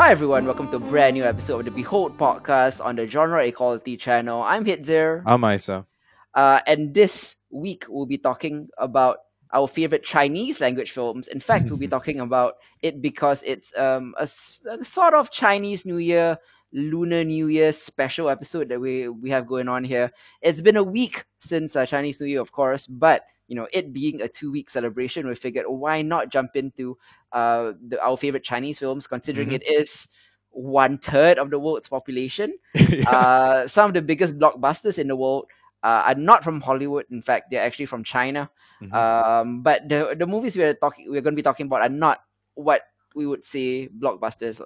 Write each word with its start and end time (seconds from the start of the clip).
Hi 0.00 0.12
everyone, 0.12 0.46
welcome 0.46 0.70
to 0.70 0.76
a 0.76 0.80
brand 0.80 1.12
new 1.12 1.24
episode 1.24 1.58
of 1.58 1.64
the 1.66 1.70
Behold 1.70 2.16
podcast 2.16 2.82
on 2.82 2.96
the 2.96 3.06
Genre 3.06 3.44
Equality 3.44 3.98
channel. 3.98 4.42
I'm 4.42 4.64
Hitzer. 4.64 5.22
I'm 5.26 5.44
Isa. 5.44 5.84
Uh, 6.32 6.60
and 6.66 6.94
this 6.94 7.36
week 7.50 7.84
we'll 7.86 8.06
be 8.06 8.16
talking 8.16 8.70
about 8.78 9.18
our 9.52 9.68
favorite 9.68 10.02
Chinese 10.02 10.58
language 10.58 10.92
films. 10.92 11.28
In 11.28 11.38
fact, 11.38 11.68
we'll 11.68 11.78
be 11.78 11.86
talking 11.96 12.20
about 12.20 12.54
it 12.80 13.02
because 13.02 13.42
it's 13.44 13.76
um, 13.76 14.14
a, 14.16 14.26
a, 14.70 14.82
sort 14.86 15.12
of 15.12 15.30
Chinese 15.30 15.84
New 15.84 15.98
Year, 15.98 16.38
Lunar 16.72 17.22
New 17.22 17.48
Year 17.48 17.70
special 17.70 18.30
episode 18.30 18.70
that 18.70 18.80
we, 18.80 19.10
we 19.10 19.28
have 19.28 19.46
going 19.46 19.68
on 19.68 19.84
here. 19.84 20.10
It's 20.40 20.62
been 20.62 20.78
a 20.78 20.82
week 20.82 21.26
since 21.40 21.76
uh, 21.76 21.84
Chinese 21.84 22.18
New 22.22 22.26
Year, 22.26 22.40
of 22.40 22.52
course, 22.52 22.86
but 22.86 23.24
you 23.50 23.56
know, 23.56 23.66
it 23.72 23.92
being 23.92 24.22
a 24.22 24.28
two 24.28 24.52
week 24.52 24.70
celebration, 24.70 25.26
we 25.26 25.34
figured 25.34 25.66
why 25.66 26.02
not 26.02 26.30
jump 26.30 26.54
into 26.54 26.96
uh, 27.32 27.72
the, 27.88 28.00
our 28.00 28.16
favorite 28.16 28.44
Chinese 28.44 28.78
films, 28.78 29.08
considering 29.08 29.48
mm-hmm. 29.48 29.56
it 29.56 29.66
is 29.68 30.06
one 30.50 30.98
third 30.98 31.36
of 31.36 31.50
the 31.50 31.58
world's 31.58 31.88
population. 31.88 32.54
yeah. 32.88 33.10
uh, 33.10 33.66
some 33.66 33.88
of 33.88 33.94
the 33.94 34.02
biggest 34.02 34.38
blockbusters 34.38 35.00
in 35.00 35.08
the 35.08 35.16
world 35.16 35.46
uh, 35.82 36.06
are 36.06 36.14
not 36.14 36.44
from 36.44 36.60
Hollywood. 36.60 37.06
In 37.10 37.22
fact, 37.22 37.50
they're 37.50 37.66
actually 37.66 37.86
from 37.86 38.04
China. 38.04 38.48
Mm-hmm. 38.80 38.94
Um, 38.94 39.62
but 39.62 39.88
the 39.88 40.14
the 40.16 40.28
movies 40.28 40.56
we're 40.56 40.74
talking 40.74 41.10
we're 41.10 41.20
going 41.20 41.34
to 41.34 41.42
be 41.42 41.42
talking 41.42 41.66
about 41.66 41.82
are 41.82 41.88
not 41.88 42.20
what 42.54 42.82
we 43.16 43.26
would 43.26 43.44
say 43.44 43.88
blockbusters. 43.88 44.62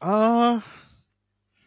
Uh 0.00 0.60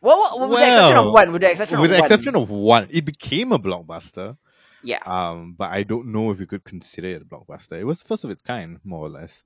well, 0.01 0.39
with 0.39 0.49
well, 0.49 0.57
the 0.57 0.65
exception 0.65 0.97
of 0.97 1.13
one, 1.13 1.31
with 1.31 1.41
the 1.41 1.51
exception 1.51 1.79
with 1.79 1.91
of 1.91 1.95
the 1.95 2.01
one. 2.01 2.05
exception 2.05 2.35
of 2.35 2.49
one, 2.49 2.87
it 2.89 3.05
became 3.05 3.51
a 3.51 3.59
blockbuster. 3.59 4.37
Yeah. 4.83 4.99
Um, 5.05 5.55
but 5.57 5.71
I 5.71 5.83
don't 5.83 6.07
know 6.07 6.31
if 6.31 6.39
you 6.39 6.47
could 6.47 6.63
consider 6.63 7.07
it 7.07 7.21
a 7.21 7.25
blockbuster. 7.25 7.79
It 7.79 7.85
was 7.85 8.01
first 8.01 8.23
of 8.23 8.29
its 8.29 8.41
kind, 8.41 8.79
more 8.83 9.05
or 9.05 9.09
less. 9.09 9.43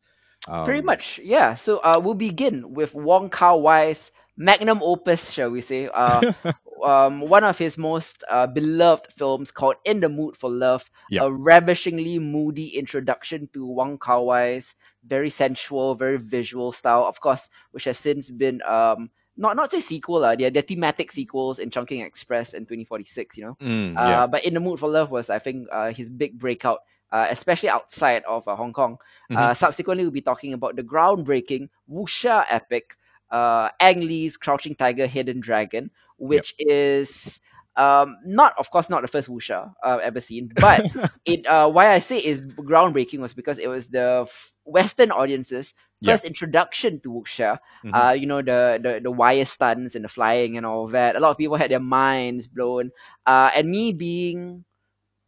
Um, 0.48 0.66
Pretty 0.66 0.82
much, 0.82 1.20
yeah. 1.24 1.56
So 1.56 1.78
uh, 1.80 2.00
we'll 2.04 2.16
begin 2.16 2.74
with 2.74 2.94
Wong 2.94 3.30
Kar 3.30 3.58
Wai's 3.58 4.12
magnum 4.38 4.80
opus, 4.82 5.32
shall 5.32 5.52
we 5.52 5.62
say? 5.62 5.88
Uh, 5.88 6.34
um, 6.84 7.22
one 7.22 7.44
of 7.44 7.58
his 7.58 7.78
most 7.78 8.24
uh, 8.30 8.48
beloved 8.48 9.08
films 9.16 9.52
called 9.52 9.76
In 9.86 10.00
the 10.00 10.10
Mood 10.10 10.36
for 10.36 10.50
Love, 10.50 10.90
yep. 11.10 11.24
a 11.24 11.32
ravishingly 11.32 12.20
moody 12.20 12.70
introduction 12.70 13.48
to 13.54 13.66
Wong 13.66 13.98
Kar 13.98 14.24
Wai's 14.24 14.76
very 15.06 15.30
sensual, 15.30 15.96
very 15.96 16.18
visual 16.18 16.72
style, 16.72 17.06
of 17.06 17.20
course, 17.20 17.50
which 17.72 17.86
has 17.86 17.98
since 17.98 18.30
been 18.30 18.62
um, 18.64 19.10
not 19.38 19.56
not 19.56 19.72
say 19.72 19.80
sequel 19.80 20.24
uh, 20.24 20.36
they're, 20.36 20.50
they're 20.50 20.62
thematic 20.62 21.12
sequels 21.12 21.60
in 21.60 21.70
Chungking 21.70 22.02
Express 22.02 22.54
and 22.54 22.68
2046 22.68 23.38
you 23.38 23.46
know 23.46 23.58
mm, 23.62 23.94
yeah. 23.94 24.24
uh, 24.24 24.28
but 24.28 24.46
In 24.46 24.54
the 24.54 24.60
Mood 24.60 24.80
for 24.80 24.90
Love 24.90 25.12
was 25.12 25.30
I 25.30 25.40
think 25.40 25.68
uh, 25.72 25.92
his 25.92 26.10
big 26.10 26.38
breakout 26.38 26.80
uh, 27.12 27.28
especially 27.30 27.70
outside 27.70 28.24
of 28.24 28.48
uh, 28.48 28.56
Hong 28.56 28.74
Kong 28.74 28.98
uh, 29.30 29.36
mm-hmm. 29.36 29.54
subsequently 29.54 30.04
we'll 30.04 30.12
be 30.12 30.22
talking 30.22 30.54
about 30.54 30.76
the 30.76 30.84
groundbreaking 30.84 31.70
wuxia 31.90 32.46
epic 32.50 32.98
uh, 33.32 33.70
Ang 33.80 34.02
Lee's 34.02 34.38
Crouching 34.38 34.76
Tiger 34.76 35.08
Hidden 35.08 35.40
Dragon 35.40 35.92
which 36.18 36.54
yep. 36.60 36.68
is 36.70 37.40
um, 37.76 38.18
not 38.26 38.54
of 38.58 38.70
course 38.70 38.90
not 38.90 39.02
the 39.02 39.08
first 39.08 39.30
wuxia 39.30 39.72
uh, 39.86 39.98
ever 40.04 40.20
seen, 40.22 40.50
but 40.56 40.86
it 41.26 41.46
uh, 41.48 41.70
why 41.70 41.94
I 41.94 42.00
say 42.00 42.18
is 42.18 42.40
groundbreaking 42.40 43.20
was 43.20 43.34
because 43.34 43.58
it 43.58 43.68
was 43.68 43.88
the 43.90 44.26
f- 44.28 44.54
Western 44.66 45.12
audiences 45.12 45.74
first 46.04 46.26
introduction 46.26 47.00
to 47.02 47.10
wuxia. 47.10 47.60
Mm-hmm. 47.86 47.94
Uh, 47.94 48.12
you 48.12 48.26
know 48.26 48.42
the, 48.42 48.80
the 48.82 49.00
the 49.04 49.12
wire 49.12 49.46
stunts 49.46 49.96
and 49.96 50.04
the 50.04 50.10
flying 50.10 50.58
and 50.58 50.66
all 50.66 50.88
that. 50.88 51.16
A 51.16 51.20
lot 51.20 51.32
of 51.32 51.38
people 51.38 51.58
had 51.58 51.72
their 51.72 51.80
minds 51.80 52.48
blown. 52.48 52.92
Uh, 53.26 53.52
and 53.56 53.70
me 53.70 53.94
being 53.94 54.66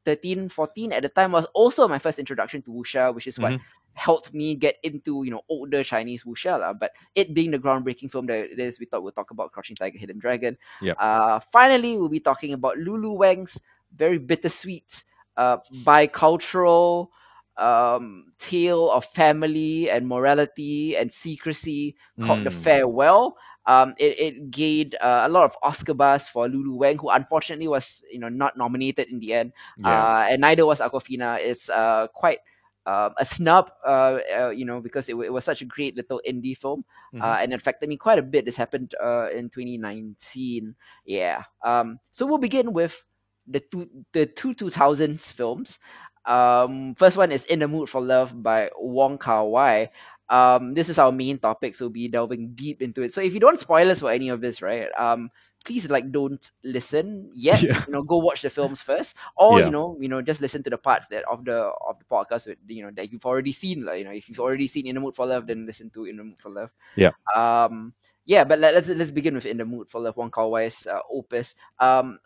13, 0.06 0.50
14 0.50 0.92
at 0.94 1.04
the 1.04 1.10
time 1.10 1.32
was 1.32 1.46
also 1.54 1.88
my 1.88 2.00
first 2.00 2.20
introduction 2.20 2.62
to 2.64 2.72
wuxia, 2.72 3.14
which 3.14 3.28
is 3.28 3.40
what 3.40 3.54
mm-hmm 3.54 3.64
helped 3.94 4.34
me 4.34 4.56
get 4.56 4.78
into 4.84 5.24
you 5.24 5.32
know 5.32 5.42
older 5.50 5.84
Chinese 5.84 6.24
wuxia 6.24 6.60
lah. 6.60 6.74
But 6.74 6.92
it 7.16 7.34
being 7.34 7.52
the 7.52 7.60
groundbreaking 7.60 8.12
film 8.12 8.26
that 8.28 8.52
it 8.52 8.60
is, 8.60 8.80
we 8.80 8.86
thought 8.86 9.04
we'll 9.04 9.12
talk 9.12 9.32
about 9.32 9.52
Crouching 9.52 9.76
Tiger, 9.76 9.98
Hidden 9.98 10.20
Dragon. 10.20 10.58
Yeah. 10.82 10.94
Uh, 10.94 11.40
finally, 11.52 11.98
we'll 11.98 12.10
be 12.10 12.20
talking 12.20 12.54
about 12.54 12.78
Lulu 12.78 13.12
Wang's 13.14 13.60
very 13.96 14.18
bittersweet, 14.18 15.04
uh, 15.38 15.58
bicultural 15.86 17.10
um, 17.58 18.34
tale 18.40 18.90
of 18.90 19.06
family 19.06 19.90
and 19.90 20.08
morality 20.08 20.98
and 20.98 21.14
secrecy 21.14 21.96
called 22.26 22.40
mm. 22.40 22.46
The 22.46 22.52
Farewell. 22.52 23.38
Um, 23.66 23.94
it, 23.98 24.20
it 24.20 24.52
gained 24.52 24.96
uh, 24.96 25.24
a 25.26 25.30
lot 25.30 25.46
of 25.46 25.56
Oscar 25.64 25.94
buzz 25.94 26.28
for 26.28 26.48
Lulu 26.48 26.76
Wang, 26.76 26.98
who 26.98 27.10
unfortunately 27.10 27.68
was 27.68 28.04
you 28.12 28.20
know 28.20 28.30
not 28.30 28.58
nominated 28.58 29.08
in 29.10 29.20
the 29.20 29.34
end, 29.34 29.54
yeah. 29.78 29.90
uh, 29.90 30.28
and 30.30 30.42
neither 30.42 30.66
was 30.66 30.80
Awkwafina. 30.80 31.40
It's 31.40 31.70
uh, 31.70 32.08
quite 32.14 32.40
um, 32.86 33.14
a 33.18 33.26
snub, 33.26 33.72
uh, 33.88 34.18
uh, 34.38 34.50
you 34.50 34.66
know, 34.66 34.82
because 34.82 35.08
it, 35.08 35.16
it, 35.16 35.32
was 35.32 35.46
such 35.46 35.62
a 35.62 35.66
great 35.66 35.96
little 35.96 36.22
indie 36.28 36.58
film, 36.58 36.84
uh, 37.14 37.18
mm-hmm. 37.18 37.24
uh, 37.24 37.38
and 37.38 37.54
it 37.54 37.56
affected 37.56 37.88
me 37.88 37.98
quite 37.98 38.20
a 38.20 38.24
bit. 38.24 38.46
This 38.46 38.58
happened 38.58 38.94
uh, 39.02 39.30
in 39.30 39.50
2019. 39.50 40.76
Yeah. 41.06 41.44
Um, 41.64 42.00
so 42.12 42.26
we'll 42.26 42.38
begin 42.38 42.74
with 42.74 43.02
the 43.48 43.62
two 43.62 43.90
the 44.12 44.26
two 44.26 44.54
2000s 44.54 45.32
films. 45.32 45.80
Um, 46.26 46.96
first 46.96 47.18
one 47.18 47.32
is 47.32 47.44
In 47.46 47.60
the 47.60 47.68
Mood 47.68 47.90
for 47.90 48.02
Love 48.02 48.42
by 48.42 48.70
Wong 48.78 49.18
Kar 49.18 49.46
Wai. 49.46 49.90
Um, 50.34 50.74
this 50.74 50.90
is 50.90 50.98
our 50.98 51.12
main 51.12 51.38
topic, 51.38 51.76
so 51.76 51.86
we'll 51.86 51.92
be 51.92 52.08
delving 52.08 52.54
deep 52.56 52.82
into 52.82 53.04
it. 53.04 53.14
So 53.14 53.22
if 53.22 53.36
you 53.36 53.40
don't 53.40 53.60
spoil 53.60 53.92
us 53.92 54.00
for 54.00 54.10
any 54.10 54.30
of 54.30 54.42
this, 54.42 54.64
right? 54.64 54.90
Um, 54.98 55.30
please 55.64 55.92
like 55.92 56.12
don't 56.12 56.52
listen 56.64 57.30
yet. 57.36 57.62
Yeah. 57.62 57.84
You 57.86 57.94
know, 57.94 58.02
go 58.02 58.18
watch 58.18 58.42
the 58.42 58.50
films 58.50 58.82
first, 58.82 59.16
or 59.38 59.60
yeah. 59.60 59.66
you 59.66 59.72
know, 59.72 59.96
you 60.02 60.10
know, 60.10 60.24
just 60.24 60.42
listen 60.42 60.64
to 60.64 60.72
the 60.72 60.78
parts 60.78 61.06
that 61.12 61.24
of 61.30 61.46
the 61.46 61.54
of 61.54 62.00
the 62.00 62.06
podcast 62.06 62.46
that 62.46 62.58
you 62.66 62.82
know 62.82 62.90
that 62.96 63.12
you've 63.12 63.28
already 63.28 63.52
seen. 63.52 63.86
Like 63.86 64.00
you 64.00 64.06
know, 64.06 64.12
if 64.12 64.28
you've 64.28 64.40
already 64.40 64.66
seen 64.68 64.88
In 64.88 64.96
the 64.96 65.02
Mood 65.02 65.16
for 65.16 65.28
Love, 65.28 65.46
then 65.46 65.68
listen 65.68 65.92
to 65.92 66.06
In 66.06 66.18
the 66.18 66.24
Mood 66.24 66.40
for 66.42 66.50
Love. 66.50 66.72
Yeah. 66.96 67.12
Um. 67.36 67.94
Yeah, 68.26 68.44
but 68.44 68.58
let, 68.58 68.74
us 68.74 68.88
let's 68.88 69.12
begin 69.12 69.36
with 69.36 69.46
In 69.46 69.58
the 69.58 69.66
Mood 69.66 69.88
for 69.88 70.02
Love, 70.02 70.18
Wong 70.18 70.32
Kar 70.32 70.48
Wai's 70.48 70.88
uh, 70.88 71.00
opus. 71.12 71.54
Um. 71.80 72.18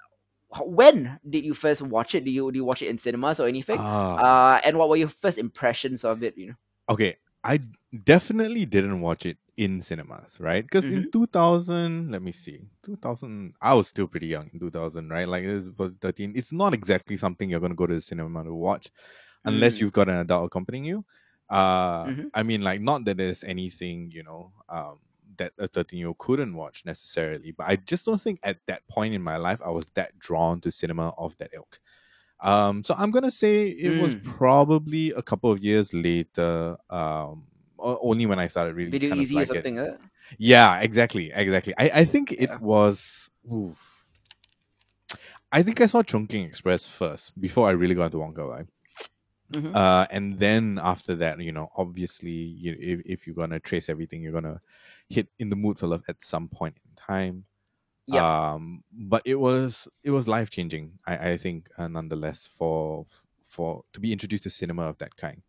When 0.61 1.19
did 1.29 1.43
you 1.43 1.53
first 1.53 1.81
watch 1.81 2.15
it? 2.15 2.23
Did 2.23 2.31
you 2.31 2.49
did 2.51 2.59
you 2.59 2.63
watch 2.63 2.81
it 2.81 2.87
in 2.87 2.97
cinemas 2.97 3.41
or 3.41 3.49
anything? 3.49 3.79
Uh, 3.79 4.15
uh 4.15 4.61
and 4.63 4.77
what 4.77 4.87
were 4.87 4.95
your 4.95 5.09
first 5.09 5.37
impressions 5.37 6.05
of 6.05 6.23
it? 6.23 6.37
You 6.37 6.47
know. 6.47 6.53
Okay, 6.89 7.17
I 7.47 7.59
definitely 8.03 8.65
didn't 8.65 8.99
watch 8.99 9.25
it 9.25 9.37
in 9.55 9.79
cinemas, 9.79 10.37
right? 10.39 10.63
Because 10.63 10.85
mm-hmm. 10.85 11.03
in 11.03 11.11
2000, 11.11 12.11
let 12.11 12.21
me 12.21 12.33
see, 12.33 12.69
2000, 12.83 13.53
I 13.61 13.73
was 13.73 13.87
still 13.87 14.07
pretty 14.07 14.27
young 14.27 14.49
in 14.53 14.59
2000, 14.59 15.09
right? 15.09 15.27
Like 15.27 15.45
this 15.45 15.69
was 15.77 15.93
13. 16.01 16.33
It's 16.35 16.51
not 16.51 16.73
exactly 16.73 17.15
something 17.15 17.49
you're 17.49 17.61
going 17.61 17.71
to 17.71 17.75
go 17.77 17.87
to 17.87 17.95
the 17.95 18.01
cinema 18.01 18.43
to 18.43 18.53
watch 18.53 18.91
unless 19.45 19.77
mm. 19.77 19.81
you've 19.81 19.93
got 19.93 20.09
an 20.09 20.17
adult 20.17 20.47
accompanying 20.47 20.83
you. 20.83 21.05
Uh, 21.49 22.03
mm-hmm. 22.03 22.27
I 22.33 22.43
mean, 22.43 22.61
like, 22.61 22.81
not 22.81 23.05
that 23.05 23.15
there's 23.15 23.45
anything, 23.45 24.11
you 24.13 24.23
know, 24.23 24.51
um, 24.67 24.99
that 25.37 25.53
a 25.57 25.69
13 25.69 25.99
year 25.99 26.09
old 26.09 26.17
couldn't 26.17 26.53
watch 26.53 26.83
necessarily, 26.85 27.51
but 27.51 27.67
I 27.67 27.77
just 27.77 28.05
don't 28.05 28.21
think 28.21 28.39
at 28.43 28.57
that 28.67 28.85
point 28.89 29.13
in 29.13 29.21
my 29.21 29.37
life 29.37 29.61
I 29.63 29.69
was 29.69 29.87
that 29.93 30.19
drawn 30.19 30.59
to 30.61 30.71
cinema 30.71 31.13
of 31.17 31.37
that 31.37 31.51
ilk. 31.53 31.79
Um, 32.39 32.83
so 32.83 32.93
I'm 32.97 33.11
gonna 33.11 33.31
say 33.31 33.67
it 33.67 33.93
mm. 33.93 34.01
was 34.01 34.15
probably 34.23 35.11
a 35.11 35.21
couple 35.21 35.51
of 35.51 35.63
years 35.63 35.93
later. 35.93 36.77
Um, 36.89 37.43
only 37.79 38.25
when 38.25 38.39
I 38.39 38.47
started 38.47 38.75
really 38.75 38.91
video 38.91 39.15
easy 39.15 39.35
like 39.35 39.49
or 39.49 39.55
something. 39.55 39.77
It. 39.77 39.99
Yeah, 40.37 40.79
exactly, 40.79 41.31
exactly. 41.33 41.73
I 41.77 41.91
I 42.01 42.05
think 42.05 42.31
it 42.31 42.49
yeah. 42.49 42.57
was. 42.57 43.29
Oof. 43.51 44.07
I 45.51 45.63
think 45.63 45.79
I 45.79 45.85
saw 45.85 46.03
Chungking 46.03 46.43
Express 46.43 46.87
first 46.87 47.39
before 47.39 47.69
I 47.69 47.71
really 47.71 47.95
got 47.95 48.05
into 48.05 48.19
Wong 48.19 48.33
Kar. 48.33 48.67
Mm-hmm. 49.53 49.73
Uh, 49.73 50.05
and 50.11 50.37
then 50.37 50.77
after 50.83 51.15
that, 51.15 51.39
you 51.39 51.53
know, 51.53 51.69
obviously, 51.77 52.31
you, 52.31 52.75
if, 52.77 53.01
if 53.05 53.27
you're 53.27 53.35
gonna 53.35 53.59
trace 53.59 53.89
everything, 53.89 54.21
you're 54.21 54.33
gonna 54.33 54.59
hit 55.09 55.29
in 55.39 55.49
the 55.49 55.55
mood 55.55 55.79
for 55.79 55.87
love 55.87 56.03
at 56.09 56.21
some 56.21 56.49
point 56.49 56.75
in 56.85 56.95
time. 56.95 57.45
Yeah. 58.07 58.53
Um, 58.53 58.83
but 58.91 59.21
it 59.25 59.35
was 59.35 59.87
it 60.03 60.11
was 60.11 60.27
life 60.27 60.49
changing. 60.49 60.99
I 61.05 61.31
I 61.31 61.37
think 61.37 61.69
uh, 61.77 61.87
nonetheless 61.87 62.47
for 62.47 63.05
for 63.43 63.83
to 63.93 63.99
be 63.99 64.13
introduced 64.13 64.43
to 64.43 64.49
cinema 64.49 64.83
of 64.83 64.97
that 64.99 65.15
kind. 65.17 65.41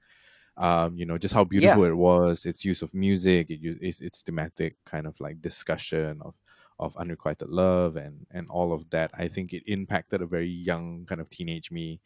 Um, 0.57 0.99
you 0.99 1.07
know, 1.07 1.19
just 1.19 1.35
how 1.35 1.45
beautiful 1.45 1.85
yeah. 1.85 1.91
it 1.91 1.97
was. 1.97 2.45
Its 2.45 2.65
use 2.65 2.83
of 2.83 2.93
music, 2.93 3.49
it, 3.49 3.61
its 3.81 4.01
its 4.01 4.23
thematic 4.23 4.77
kind 4.85 5.07
of 5.07 5.21
like 5.21 5.41
discussion 5.41 6.19
of 6.23 6.35
of 6.81 6.97
unrequited 6.97 7.49
love 7.49 7.97
and 7.97 8.27
and 8.31 8.49
all 8.49 8.73
of 8.73 8.91
that. 8.91 9.11
I 9.15 9.29
think 9.29 9.53
it 9.53 9.63
impacted 9.67 10.21
a 10.21 10.27
very 10.27 10.49
young 10.49 11.07
kind 11.07 11.21
of 11.21 11.31
teenage 11.31 11.71
me. 11.71 12.01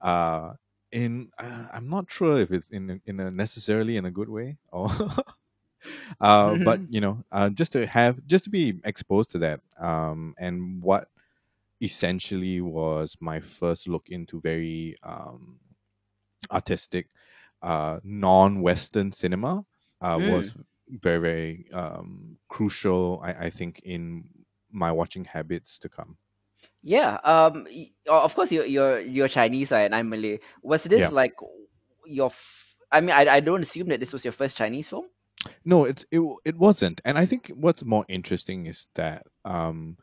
Uh, 0.00 0.52
in 0.92 1.30
uh, 1.38 1.66
I'm 1.72 1.88
not 1.88 2.10
sure 2.10 2.38
if 2.38 2.52
it's 2.52 2.70
in 2.70 3.00
in 3.06 3.18
a 3.18 3.30
necessarily 3.30 3.96
in 3.96 4.04
a 4.04 4.10
good 4.10 4.28
way 4.28 4.58
or 4.70 4.88
uh, 6.20 6.50
mm-hmm. 6.50 6.64
but 6.64 6.80
you 6.90 7.00
know 7.00 7.22
uh, 7.32 7.48
just 7.50 7.72
to 7.72 7.86
have 7.86 8.18
just 8.26 8.44
to 8.44 8.50
be 8.50 8.80
exposed 8.84 9.30
to 9.30 9.38
that 9.38 9.60
um, 9.78 10.34
and 10.38 10.82
what 10.82 11.08
essentially 11.80 12.60
was 12.60 13.16
my 13.20 13.40
first 13.40 13.86
look 13.86 14.08
into 14.08 14.40
very 14.40 14.96
um, 15.02 15.58
artistic 16.50 17.08
uh, 17.62 17.98
non-western 18.02 19.12
cinema 19.12 19.64
uh, 20.00 20.16
mm. 20.16 20.32
was 20.32 20.54
very 20.88 21.18
very 21.18 21.66
um, 21.72 22.38
crucial 22.48 23.20
I, 23.22 23.46
I 23.46 23.50
think 23.50 23.80
in 23.84 24.24
my 24.70 24.92
watching 24.92 25.24
habits 25.24 25.78
to 25.80 25.88
come 25.88 26.16
yeah 26.82 27.18
um 27.24 27.66
of 28.08 28.34
course 28.34 28.52
you're 28.52 28.64
you're, 28.64 29.00
you're 29.00 29.28
chinese 29.28 29.72
and 29.72 29.94
i'm 29.94 30.08
malay 30.08 30.38
was 30.62 30.84
this 30.84 31.00
yeah. 31.00 31.08
like 31.08 31.34
your 32.04 32.26
f- 32.26 32.76
i 32.92 33.00
mean 33.00 33.10
I, 33.10 33.26
I 33.36 33.40
don't 33.40 33.62
assume 33.62 33.88
that 33.88 33.98
this 33.98 34.12
was 34.12 34.24
your 34.24 34.32
first 34.32 34.56
chinese 34.56 34.88
film 34.88 35.06
No, 35.64 35.84
it's 35.84 36.04
it 36.10 36.20
it 36.44 36.56
wasn't. 36.56 37.00
And 37.04 37.18
I 37.18 37.26
think 37.26 37.48
what's 37.48 37.84
more 37.84 38.04
interesting 38.08 38.66
is 38.66 38.86
that 38.94 39.26
um 39.44 39.98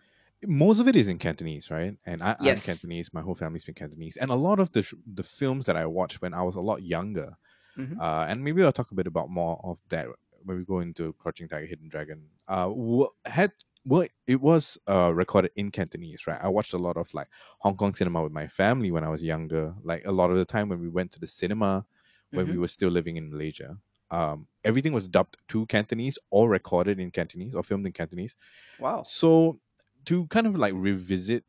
most 0.46 0.80
of 0.80 0.88
it 0.88 0.96
is 0.96 1.08
in 1.08 1.20
Cantonese, 1.20 1.72
right? 1.72 1.98
And 2.06 2.22
I, 2.22 2.36
I'm 2.40 2.60
Yes. 2.60 2.62
Cantonese. 2.62 3.14
My 3.14 3.22
whole 3.22 3.36
family 3.36 3.60
speaks 3.60 3.80
Cantonese, 3.80 4.18
and 4.18 4.30
a 4.32 4.36
lot 4.36 4.60
of 4.60 4.72
the 4.74 4.84
sh- 4.84 4.94
the 5.06 5.24
films 5.24 5.66
that 5.66 5.78
I 5.78 5.86
watched 5.86 6.22
when 6.22 6.34
I 6.34 6.44
was 6.44 6.56
a 6.56 6.62
lot 6.62 6.84
younger, 6.84 7.38
Mhm. 7.76 8.00
uh, 8.00 8.26
and 8.30 8.44
maybe 8.44 8.64
I'll 8.64 8.72
talk 8.74 8.92
a 8.92 8.96
bit 8.96 9.08
about 9.08 9.30
more 9.30 9.62
of 9.64 9.82
that 9.90 10.08
when 10.44 10.58
we 10.58 10.66
go 10.66 10.80
into 10.80 11.14
Crouching 11.14 11.50
Tiger, 11.50 11.66
Hidden 11.68 11.90
Dragon. 11.90 12.30
Uh, 12.48 12.70
wa- 12.74 13.10
had 13.26 13.54
well, 13.86 14.08
it 14.28 14.42
was 14.42 14.78
uh 14.90 15.14
recorded 15.14 15.52
in 15.56 15.72
Cantonese, 15.72 16.28
right? 16.28 16.42
I 16.42 16.50
watched 16.50 16.74
a 16.74 16.78
lot 16.80 16.98
of 16.98 17.14
like 17.14 17.30
Hong 17.60 17.78
Kong 17.78 17.96
cinema 17.96 18.24
with 18.24 18.34
my 18.34 18.48
family 18.48 18.92
when 18.92 19.04
I 19.06 19.10
was 19.10 19.24
younger. 19.24 19.76
Like 19.84 20.06
a 20.06 20.12
lot 20.14 20.32
of 20.32 20.38
the 20.38 20.46
time 20.46 20.70
when 20.70 20.80
we 20.82 20.90
went 20.90 21.12
to 21.14 21.20
the 21.20 21.28
cinema 21.28 21.86
when 22.34 22.50
we 22.50 22.58
Mhm. 22.58 22.60
were 22.60 22.68
still 22.70 22.90
living 22.92 23.18
in 23.18 23.32
Malaysia. 23.32 23.80
Um, 24.14 24.48
everything 24.64 24.94
was 24.94 25.08
dubbed 25.08 25.38
to 25.50 25.66
Cantonese 25.66 26.20
or 26.30 26.48
recorded 26.48 27.00
in 27.00 27.10
Cantonese 27.10 27.56
or 27.56 27.64
filmed 27.64 27.88
in 27.88 27.94
Cantonese. 27.94 28.36
Wow. 28.78 29.02
So 29.02 29.60
to 30.06 30.28
kind 30.28 30.46
of 30.46 30.56
like 30.56 30.74
revisit 30.76 31.46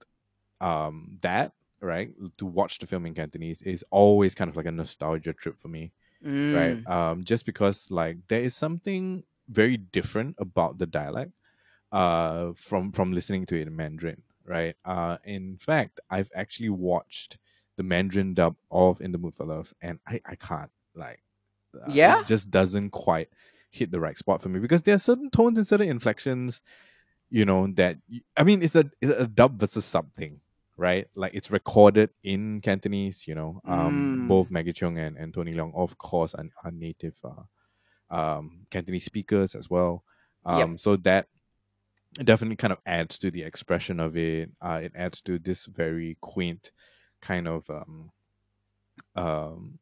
um 0.61 1.19
that, 1.21 1.53
right? 1.81 2.11
To 2.39 2.47
watch 2.47 2.79
the 2.79 2.87
film 2.87 3.05
in 3.05 3.15
Cantonese 3.15 3.61
is 3.63 3.85
always 3.91 4.35
kind 4.35 4.49
of 4.49 4.57
like 4.57 4.67
a 4.67 4.73
nostalgia 4.73 5.35
trip 5.35 5.61
for 5.61 5.69
me, 5.69 5.93
right? 6.23 6.83
Mm. 6.83 6.91
Um 6.91 7.25
just 7.25 7.45
because 7.45 7.91
like 7.91 8.17
there 8.29 8.41
is 8.41 8.57
something 8.57 9.25
very 9.49 9.77
different 9.77 10.37
about 10.39 10.79
the 10.79 10.87
dialect 10.87 11.33
uh 11.93 12.53
from 12.57 12.93
from 12.93 13.13
listening 13.13 13.45
to 13.47 13.61
it 13.61 13.67
in 13.67 13.77
Mandarin, 13.77 14.23
right? 14.47 14.75
Uh 14.87 15.19
in 15.25 15.59
fact, 15.59 16.01
I've 16.09 16.31
actually 16.35 16.71
watched 16.71 17.37
the 17.77 17.83
Mandarin 17.83 18.33
dub 18.33 18.57
of 18.71 19.03
In 19.03 19.13
the 19.13 19.19
Mood 19.19 19.35
for 19.35 19.45
Love 19.45 19.75
and 19.83 19.99
I 20.07 20.21
I 20.25 20.37
can't 20.37 20.71
like 20.95 21.21
Yeah? 21.89 22.21
it 22.21 22.27
just 22.27 22.51
doesn't 22.51 22.91
quite 22.91 23.29
hit 23.71 23.91
the 23.91 24.01
right 24.01 24.17
spot 24.17 24.41
for 24.43 24.49
me 24.49 24.61
because 24.61 24.83
there 24.85 24.95
are 24.95 25.01
certain 25.01 25.31
tones 25.31 25.59
and 25.59 25.67
certain 25.67 25.89
inflections 25.89 26.61
you 27.31 27.45
know 27.45 27.67
that 27.75 27.97
I 28.37 28.45
mean 28.45 28.63
it's 28.63 28.75
a, 28.77 28.85
it's 29.01 29.13
a 29.21 29.27
dub 29.27 29.59
versus 29.59 29.85
something 29.85 30.41
right 30.77 31.07
like 31.15 31.35
it's 31.35 31.51
recorded 31.51 32.11
in 32.23 32.61
cantonese 32.61 33.27
you 33.27 33.35
know 33.35 33.61
um 33.65 34.11
Mm. 34.13 34.29
both 34.29 34.51
maggie 34.51 34.73
cheung 34.73 34.99
and, 34.99 35.17
and 35.17 35.33
tony 35.33 35.55
leung 35.55 35.73
of 35.75 35.97
course 35.99 36.35
are, 36.35 36.47
are 36.65 36.71
native 36.73 37.17
uh, 37.25 38.15
um 38.15 38.67
cantonese 38.71 39.05
speakers 39.05 39.55
as 39.55 39.71
well 39.71 40.05
Yep. 40.47 40.67
um 40.67 40.77
so 40.77 40.97
that 40.97 41.29
definitely 42.25 42.57
kind 42.57 42.73
of 42.73 42.79
adds 42.87 43.19
to 43.19 43.31
the 43.31 43.43
expression 43.43 43.99
of 44.01 44.17
it 44.17 44.51
uh 44.61 44.81
it 44.83 44.93
adds 44.95 45.21
to 45.23 45.39
this 45.39 45.67
very 45.67 46.17
quaint 46.21 46.71
kind 47.21 47.49
of 47.49 47.69
um 47.71 48.11
um 49.17 49.79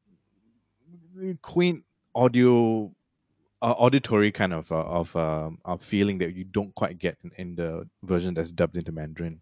quaint 1.43 1.85
audio 2.15 2.93
uh, 3.63 3.73
auditory 3.73 4.33
kind 4.33 4.53
of 4.53 4.71
uh, 4.73 4.85
of 4.85 5.15
of 5.17 5.83
feeling 5.83 6.19
that 6.19 6.35
you 6.35 6.45
don't 6.45 6.75
quite 6.75 6.99
get 6.99 7.17
in, 7.25 7.31
in 7.37 7.55
the 7.55 7.89
version 8.03 8.35
that's 8.35 8.53
dubbed 8.53 8.77
into 8.77 8.93
Mandarin. 8.93 9.41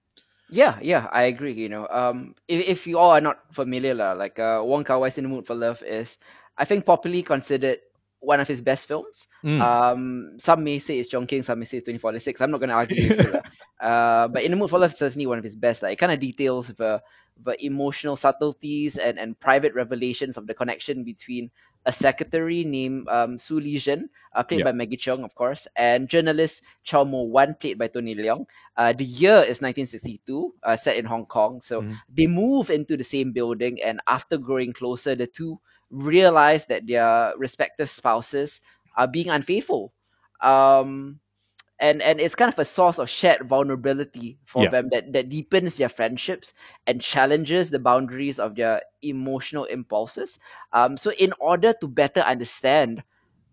Yeah, 0.51 0.79
yeah, 0.83 1.09
I 1.13 1.23
agree. 1.23 1.53
You 1.53 1.69
know, 1.69 1.87
um, 1.89 2.35
if, 2.49 2.69
if 2.69 2.87
you 2.87 2.99
all 2.99 3.11
are 3.11 3.21
not 3.21 3.39
familiar, 3.53 3.95
like 3.95 4.39
uh, 4.39 4.61
Wong 4.65 4.85
Kar 4.85 4.99
Wai's 4.99 5.17
In 5.17 5.25
the 5.25 5.31
Mood 5.31 5.47
for 5.47 5.55
Love 5.55 5.83
is, 5.83 6.19
I 6.59 6.65
think, 6.65 6.85
popularly 6.85 7.23
considered 7.23 7.79
one 8.19 8.41
of 8.41 8.49
his 8.49 8.61
best 8.61 8.87
films. 8.87 9.27
Mm. 9.45 9.61
Um, 9.61 10.39
some 10.39 10.65
may 10.65 10.79
say 10.79 10.99
it's 10.99 11.09
Chungking, 11.09 11.45
some 11.45 11.61
may 11.61 11.65
say 11.65 11.79
it's 11.79 11.87
2046. 11.87 12.41
I'm 12.41 12.51
not 12.51 12.59
going 12.59 12.69
to 12.69 12.75
argue 12.75 13.09
with 13.09 13.33
you. 13.33 13.41
Uh, 13.81 14.29
but 14.29 14.43
In 14.43 14.51
the 14.51 14.57
Mood 14.57 14.71
for 14.71 14.79
Love 14.79 14.93
is 14.93 14.99
certainly 14.99 15.27
one 15.27 15.39
of 15.39 15.45
his 15.45 15.57
best. 15.57 15.83
Like, 15.83 15.95
it 15.95 15.97
kind 15.97 16.13
of 16.13 16.21
details 16.21 16.69
the, 16.69 17.03
the 17.43 17.57
emotional 17.65 18.17
subtleties 18.17 18.97
and, 18.99 19.19
and 19.19 19.39
private 19.41 19.75
revelations 19.75 20.37
of 20.37 20.47
the 20.47 20.53
connection 20.55 21.03
between 21.03 21.51
a 21.87 21.93
secretary 21.93 22.63
named 22.63 23.09
um, 23.09 23.39
Su 23.39 23.59
Li 23.59 23.77
Zhen, 23.77 24.05
uh, 24.35 24.43
played 24.43 24.59
Yeah. 24.59 24.65
by 24.65 24.73
Maggie 24.73 24.99
Cheung, 24.99 25.25
of 25.25 25.35
course, 25.35 25.67
and 25.77 26.11
journalist 26.11 26.61
Chow 26.85 27.05
Mo 27.05 27.23
Wan, 27.23 27.55
played 27.59 27.79
by 27.79 27.89
Tony 27.89 28.15
Leung. 28.15 28.45
Uh, 28.77 28.93
the 28.93 29.05
year 29.05 29.41
is 29.41 29.63
1962, 29.63 30.53
uh, 30.63 30.77
set 30.77 30.99
in 30.99 31.07
Hong 31.07 31.25
Kong. 31.25 31.63
So 31.63 31.81
Mhm. 31.81 31.97
they 32.13 32.27
move 32.27 32.69
into 32.69 32.99
the 32.99 33.05
same 33.05 33.33
building, 33.33 33.81
and 33.83 33.99
after 34.07 34.37
growing 34.37 34.75
closer, 34.75 35.15
the 35.15 35.27
two 35.27 35.59
realize 35.91 36.67
that 36.67 36.87
their 36.87 37.33
respective 37.39 37.89
spouses 37.89 38.61
are 38.97 39.09
being 39.09 39.31
unfaithful. 39.31 39.95
Um, 40.43 41.21
and 41.81 42.03
and 42.03 42.21
it's 42.21 42.35
kind 42.35 42.53
of 42.53 42.59
a 42.59 42.65
source 42.65 42.99
of 42.99 43.09
shared 43.11 43.49
vulnerability 43.49 44.39
for 44.45 44.67
Yeah. 44.67 44.71
them 44.71 44.89
that, 44.93 45.13
that 45.13 45.29
deepens 45.31 45.77
their 45.77 45.89
friendships 45.89 46.53
and 46.87 47.01
challenges 47.01 47.71
the 47.71 47.79
boundaries 47.79 48.39
of 48.39 48.55
their 48.55 48.83
emotional 49.03 49.65
impulses. 49.65 50.39
Um, 50.73 50.97
so 50.97 51.13
in 51.19 51.33
order 51.41 51.73
to 51.81 51.89
better 51.89 52.21
understand 52.21 53.03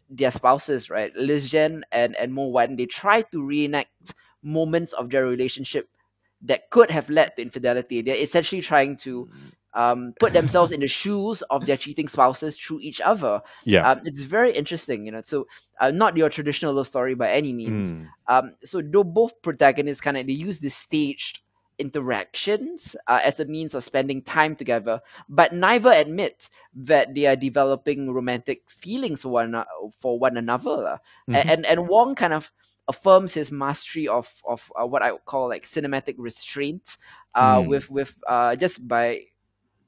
their 0.10 0.32
spouses, 0.32 0.90
right, 0.90 1.12
Li 1.16 1.36
Zhen 1.38 1.82
and, 1.92 2.16
and 2.16 2.34
Mo 2.34 2.48
Wan, 2.48 2.76
they 2.76 2.86
try 2.86 3.22
to 3.24 3.42
reenact 3.44 4.14
moments 4.44 4.94
of 4.94 5.10
their 5.10 5.26
relationship 5.26 5.90
that 6.42 6.70
could 6.70 6.92
have 6.92 7.10
led 7.10 7.36
to 7.36 7.42
infidelity. 7.42 8.02
They're 8.02 8.16
essentially 8.16 8.62
trying 8.62 8.98
to 8.98 9.30
um, 9.74 10.14
put 10.20 10.34
themselves 10.34 10.72
in 10.72 10.80
the 10.80 10.88
shoes 10.88 11.42
of 11.50 11.66
their 11.66 11.78
cheating 11.78 12.08
spouses 12.08 12.58
through 12.58 12.80
each 12.82 13.02
other. 13.02 13.42
Yeah. 13.66 13.90
Um, 13.90 14.02
it's 14.06 14.24
very 14.24 14.52
interesting, 14.52 15.06
you 15.06 15.12
know. 15.12 15.22
So, 15.22 15.48
uh, 15.80 15.92
not 15.92 16.18
your 16.18 16.30
traditional 16.30 16.74
love 16.74 16.88
story 16.88 17.14
by 17.16 17.32
any 17.32 17.54
means. 17.54 17.94
Mm. 17.94 18.08
Um, 18.28 18.56
so, 18.64 18.82
though 18.82 19.04
both 19.04 19.40
protagonists 19.42 20.02
kind 20.02 20.18
of 20.18 20.26
they 20.26 20.34
use 20.34 20.60
the 20.60 20.70
staged 20.70 21.40
interactions 21.80 22.96
uh, 23.08 23.20
as 23.24 23.40
a 23.40 23.46
means 23.46 23.76
of 23.76 23.84
spending 23.84 24.22
time 24.24 24.56
together, 24.56 25.00
but 25.30 25.54
neither 25.54 25.92
admit 25.92 26.50
that 26.74 27.14
they 27.14 27.26
are 27.26 27.36
developing 27.36 28.12
romantic 28.12 28.64
feelings 28.68 29.22
for 29.22 29.30
one 29.30 29.64
for 30.00 30.18
one 30.18 30.38
another. 30.38 31.00
Mhm. 31.30 31.46
And 31.46 31.66
and 31.66 31.88
Wong 31.88 32.16
kind 32.16 32.34
of 32.34 32.52
affirms 32.88 33.34
his 33.34 33.52
mastery 33.52 34.08
of 34.08 34.34
of 34.48 34.72
uh, 34.80 34.86
what 34.88 35.04
I 35.04 35.12
would 35.12 35.26
call 35.26 35.50
like 35.50 35.68
cinematic 35.68 36.16
restraint, 36.18 36.98
uh, 37.36 37.60
Mm. 37.60 37.68
with 37.68 37.90
with 37.92 38.16
uh, 38.28 38.56
just 38.56 38.88
by 38.88 39.26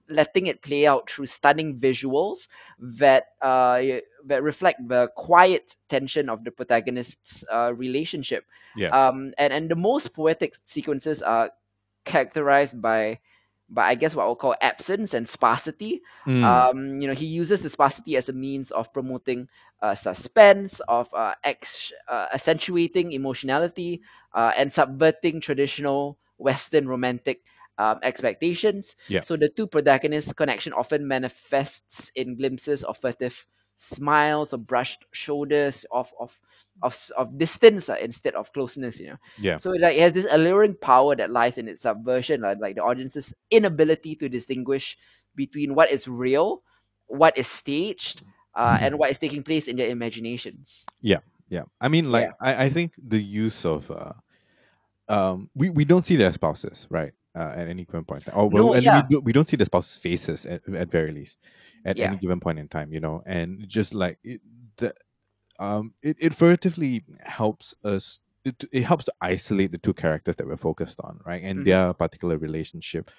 letting 0.09 0.47
it 0.47 0.61
play 0.61 0.87
out 0.87 1.09
through 1.09 1.27
stunning 1.27 1.79
visuals 1.79 2.47
that 2.79 3.27
uh 3.41 3.81
that 4.25 4.43
reflect 4.43 4.87
the 4.87 5.09
quiet 5.15 5.75
tension 5.87 6.29
of 6.29 6.43
the 6.43 6.51
protagonist's 6.51 7.43
uh, 7.51 7.73
relationship. 7.73 8.45
Yeah. 8.75 8.89
Um, 8.89 9.33
and 9.37 9.53
and 9.53 9.69
the 9.69 9.75
most 9.75 10.13
poetic 10.13 10.55
sequences 10.63 11.21
are 11.21 11.51
characterized 12.05 12.81
by 12.81 13.19
by 13.69 13.89
I 13.89 13.95
guess 13.95 14.15
what 14.15 14.23
I'll 14.23 14.35
call 14.35 14.55
absence 14.61 15.13
and 15.13 15.27
sparsity. 15.27 16.01
Mm. 16.25 16.43
Um, 16.43 17.01
you 17.01 17.07
know, 17.07 17.13
he 17.13 17.25
uses 17.25 17.61
the 17.61 17.69
sparsity 17.69 18.17
as 18.17 18.27
a 18.27 18.33
means 18.33 18.71
of 18.71 18.91
promoting 18.91 19.47
uh, 19.81 19.95
suspense, 19.95 20.81
of 20.87 21.13
uh, 21.13 21.35
ex- 21.43 21.93
uh, 22.07 22.27
accentuating 22.33 23.11
emotionality, 23.11 24.01
uh, 24.33 24.51
and 24.57 24.73
subverting 24.73 25.39
traditional 25.39 26.17
Western 26.37 26.87
romantic 26.87 27.43
um, 27.79 27.97
expectations. 28.03 28.95
Yeah. 29.07 29.21
So 29.21 29.37
the 29.37 29.49
two 29.49 29.65
protagonists' 29.65 30.33
connection 30.33 30.73
often 30.73 31.07
manifests 31.07 32.11
in 32.13 32.35
glimpses 32.35 32.83
of 32.83 32.97
furtive 32.97 33.47
smiles 33.77 34.53
or 34.53 34.57
brushed 34.57 35.05
shoulders 35.11 35.85
of 35.89 36.11
of 36.19 36.37
of, 36.83 36.95
of 37.17 37.37
distance 37.37 37.89
uh, 37.89 37.95
instead 38.01 38.35
of 38.35 38.51
closeness. 38.53 38.99
You 38.99 39.07
know. 39.11 39.17
yeah. 39.39 39.57
So 39.57 39.71
like 39.71 39.95
it 39.95 40.01
has 40.01 40.13
this 40.13 40.27
alluring 40.29 40.75
power 40.75 41.15
that 41.15 41.31
lies 41.31 41.57
in 41.57 41.67
its 41.67 41.83
subversion, 41.83 42.41
like, 42.41 42.59
like 42.59 42.75
the 42.75 42.83
audience's 42.83 43.33
inability 43.49 44.15
to 44.17 44.29
distinguish 44.29 44.97
between 45.35 45.73
what 45.73 45.89
is 45.89 46.07
real, 46.07 46.63
what 47.07 47.37
is 47.37 47.47
staged, 47.47 48.21
uh, 48.55 48.77
and 48.81 48.99
what 48.99 49.09
is 49.09 49.17
taking 49.17 49.43
place 49.43 49.67
in 49.67 49.77
their 49.77 49.89
imaginations. 49.89 50.85
Yeah. 51.01 51.19
Yeah 51.49 51.63
i 51.81 51.87
mean, 51.87 52.11
like, 52.11 52.29
I, 52.41 52.65
I 52.65 52.69
think 52.69 52.93
the 52.97 53.19
use 53.19 53.65
of, 53.65 53.89
uh, 53.89 54.13
um, 55.07 55.49
we, 55.55 55.69
we 55.69 55.85
don't 55.85 56.05
see 56.05 56.15
their 56.15 56.31
spouses, 56.31 56.85
right? 56.89 57.13
Uh, 57.39 57.53
at 57.55 57.67
any 57.69 57.85
given 57.85 58.03
point, 58.03 58.23
in 58.27 58.31
time. 58.33 58.39
or 58.41 58.49
well, 58.49 58.65
No, 58.65 58.73
at 58.75 58.83
yeah. 58.83 58.95
we, 59.01 59.01
don't, 59.15 59.23
we 59.27 59.31
don't 59.31 59.47
see 59.47 59.55
the 59.57 59.65
spouses' 59.65 59.97
faces 59.97 60.45
at, 60.45 60.61
at 60.83 60.91
very 60.91 61.11
least, 61.19 61.37
at 61.85 61.95
Yeah. 61.97 62.07
any 62.07 62.17
given 62.17 62.39
point 62.41 62.59
in 62.59 62.67
time, 62.67 62.91
you 62.91 62.99
know, 62.99 63.23
and 63.25 63.49
just 63.77 63.93
like 63.93 64.19
it, 64.25 64.41
the, 64.77 64.93
um, 65.57 65.93
it, 66.03 66.17
it 66.19 66.33
furtively 66.33 67.03
helps 67.23 67.75
us. 67.83 68.19
It, 68.43 68.63
it 68.73 68.83
helps 68.83 69.05
to 69.05 69.13
isolate 69.21 69.71
the 69.71 69.77
two 69.77 69.93
characters 69.93 70.35
that 70.37 70.47
we're 70.47 70.57
focused 70.69 70.99
on, 71.07 71.13
right, 71.25 71.41
and 71.43 71.59
Mhm. 71.59 71.65
their 71.65 71.93
particular 71.93 72.37
relationship, 72.37 73.09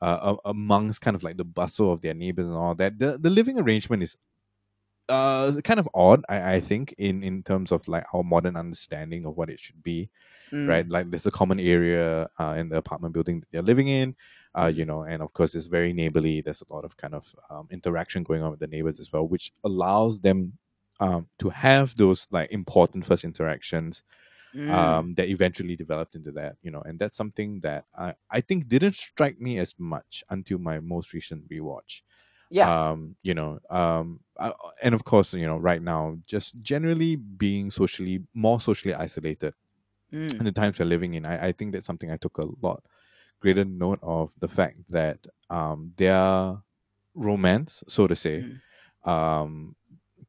uh, 0.00 0.34
amongst 0.44 1.00
kind 1.00 1.14
of 1.14 1.22
like 1.22 1.36
the 1.36 1.44
bustle 1.44 1.92
of 1.92 2.00
their 2.00 2.14
neighbors 2.14 2.46
and 2.46 2.56
all 2.56 2.74
that. 2.76 2.98
The 2.98 3.10
the 3.18 3.30
living 3.30 3.58
arrangement 3.60 4.02
is 4.02 4.16
uh 5.08 5.52
kind 5.64 5.80
of 5.80 5.88
odd 5.94 6.24
I, 6.28 6.54
I 6.56 6.60
think 6.60 6.94
in 6.98 7.22
in 7.22 7.42
terms 7.42 7.72
of 7.72 7.88
like 7.88 8.04
our 8.14 8.22
modern 8.22 8.56
understanding 8.56 9.24
of 9.26 9.36
what 9.36 9.50
it 9.50 9.58
should 9.60 9.82
be 9.82 10.10
Mm, 10.52 10.68
right 10.68 10.88
like 10.88 11.10
there's 11.10 11.26
a 11.26 11.30
common 11.30 11.60
area 11.60 12.28
uh 12.38 12.54
in 12.58 12.68
the 12.70 12.76
apartment 12.76 13.14
building 13.14 13.40
that 13.40 13.48
they're 13.52 13.62
living 13.62 13.88
in 13.88 14.16
uh 14.56 14.70
you 14.74 14.84
know 14.84 15.02
and 15.04 15.22
of 15.22 15.32
course 15.32 15.54
it's 15.54 15.68
very 15.68 15.92
neighborly. 15.92 16.40
There's 16.42 16.62
a 16.62 16.72
lot 16.72 16.84
of 16.84 16.96
kind 16.96 17.14
of 17.14 17.34
um, 17.50 17.68
interaction 17.70 18.22
going 18.24 18.42
on 18.42 18.50
with 18.52 18.60
the 18.60 18.66
neighbors 18.68 19.00
as 19.00 19.12
well 19.12 19.26
which 19.28 19.52
allows 19.64 20.20
them 20.20 20.54
um 21.00 21.28
to 21.38 21.50
have 21.50 21.96
those 21.96 22.26
like 22.30 22.50
important 22.52 23.06
first 23.06 23.24
interactions 23.24 24.02
mm, 24.54 24.98
um 24.98 25.14
that 25.14 25.28
eventually 25.28 25.76
developed 25.76 26.14
into 26.14 26.30
that 26.32 26.56
you 26.62 26.70
know? 26.70 26.82
And 26.82 26.98
that's 26.98 27.16
something 27.16 27.60
that 27.60 27.84
i 27.96 28.14
i 28.30 28.40
think 28.40 28.68
didn't 28.68 28.94
strike 28.94 29.40
me 29.40 29.58
as 29.58 29.74
much 29.78 30.22
until 30.30 30.58
my 30.58 30.80
most 30.80 31.12
recent 31.14 31.48
rewatch 31.48 32.02
Yeah. 32.50 32.70
Um, 32.70 33.16
you 33.22 33.34
know, 33.34 33.60
um, 33.70 34.20
uh, 34.38 34.52
and 34.82 34.94
of 34.94 35.04
course, 35.04 35.32
you 35.34 35.46
know, 35.46 35.58
right 35.58 35.82
now, 35.82 36.18
just 36.26 36.60
generally 36.60 37.16
being 37.16 37.70
socially 37.70 38.24
more 38.34 38.60
socially 38.60 38.94
isolated 38.94 39.54
in 40.40 40.44
Mm. 40.44 40.46
the 40.46 40.52
times 40.52 40.78
we're 40.78 40.84
living 40.86 41.14
in, 41.14 41.26
I, 41.26 41.48
I 41.48 41.52
think 41.52 41.72
that's 41.72 41.86
something 41.86 42.10
I 42.10 42.16
took 42.16 42.38
a 42.38 42.46
lot 42.62 42.84
greater 43.40 43.64
note 43.64 43.98
of 44.02 44.34
the 44.40 44.48
fact 44.48 44.78
that 44.90 45.26
um, 45.50 45.92
their 45.96 46.58
romance, 47.14 47.84
so 47.88 48.06
to 48.06 48.16
say, 48.16 48.44
Mm. 48.44 48.60
um, 49.04 49.76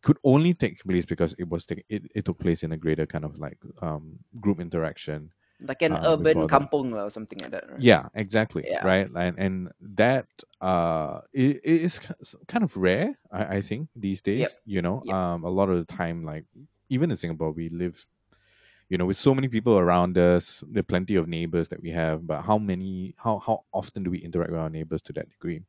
could 0.01 0.17
only 0.23 0.53
take 0.53 0.79
place 0.83 1.05
because 1.05 1.33
it 1.39 1.49
was 1.49 1.65
take, 1.65 1.85
it, 1.89 2.03
it 2.15 2.25
took 2.25 2.39
place 2.39 2.63
in 2.63 2.71
a 2.71 2.77
greater 2.77 3.05
kind 3.05 3.25
of 3.25 3.39
like 3.39 3.57
um, 3.81 4.19
group 4.39 4.59
interaction. 4.59 5.31
Like 5.61 5.81
an 5.81 5.91
Uh, 5.91 6.15
urban 6.15 6.47
kampung 6.47 6.95
or 6.95 7.09
something 7.11 7.37
like 7.43 7.51
that, 7.51 7.67
right? 7.69 7.81
Yeah, 7.83 8.07
exactly. 8.15 8.63
Yeah. 8.65 8.85
Right, 8.85 9.09
and 9.11 9.35
and 9.37 9.55
that 9.99 10.27
uh, 10.61 11.21
it, 11.33 11.59
it 11.63 11.81
is 11.83 11.99
kind 12.47 12.63
of 12.63 12.75
rare, 12.77 13.19
I, 13.31 13.57
I 13.57 13.61
think, 13.61 13.89
these 13.95 14.21
days. 14.23 14.39
Yep. 14.39 14.51
You 14.65 14.81
know, 14.81 15.03
Yep. 15.03 15.15
um, 15.15 15.43
a 15.43 15.49
lot 15.51 15.67
of 15.69 15.75
the 15.77 15.85
time, 15.85 16.23
like 16.23 16.45
even 16.87 17.11
in 17.11 17.17
Singapore, 17.17 17.51
we 17.51 17.67
live 17.69 17.99
you 18.89 18.97
know 18.97 19.05
with 19.05 19.17
so 19.17 19.35
many 19.35 19.47
people 19.47 19.77
around 19.77 20.17
us 20.17 20.63
there 20.65 20.81
are 20.81 20.83
plenty 20.95 21.13
of 21.13 21.27
neighbors 21.29 21.69
that 21.69 21.77
we 21.79 21.91
have 21.93 22.25
but 22.25 22.41
how 22.41 22.57
many 22.57 23.13
how 23.21 23.37
how 23.37 23.61
often 23.71 24.01
do 24.01 24.09
we 24.09 24.17
interact 24.17 24.49
with 24.49 24.59
our 24.59 24.69
neighbors 24.69 24.97
to 25.03 25.13
that 25.13 25.29
degree 25.29 25.61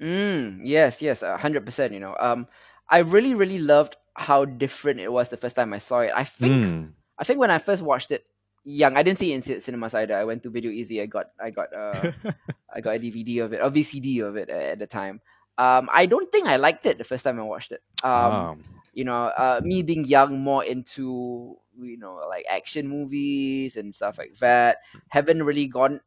Mm, 0.00 0.60
yes, 0.64 1.00
yes, 1.00 1.22
a 1.22 1.36
hundred 1.38 1.64
percent. 1.64 1.92
You 1.94 2.00
know, 2.00 2.16
um, 2.18 2.48
I 2.90 2.98
really, 2.98 3.34
really 3.34 3.58
loved 3.58 3.96
how 4.14 4.44
different 4.44 4.98
it 5.00 5.06
was 5.10 5.28
the 5.28 5.36
first 5.36 5.54
time 5.56 5.72
I 5.72 5.78
saw 5.78 6.00
it. 6.00 6.10
I 6.14 6.24
think, 6.24 6.52
Mm. 6.66 6.92
I 7.18 7.24
think 7.24 7.38
when 7.38 7.50
I 7.50 7.58
first 7.58 7.82
watched 7.82 8.10
it, 8.10 8.26
young, 8.64 8.96
I 8.96 9.02
didn't 9.02 9.18
see 9.20 9.32
it 9.32 9.48
in 9.48 9.60
cinemas 9.60 9.94
either. 9.94 10.16
I 10.16 10.24
went 10.24 10.42
to 10.44 10.50
Video 10.50 10.70
Easy. 10.70 11.00
I 11.00 11.06
got, 11.06 11.26
I 11.40 11.50
got, 11.50 11.74
uh, 11.76 12.10
I 12.74 12.80
got 12.80 12.96
a 12.96 12.98
DVD 12.98 13.38
of 13.40 13.52
it, 13.52 13.60
or 13.62 13.70
VCD 13.70 14.20
of 14.20 14.36
it 14.36 14.50
uh, 14.50 14.54
at 14.74 14.78
the 14.78 14.86
time. 14.86 15.20
Um, 15.58 15.88
I 15.92 16.06
don't 16.06 16.30
think 16.32 16.48
I 16.48 16.56
liked 16.56 16.86
it 16.86 16.98
the 16.98 17.04
first 17.04 17.24
time 17.24 17.38
I 17.38 17.42
watched 17.44 17.72
it. 17.72 17.82
Um, 18.02 18.48
um, 18.48 18.64
you 18.92 19.04
know, 19.04 19.24
uh, 19.26 19.60
me 19.62 19.82
being 19.82 20.04
young, 20.04 20.40
more 20.40 20.64
into 20.64 21.56
you 21.80 21.98
know 21.98 22.20
like 22.28 22.44
action 22.48 22.88
movies 22.88 23.76
and 23.76 23.94
stuff 23.94 24.18
like 24.18 24.34
that. 24.40 24.78
Haven't 25.08 25.42
really 25.42 25.66
gone 25.68 26.00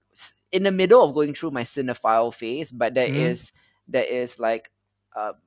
in 0.52 0.64
the 0.64 0.72
middle 0.72 1.04
of 1.04 1.14
going 1.14 1.34
through 1.34 1.52
my 1.52 1.64
cinephile 1.64 2.34
phase, 2.34 2.72
but 2.72 2.94
there 2.94 3.08
Mhm. 3.08 3.14
is 3.14 3.52
there 3.88 4.04
is 4.04 4.40
like 4.40 4.72
uh, 5.16 5.34
a 5.34 5.47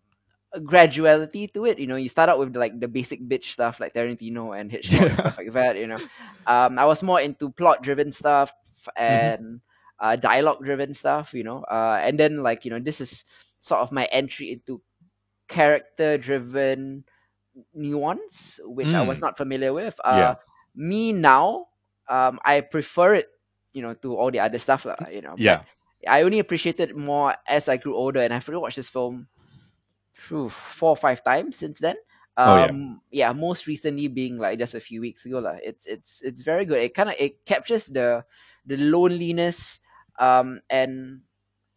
graduality 0.59 1.53
to 1.55 1.65
it. 1.67 1.79
You 1.79 1.87
know, 1.87 1.97
you 1.97 2.09
start 2.09 2.29
out 2.29 2.39
with 2.39 2.57
like 2.57 2.79
the 2.81 2.89
basic 2.89 3.23
bitch 3.23 3.53
stuff 3.53 3.81
like 3.81 3.95
Tarantino 3.95 4.59
and 4.59 4.71
Hitchcock 4.71 5.09
and 5.11 5.19
stuff 5.19 5.39
like 5.39 5.53
that. 5.53 5.77
You 5.77 5.87
know, 5.89 6.01
um, 6.47 6.79
I 6.79 6.85
was 6.85 7.03
more 7.03 7.21
into 7.21 7.51
plot 7.51 7.83
driven 7.83 8.13
stuff 8.13 8.53
and 8.97 9.61
uh, 10.01 10.17
dialogue 10.17 10.65
driven 10.65 10.95
stuff. 10.95 11.33
You 11.35 11.45
know, 11.45 11.63
uh, 11.65 12.01
and 12.03 12.19
then 12.19 12.43
like 12.43 12.65
you 12.65 12.71
know 12.71 12.81
this 12.81 13.01
is 13.01 13.25
sort 13.61 13.81
of 13.81 13.93
my 13.93 14.05
entry 14.07 14.53
into 14.53 14.83
character 15.49 16.19
driven 16.19 17.05
nuance, 17.75 18.61
which 18.65 18.95
I 18.95 19.03
was 19.03 19.19
Mm. 19.19 19.23
not 19.23 19.37
familiar 19.37 19.73
with. 19.73 19.99
Yeah. 20.05 20.31
Uh, 20.31 20.35
me 20.75 21.13
now, 21.13 21.67
um, 22.09 22.39
I 22.45 22.61
prefer 22.61 23.15
it, 23.15 23.29
you 23.73 23.83
know, 23.83 23.95
to 23.95 24.17
all 24.17 24.31
the 24.31 24.41
other 24.41 24.59
stuff, 24.59 24.85
lah, 24.85 24.97
you 25.13 25.21
know. 25.23 25.31
but 25.33 25.41
yeah 25.41 25.63
I 26.09 26.23
only 26.23 26.39
appreciated 26.39 26.91
it 26.91 26.97
more 26.97 27.35
as 27.47 27.69
I 27.69 27.77
grew 27.77 27.95
older, 27.95 28.21
and 28.23 28.33
I've 28.33 28.47
rewatched 28.47 28.77
this 28.77 28.89
film 28.89 29.29
four 30.13 30.91
or 30.91 30.97
five 30.97 31.23
times 31.25 31.57
since 31.57 31.79
then. 31.81 31.97
Oh, 32.37 32.57
yeah. 32.57 32.65
Um, 32.67 33.01
yeah. 33.11 33.33
most 33.33 33.67
recently 33.67 34.09
being 34.09 34.39
like 34.39 34.59
just 34.59 34.75
a 34.75 34.81
few 34.81 35.01
weeks 35.01 35.27
ago, 35.27 35.39
lah. 35.41 35.57
It's 35.63 35.87
it's 35.87 36.23
it's 36.23 36.43
very 36.43 36.65
good. 36.65 36.79
It 36.81 36.95
kind 36.95 37.11
of 37.11 37.17
it 37.19 37.45
captures 37.45 37.87
the 37.87 38.25
the 38.67 38.77
loneliness, 38.77 39.81
um, 40.19 40.61
and 40.71 41.21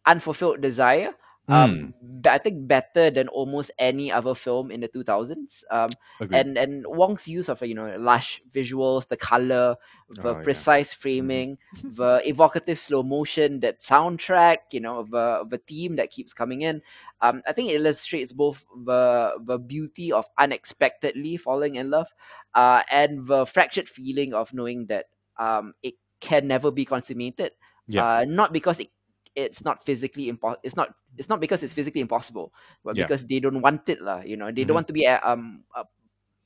unfulfilled 0.06 0.60
desire. 0.60 1.12
Mm. 1.48 1.52
Um, 1.54 1.94
but 2.00 2.32
I 2.32 2.38
think 2.38 2.66
better 2.66 3.10
than 3.10 3.28
almost 3.28 3.70
any 3.78 4.10
other 4.10 4.34
film 4.34 4.70
in 4.70 4.80
the 4.80 4.88
two 4.88 5.04
thousands. 5.04 5.62
Um, 5.70 5.90
Agreed. 6.20 6.38
and 6.38 6.56
and 6.56 6.86
Wong's 6.86 7.28
use 7.28 7.50
of 7.50 7.60
you 7.62 7.74
know 7.74 7.94
lush 7.98 8.40
visuals, 8.50 9.06
the 9.08 9.16
color, 9.18 9.76
the 10.08 10.28
Oh, 10.30 10.36
yeah. 10.38 10.42
precise 10.42 10.94
framing, 10.94 11.58
the 11.82 12.22
evocative 12.24 12.78
slow 12.78 13.02
motion, 13.02 13.60
that 13.60 13.80
soundtrack, 13.80 14.72
you 14.72 14.80
know, 14.80 15.02
the 15.04 15.44
the 15.48 15.58
theme 15.58 15.96
that 15.96 16.10
keeps 16.10 16.32
coming 16.32 16.62
in. 16.62 16.80
Um, 17.20 17.42
I 17.46 17.52
think 17.52 17.68
it 17.70 17.74
illustrates 17.76 18.32
both 18.32 18.64
the 18.84 19.34
the 19.44 19.58
beauty 19.58 20.12
of 20.12 20.24
unexpectedly 20.38 21.36
falling 21.36 21.74
in 21.74 21.90
love, 21.90 22.08
uh, 22.54 22.82
and 22.90 23.26
the 23.26 23.44
fractured 23.44 23.88
feeling 23.90 24.32
of 24.32 24.52
knowing 24.54 24.86
that 24.86 25.06
um 25.38 25.74
it 25.82 25.94
can 26.20 26.48
never 26.48 26.70
be 26.70 26.86
consummated. 26.86 27.52
Yeah. 27.86 28.04
Uh, 28.06 28.24
not 28.26 28.52
because 28.52 28.80
it 28.80 28.88
it's 29.36 29.64
not 29.64 29.84
physically 29.84 30.30
impo- 30.32 30.56
it's 30.62 30.76
not 30.76 30.94
it's 31.18 31.28
not 31.28 31.40
because 31.40 31.62
it's 31.62 31.74
physically 31.74 32.00
impossible, 32.00 32.52
but 32.84 32.96
Yeah. 32.96 33.04
because 33.06 33.24
they 33.26 33.40
don't 33.40 33.60
want 33.62 33.88
it, 33.88 34.00
lah. 34.02 34.20
You 34.20 34.36
know, 34.36 34.50
they 34.50 34.62
Mhm. 34.62 34.66
don't 34.68 34.74
want 34.74 34.88
to 34.88 34.92
be 34.96 35.04
a, 35.04 35.20
um 35.22 35.64
a 35.74 35.84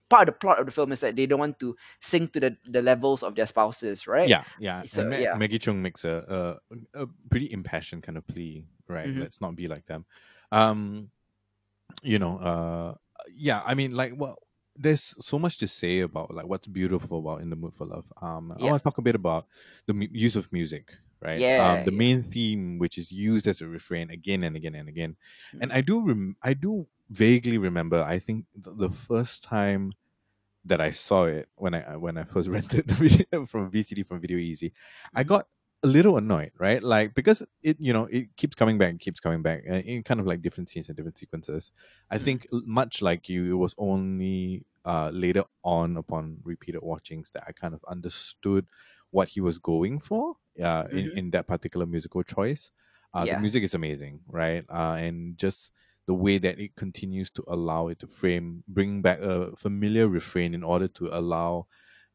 part 0.08 0.28
of 0.28 0.34
the 0.34 0.38
plot 0.40 0.58
of 0.58 0.64
the 0.66 0.72
film 0.72 0.90
is 0.92 1.00
that 1.00 1.16
they 1.16 1.26
don't 1.26 1.38
want 1.38 1.58
to 1.60 1.76
sink 2.00 2.32
to 2.32 2.40
the, 2.40 2.56
the 2.64 2.80
levels 2.80 3.22
of 3.22 3.34
their 3.34 3.46
spouses, 3.46 4.06
right? 4.06 4.28
yeah 4.28 4.44
yeah 4.58 4.82
So, 4.88 5.04
Ma- 5.04 5.16
yeah. 5.20 5.36
maggie 5.36 5.58
cheung 5.58 5.80
makes 5.84 6.04
a, 6.04 6.24
a 6.28 7.02
a 7.02 7.06
pretty 7.30 7.52
impassioned 7.52 8.02
kind 8.02 8.16
of 8.16 8.26
plea 8.26 8.64
right 8.88 9.08
Mhm. 9.08 9.20
let's 9.20 9.40
not 9.40 9.54
be 9.54 9.66
like 9.68 9.84
them 9.84 10.04
um 10.50 11.10
you 12.02 12.18
know 12.18 12.38
uh 12.38 12.94
yeah 13.36 13.60
i 13.66 13.74
mean 13.74 13.92
like 13.94 14.14
well 14.16 14.36
there's 14.76 15.12
so 15.20 15.38
much 15.38 15.58
to 15.58 15.66
say 15.66 16.00
about 16.00 16.32
like 16.32 16.46
what's 16.46 16.66
beautiful 16.66 17.18
about 17.18 17.40
in 17.42 17.50
the 17.50 17.56
mood 17.56 17.74
for 17.74 17.84
love 17.84 18.08
um 18.22 18.52
i 18.56 18.64
want 18.64 18.80
to 18.80 18.84
talk 18.84 18.96
a 18.98 19.02
bit 19.02 19.14
about 19.14 19.44
the 19.86 19.92
mu- 19.92 20.08
use 20.12 20.36
of 20.36 20.50
music 20.52 20.96
right 21.22 21.44
Yeah, 21.44 21.56
um 21.56 21.82
the 21.82 21.90
yeah. 21.90 21.98
main 21.98 22.22
theme 22.22 22.78
which 22.78 22.96
is 22.98 23.10
used 23.12 23.46
as 23.46 23.60
a 23.60 23.66
refrain 23.66 24.10
again 24.10 24.44
and 24.44 24.56
again 24.56 24.74
and 24.74 24.88
again 24.88 25.16
and 25.60 25.70
Mhm. 25.70 25.72
i 25.72 25.80
do 25.80 26.00
rem- 26.06 26.36
i 26.42 26.54
do 26.54 26.86
vaguely 27.10 27.58
remember 27.58 28.02
i 28.02 28.18
think 28.18 28.46
th- 28.62 28.76
the 28.78 28.90
first 28.90 29.42
time 29.42 29.92
that 30.64 30.80
i 30.80 30.90
saw 30.90 31.24
it 31.24 31.48
when 31.56 31.74
i 31.74 31.96
when 31.96 32.18
i 32.18 32.24
first 32.24 32.48
rented 32.56 32.86
the 32.86 32.94
video 32.94 33.46
from 33.46 33.70
vcd 33.70 34.06
from 34.06 34.20
video 34.20 34.38
easy 34.38 34.72
i 35.14 35.22
Mhm. 35.22 35.26
got 35.26 35.46
a 35.84 35.86
little 35.86 36.16
annoyed 36.16 36.50
right 36.58 36.82
like 36.82 37.14
because 37.14 37.42
it 37.62 37.76
you 37.78 37.92
know 37.92 38.06
it 38.06 38.34
keeps 38.36 38.54
coming 38.56 38.78
back 38.78 38.98
keeps 38.98 39.20
coming 39.20 39.42
back 39.42 39.62
uh, 39.70 39.74
in 39.74 40.02
kind 40.02 40.18
of 40.18 40.26
like 40.26 40.42
different 40.42 40.68
scenes 40.68 40.88
and 40.88 40.96
different 40.96 41.16
sequences 41.16 41.70
i 42.10 42.18
Mhm. 42.18 42.24
think 42.24 42.46
much 42.52 43.00
like 43.00 43.28
you 43.28 43.52
it 43.52 43.56
was 43.56 43.74
only 43.78 44.64
uh 44.84 45.10
later 45.12 45.44
on 45.62 45.96
upon 45.96 46.38
repeated 46.42 46.82
watchings 46.82 47.30
that 47.30 47.44
i 47.46 47.52
kind 47.52 47.74
of 47.74 47.84
understood 47.88 48.66
what 49.10 49.28
he 49.28 49.40
was 49.40 49.58
going 49.58 49.98
for 49.98 50.36
uh 50.62 50.86
in, 50.90 51.06
Mhm. 51.06 51.14
in 51.14 51.30
that 51.30 51.46
particular 51.46 51.86
musical 51.86 52.22
choice 52.22 52.70
uh 53.14 53.24
Yeah. 53.24 53.26
the 53.26 53.36
music 53.36 53.62
is 53.62 53.74
amazing 53.74 54.20
right 54.28 54.64
uh 54.70 54.96
and 54.98 55.36
just 55.38 55.70
the 56.06 56.14
way 56.14 56.38
that 56.38 56.58
it 56.58 56.74
continues 56.76 57.30
to 57.30 57.44
allow 57.48 57.88
it 57.88 57.98
to 57.98 58.06
frame 58.06 58.64
bring 58.68 59.02
back 59.02 59.20
a 59.20 59.54
familiar 59.56 60.08
refrain 60.08 60.54
in 60.54 60.62
order 60.64 60.88
to 60.88 61.08
allow 61.08 61.66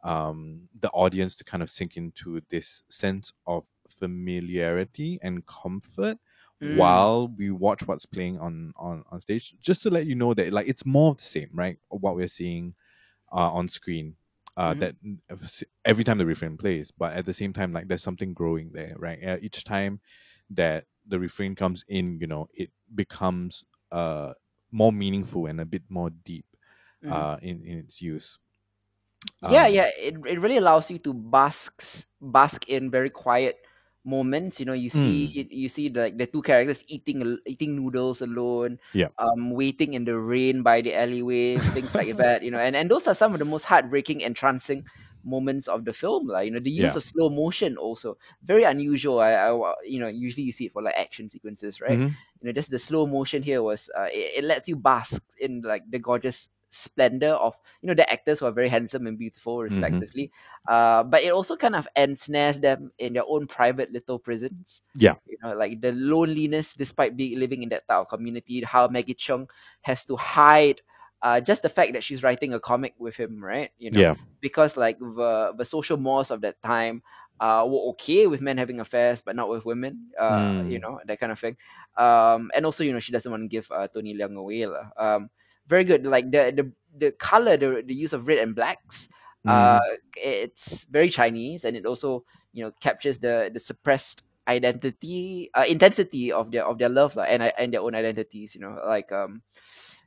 um, 0.03 0.67
the 0.77 0.89
audience 0.91 1.35
to 1.37 1.43
kind 1.43 1.63
of 1.63 1.69
sink 1.69 1.95
into 1.95 2.41
this 2.49 2.83
sense 2.89 3.31
of 3.47 3.69
familiarity 3.87 5.17
and 5.21 5.45
comfort 5.45 6.17
Mm. 6.61 7.13
while 7.13 7.27
we 7.37 7.51
watch 7.51 7.87
what's 7.87 8.05
playing 8.05 8.37
on, 8.39 8.73
on 8.77 9.03
on 9.11 9.19
stage 9.21 9.55
just 9.59 9.81
to 9.83 9.89
let 9.89 10.05
you 10.05 10.15
know 10.15 10.33
that 10.33 10.51
like 10.53 10.67
it's 10.67 10.85
more 10.85 11.11
of 11.11 11.17
the 11.17 11.23
same 11.23 11.49
right 11.53 11.77
what 11.89 12.15
we're 12.15 12.27
seeing 12.27 12.73
uh, 13.33 13.51
on 13.51 13.69
screen 13.69 14.15
uh, 14.57 14.73
Mhm. 14.73 14.79
that 14.79 14.95
every 15.85 16.03
time 16.03 16.17
the 16.17 16.25
refrain 16.25 16.57
plays 16.57 16.91
but 16.91 17.13
at 17.13 17.25
the 17.25 17.33
same 17.33 17.53
time 17.53 17.73
like 17.73 17.87
there's 17.87 18.03
something 18.03 18.33
growing 18.33 18.71
there 18.73 18.95
right 18.97 19.23
uh, 19.25 19.37
each 19.41 19.63
time 19.63 19.99
that 20.49 20.85
the 21.07 21.19
refrain 21.19 21.55
comes 21.55 21.83
in 21.87 22.19
you 22.19 22.27
know 22.27 22.47
it 22.53 22.71
becomes 22.93 23.63
uh 23.91 24.33
more 24.71 24.91
meaningful 24.93 25.45
and 25.47 25.59
a 25.59 25.65
bit 25.65 25.83
more 25.89 26.09
deep 26.09 26.45
Mhm. 27.01 27.11
uh 27.11 27.37
in, 27.41 27.61
in 27.63 27.77
its 27.79 28.01
use 28.01 28.39
yeah, 29.41 29.67
Um, 29.67 29.67
yeah. 29.67 29.89
It, 29.97 30.15
it 30.25 30.39
really 30.39 30.57
allows 30.57 30.89
you 30.89 30.99
to 30.99 31.13
bask 31.13 32.05
bask 32.21 32.69
in 32.69 32.89
very 32.89 33.09
quiet 33.09 33.57
moments. 34.05 34.59
You 34.59 34.65
know, 34.65 34.73
you 34.77 34.89
see 34.89 35.25
Mm. 35.27 35.47
you 35.49 35.69
see 35.69 35.89
like 35.89 36.17
the 36.17 36.27
two 36.27 36.41
characters 36.41 36.83
eating 36.87 37.37
eating 37.45 37.75
noodles 37.75 38.21
alone. 38.21 38.79
Yeah. 38.93 39.09
Um, 39.19 39.51
waiting 39.51 39.93
in 39.93 40.05
the 40.05 40.17
rain 40.17 40.63
by 40.63 40.81
the 40.81 40.95
alleyways, 40.95 41.69
things 41.69 41.95
like 41.95 42.15
that. 42.17 42.43
You 42.43 42.51
know, 42.51 42.59
and 42.59 42.75
and 42.75 42.89
those 42.89 43.07
are 43.07 43.15
some 43.15 43.33
of 43.33 43.39
the 43.39 43.45
most 43.45 43.65
heartbreaking, 43.65 44.21
entrancing 44.21 44.85
moments 45.23 45.67
of 45.67 45.85
the 45.85 45.93
film. 45.93 46.27
Like 46.27 46.45
you 46.45 46.51
know, 46.51 46.59
the 46.59 46.71
use 46.71 46.95
Yeah. 46.95 46.97
of 46.97 47.03
slow 47.03 47.29
motion 47.29 47.77
also 47.77 48.17
very 48.43 48.63
unusual. 48.63 49.19
I, 49.19 49.33
I 49.33 49.73
you 49.85 49.99
know 49.99 50.07
usually 50.07 50.43
you 50.43 50.51
see 50.51 50.65
it 50.65 50.73
for 50.73 50.81
like 50.81 50.95
action 50.97 51.29
sequences, 51.29 51.79
right? 51.81 52.01
Mhm. 52.01 52.17
you 52.41 52.47
know 52.47 52.51
just 52.51 52.69
the 52.71 52.79
slow 52.79 53.05
motion 53.07 53.43
here 53.43 53.63
was 53.63 53.89
uh, 53.97 54.09
it, 54.11 54.39
it 54.39 54.43
lets 54.43 54.67
you 54.67 54.75
bask 54.75 55.21
in 55.39 55.61
like 55.61 55.83
the 55.89 55.99
gorgeous 55.99 56.49
splendor 56.73 57.31
of 57.33 57.55
you 57.81 57.87
know 57.87 57.93
the 57.95 58.09
actors 58.11 58.39
who 58.39 58.45
are 58.45 58.51
very 58.51 58.69
handsome 58.69 59.07
and 59.07 59.17
beautiful 59.19 59.61
Mm-hmm. 59.69 59.99
respectively 60.01 60.31
uh 60.67 61.03
but 61.03 61.23
it 61.23 61.29
also 61.31 61.55
kind 61.55 61.75
of 61.75 61.87
ensnares 61.95 62.59
them 62.59 62.91
in 62.99 63.13
their 63.13 63.25
own 63.27 63.47
private 63.47 63.91
little 63.91 64.19
prisons 64.19 64.81
Yeah. 64.95 65.15
you 65.27 65.37
know 65.43 65.53
like 65.53 65.81
the 65.81 65.91
loneliness 65.93 66.73
despite 66.73 67.15
being 67.17 67.39
living 67.39 67.63
in 67.63 67.69
that 67.69 67.87
type 67.87 67.99
of 67.99 68.07
community 68.09 68.61
how 68.63 68.87
maggie 68.87 69.15
cheung 69.15 69.47
has 69.81 70.05
to 70.05 70.15
hide 70.15 70.81
uh, 71.21 71.39
just 71.39 71.61
the 71.63 71.69
fact 71.69 71.93
that 71.93 72.03
she's 72.03 72.23
writing 72.23 72.53
a 72.53 72.59
comic 72.59 72.93
with 72.97 73.15
him, 73.15 73.43
right? 73.43 73.71
You 73.77 73.91
know, 73.91 74.09
Yeah. 74.09 74.15
because 74.41 74.77
like 74.77 74.99
the 74.99 75.53
the 75.57 75.65
social 75.65 75.97
mores 75.97 76.31
of 76.31 76.41
that 76.41 76.61
time, 76.61 77.01
uh, 77.39 77.65
were 77.67 77.89
okay 77.91 78.27
with 78.27 78.41
men 78.41 78.57
having 78.57 78.79
affairs, 78.79 79.21
but 79.25 79.35
not 79.35 79.49
with 79.49 79.65
women. 79.65 80.09
Uh, 80.19 80.39
you 80.67 80.79
Mm. 80.79 80.81
know 80.81 80.99
that 81.07 81.19
kind 81.19 81.31
of 81.31 81.39
thing. 81.39 81.57
Um, 81.97 82.51
and 82.55 82.65
also, 82.65 82.83
you 82.83 82.93
know, 82.93 82.99
she 82.99 83.11
doesn't 83.11 83.31
want 83.31 83.43
to 83.43 83.47
give 83.47 83.69
uh, 83.71 83.87
Tony 83.87 84.15
Leung 84.15 84.35
away. 84.37 84.65
Um, 84.97 85.29
very 85.67 85.83
good. 85.83 86.05
Like 86.05 86.31
the 86.31 86.51
the 86.55 86.71
the 86.97 87.11
color, 87.13 87.57
the 87.57 87.83
the 87.85 87.93
use 87.93 88.13
of 88.13 88.27
red 88.27 88.39
and 88.39 88.55
blacks. 88.55 89.09
Uh, 89.45 89.79
Mm. 89.79 89.97
it's 90.15 90.83
very 90.87 91.09
Chinese, 91.09 91.65
and 91.65 91.75
it 91.75 91.85
also 91.85 92.23
you 92.53 92.63
know 92.63 92.71
captures 92.79 93.19
the 93.19 93.51
the 93.53 93.59
suppressed 93.59 94.23
identity, 94.47 95.49
uh, 95.53 95.65
intensity 95.67 96.31
of 96.31 96.51
their 96.51 96.63
of 96.65 96.77
their 96.79 96.87
love 96.89 97.15
lah, 97.15 97.23
and 97.27 97.43
i- 97.43 97.53
and 97.59 97.73
their 97.73 97.81
own 97.81 97.95
identities. 97.95 98.55
You 98.55 98.61
know, 98.61 98.79
like 98.87 99.11
um, 99.11 99.41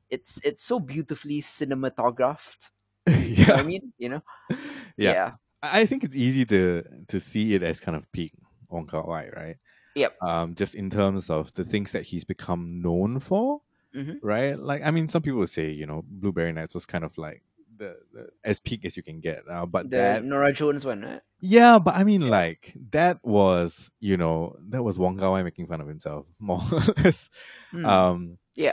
it's 0.08 0.40
it's 0.42 0.64
so 0.64 0.80
beautifully 0.80 1.42
cinematographed. 1.42 2.70
You 3.06 3.46
know 3.46 3.54
I 3.54 3.62
mean? 3.62 3.92
You 3.98 4.08
know? 4.08 4.22
Yeah. 4.96 5.12
Yeah. 5.12 5.30
I 5.62 5.80
I 5.82 5.86
think 5.86 6.04
it's 6.04 6.16
easy 6.16 6.44
to 6.46 6.82
to 7.08 7.20
see 7.20 7.52
it 7.54 7.62
as 7.62 7.80
kind 7.80 7.96
of 7.96 8.10
peak 8.12 8.32
Wong 8.72 8.86
Kar 8.86 9.04
Wai, 9.04 9.28
right? 9.36 9.56
Yep. 9.94 10.16
Um, 10.22 10.54
just 10.54 10.74
in 10.74 10.88
terms 10.88 11.28
of 11.28 11.52
the 11.54 11.64
things 11.64 11.92
that 11.92 12.04
he's 12.08 12.24
become 12.24 12.80
known 12.80 13.20
for, 13.20 13.60
hmm 13.96 14.12
right? 14.22 14.58
Like, 14.58 14.82
I 14.82 14.90
mean, 14.90 15.08
some 15.08 15.22
people 15.22 15.38
would 15.40 15.50
say, 15.50 15.70
you 15.70 15.86
know, 15.86 16.04
Blueberry 16.06 16.52
Nights 16.52 16.74
was 16.74 16.86
kind 16.86 17.04
of 17.04 17.16
like 17.18 17.42
the, 17.76 17.96
the 18.12 18.28
as 18.44 18.60
peak 18.60 18.84
as 18.84 18.96
you 18.96 19.02
can 19.02 19.20
get. 19.20 19.42
Uh, 19.48 19.66
but 19.66 19.90
The 19.90 19.96
that, 19.96 20.24
Norah 20.24 20.52
Jones 20.52 20.84
one, 20.84 21.02
right? 21.02 21.20
yeah, 21.40 21.78
but 21.78 21.94
I 21.94 22.04
mean, 22.04 22.22
Yeah. 22.22 22.30
like 22.30 22.74
that 22.92 23.18
was, 23.24 23.90
you 24.00 24.16
know, 24.16 24.56
that 24.70 24.82
was 24.82 24.98
Wong 24.98 25.18
Kar 25.18 25.30
Wai 25.32 25.42
making 25.42 25.66
fun 25.66 25.80
of 25.80 25.88
himself, 25.88 26.26
more 26.38 26.60
or 26.72 26.80
less. 27.04 27.28
Mm. 27.72 27.86
Um, 27.86 28.38
yeah. 28.54 28.72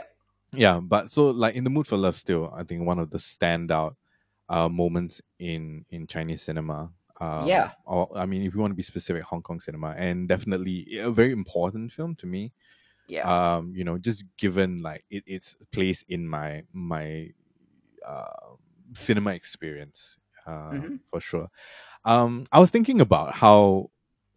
yeah, 0.52 0.80
but 0.82 1.10
so 1.10 1.30
like 1.30 1.54
in 1.54 1.64
the 1.64 1.70
mood 1.70 1.86
for 1.86 1.96
love, 1.96 2.16
still, 2.16 2.52
I 2.54 2.62
think 2.64 2.86
one 2.86 2.98
of 2.98 3.10
the 3.10 3.18
standout 3.18 3.96
uh 4.48 4.68
moments 4.68 5.22
in 5.38 5.84
in 5.90 6.06
Chinese 6.06 6.42
cinema. 6.42 6.90
Um, 7.20 7.46
Yeah. 7.46 7.70
Or 7.86 8.08
I 8.16 8.26
mean, 8.26 8.42
if 8.42 8.54
you 8.54 8.60
want 8.60 8.72
to 8.72 8.76
be 8.76 8.82
specific, 8.82 9.22
Hong 9.24 9.42
Kong 9.42 9.60
cinema, 9.60 9.94
and 9.96 10.28
definitely 10.28 10.98
a 11.00 11.10
very 11.10 11.32
important 11.32 11.92
film 11.92 12.14
to 12.16 12.26
me. 12.26 12.52
Yeah. 13.06 13.24
Um, 13.56 13.72
you 13.76 13.84
know, 13.84 13.98
just 13.98 14.24
given 14.38 14.78
like 14.78 15.04
it, 15.10 15.24
its 15.26 15.56
place 15.72 16.02
in 16.08 16.26
my 16.26 16.64
my 16.72 17.30
uh, 18.06 18.56
cinema 18.94 19.30
experience, 19.34 20.16
uh, 20.46 20.70
Mhm. 20.72 21.00
for 21.10 21.20
sure. 21.20 21.48
Um, 22.04 22.46
I 22.52 22.60
was 22.60 22.70
thinking 22.70 23.00
about 23.00 23.34
how 23.34 23.90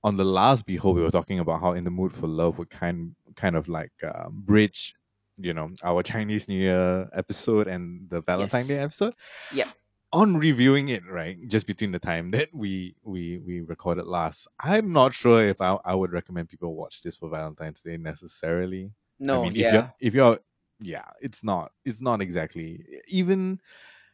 on 0.03 0.15
the 0.15 0.23
last 0.25 0.65
Behold 0.65 0.95
we 0.95 1.01
were 1.01 1.11
talking 1.11 1.39
about 1.39 1.59
how 1.61 1.73
in 1.73 1.83
the 1.83 1.91
mood 1.91 2.13
for 2.13 2.27
love 2.27 2.57
would 2.57 2.69
kind 2.69 3.15
kind 3.35 3.55
of 3.55 3.67
like 3.67 3.91
uh, 4.03 4.29
bridge, 4.29 4.95
you 5.37 5.53
know, 5.53 5.69
our 5.83 6.01
Chinese 6.03 6.47
New 6.47 6.59
Year 6.59 7.09
episode 7.13 7.67
and 7.67 8.09
the 8.09 8.21
Valentine 8.21 8.61
Yes. 8.61 8.67
Day 8.67 8.79
episode. 8.79 9.13
Yep. 9.53 9.67
On 10.13 10.37
reviewing 10.37 10.87
it, 10.87 11.05
right, 11.05 11.37
just 11.49 11.67
between 11.67 11.91
the 11.91 11.99
time 11.99 12.31
that 12.31 12.47
we 12.53 12.95
we 13.03 13.39
we 13.39 13.59
recorded 13.59 14.05
last, 14.07 14.47
I'm 14.57 14.93
not 14.93 15.13
sure 15.13 15.43
if 15.43 15.59
I, 15.59 15.77
I 15.83 15.95
would 15.95 16.13
recommend 16.13 16.47
people 16.47 16.73
watch 16.75 17.01
this 17.01 17.17
for 17.17 17.27
Valentine's 17.29 17.81
Day 17.81 17.97
necessarily. 17.97 18.93
No. 19.19 19.33
I 19.33 19.37
mean, 19.37 19.57
if 19.57 19.63
yeah. 19.63 19.73
you're 19.73 19.93
if 19.99 20.13
you're 20.13 20.39
yeah, 20.79 21.09
it's 21.21 21.43
not 21.43 21.73
it's 21.83 21.99
not 21.99 22.21
exactly 22.21 22.85
even 23.09 23.59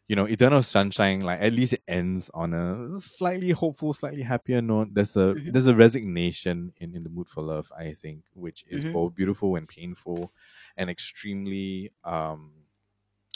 you 0.07 0.15
know 0.15 0.25
Eternal 0.25 0.63
Sunshine. 0.63 1.21
Like 1.21 1.41
at 1.41 1.53
least 1.53 1.73
it 1.73 1.83
ends 1.87 2.29
on 2.33 2.53
a 2.53 2.99
slightly 2.99 3.51
hopeful, 3.51 3.93
slightly 3.93 4.23
happier 4.23 4.61
note. 4.61 4.89
There's 4.93 5.15
a 5.15 5.35
Mhm. 5.35 5.51
there's 5.51 5.67
a 5.67 5.75
resignation 5.75 6.73
in 6.77 6.95
in 6.95 7.03
the 7.03 7.09
mood 7.11 7.29
for 7.29 7.43
love. 7.43 7.71
I 7.77 7.93
think, 7.93 8.25
which 8.33 8.65
is 8.67 8.83
Mhm. 8.83 8.85
both 8.85 9.15
beautiful 9.15 9.55
and 9.57 9.67
painful, 9.69 10.33
and 10.77 10.89
extremely 10.89 11.91
um 12.03 12.62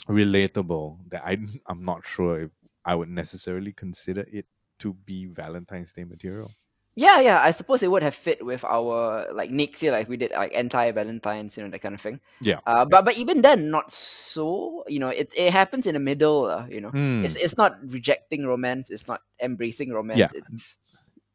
relatable. 0.08 0.98
That 1.10 1.22
I 1.24 1.38
I'm 1.66 1.84
not 1.84 2.06
sure 2.06 2.40
if 2.40 2.50
I 2.84 2.94
would 2.94 3.08
necessarily 3.10 3.72
consider 3.72 4.24
it 4.32 4.46
to 4.80 4.94
be 4.94 5.26
Valentine's 5.26 5.92
Day 5.92 6.04
material. 6.04 6.50
Yeah, 6.94 7.20
yeah. 7.20 7.40
I 7.40 7.52
suppose 7.52 7.84
it 7.84 7.90
would 7.92 8.02
have 8.02 8.14
fit 8.14 8.44
with 8.44 8.64
our 8.64 9.32
like 9.32 9.50
next 9.52 9.80
year, 9.82 9.92
like 9.92 10.08
we 10.08 10.16
did 10.16 10.32
like 10.32 10.50
entire 10.50 10.92
Valentine's, 10.92 11.56
you 11.56 11.62
know, 11.62 11.70
that 11.70 11.78
kind 11.78 11.94
of 11.94 12.00
thing. 12.00 12.18
Yeah. 12.40 12.58
Uh, 12.66 12.84
but 12.86 13.04
but 13.04 13.16
even 13.16 13.40
then, 13.42 13.70
not 13.70 13.92
so. 13.92 14.82
You 14.88 14.98
know, 14.98 15.08
it 15.08 15.30
it 15.36 15.52
happens 15.52 15.86
in 15.86 15.94
the 15.94 16.00
middle. 16.00 16.46
Uh, 16.46 16.66
you 16.66 16.80
know, 16.80 16.88
it's 16.88 17.34
Mm. 17.36 17.44
it's 17.44 17.56
not 17.56 17.78
rejecting 17.86 18.46
romance. 18.46 18.90
It's 18.90 19.06
not 19.06 19.20
embracing 19.40 19.92
romance. 19.92 20.18
Yeah. 20.18 20.30
It's 20.34 20.76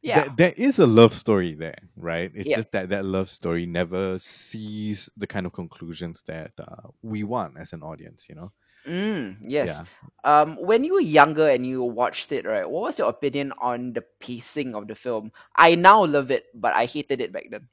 yeah. 0.02 0.20
There, 0.24 0.34
there 0.36 0.54
is 0.58 0.80
a 0.80 0.88
love 0.88 1.14
story 1.14 1.54
there, 1.54 1.80
right? 1.96 2.30
It's 2.36 2.46
Yeah. 2.48 2.58
just 2.58 2.72
that 2.74 2.90
that 2.90 3.06
love 3.06 3.30
story 3.30 3.66
never 3.66 4.20
sees 4.20 5.08
the 5.16 5.28
kind 5.28 5.46
of 5.46 5.54
conclusions 5.54 6.24
that 6.24 6.52
uh, 6.60 6.90
we 7.02 7.24
want 7.24 7.58
as 7.58 7.72
an 7.72 7.84
audience, 7.84 8.28
you 8.28 8.36
know? 8.36 8.52
Mm, 8.88 9.38
yes. 9.48 9.68
Yeah. 9.68 9.84
Um, 10.24 10.58
when 10.60 10.84
you 10.84 10.94
were 10.94 11.02
younger 11.02 11.50
and 11.50 11.66
you 11.66 11.84
watched 11.84 12.32
it, 12.32 12.46
right? 12.46 12.70
What 12.70 12.84
was 12.84 13.00
your 13.00 13.10
opinion 13.10 13.52
on 13.60 13.94
the 13.94 14.04
pacing 14.20 14.76
of 14.76 14.88
the 14.88 14.96
film? 14.96 15.32
I 15.56 15.76
now 15.76 16.06
love 16.06 16.32
it, 16.32 16.46
but 16.54 16.74
I 16.74 16.86
hated 16.86 17.22
it 17.22 17.32
back 17.32 17.48
then. 17.50 17.68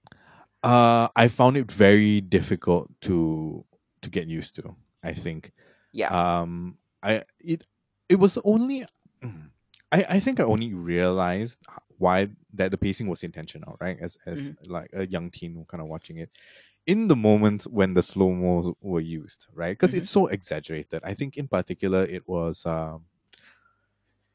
Uh, 0.62 1.08
I 1.16 1.28
found 1.28 1.56
it 1.56 1.70
very 1.70 2.20
difficult 2.20 2.90
to 3.02 3.64
to 4.02 4.10
get 4.10 4.26
used 4.26 4.54
to. 4.56 4.74
I 5.02 5.12
think. 5.14 5.52
Yeah. 5.92 6.10
Um, 6.10 6.78
I 7.02 7.24
it 7.38 7.66
it 8.08 8.16
was 8.16 8.38
only. 8.44 8.84
mm, 9.22 9.50
I 9.92 10.04
I 10.08 10.20
think 10.20 10.40
I 10.40 10.44
only 10.44 10.74
realized 10.74 11.58
why 11.98 12.28
that 12.54 12.70
the 12.70 12.78
pacing 12.78 13.08
was 13.08 13.22
intentional, 13.24 13.76
right? 13.80 13.98
As 14.00 14.18
as 14.26 14.50
like 14.66 14.90
a 14.92 15.06
young 15.06 15.30
teen 15.30 15.64
kind 15.68 15.82
of 15.82 15.88
watching 15.88 16.18
it, 16.18 16.30
in 16.92 17.08
the 17.08 17.16
moments 17.28 17.64
when 17.78 17.94
the 17.94 18.02
slow 18.02 18.30
mo 18.42 18.74
were 18.80 19.00
used, 19.20 19.46
right? 19.62 19.74
Because 19.78 19.94
Mhm. 19.94 19.98
it's 19.98 20.10
so 20.18 20.22
exaggerated. 20.36 21.00
I 21.10 21.14
think 21.14 21.36
in 21.42 21.46
particular 21.56 22.02
it 22.16 22.24
was 22.26 22.66
um, 22.66 22.98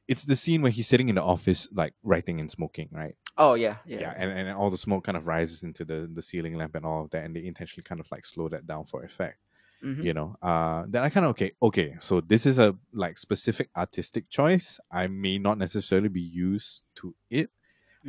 it's 0.07 0.23
the 0.25 0.35
scene 0.35 0.61
where 0.61 0.71
he's 0.71 0.87
sitting 0.87 1.09
in 1.09 1.15
the 1.15 1.23
office 1.23 1.67
like 1.73 1.93
writing 2.03 2.39
and 2.39 2.49
smoking, 2.51 2.89
right? 2.91 3.15
Oh 3.37 3.55
yeah, 3.55 3.77
yeah. 3.85 3.99
yeah, 4.01 4.13
and, 4.15 4.31
and 4.31 4.57
all 4.57 4.69
the 4.69 4.77
smoke 4.77 5.03
kind 5.03 5.17
of 5.17 5.25
rises 5.27 5.63
into 5.63 5.83
the 5.83 6.09
the 6.13 6.21
ceiling 6.21 6.55
lamp 6.55 6.75
and 6.75 6.85
all 6.85 7.03
of 7.03 7.09
that, 7.11 7.25
and 7.25 7.35
they 7.35 7.43
intentionally 7.45 7.83
kind 7.83 7.99
of 7.99 8.07
like 8.11 8.25
slow 8.25 8.47
that 8.49 8.65
down 8.67 8.85
for 8.85 9.03
effect. 9.03 9.39
Mhm. 9.83 10.03
You 10.05 10.13
know, 10.13 10.35
uh, 10.41 10.85
then 10.87 11.03
I 11.03 11.09
kind 11.09 11.25
of 11.25 11.31
okay, 11.31 11.51
okay, 11.61 11.95
so 11.99 12.21
this 12.21 12.45
is 12.45 12.59
a 12.59 12.75
like 12.93 13.17
specific 13.17 13.69
artistic 13.75 14.29
choice. 14.29 14.79
I 14.91 15.07
may 15.07 15.37
not 15.39 15.57
necessarily 15.57 16.09
be 16.09 16.21
used 16.21 16.83
to 16.95 17.15
it. 17.29 17.49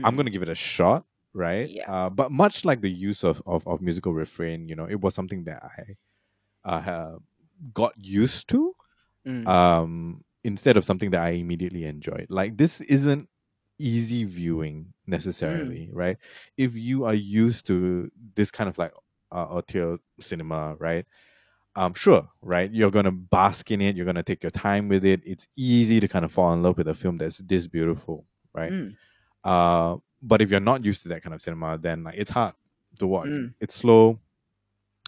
I'm 0.05 0.15
Mhm. 0.15 0.17
gonna 0.19 0.31
give 0.31 0.43
it 0.43 0.49
a 0.51 0.55
shot, 0.55 1.07
right? 1.37 1.69
Yeah. 1.71 1.85
Uh, 1.93 2.11
but 2.11 2.33
much 2.33 2.65
like 2.65 2.81
the 2.81 2.91
use 2.91 3.23
of, 3.25 3.43
of 3.47 3.67
of 3.69 3.81
musical 3.83 4.15
refrain, 4.15 4.69
you 4.69 4.77
know, 4.77 4.87
it 4.89 5.01
was 5.01 5.15
something 5.15 5.45
that 5.45 5.63
I 5.63 5.97
uh 6.65 7.17
got 7.75 7.95
used 7.99 8.49
to 8.49 8.75
Mm. 9.27 9.47
um 9.49 10.25
instead 10.45 10.77
of 10.77 10.85
something 10.85 11.11
that 11.11 11.21
I 11.21 11.31
immediately 11.31 11.85
enjoyed. 11.85 12.27
Like 12.31 12.57
this 12.57 12.81
isn't 12.81 13.29
easy 13.79 14.25
viewing 14.25 14.95
necessarily, 15.07 15.91
right? 15.93 16.17
If 16.57 16.77
you 16.77 17.05
are 17.05 17.15
used 17.15 17.67
to 17.67 18.11
this 18.37 18.51
kind 18.53 18.69
of 18.71 18.79
like 18.79 18.93
uh, 19.33 19.47
auteur 19.47 19.99
cinema, 20.21 20.77
right? 20.79 21.05
Um, 21.75 21.93
sure, 21.95 22.29
right? 22.41 22.73
You're 22.73 22.93
gonna 22.93 23.13
bask 23.13 23.71
in 23.73 23.81
it. 23.83 23.97
You're 23.97 24.07
gonna 24.07 24.23
take 24.23 24.43
your 24.45 24.51
time 24.51 24.89
with 24.89 25.05
it. 25.05 25.21
It's 25.27 25.49
easy 25.57 26.01
to 26.01 26.09
kind 26.09 26.25
of 26.25 26.33
fall 26.33 26.53
in 26.53 26.63
love 26.63 26.79
with 26.79 26.89
a 26.89 26.95
film 26.95 27.19
that's 27.19 27.39
this 27.39 27.69
beautiful, 27.69 28.25
right? 28.55 28.73
Mm. 28.73 28.97
Uh, 29.45 29.97
but 30.23 30.41
if 30.43 30.51
you're 30.51 30.61
not 30.61 30.85
used 30.85 31.03
to 31.03 31.09
that 31.11 31.23
kind 31.23 31.35
of 31.35 31.41
cinema, 31.43 31.79
then 31.79 32.05
like 32.05 32.17
it's 32.17 32.31
hard 32.31 32.55
to 32.99 33.07
watch. 33.07 33.29
Mm. 33.29 33.55
It's 33.61 33.75
slow, 33.75 34.19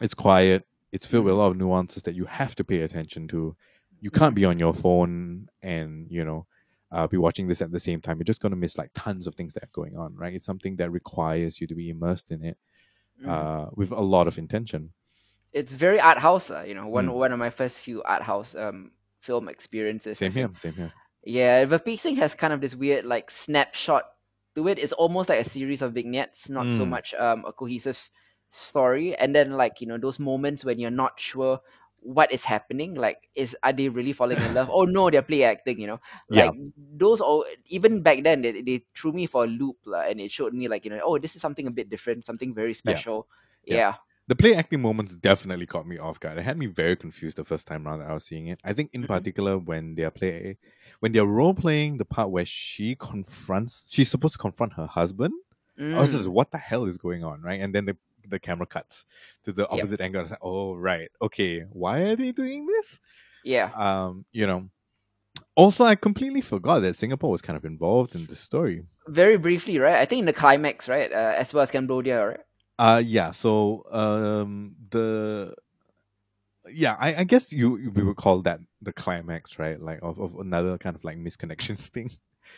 it's 0.03 0.15
quiet, 0.15 0.67
it's 0.93 1.07
filled 1.07 1.25
with 1.25 1.35
a 1.35 1.37
Mhm. 1.37 1.39
lot 1.41 1.51
of 1.53 1.57
nuances 1.57 2.03
that 2.05 2.15
you 2.15 2.25
have 2.27 2.55
to 2.57 2.65
pay 2.65 2.81
attention 2.83 3.29
to. 3.29 3.57
You 4.01 4.11
can't 4.11 4.35
be 4.35 4.45
on 4.45 4.59
your 4.59 4.75
phone 4.75 5.49
and 5.63 6.07
you 6.11 6.25
know 6.25 6.47
uh, 6.91 7.07
be 7.07 7.19
watching 7.19 7.49
this 7.49 7.61
at 7.61 7.71
the 7.71 7.79
same 7.81 8.01
time. 8.01 8.17
You're 8.19 8.25
just 8.25 8.41
gonna 8.41 8.57
miss 8.57 8.79
like 8.79 8.91
tons 8.95 9.27
of 9.27 9.35
things 9.35 9.53
that 9.55 9.63
are 9.63 9.71
going 9.73 9.95
on, 9.97 10.15
right? 10.15 10.33
It's 10.33 10.47
something 10.47 10.77
that 10.77 10.91
requires 10.91 11.61
you 11.61 11.67
to 11.67 11.75
be 11.75 11.91
immersed 11.91 12.31
in 12.31 12.43
it 12.43 12.57
Mhm. 13.23 13.29
uh, 13.29 13.71
with 13.75 13.91
a 13.93 14.01
lot 14.01 14.27
of 14.29 14.39
intention. 14.39 14.93
it's 15.53 15.73
very 15.73 15.99
art 15.99 16.19
house, 16.19 16.51
lah. 16.51 16.61
You 16.61 16.75
know, 16.75 16.87
one 16.87 17.07
Mm. 17.09 17.15
one 17.15 17.33
of 17.33 17.39
my 17.39 17.49
first 17.51 17.81
few 17.81 18.03
art 18.05 18.23
house 18.23 18.55
um 18.55 18.93
film 19.21 19.49
experiences. 19.49 20.19
Same 20.19 20.33
here, 20.33 20.49
same 20.65 20.75
here. 20.75 20.93
Yeah, 21.25 21.65
the 21.65 21.79
pacing 21.79 22.17
has 22.17 22.35
kind 22.35 22.53
of 22.53 22.61
this 22.61 22.75
weird 22.75 23.05
like 23.07 23.31
snapshot 23.31 24.05
to 24.55 24.69
it. 24.69 24.79
It's 24.79 24.93
almost 24.93 25.29
like 25.29 25.41
a 25.41 25.49
series 25.49 25.83
of 25.83 25.93
vignettes, 25.95 26.49
not 26.49 26.73
so 26.73 26.85
Mm. 26.85 26.89
much 26.89 27.15
um 27.15 27.45
a 27.47 27.53
cohesive 27.53 27.99
story. 28.49 29.17
And 29.17 29.35
then 29.35 29.53
like 29.53 29.81
you 29.81 29.87
know 29.87 29.99
those 29.99 30.19
moments 30.19 30.65
when 30.65 30.79
you're 30.79 30.91
not 30.95 31.21
sure 31.21 31.61
what 32.01 32.31
is 32.33 32.45
happening. 32.45 32.95
Like, 32.95 33.29
is 33.35 33.57
are 33.63 33.73
they 33.73 33.89
really 33.89 34.13
falling 34.13 34.43
in 34.43 34.55
love? 34.55 34.69
oh 34.73 34.85
no, 34.85 35.11
they're 35.11 35.23
play 35.23 35.43
acting. 35.45 35.81
You 35.81 35.87
know, 35.87 36.01
Yeah. 36.29 36.51
like 36.51 36.55
those. 36.77 37.21
All 37.21 37.45
even 37.67 38.03
back 38.03 38.23
then, 38.25 38.43
they, 38.43 38.63
they 38.63 38.85
threw 38.97 39.13
me 39.13 39.27
for 39.27 39.45
a 39.45 39.49
loop, 39.49 39.77
lah, 39.85 40.03
and 40.07 40.21
it 40.21 40.31
showed 40.31 40.55
me 40.55 40.69
like 40.69 40.85
you 40.85 40.91
know, 40.91 41.01
oh, 41.03 41.19
this 41.19 41.37
is 41.37 41.43
something 41.43 41.67
a 41.67 41.71
bit 41.75 41.91
different, 41.91 42.27
something 42.27 42.55
very 42.55 42.75
special. 42.75 43.27
Yeah. 43.67 43.83
Yeah. 43.93 43.95
The 44.29 44.37
play 44.37 44.55
acting 44.55 44.83
moments 44.83 45.15
definitely 45.15 45.65
caught 45.67 45.87
me 45.87 45.97
off 45.99 46.21
guard. 46.21 46.37
It 46.39 46.43
had 46.43 46.59
me 46.59 46.67
very 46.67 46.97
confused 46.97 47.39
the 47.39 47.45
first 47.45 47.67
time 47.67 47.87
around 47.89 48.01
that 48.01 48.11
I 48.11 48.13
was 48.15 48.25
seeing 48.25 48.47
it. 48.49 48.61
I 48.63 48.75
think 48.75 48.91
in 48.95 49.03
Mhm. 49.03 49.09
particular 49.09 49.59
when 49.59 49.95
they're 49.95 50.11
play 50.11 50.59
when 51.01 51.13
they're 51.13 51.25
role 51.25 51.55
playing 51.55 51.97
the 51.97 52.05
part 52.05 52.31
where 52.31 52.45
she 52.45 52.95
confronts 52.95 53.87
she's 53.89 54.11
supposed 54.11 54.35
to 54.35 54.39
confront 54.39 54.75
her 54.75 54.87
husband. 54.87 55.35
I 55.79 56.01
was 56.01 56.13
just 56.13 56.27
Mm. 56.27 56.33
what 56.33 56.51
the 56.51 56.59
hell 56.59 56.85
is 56.85 56.99
going 56.99 57.25
on, 57.25 57.41
right? 57.43 57.61
And 57.61 57.75
then 57.75 57.87
the 57.87 57.97
the 58.29 58.39
camera 58.39 58.67
cuts 58.67 59.07
to 59.45 59.53
the 59.53 59.67
opposite 59.71 60.03
angle. 60.03 60.19
I 60.21 60.23
was 60.23 60.31
like, 60.33 60.41
oh 60.43 60.77
right, 60.77 61.09
okay, 61.23 61.61
why 61.73 62.01
are 62.01 62.17
they 62.17 62.31
doing 62.33 62.67
this? 62.67 63.01
yeah. 63.45 63.71
Um, 63.75 64.27
you 64.33 64.47
know, 64.47 64.69
Also, 65.57 65.85
I 65.85 65.95
completely 65.97 66.41
forgot 66.43 66.81
that 66.81 66.97
Singapore 66.97 67.31
was 67.31 67.43
kind 67.43 67.57
of 67.57 67.65
involved 67.65 68.15
in 68.15 68.27
the 68.27 68.37
story. 68.37 68.85
Very 69.09 69.37
briefly, 69.39 69.79
right? 69.79 69.97
I 69.97 70.05
think 70.05 70.21
in 70.21 70.27
the 70.27 70.33
climax, 70.33 70.89
right? 70.89 71.11
Uh, 71.11 71.35
as 71.37 71.53
well 71.55 71.63
as 71.63 71.71
Cambodia, 71.71 72.27
right? 72.29 72.41
Uh 72.79 73.03
yeah. 73.05 73.31
So 73.33 73.85
um 73.91 74.77
the 74.91 75.55
yeah, 76.71 76.97
I, 77.01 77.15
I 77.17 77.25
guess 77.25 77.53
you 77.53 77.91
we 77.95 78.03
would 78.03 78.17
call 78.17 78.43
that 78.43 78.61
the 78.83 78.93
climax, 78.93 79.59
right? 79.59 79.81
Like 79.81 80.01
of, 80.03 80.19
of 80.19 80.35
another 80.39 80.77
kind 80.79 80.95
of 80.95 81.03
like 81.05 81.17
misconnections 81.19 81.89
thing 81.95 82.11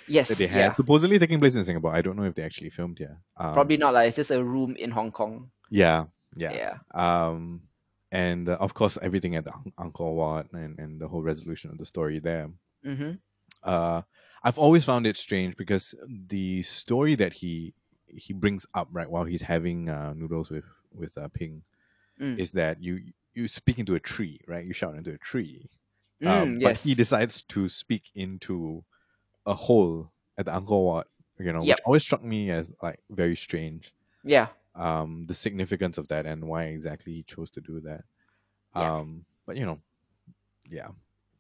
Yes, 0.07 0.29
that 0.29 0.39
they 0.39 0.47
had. 0.47 0.59
yeah. 0.59 0.75
Supposedly 0.75 1.19
taking 1.19 1.39
place 1.41 1.55
in 1.55 1.65
Singapore. 1.65 1.95
I 1.95 2.03
don't 2.03 2.17
know 2.17 2.25
if 2.25 2.35
they 2.35 2.43
actually 2.43 2.71
filmed 2.71 2.99
here. 2.99 3.19
Um, 3.37 3.55
Probably 3.55 3.77
not 3.77 3.95
like 3.95 4.09
it's 4.09 4.17
just 4.17 4.31
a 4.31 4.43
room 4.43 4.75
in 4.77 4.91
Hong 4.91 5.11
Kong. 5.13 5.51
Yeah, 5.71 6.07
yeah. 6.37 6.53
Yeah. 6.53 6.75
Um, 6.93 7.63
and 8.13 8.49
uh, 8.49 8.57
of 8.61 8.75
course 8.75 8.99
everything 9.01 9.37
at 9.37 9.45
the 9.45 9.53
Ang- 9.55 9.73
Angkor 9.79 10.13
Wat 10.15 10.47
and 10.53 10.79
and 10.81 11.01
the 11.01 11.07
whole 11.09 11.23
resolution 11.23 11.71
of 11.71 11.79
the 11.79 11.85
story 11.85 12.19
there. 12.19 12.51
Mm-hmm. 12.85 13.13
uh 13.63 14.03
I've 14.43 14.59
always 14.59 14.85
found 14.87 15.07
it 15.07 15.17
strange 15.19 15.55
because 15.57 15.95
the 16.09 16.63
story 16.63 17.15
that 17.17 17.35
he 17.35 17.75
he 18.15 18.33
brings 18.33 18.67
up 18.75 18.89
right 18.93 19.11
while 19.11 19.25
he's 19.25 19.43
having 19.43 19.89
uh, 19.89 20.13
noodles 20.15 20.51
with 20.51 20.65
with 20.93 21.17
uh, 21.19 21.29
Ping 21.29 21.63
Mm. 22.21 22.37
is 22.39 22.53
that 22.53 22.83
you 22.83 23.13
you 23.35 23.49
speak 23.49 23.79
into 23.79 23.95
a 23.95 24.01
tree, 24.01 24.41
right? 24.49 24.65
You 24.67 24.73
shout 24.73 24.97
into 24.97 25.13
a 25.13 25.19
tree, 25.19 25.71
Mm, 26.23 26.29
um, 26.31 26.59
but 26.63 26.77
he 26.79 26.95
decides 26.95 27.43
to 27.43 27.69
speak 27.69 28.11
into 28.15 28.85
a 29.47 29.55
hole 29.55 30.13
at 30.39 30.47
the 30.47 30.53
Angkor 30.53 30.85
Wat, 30.85 31.09
you 31.39 31.53
know, 31.53 31.63
Yep. 31.63 31.79
which 31.79 31.81
always 31.87 32.03
struck 32.05 32.23
me 32.25 32.51
as 32.51 32.71
like 32.83 33.01
very 33.11 33.37
strange. 33.37 33.95
Yeah. 34.25 34.49
Um, 34.75 35.27
the 35.27 35.35
significance 35.35 35.99
of 35.99 36.09
that 36.09 36.27
and 36.27 36.45
why 36.49 36.65
exactly 36.65 37.13
he 37.15 37.23
chose 37.25 37.51
to 37.53 37.61
do 37.61 37.81
that. 37.81 38.05
Yeah. 38.75 38.91
Um, 38.99 39.27
but 39.47 39.57
you 39.57 39.67
know, 39.67 39.81
yeah, 40.69 40.89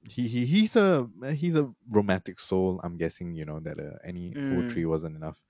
he, 0.08 0.28
he 0.28 0.46
he's 0.46 0.76
a 0.76 1.08
he's 1.34 1.56
a 1.56 1.72
romantic 1.90 2.40
soul. 2.40 2.80
I'm 2.84 2.96
guessing 2.96 3.34
you 3.34 3.44
know 3.44 3.60
that 3.60 3.78
uh, 3.78 3.98
any 4.04 4.34
Mm. 4.34 4.48
poetry 4.48 4.86
wasn't 4.86 5.16
enough. 5.16 5.42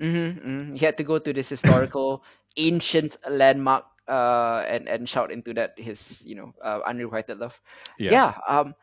Mm-hmm, 0.00 0.48
mm-hmm. 0.48 0.74
He 0.74 0.84
had 0.84 0.96
to 0.98 1.04
go 1.04 1.18
to 1.18 1.32
this 1.32 1.48
historical, 1.48 2.24
ancient 2.56 3.16
landmark, 3.28 3.84
uh, 4.08 4.64
and 4.66 4.88
and 4.88 5.08
shout 5.08 5.30
into 5.30 5.54
that 5.54 5.74
his 5.76 6.20
you 6.24 6.34
know 6.34 6.52
uh, 6.64 6.80
unrequited 6.86 7.38
love. 7.38 7.60
Yeah. 7.98 8.10
Yeah. 8.10 8.32
Um, 8.48 8.74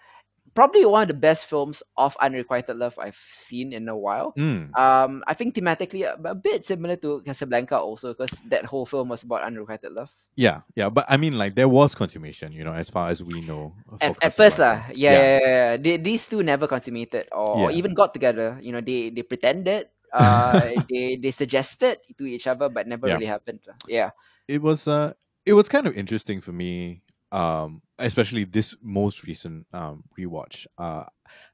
probably 0.56 0.86
one 0.86 1.04
of 1.04 1.08
the 1.08 1.14
best 1.14 1.46
films 1.46 1.84
of 1.98 2.18
unrequited 2.18 2.76
love 2.78 2.98
I've 2.98 3.20
seen 3.30 3.74
in 3.74 3.86
a 3.90 3.96
while. 3.96 4.34
Mm, 4.34 4.74
Um, 4.74 5.22
I 5.28 5.34
think 5.38 5.54
thematically 5.54 6.02
a, 6.02 6.18
a 6.18 6.34
bit 6.34 6.66
similar 6.66 6.96
to 6.98 7.22
Casablanca 7.22 7.78
also 7.78 8.14
because 8.18 8.34
that 8.50 8.66
whole 8.66 8.86
film 8.86 9.10
was 9.10 9.22
about 9.22 9.44
unrequited 9.44 9.92
love. 9.94 10.10
yeah, 10.36 10.62
yeah. 10.74 10.90
But 10.90 11.06
I 11.10 11.18
mean, 11.18 11.38
like 11.38 11.54
there 11.54 11.70
was 11.70 11.94
consummation, 11.94 12.54
you 12.54 12.64
know, 12.64 12.74
as 12.74 12.90
far 12.90 13.10
as 13.10 13.22
we 13.22 13.42
know. 13.42 13.76
At, 14.02 14.18
at 14.24 14.34
first, 14.34 14.58
lah, 14.58 14.82
yeah, 14.94 15.12
yeah, 15.12 15.22
yeah, 15.22 15.40
yeah. 15.46 15.78
They, 15.78 15.98
these 15.98 16.26
two 16.26 16.42
never 16.42 16.66
consummated 16.66 17.28
or, 17.32 17.70
or 17.70 17.72
even 17.72 17.94
got 17.94 18.14
together. 18.14 18.58
You 18.62 18.72
know, 18.74 18.82
they 18.82 19.10
they 19.14 19.22
pretended, 19.22 19.90
uh, 20.14 20.60
they 20.90 21.16
they 21.22 21.32
suggested 21.32 22.00
to 22.18 22.26
each 22.26 22.48
other, 22.48 22.70
but 22.70 22.88
never 22.88 23.08
Yeah. 23.08 23.14
really 23.16 23.26
happened. 23.26 23.60
Yeah. 23.88 24.12
it 24.48 24.62
was 24.62 24.88
uh 24.88 25.14
it 25.46 25.54
was 25.54 25.68
kind 25.70 25.88
of 25.88 25.96
interesting 25.96 26.40
for 26.42 26.52
me 26.54 27.02
um 27.32 27.82
especially 28.00 28.46
this 28.46 28.76
most 28.82 29.24
recent 29.28 29.68
um 29.74 30.04
rewatch 30.18 30.66
uh 30.78 31.04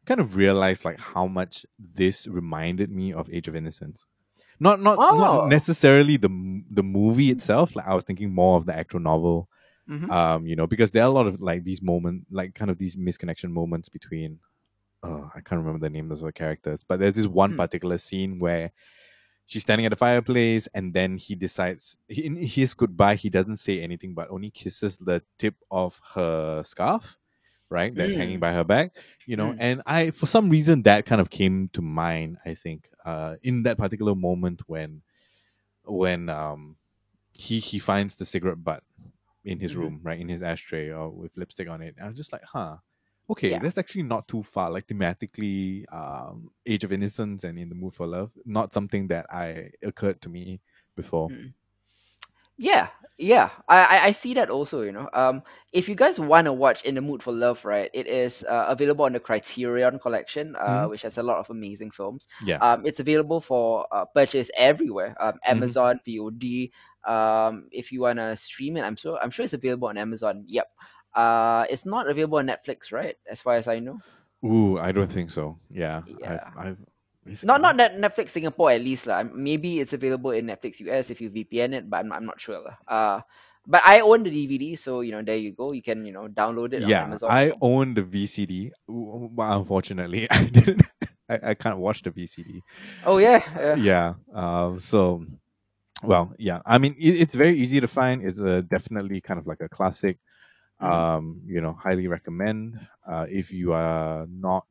kind 0.06 0.20
of 0.22 0.36
realized 0.36 0.86
like 0.86 1.00
how 1.00 1.26
much 1.26 1.66
this 1.80 2.28
reminded 2.28 2.92
me 2.92 3.12
of 3.14 3.30
age 3.32 3.48
of 3.48 3.56
innocence 3.56 4.06
not 4.60 4.80
not, 4.80 5.00
Oh. 5.02 5.16
not 5.18 5.48
necessarily 5.50 6.18
the 6.18 6.30
the 6.70 6.84
movie 6.84 7.32
itself 7.32 7.76
like 7.76 7.88
i 7.88 7.96
was 7.96 8.04
thinking 8.04 8.32
more 8.34 8.58
of 8.58 8.66
the 8.68 8.76
actual 8.76 9.00
novel 9.00 9.50
Mhm. 9.90 10.10
um 10.12 10.46
you 10.46 10.56
know 10.56 10.68
because 10.68 10.92
there 10.92 11.02
are 11.04 11.10
a 11.14 11.18
lot 11.20 11.26
of 11.28 11.42
like 11.42 11.64
these 11.64 11.82
moments 11.82 12.26
like 12.30 12.54
kind 12.54 12.70
of 12.70 12.78
these 12.78 12.96
misconnection 12.96 13.50
moments 13.50 13.90
between 13.90 14.40
uh, 15.04 15.30
i 15.36 15.42
can't 15.42 15.60
remember 15.62 15.80
the 15.80 15.90
names 15.90 16.12
of 16.22 16.26
the 16.28 16.32
characters 16.34 16.84
but 16.88 17.00
there's 17.00 17.14
this 17.14 17.28
one 17.28 17.52
Hmm. 17.52 17.58
particular 17.58 17.98
scene 17.98 18.40
where 18.40 18.72
she's 19.46 19.62
standing 19.64 19.86
at 19.86 19.90
the 19.90 19.96
fireplace 19.98 20.68
and 20.74 20.94
then 20.94 21.18
he 21.18 21.36
decides 21.36 21.98
in 22.10 22.36
his 22.36 22.74
goodbye 22.74 23.16
he 23.16 23.30
doesn't 23.30 23.58
say 23.58 23.82
anything 23.82 24.14
but 24.14 24.30
only 24.32 24.50
kisses 24.50 24.96
the 24.98 25.22
tip 25.38 25.56
of 25.70 26.00
her 26.16 26.64
scarf 26.64 27.18
right 27.70 27.96
that's 27.96 28.16
hanging 28.16 28.38
Mm. 28.38 28.42
by 28.42 28.54
her 28.54 28.64
back 28.64 28.96
you 29.26 29.36
know 29.36 29.52
Mm. 29.52 29.58
and 29.60 29.82
i 29.86 30.12
for 30.12 30.26
some 30.28 30.50
reason 30.50 30.84
that 30.84 31.06
kind 31.06 31.20
of 31.22 31.30
came 31.30 31.70
to 31.74 31.82
mind 31.82 32.38
i 32.46 32.54
think 32.54 32.90
uh 33.06 33.36
in 33.42 33.64
that 33.64 33.78
particular 33.78 34.16
moment 34.16 34.62
when 34.68 35.02
when 35.86 36.30
um 36.30 36.78
he 37.34 37.60
he 37.60 37.80
finds 37.80 38.16
the 38.16 38.26
cigarette 38.26 38.64
butt 38.64 38.84
in 39.44 39.60
his 39.60 39.74
Mhm. 39.74 39.78
room 39.80 40.00
right 40.04 40.20
in 40.20 40.30
his 40.30 40.44
ashtray 40.44 40.90
or 40.92 41.10
with 41.10 41.36
lipstick 41.36 41.68
on 41.68 41.82
it 41.82 41.96
and 41.98 42.06
i 42.06 42.08
was 42.10 42.18
just 42.18 42.32
like 42.32 42.44
huh 42.44 42.78
okay 43.30 43.52
Yeah. 43.52 43.60
that's 43.60 43.78
actually 43.78 44.04
not 44.04 44.28
too 44.28 44.44
far 44.44 44.70
like 44.70 44.88
thematically 44.88 45.86
um 45.94 46.52
age 46.66 46.84
of 46.84 46.92
innocence 46.92 47.44
and 47.44 47.58
in 47.58 47.70
the 47.70 47.76
mood 47.76 47.94
for 47.94 48.06
love 48.06 48.32
not 48.46 48.74
something 48.74 49.08
that 49.08 49.26
i 49.32 49.70
occurred 49.84 50.22
to 50.22 50.30
me 50.30 50.60
before 50.96 51.30
Mm. 51.30 51.54
Yeah, 52.58 52.90
yeah, 53.18 53.50
I, 53.68 54.08
I 54.08 54.12
see 54.12 54.36
that 54.36 54.50
also. 54.52 54.82
You 54.84 54.92
know, 54.92 55.10
um, 55.14 55.42
if 55.72 55.90
you 55.90 55.96
guys 55.96 56.20
want 56.20 56.46
to 56.46 56.54
watch 56.54 56.84
In 56.84 56.94
the 56.94 57.02
Mood 57.02 57.24
for 57.24 57.34
Love, 57.34 57.66
right, 57.66 57.90
it 57.94 58.06
is 58.06 58.46
uh, 58.48 58.66
available 58.70 59.06
on 59.06 59.14
the 59.14 59.20
Criterion 59.20 59.98
Collection, 59.98 60.56
uh, 60.58 60.86
Mhm. 60.86 60.90
which 60.90 61.02
has 61.02 61.18
a 61.18 61.24
lot 61.24 61.38
of 61.40 61.50
amazing 61.50 61.90
films. 61.92 62.28
yeah 62.46 62.58
Um, 62.62 62.86
it's 62.86 63.00
available 63.00 63.42
for 63.42 63.88
uh, 63.92 64.06
purchase 64.06 64.52
everywhere. 64.56 65.16
Um, 65.20 65.34
Mm-hmm. 65.34 65.50
Amazon, 65.50 66.00
VOD. 66.06 66.72
Um, 67.06 67.68
if 67.72 67.92
you 67.92 68.02
wanna 68.02 68.38
stream 68.38 68.78
it, 68.78 68.82
I'm 68.84 68.96
sure 68.96 69.18
I'm 69.22 69.32
sure 69.32 69.44
it's 69.46 69.54
available 69.54 69.88
on 69.88 69.98
Amazon. 69.98 70.44
Yep. 70.46 70.68
Uh, 71.16 71.66
it's 71.70 71.86
not 71.86 72.10
available 72.10 72.38
on 72.40 72.48
Netflix, 72.48 72.92
right? 72.92 73.16
As 73.30 73.42
far 73.42 73.56
as 73.56 73.68
I 73.68 73.80
know. 73.80 74.00
ooh 74.44 74.76
i 74.78 74.92
don't 74.92 75.08
think 75.08 75.32
so 75.32 75.56
yeah, 75.72 76.04
Yeah. 76.20 76.52
i've, 76.58 76.76
I've 76.76 77.46
Not 77.48 77.64
not 77.64 77.78
that 77.80 77.96
Netflix 77.96 78.36
Singapore 78.36 78.76
at 78.76 78.84
least 78.84 79.08
lah. 79.08 79.24
Maybe 79.24 79.80
it's 79.80 79.96
available 79.96 80.36
in 80.36 80.52
Netflix 80.52 80.84
US 80.84 81.08
if 81.08 81.24
you 81.24 81.32
VPN 81.32 81.72
it, 81.72 81.88
but 81.88 82.04
I'm, 82.04 82.12
I'm 82.12 82.28
not 82.28 82.36
sure 82.44 82.60
lah. 82.60 82.76
Uh, 82.84 83.18
but 83.64 83.80
I 83.88 84.04
own 84.04 84.28
the 84.28 84.34
DVD, 84.36 84.76
so 84.76 85.00
you 85.00 85.16
know 85.16 85.24
there 85.24 85.40
you 85.40 85.56
go. 85.56 85.72
You 85.72 85.80
can 85.80 86.04
you 86.04 86.12
know 86.12 86.28
download 86.28 86.76
it. 86.76 86.84
yeah 86.84 87.08
on 87.08 87.16
Amazon. 87.16 87.32
i 87.32 87.56
own 87.64 87.96
the 87.96 88.04
vcd 88.04 88.76
but 89.40 89.48
unfortunately 89.56 90.28
i 90.36 90.44
didn't 90.52 90.84
I, 91.32 91.36
I 91.52 91.54
can't 91.56 91.80
watch 91.80 92.04
the 92.04 92.12
vcd 92.12 92.60
Oh 93.08 93.24
yeah, 93.24 93.40
yeah. 93.56 93.76
yeah 93.80 94.08
um 94.36 94.84
so 94.84 95.24
well 96.04 96.36
yeah 96.36 96.60
i 96.68 96.76
mean 96.78 96.92
it, 97.00 97.24
it's 97.24 97.36
very 97.40 97.56
easy 97.56 97.80
to 97.80 97.88
find 97.88 98.20
it's 98.28 98.42
uh, 98.44 98.62
definitely 98.68 99.22
kind 99.24 99.40
of 99.40 99.48
like 99.48 99.62
a 99.64 99.70
classic 99.72 100.20
Mhm. 100.84 101.04
um 101.18 101.42
you 101.46 101.62
know 101.62 101.74
highly 101.74 102.08
recommend 102.08 102.80
uh 103.08 103.26
if 103.30 103.52
you 103.52 103.74
are 103.74 104.28
not 104.30 104.68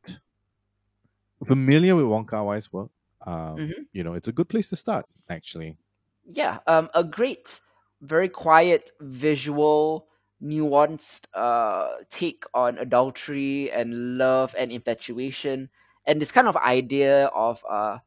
familiar 1.45 1.95
with 1.97 2.05
wong 2.07 2.25
kar 2.27 2.45
wai's 2.45 2.73
work 2.73 2.91
um 3.27 3.57
Mhm. 3.57 3.87
you 3.93 4.03
know 4.05 4.15
it's 4.15 4.29
a 4.29 4.33
good 4.33 4.49
place 4.49 4.69
to 4.69 4.77
start 4.77 5.07
actually 5.29 5.77
yeah 6.25 6.59
um 6.67 6.89
a 6.95 7.05
great 7.05 7.61
very 8.01 8.29
quiet 8.29 8.91
visual 9.01 10.09
nuanced 10.43 11.27
uh 11.35 11.97
take 12.11 12.45
on 12.55 12.79
adultery 12.79 13.71
and 13.71 14.19
love 14.19 14.55
and 14.59 14.73
infatuation 14.73 15.69
and 16.07 16.21
this 16.21 16.33
kind 16.33 16.49
of 16.49 16.57
idea 16.57 17.27
of 17.27 17.65
uh 17.69 17.99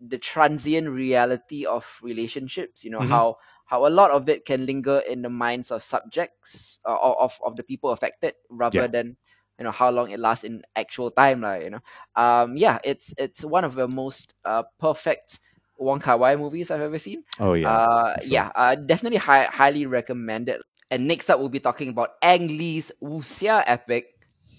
the 0.00 0.18
transient 0.18 0.88
reality 0.88 1.66
of 1.66 1.86
relationships 2.02 2.84
you 2.84 2.90
know 2.90 3.02
Mhm. 3.02 3.04
how 3.04 3.36
how 3.72 3.86
a 3.86 3.92
lot 4.00 4.10
of 4.12 4.28
it 4.28 4.44
can 4.44 4.66
linger 4.68 5.00
in 5.08 5.22
the 5.24 5.30
minds 5.32 5.70
of 5.72 5.80
subjects 5.82 6.78
uh, 6.84 6.92
or 6.92 7.16
of 7.24 7.32
of 7.40 7.56
the 7.56 7.62
people 7.64 7.90
affected 7.96 8.34
rather 8.52 8.84
Yeah. 8.84 8.92
than 8.92 9.16
you 9.58 9.64
know 9.64 9.72
how 9.72 9.88
long 9.90 10.10
it 10.12 10.20
lasts 10.20 10.44
in 10.44 10.60
actual 10.76 11.08
time 11.10 11.40
like, 11.40 11.64
you 11.64 11.70
know 11.72 11.80
um 12.20 12.56
yeah 12.56 12.78
it's 12.84 13.14
it's 13.16 13.44
one 13.44 13.64
of 13.64 13.74
the 13.74 13.88
most 13.88 14.34
uh 14.44 14.62
perfect 14.78 15.40
Wong 15.80 16.00
Kar 16.04 16.18
Wai 16.18 16.36
movies 16.36 16.70
I've 16.70 16.80
ever 16.84 16.98
seen. 16.98 17.24
oh 17.40 17.54
yeah 17.54 17.80
uh, 17.80 18.14
sure. 18.20 18.28
yeah, 18.28 18.52
uh, 18.54 18.74
definitely 18.76 19.18
hi- 19.18 19.48
highly 19.50 19.86
recommended. 19.86 20.60
And 20.92 21.08
next 21.08 21.30
up, 21.30 21.40
we'll 21.40 21.48
be 21.48 21.58
talking 21.60 21.88
about 21.88 22.10
Ang 22.22 22.46
Lee's 22.46 22.92
wuxia 23.02 23.64
epic, 23.66 24.06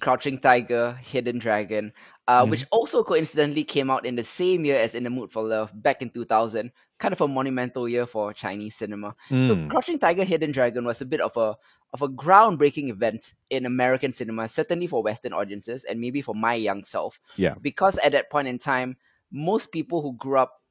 Crouching 0.02 0.39
Tiger, 0.39 0.99
Hidden 1.02 1.39
Dragon, 1.39 1.93
uh, 2.28 2.45
which 2.45 2.65
also 2.71 3.04
coincidentally 3.04 3.63
came 3.63 3.89
out 3.89 4.06
in 4.06 4.15
the 4.15 4.23
same 4.23 4.65
year 4.65 4.80
as 4.80 4.95
In 4.95 5.04
the 5.04 5.10
Mood 5.10 5.32
for 5.32 5.43
Love, 5.43 5.71
back 5.73 6.02
in 6.02 6.10
2000. 6.10 6.71
Kind 7.04 7.12
of 7.12 7.20
a 7.22 7.28
monumental 7.28 7.86
year 7.89 8.06
for 8.08 8.32
Chinese 8.32 8.76
cinema. 8.80 9.13
So 9.28 9.56
Mm, 9.56 9.70
Crouching 9.70 10.00
Tiger, 10.00 10.24
Hidden 10.24 10.52
Dragon 10.56 10.86
was 10.86 11.02
a 11.02 11.06
bit 11.06 11.20
of 11.20 11.36
a 11.36 11.56
of 11.94 12.02
a 12.02 12.08
groundbreaking 12.08 12.88
event 12.89 13.34
in 13.50 13.66
American 13.68 14.13
cinema, 14.13 14.48
certainly 14.48 14.88
for 14.88 15.04
Western 15.04 15.34
audiences 15.34 15.84
and 15.84 16.00
maybe 16.00 16.22
for 16.24 16.34
my 16.34 16.56
young 16.56 16.84
self. 16.86 17.20
Yeah. 17.36 17.56
Because 17.62 17.98
at 18.00 18.13
that 18.13 18.32
point 18.32 18.48
in 18.48 18.58
time, 18.58 18.96
most 19.32 19.72
people 19.72 20.02
who 20.02 20.13
grew 20.16 20.39
up 20.39 20.62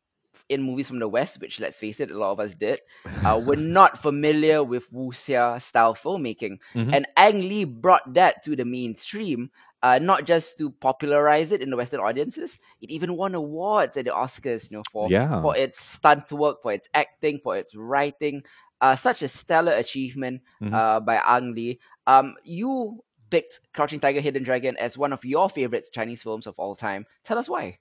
in 0.49 0.63
movies 0.63 0.89
from 0.89 0.99
the 1.01 1.09
West, 1.09 1.41
which 1.41 1.61
let's 1.61 1.79
face 1.79 2.01
it, 2.01 2.11
a 2.11 2.19
lot 2.19 2.33
of 2.33 2.41
us 2.41 2.55
did, 2.55 2.81
uh, 3.25 3.39
were 3.47 3.57
not 3.79 4.01
familiar 4.03 4.65
with 4.65 4.91
wuxia 4.91 5.61
style 5.61 5.95
filmmaking. 5.95 6.59
Mhm. 6.75 6.93
And 6.95 7.07
Ang 7.17 7.39
Lee 7.41 7.65
brought 7.65 8.15
that 8.15 8.43
to 8.45 8.57
the 8.57 8.65
mainstream, 8.65 9.51
uh, 9.83 9.99
not 9.99 10.25
just 10.27 10.59
to 10.59 10.71
popularize 10.71 11.53
it 11.53 11.61
in 11.61 11.71
the 11.71 11.77
Western 11.77 12.01
audiences. 12.01 12.59
It 12.81 12.91
even 12.91 13.17
won 13.17 13.35
awards 13.35 13.97
at 13.97 14.05
the 14.05 14.11
Oscars, 14.13 14.71
you 14.71 14.77
know, 14.77 14.83
for 14.93 15.11
yeah 15.11 15.41
for 15.43 15.57
its 15.57 15.83
stunt 15.83 16.31
work, 16.33 16.63
for 16.63 16.73
its 16.73 16.89
acting, 16.95 17.41
for 17.43 17.57
its 17.57 17.75
writing. 17.75 18.43
Uh, 18.81 18.97
such 18.97 19.23
a 19.23 19.29
stellar 19.29 19.73
achievement 19.75 20.41
Mhm. 20.61 20.73
uh, 20.75 21.01
by 21.01 21.17
Ang 21.25 21.53
Lee. 21.53 21.79
Um, 22.07 22.35
you 22.43 23.03
picked 23.31 23.61
Crouching 23.73 24.01
Tiger, 24.01 24.21
Hidden 24.21 24.43
Dragon 24.43 24.77
as 24.77 24.99
one 24.99 25.13
of 25.13 25.25
your 25.25 25.49
favorite 25.49 25.89
Chinese 25.93 26.21
films 26.23 26.47
of 26.47 26.55
all 26.59 26.75
time. 26.75 27.07
Tell 27.25 27.39
us 27.39 27.49
why. 27.49 27.79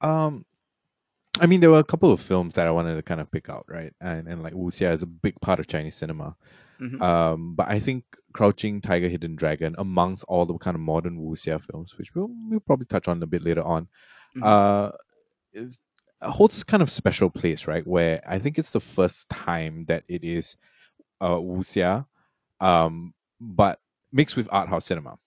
Um, 0.00 0.44
I 1.40 1.46
mean, 1.46 1.60
there 1.60 1.70
were 1.70 1.78
a 1.78 1.84
couple 1.84 2.10
of 2.12 2.20
films 2.20 2.54
that 2.54 2.66
I 2.66 2.70
wanted 2.70 2.96
to 2.96 3.02
kind 3.02 3.20
of 3.20 3.30
pick 3.30 3.48
out, 3.48 3.64
right? 3.68 3.92
And 4.00 4.26
and 4.26 4.42
like 4.42 4.54
wuxia 4.54 4.90
is 4.92 5.02
a 5.02 5.06
big 5.06 5.40
part 5.40 5.60
of 5.60 5.66
Chinese 5.68 5.94
cinema. 5.94 6.36
Mhm. 6.80 7.00
Um, 7.00 7.54
but 7.54 7.68
I 7.68 7.78
think 7.80 8.04
Crouching 8.32 8.80
Tiger, 8.80 9.08
Hidden 9.08 9.36
Dragon, 9.36 9.74
amongst 9.78 10.24
all 10.28 10.44
the 10.46 10.56
kind 10.58 10.74
of 10.74 10.80
modern 10.80 11.18
wuxia 11.18 11.60
films, 11.60 11.96
which 11.98 12.14
we'll 12.14 12.28
we'll 12.48 12.60
probably 12.60 12.86
touch 12.86 13.08
on 13.08 13.22
a 13.22 13.26
bit 13.26 13.42
later 13.42 13.62
on, 13.62 13.88
Mhm. 14.36 14.42
uh, 14.44 14.92
is 15.52 15.78
holds 16.22 16.64
kind 16.64 16.82
of 16.82 16.90
special 16.90 17.30
place, 17.30 17.66
right? 17.66 17.86
Where 17.86 18.20
I 18.26 18.38
think 18.38 18.58
it's 18.58 18.72
the 18.72 18.80
first 18.80 19.28
time 19.30 19.84
that 19.86 20.04
it 20.08 20.24
is 20.24 20.56
uh 21.20 21.36
wuxia, 21.36 22.06
um, 22.60 23.14
but 23.40 23.80
mixed 24.12 24.36
with 24.36 24.48
art 24.50 24.68
house 24.68 24.86
cinema, 24.86 25.18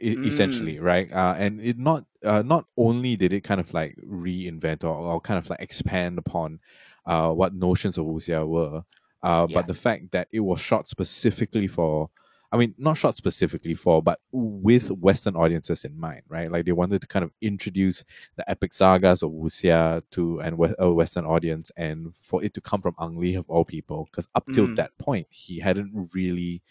e- 0.00 0.16
Mm. 0.16 0.26
essentially, 0.26 0.78
right? 0.78 1.10
Uh, 1.12 1.34
and 1.38 1.60
it 1.60 1.78
not 1.78 2.04
uh, 2.24 2.42
not 2.42 2.66
only 2.76 3.16
did 3.16 3.32
it 3.32 3.42
kind 3.42 3.60
of 3.60 3.72
like 3.74 3.96
reinvent 4.06 4.84
or, 4.84 4.94
or 4.96 5.20
kind 5.20 5.38
of 5.38 5.50
like 5.50 5.60
expand 5.60 6.18
upon 6.18 6.60
uh 7.06 7.30
what 7.30 7.54
notions 7.54 7.98
of 7.98 8.06
wuxia 8.06 8.46
were, 8.46 8.82
uh, 9.24 9.46
Yeah. 9.48 9.54
but 9.56 9.66
the 9.66 9.74
fact 9.86 10.12
that 10.12 10.28
it 10.32 10.40
was 10.40 10.60
shot 10.60 10.86
specifically 10.88 11.66
for. 11.66 12.10
I 12.52 12.56
mean, 12.56 12.72
not 12.78 12.96
shot 12.96 13.16
specifically 13.16 13.74
for, 13.74 14.00
but 14.00 14.20
with 14.30 14.88
Western 14.92 15.34
audiences 15.34 15.84
in 15.84 15.98
mind, 15.98 16.22
right? 16.28 16.48
Like 16.52 16.64
they 16.66 16.70
wanted 16.72 17.00
to 17.00 17.08
kind 17.08 17.24
of 17.24 17.32
introduce 17.42 18.04
the 18.36 18.48
epic 18.48 18.72
sagas 18.72 19.24
of 19.24 19.32
wuxia 19.32 20.02
to 20.12 20.38
an 20.38 20.56
a 20.78 20.92
Western 20.92 21.24
audience, 21.26 21.72
and 21.76 22.14
for 22.14 22.44
it 22.44 22.54
to 22.54 22.60
come 22.60 22.80
from 22.80 22.94
Ang 23.00 23.18
Lee 23.18 23.34
of 23.34 23.50
all 23.50 23.64
people, 23.64 24.00
because 24.08 24.28
up 24.36 24.46
till 24.52 24.68
Mm. 24.68 24.76
that 24.76 24.96
point, 24.98 25.26
he 25.30 25.58
hadn't 25.58 25.90
really 26.14 26.62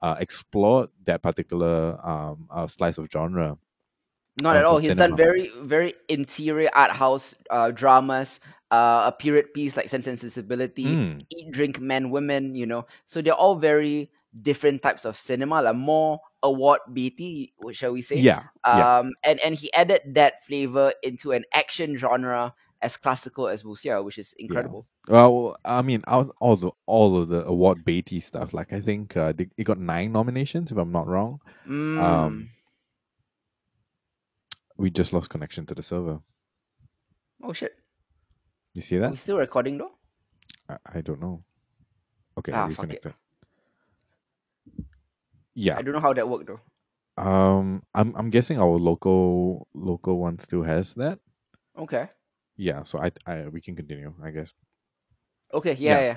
uh, 0.00 0.16
explored 0.18 0.88
that 1.04 1.20
particular 1.22 2.00
um, 2.02 2.46
uh, 2.50 2.66
slice 2.66 2.96
of 2.96 3.06
genre. 3.12 3.58
Not 4.40 4.56
uh, 4.56 4.58
at 4.58 4.64
all. 4.64 4.78
He's 4.78 4.94
done 4.94 5.16
very, 5.16 5.50
very 5.62 5.94
interior 6.08 6.70
art 6.74 6.90
house 6.90 7.34
uh, 7.50 7.70
dramas, 7.70 8.40
uh, 8.70 9.04
a 9.06 9.14
period 9.18 9.54
piece 9.54 9.76
like 9.76 9.88
Sense 9.88 10.06
and 10.06 10.18
Sensibility, 10.18 10.84
Mm, 10.84 11.22
Eat, 11.30 11.52
Drink, 11.52 11.80
Men, 11.80 12.10
Women, 12.10 12.54
you 12.54 12.66
know. 12.66 12.86
So 13.06 13.22
they're 13.22 13.32
all 13.34 13.56
very 13.56 14.10
different 14.42 14.82
types 14.82 15.04
of 15.06 15.18
cinema, 15.18 15.62
like 15.62 15.76
more 15.76 16.20
award 16.42 16.80
baity, 16.92 17.52
shall 17.72 17.92
we 17.92 18.02
say? 18.02 18.16
yeah, 18.16 18.42
yeah, 18.66 18.98
Um, 18.98 19.12
and, 19.24 19.40
and 19.40 19.54
he 19.54 19.72
added 19.72 20.02
that 20.14 20.44
flavor 20.44 20.92
into 21.02 21.32
an 21.32 21.44
action 21.54 21.96
genre 21.96 22.54
as 22.82 22.98
classical 22.98 23.48
as 23.48 23.62
wuxia, 23.62 24.04
which 24.04 24.18
is 24.18 24.34
incredible. 24.38 24.86
Well, 25.08 25.56
I 25.64 25.80
mean, 25.80 26.02
out 26.06 26.34
all 26.40 26.56
the 26.56 26.72
all 26.84 27.16
of 27.16 27.28
the 27.28 27.44
award 27.46 27.84
baity 27.84 28.22
stuff. 28.22 28.52
Like 28.52 28.72
I 28.72 28.80
think 28.80 29.16
uh, 29.16 29.32
they, 29.32 29.48
it 29.56 29.64
got 29.64 29.78
nine 29.78 30.12
nominations, 30.12 30.70
if 30.70 30.76
I'm 30.76 30.92
not 30.92 31.06
wrong. 31.06 31.40
Mm. 31.66 32.02
Um, 32.02 32.50
We 34.76 34.90
just 34.90 35.12
lost 35.12 35.30
connection 35.30 35.66
to 35.66 35.74
the 35.74 35.82
server. 35.82 36.20
oh 37.42 37.52
shit. 37.52 37.72
You 38.74 38.82
see 38.82 38.96
Are 38.96 39.00
that? 39.00 39.10
we 39.12 39.16
still 39.16 39.38
recording 39.38 39.78
though? 39.78 39.92
I, 40.68 40.76
I 40.96 41.00
don't 41.00 41.20
know. 41.20 41.42
Okay, 42.38 42.52
Ah, 42.52 42.66
reconnected. 42.66 43.14
Yeah. 45.54 45.76
I 45.78 45.82
don't 45.82 45.94
know 45.94 46.00
how 46.00 46.12
that 46.12 46.28
worked 46.28 46.48
though. 46.48 46.60
Um, 47.22 47.82
I'm 47.94 48.14
I'm 48.14 48.28
guessing 48.30 48.58
our 48.58 48.76
local 48.78 49.68
local 49.72 50.18
one 50.18 50.38
still 50.38 50.62
has 50.64 50.92
that. 50.94 51.18
Okay. 51.78 52.10
Yeah. 52.56 52.84
So 52.84 52.98
I 52.98 53.10
I 53.26 53.48
we 53.48 53.60
can 53.62 53.74
continue. 53.74 54.12
I 54.22 54.30
guess. 54.30 54.52
Okay, 55.54 55.74
yeah, 55.78 55.98
Yeah. 56.00 56.00
yeah. 56.04 56.16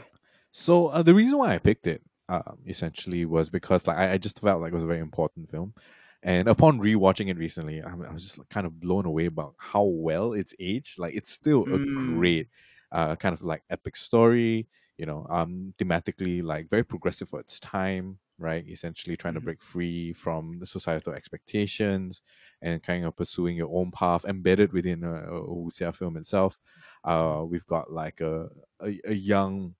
So 0.51 0.87
uh, 0.87 1.03
the 1.03 1.13
reason 1.13 1.37
why 1.37 1.53
I 1.53 1.59
picked 1.59 1.85
it, 1.87 2.01
um, 2.27 2.57
essentially 2.67 3.23
was 3.25 3.49
because 3.49 3.87
like 3.87 3.97
I, 3.97 4.13
I 4.13 4.17
just 4.17 4.41
felt 4.41 4.59
like 4.61 4.71
it 4.73 4.75
was 4.75 4.83
a 4.83 4.87
very 4.87 4.99
important 4.99 5.47
film, 5.49 5.73
and 6.23 6.47
upon 6.49 6.79
rewatching 6.79 7.29
it 7.29 7.37
recently, 7.37 7.81
I, 7.83 7.91
I 7.91 8.11
was 8.11 8.23
just 8.23 8.39
kind 8.49 8.67
of 8.67 8.79
blown 8.79 9.05
away 9.05 9.25
about 9.25 9.55
how 9.57 9.83
well 9.83 10.33
it's 10.33 10.53
aged. 10.59 10.99
Like 10.99 11.15
it's 11.15 11.31
still 11.31 11.67
a 11.71 11.79
Mm. 11.79 11.89
great, 11.93 12.49
uh, 12.91 13.15
kind 13.15 13.33
of 13.33 13.41
like 13.41 13.63
epic 13.69 13.95
story. 13.95 14.67
You 14.97 15.05
know, 15.05 15.25
um, 15.29 15.73
thematically 15.77 16.43
like 16.43 16.67
very 16.69 16.83
progressive 16.83 17.29
for 17.29 17.39
its 17.39 17.59
time. 17.59 18.19
Right, 18.41 18.65
essentially 18.69 19.17
trying 19.17 19.33
to 19.33 19.41
Mhm. 19.41 19.41
break 19.41 19.61
free 19.61 20.13
from 20.13 20.59
the 20.59 20.65
societal 20.65 21.11
expectations 21.11 22.21
and 22.61 22.81
kind 22.81 23.03
of 23.03 23.13
pursuing 23.17 23.57
your 23.57 23.69
own 23.77 23.91
path 23.91 24.23
embedded 24.23 24.71
within 24.71 25.03
a, 25.03 25.13
a 25.13 25.41
wuxia 25.45 25.93
film 25.93 26.15
itself. 26.15 26.57
Uh, 27.03 27.43
we've 27.45 27.65
got 27.65 27.91
like 27.91 28.21
a, 28.21 28.47
a, 28.79 28.97
a 29.03 29.13
young 29.13 29.75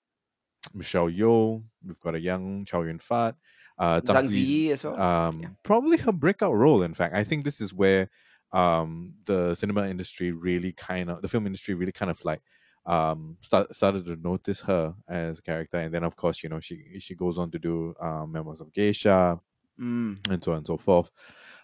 Michelle 0.74 1.10
Yeoh. 1.10 1.64
We've 1.84 2.00
got 2.00 2.14
a 2.14 2.20
young 2.20 2.64
Chow 2.64 2.82
Yun 2.82 2.98
Fat. 2.98 3.36
Uh, 3.80 4.00
Zhang 4.02 4.28
Ziyi 4.28 4.70
as 4.72 4.84
well. 4.84 5.00
um, 5.00 5.40
Yeah. 5.40 5.48
probably 5.62 5.96
her 5.96 6.12
breakout 6.12 6.54
role. 6.54 6.82
In 6.82 6.92
fact, 6.94 7.14
I 7.16 7.24
think 7.24 7.44
this 7.44 7.60
is 7.60 7.72
where 7.72 8.10
um, 8.52 9.14
the 9.24 9.54
cinema 9.54 9.88
industry 9.88 10.32
really 10.32 10.72
kind 10.72 11.08
of, 11.10 11.22
the 11.22 11.28
film 11.28 11.46
industry 11.46 11.74
really 11.74 11.92
kind 12.00 12.10
of 12.10 12.22
like 12.24 12.42
um, 12.84 13.36
start, 13.40 13.74
started 13.74 14.04
to 14.06 14.16
notice 14.16 14.60
her 14.62 14.94
as 15.08 15.38
a 15.38 15.42
character. 15.42 15.78
And 15.78 15.94
then, 15.94 16.04
of 16.04 16.14
course, 16.16 16.42
you 16.42 16.50
know, 16.50 16.60
she 16.60 16.98
she 16.98 17.14
goes 17.14 17.38
on 17.38 17.50
to 17.52 17.58
do 17.58 17.94
um, 18.00 18.32
Memoirs 18.32 18.60
of 18.60 18.72
Geisha 18.72 19.40
Mm. 19.80 20.28
and 20.30 20.44
so 20.44 20.52
on 20.52 20.58
and 20.58 20.66
so 20.66 20.76
forth, 20.76 21.10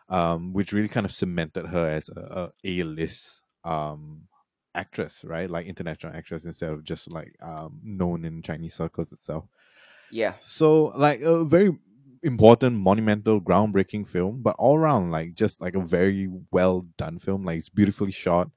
um, 0.08 0.54
which 0.54 0.72
really 0.72 0.88
kind 0.88 1.04
of 1.04 1.12
cemented 1.12 1.66
her 1.66 1.86
as 1.86 2.08
a, 2.08 2.50
a 2.64 2.80
A-list 2.80 3.42
um, 3.62 4.22
actress, 4.74 5.22
right? 5.22 5.50
Like 5.50 5.66
international 5.66 6.14
actress 6.16 6.46
instead 6.46 6.70
of 6.70 6.82
just 6.82 7.12
like 7.12 7.34
um, 7.42 7.78
known 7.82 8.24
in 8.24 8.40
Chinese 8.40 8.72
circles 8.74 9.12
itself. 9.12 9.44
Yeah. 10.10 10.34
So 10.40 10.92
like 10.96 11.20
a 11.20 11.44
very 11.44 11.76
important, 12.26 12.76
monumental, 12.78 13.40
groundbreaking 13.40 14.08
film, 14.08 14.42
but 14.42 14.56
all 14.58 14.76
around 14.76 15.12
like 15.12 15.34
just 15.34 15.60
like 15.60 15.74
a 15.76 15.80
very 15.80 16.28
well 16.52 16.82
done 16.98 17.18
film. 17.20 17.44
Like 17.44 17.58
it's 17.58 17.70
beautifully 17.70 18.12
shot. 18.12 18.50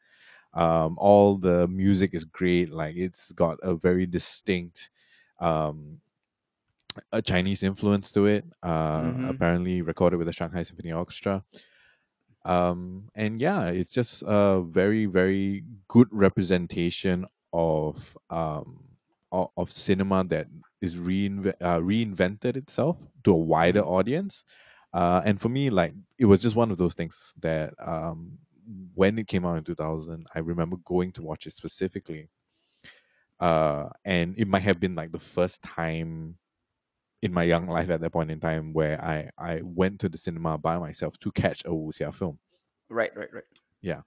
Um, 0.53 0.97
all 0.99 1.37
the 1.37 1.67
music 1.67 2.13
is 2.13 2.25
great. 2.25 2.71
Like 2.71 2.95
it's 2.97 3.31
got 3.33 3.59
a 3.63 3.75
very 3.75 4.05
distinct 4.07 4.91
um 5.39 6.01
a 7.11 7.21
Chinese 7.21 7.63
influence 7.63 8.11
to 8.11 8.25
it. 8.25 8.45
Uh 8.63 9.13
Mhm. 9.13 9.29
apparently 9.29 9.81
recorded 9.81 10.17
with 10.17 10.27
the 10.27 10.33
Shanghai 10.33 10.63
Symphony 10.63 10.91
Orchestra. 10.91 11.43
Um 12.45 13.09
and 13.15 13.39
yeah, 13.41 13.67
it's 13.67 13.91
just 13.91 14.23
a 14.25 14.61
very, 14.63 15.05
very 15.05 15.63
good 15.87 16.07
representation 16.11 17.25
of 17.51 18.17
um 18.29 18.88
of, 19.31 19.49
of 19.57 19.71
cinema 19.71 20.23
that 20.25 20.47
is 20.81 20.95
reinve- 20.95 21.53
uh, 21.61 21.79
reinvented 21.79 22.57
itself 22.57 22.97
to 23.23 23.31
a 23.31 23.37
wider 23.37 23.81
audience. 23.81 24.43
Uh, 24.93 25.21
and 25.23 25.39
for 25.39 25.49
me, 25.49 25.69
like 25.69 25.93
it 26.17 26.25
was 26.25 26.41
just 26.41 26.55
one 26.55 26.71
of 26.71 26.77
those 26.77 26.93
things 26.93 27.33
that 27.39 27.73
um, 27.79 28.37
when 28.93 29.17
it 29.19 29.27
came 29.27 29.45
out 29.45 29.57
in 29.57 29.63
2000, 29.63 30.27
I 30.33 30.39
remember 30.39 30.77
going 30.77 31.11
to 31.13 31.21
watch 31.21 31.45
it 31.45 31.53
specifically. 31.53 32.29
Uh, 33.39 33.89
and 34.03 34.37
it 34.37 34.47
might 34.47 34.63
have 34.63 34.79
been 34.79 34.95
like 34.95 35.11
the 35.11 35.19
first 35.19 35.61
time 35.61 36.37
in 37.21 37.33
my 37.33 37.43
young 37.43 37.67
life 37.67 37.89
at 37.89 38.01
that 38.01 38.11
point 38.11 38.31
in 38.31 38.39
time 38.39 38.73
where 38.73 39.03
I, 39.03 39.29
I 39.37 39.61
went 39.63 39.99
to 40.01 40.09
the 40.09 40.17
cinema 40.17 40.57
by 40.57 40.77
myself 40.77 41.17
to 41.19 41.31
catch 41.31 41.63
a 41.65 41.69
wuxia 41.69 42.13
film. 42.13 42.39
Right, 42.89 43.15
right, 43.15 43.33
right. 43.33 43.43
Yeah. 43.81 44.01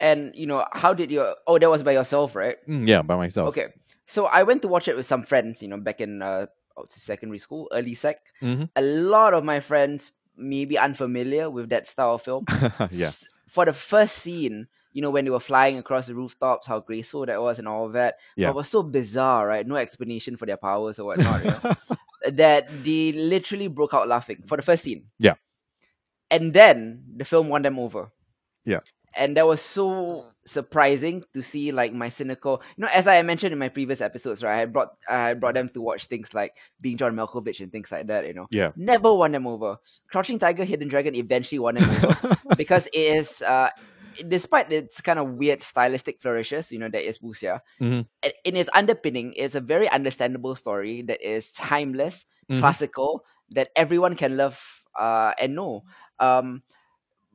And 0.00 0.32
you 0.34 0.46
know, 0.46 0.64
how 0.72 0.92
did 0.94 1.10
your 1.10 1.36
oh 1.46 1.58
that 1.58 1.70
was 1.70 1.82
by 1.82 1.92
yourself, 1.92 2.34
right? 2.36 2.56
Mm, 2.68 2.86
yeah, 2.86 3.02
by 3.02 3.16
myself. 3.16 3.48
Okay. 3.48 3.68
So 4.06 4.26
I 4.26 4.42
went 4.42 4.62
to 4.62 4.68
watch 4.68 4.88
it 4.88 4.96
with 4.96 5.06
some 5.06 5.22
friends, 5.24 5.62
you 5.62 5.68
know, 5.68 5.78
back 5.78 6.00
in 6.00 6.22
uh 6.22 6.46
I 6.76 6.80
would 6.80 6.92
say 6.92 7.00
secondary 7.00 7.38
school, 7.38 7.68
early 7.72 7.94
sec. 7.94 8.18
Mhm. 8.42 8.68
A 8.76 8.82
lot 8.82 9.32
of 9.32 9.44
my 9.44 9.60
friends 9.60 10.12
may 10.36 10.66
be 10.66 10.76
unfamiliar 10.76 11.48
with 11.48 11.70
that 11.70 11.88
style 11.88 12.14
of 12.16 12.22
film. 12.22 12.44
yeah. 12.90 13.10
For 13.48 13.64
the 13.64 13.72
first 13.72 14.18
scene, 14.18 14.68
you 14.92 15.00
know, 15.00 15.08
when 15.10 15.24
they 15.24 15.30
were 15.30 15.40
flying 15.40 15.78
across 15.78 16.08
the 16.08 16.14
rooftops, 16.14 16.66
how 16.66 16.80
graceful 16.80 17.24
that 17.24 17.40
was 17.40 17.58
and 17.58 17.66
all 17.66 17.86
of 17.86 17.94
that. 17.94 18.16
Yeah. 18.36 18.48
But 18.48 18.50
it 18.50 18.56
was 18.56 18.68
so 18.68 18.82
bizarre, 18.82 19.46
right? 19.46 19.66
No 19.66 19.76
explanation 19.76 20.36
for 20.36 20.44
their 20.44 20.58
powers 20.58 20.98
or 20.98 21.06
whatnot. 21.06 21.44
you 21.44 21.50
know? 21.50 21.72
that 22.32 22.68
they 22.84 23.12
literally 23.12 23.68
broke 23.68 23.94
out 23.94 24.08
laughing 24.08 24.42
for 24.46 24.56
the 24.56 24.62
first 24.62 24.82
scene. 24.84 25.06
Yeah. 25.18 25.34
And 26.30 26.52
then 26.52 27.04
the 27.16 27.24
film 27.24 27.48
won 27.48 27.62
them 27.62 27.78
over. 27.78 28.10
Yeah. 28.64 28.80
And 29.16 29.36
that 29.36 29.46
was 29.46 29.60
so 29.62 30.24
surprising 30.44 31.24
to 31.34 31.42
see 31.42 31.72
like 31.72 31.92
my 31.92 32.08
cynical 32.08 32.62
you 32.76 32.82
know, 32.82 32.88
as 32.94 33.06
I 33.06 33.20
mentioned 33.22 33.52
in 33.52 33.58
my 33.58 33.68
previous 33.68 34.00
episodes, 34.00 34.42
right? 34.42 34.60
I 34.62 34.64
brought 34.66 34.88
I 35.08 35.34
brought 35.34 35.54
them 35.54 35.68
to 35.70 35.80
watch 35.80 36.06
things 36.06 36.34
like 36.34 36.52
being 36.82 36.96
John 36.96 37.14
Malkovich 37.16 37.60
and 37.60 37.72
things 37.72 37.90
like 37.90 38.06
that, 38.08 38.26
you 38.26 38.34
know. 38.34 38.46
yeah. 38.50 38.70
Never 38.76 39.12
won 39.14 39.32
them 39.32 39.46
over. 39.46 39.76
Crouching 40.10 40.38
Tiger, 40.38 40.64
Hidden 40.64 40.88
Dragon 40.88 41.14
eventually 41.14 41.58
won 41.58 41.74
them 41.74 41.88
over 41.90 42.36
because 42.56 42.86
it 42.86 42.98
is 42.98 43.42
uh 43.42 43.70
despite 44.28 44.72
its 44.72 45.00
kind 45.00 45.18
of 45.18 45.30
weird 45.36 45.62
stylistic 45.62 46.20
flourishes, 46.22 46.72
you 46.72 46.78
know, 46.78 46.88
that 46.88 47.06
is 47.06 47.18
wuxia, 47.18 47.60
Mhm. 47.80 48.06
in 48.44 48.56
its 48.56 48.70
underpinning, 48.72 49.34
it's 49.36 49.54
a 49.54 49.60
very 49.60 49.88
understandable 49.90 50.54
story 50.54 51.02
that 51.02 51.20
is 51.20 51.52
timeless, 51.52 52.24
Mhm. 52.48 52.60
classical, 52.60 53.24
that 53.50 53.68
everyone 53.76 54.14
can 54.16 54.36
love 54.36 54.58
uh, 54.98 55.32
and 55.38 55.54
know. 55.54 55.84
Um, 56.18 56.62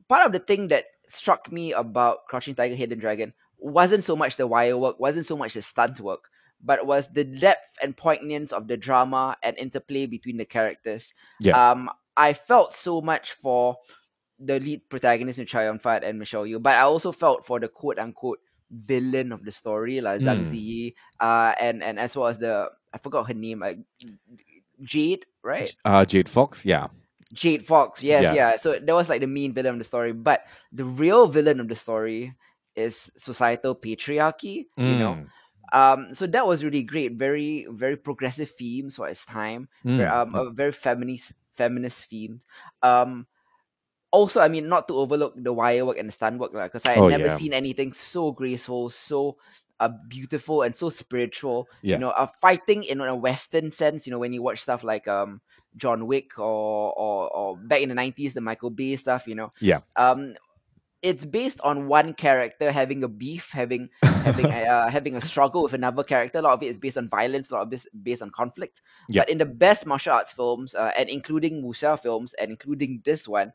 part 0.08 0.26
of 0.26 0.32
the 0.32 0.40
thing 0.40 0.68
that 0.68 0.86
struck 1.12 1.50
me 1.52 1.72
about 1.72 2.26
Crouching 2.28 2.54
Tiger, 2.54 2.74
Hidden 2.74 2.98
Dragon 2.98 3.32
wasn't 3.62 4.04
so 4.04 4.16
much 4.16 4.36
the 4.36 4.46
wire 4.46 4.76
work, 4.76 4.98
wasn't 4.98 5.26
so 5.26 5.36
much 5.36 5.54
the 5.54 5.62
stunt 5.62 6.00
work, 6.00 6.28
but 6.62 6.84
was 6.86 7.08
the 7.12 7.24
depth 7.24 7.68
and 7.80 7.96
poignance 7.96 8.52
of 8.52 8.68
the 8.68 8.76
drama 8.76 9.36
and 9.42 9.56
interplay 9.56 10.06
between 10.06 10.36
the 10.36 10.44
characters. 10.44 11.14
Yeah. 11.40 11.70
Um, 11.70 11.88
I 12.16 12.32
felt 12.32 12.74
so 12.74 13.00
much 13.00 13.32
for 13.32 13.76
the 14.38 14.58
lead 14.58 14.88
protagonist 14.88 15.38
in 15.38 15.46
Yun-fat 15.46 16.02
and 16.02 16.18
Michelle 16.18 16.44
Yeoh, 16.44 16.62
but 16.62 16.74
I 16.74 16.82
also 16.82 17.12
felt 17.12 17.46
for 17.46 17.60
the 17.60 17.68
quote 17.68 17.98
unquote 17.98 18.40
villain 18.70 19.32
of 19.32 19.44
the 19.44 19.52
story, 19.52 20.00
like 20.00 20.20
Zhang 20.20 20.44
Mm. 20.44 20.50
Ziyi, 20.50 20.94
uh, 21.20 21.54
and 21.60 21.82
and 21.82 21.98
as 21.98 22.16
well 22.16 22.28
as 22.28 22.38
the 22.38 22.68
I 22.92 22.98
forgot 22.98 23.28
her 23.28 23.34
name, 23.34 23.60
like 23.60 23.78
Jade, 24.82 25.24
right? 25.42 25.74
Uh, 25.84 26.04
Jade 26.04 26.28
Fox, 26.28 26.64
yeah. 26.64 26.88
Jade 27.32 27.66
Fox, 27.66 28.02
yes, 28.02 28.22
Yeah. 28.22 28.34
yeah. 28.34 28.56
So 28.56 28.78
that 28.78 28.94
was 28.94 29.08
like 29.08 29.20
the 29.20 29.26
main 29.26 29.52
villain 29.54 29.74
of 29.74 29.78
the 29.78 29.84
story, 29.84 30.12
but 30.12 30.42
the 30.72 30.84
real 30.84 31.26
villain 31.28 31.60
of 31.60 31.68
the 31.68 31.76
story 31.76 32.34
is 32.76 33.10
societal 33.16 33.74
patriarchy. 33.76 34.66
You 34.84 34.96
know, 34.96 35.18
Mm, 35.18 35.28
um, 35.72 36.14
so 36.14 36.26
that 36.26 36.46
was 36.46 36.64
really 36.64 36.82
great. 36.82 37.12
Very 37.16 37.66
very 37.70 37.96
progressive 37.96 38.50
themes 38.50 38.96
for 38.96 39.08
its 39.08 39.24
time. 39.24 39.68
Very, 39.96 40.08
mm, 40.08 40.12
um, 40.12 40.34
a 40.34 40.50
very 40.50 40.72
feminist 40.72 41.34
feminist 41.56 42.04
theme. 42.08 42.40
Um, 42.82 43.26
also, 44.10 44.40
I 44.40 44.48
mean, 44.48 44.68
not 44.68 44.88
to 44.88 44.94
overlook 44.94 45.34
the 45.36 45.52
wire 45.52 45.84
work 45.86 45.98
and 45.98 46.08
the 46.08 46.12
stunt 46.12 46.38
work, 46.38 46.52
because 46.52 46.84
I 46.86 46.94
had 46.94 47.04
Oh, 47.04 47.08
never 47.08 47.28
yeah. 47.28 47.36
seen 47.36 47.52
anything 47.52 47.92
so 47.92 48.32
graceful, 48.32 48.90
so 48.90 49.36
uh, 49.80 49.88
beautiful, 50.08 50.62
and 50.62 50.74
so 50.76 50.90
spiritual. 50.90 51.68
Yeah. 51.82 51.94
You 51.96 52.00
know, 52.00 52.10
uh, 52.10 52.28
fighting 52.40 52.84
in 52.84 53.00
a 53.00 53.16
Western 53.16 53.70
sense. 53.70 54.06
You 54.06 54.12
know, 54.12 54.18
when 54.18 54.32
you 54.32 54.42
watch 54.42 54.60
stuff 54.60 54.84
like 54.84 55.08
um 55.08 55.40
John 55.76 56.06
Wick 56.06 56.38
or 56.38 56.92
or, 56.92 57.30
or 57.34 57.56
back 57.56 57.80
in 57.82 57.88
the 57.88 57.94
nineties, 57.94 58.34
the 58.34 58.40
Michael 58.40 58.70
Bay 58.70 58.96
stuff. 58.96 59.26
You 59.26 59.34
know, 59.34 59.52
Yeah. 59.60 59.80
um, 59.96 60.34
it's 61.02 61.24
based 61.24 61.60
on 61.62 61.88
one 61.88 62.14
character 62.14 62.70
having 62.70 63.02
a 63.02 63.08
beef, 63.08 63.50
having 63.50 63.88
having 64.02 64.46
a, 64.46 64.62
uh, 64.66 64.88
having 64.96 65.16
a 65.16 65.20
struggle 65.20 65.62
with 65.64 65.72
another 65.72 66.04
character. 66.04 66.38
A 66.38 66.42
lot 66.42 66.52
of 66.54 66.62
it 66.62 66.66
is 66.66 66.78
based 66.78 66.96
on 66.96 67.08
violence. 67.08 67.50
A 67.50 67.54
lot 67.54 67.62
of 67.62 67.72
it 67.72 67.76
is 67.76 67.86
based 68.02 68.22
on 68.22 68.30
conflict. 68.30 68.82
Yeah. 69.08 69.22
But 69.22 69.30
in 69.30 69.38
the 69.38 69.44
best 69.46 69.84
martial 69.84 70.12
arts 70.12 70.32
films, 70.32 70.74
uh, 70.76 70.92
and 70.96 71.08
including 71.08 71.62
Wuxia 71.62 71.98
films, 72.00 72.34
and 72.34 72.50
including 72.52 73.02
this 73.04 73.26
one, 73.26 73.52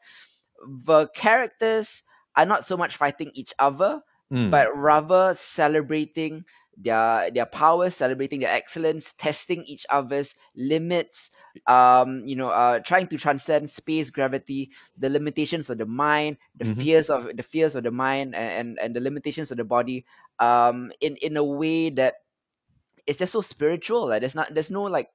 the 0.83 1.07
characters 1.15 2.03
are 2.35 2.45
not 2.45 2.65
so 2.65 2.75
much 2.75 2.97
fighting 2.97 3.31
each 3.33 3.53
other, 3.59 4.01
Mm, 4.29 4.51
but 4.51 4.75
rather 4.75 5.33
celebrating 5.39 6.43
their 6.77 7.31
their 7.31 7.45
powers, 7.47 7.95
celebrating 7.95 8.39
their 8.41 8.51
excellence, 8.53 9.13
testing 9.17 9.63
each 9.65 9.85
other's 9.89 10.35
limits. 10.55 11.31
Um, 11.67 12.23
you 12.25 12.35
know, 12.35 12.49
uh, 12.49 12.79
trying 12.79 13.07
to 13.09 13.17
transcend 13.17 13.69
space, 13.71 14.09
gravity, 14.11 14.71
the 14.97 15.09
limitations 15.09 15.69
of 15.69 15.79
the 15.79 15.85
mind, 15.87 16.37
the 16.55 16.65
Mhm. 16.65 16.75
fears 16.79 17.09
of 17.09 17.35
the 17.35 17.43
fears 17.43 17.75
of 17.75 17.83
the 17.83 17.91
mind, 17.91 18.35
and, 18.35 18.51
and 18.51 18.79
and 18.79 18.95
the 18.95 19.01
limitations 19.01 19.51
of 19.51 19.57
the 19.57 19.65
body. 19.65 20.05
Um, 20.39 20.91
in 21.01 21.15
in 21.17 21.37
a 21.37 21.43
way 21.43 21.89
that 21.91 22.15
it's 23.07 23.19
just 23.19 23.33
so 23.33 23.41
spiritual. 23.41 24.07
Like 24.09 24.21
there's 24.21 24.35
not 24.35 24.53
there's 24.53 24.71
no 24.71 24.83
like 24.83 25.09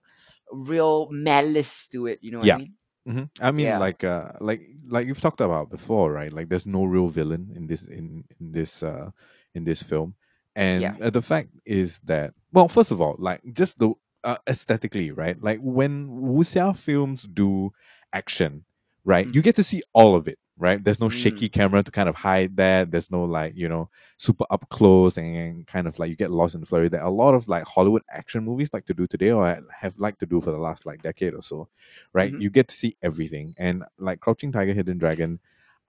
real 0.53 1.09
malice 1.11 1.87
to 1.88 2.07
it. 2.07 2.20
You 2.22 2.33
know 2.33 2.40
what 2.40 2.48
Yeah. 2.48 2.51
I 2.51 2.57
mean? 2.57 2.75
Mhm. 3.09 3.31
I 3.40 3.51
mean, 3.53 3.70
Yeah. 3.70 3.79
like, 3.79 4.05
uh, 4.05 4.33
like, 4.40 4.62
like 4.87 5.07
you've 5.07 5.20
talked 5.20 5.40
about 5.40 5.70
before, 5.70 6.12
right? 6.12 6.33
Like, 6.33 6.48
there's 6.48 6.66
no 6.66 6.85
real 6.85 7.09
villain 7.09 7.51
in 7.55 7.66
this 7.66 7.85
in 7.87 8.25
in 8.40 8.53
this 8.53 8.83
uh 8.83 9.11
in 9.55 9.64
this 9.64 9.83
film, 9.83 10.14
and 10.57 10.83
Yeah. 10.83 10.97
uh, 11.01 11.11
the 11.11 11.23
fact 11.23 11.49
is 11.65 12.01
that, 12.05 12.35
well, 12.53 12.69
first 12.69 12.91
of 12.91 13.01
all, 13.01 13.17
like, 13.19 13.41
just 13.53 13.79
the 13.79 13.93
uh, 14.25 14.37
aesthetically, 14.49 15.11
right? 15.11 15.43
Like, 15.43 15.59
when 15.61 16.09
wuxia 16.09 16.77
films 16.77 17.25
do 17.25 17.73
action, 18.12 18.65
right, 19.05 19.27
Mm. 19.27 19.35
you 19.35 19.43
get 19.43 19.57
to 19.57 19.65
see 19.65 19.83
all 19.93 20.15
of 20.15 20.29
it, 20.29 20.38
right? 20.57 20.83
There's 20.85 21.01
no 21.01 21.09
Mm. 21.09 21.12
shaky 21.23 21.49
camera 21.49 21.83
to 21.83 21.91
kind 21.91 22.09
of 22.09 22.15
hide 22.15 22.57
that. 22.57 22.93
There's 22.93 23.11
no 23.11 23.25
like, 23.25 23.57
you 23.57 23.69
know, 23.69 23.91
super 24.19 24.45
up 24.49 24.69
close 24.69 25.17
and, 25.19 25.67
kind 25.67 25.88
of 25.88 25.99
like 25.99 26.09
you 26.11 26.15
get 26.15 26.31
lost 26.31 26.55
in 26.55 26.61
the 26.61 26.67
flurry 26.69 26.88
that 26.91 27.03
a 27.03 27.11
lot 27.11 27.35
of 27.35 27.49
like 27.49 27.65
Hollywood 27.65 28.03
action 28.11 28.45
movies 28.45 28.71
like 28.73 28.85
to 28.87 28.95
do 28.95 29.09
today 29.09 29.33
or 29.33 29.59
have 29.81 29.99
liked 29.99 30.21
to 30.21 30.27
do 30.27 30.41
for 30.41 30.53
the 30.53 30.59
last 30.59 30.87
like 30.87 31.03
decade 31.03 31.35
or 31.35 31.43
so 31.43 31.69
right? 32.12 32.33
Mhm. 32.33 32.43
You 32.43 32.51
get 32.51 32.69
to 32.69 32.75
see 32.77 32.97
everything. 33.03 33.55
And 33.59 33.83
like 33.99 34.21
Crouching 34.21 34.53
Tiger, 34.53 34.73
Hidden 34.73 34.99
Dragon, 34.99 35.41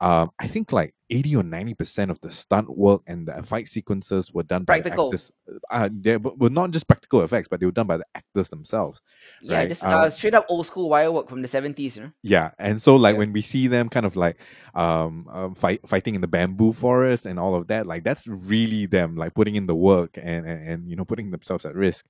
um, 0.03 0.31
I 0.39 0.47
think 0.47 0.71
like 0.71 0.93
80 1.09 1.35
or 1.37 1.43
90% 1.43 2.09
of 2.11 2.19
the 2.21 2.29
stunt 2.31 2.69
work 2.77 3.01
and 3.07 3.27
the 3.27 3.41
fight 3.43 3.67
sequences 3.67 4.33
were 4.33 4.43
done 4.43 4.65
Practical. 4.65 5.11
by 5.11 5.17
the 5.17 5.21
actors. 5.21 5.31
Uh, 5.71 5.89
they 5.91 6.17
were 6.17 6.49
not 6.49 6.71
just 6.71 6.87
practical 6.87 7.21
effects, 7.21 7.47
but 7.47 7.59
they 7.59 7.65
were 7.65 7.71
done 7.71 7.87
by 7.87 7.97
the 7.97 8.05
actors 8.13 8.49
themselves. 8.49 9.01
Yeah, 9.41 9.59
Right, 9.59 9.69
just 9.69 9.83
um, 9.83 10.01
uh, 10.01 10.09
straight 10.09 10.33
up 10.33 10.45
old 10.49 10.65
school 10.65 10.89
wire 10.89 11.11
work 11.11 11.29
from 11.29 11.41
the 11.41 11.47
seventies. 11.47 11.95
You 11.95 12.03
know. 12.03 12.11
Yeah, 12.23 12.51
and 12.59 12.81
so 12.81 12.95
like 12.95 13.13
Yeah. 13.13 13.19
when 13.19 13.33
we 13.33 13.41
see 13.41 13.67
them 13.67 13.89
kind 13.89 14.05
of 14.05 14.15
like 14.15 14.37
um, 14.75 15.27
um 15.31 15.53
fight 15.55 15.87
fighting 15.87 16.15
in 16.15 16.21
the 16.21 16.27
bamboo 16.27 16.73
forest 16.73 17.25
and 17.25 17.39
all 17.39 17.55
of 17.55 17.67
that, 17.67 17.85
like 17.87 18.03
that's 18.03 18.27
really 18.27 18.85
them 18.85 19.15
like 19.15 19.33
putting 19.33 19.55
in 19.55 19.67
the 19.67 19.75
work 19.75 20.17
and 20.21 20.45
and, 20.45 20.67
and 20.67 20.89
you 20.89 20.95
know 20.95 21.05
putting 21.05 21.31
themselves 21.31 21.65
at 21.65 21.75
risk. 21.75 22.05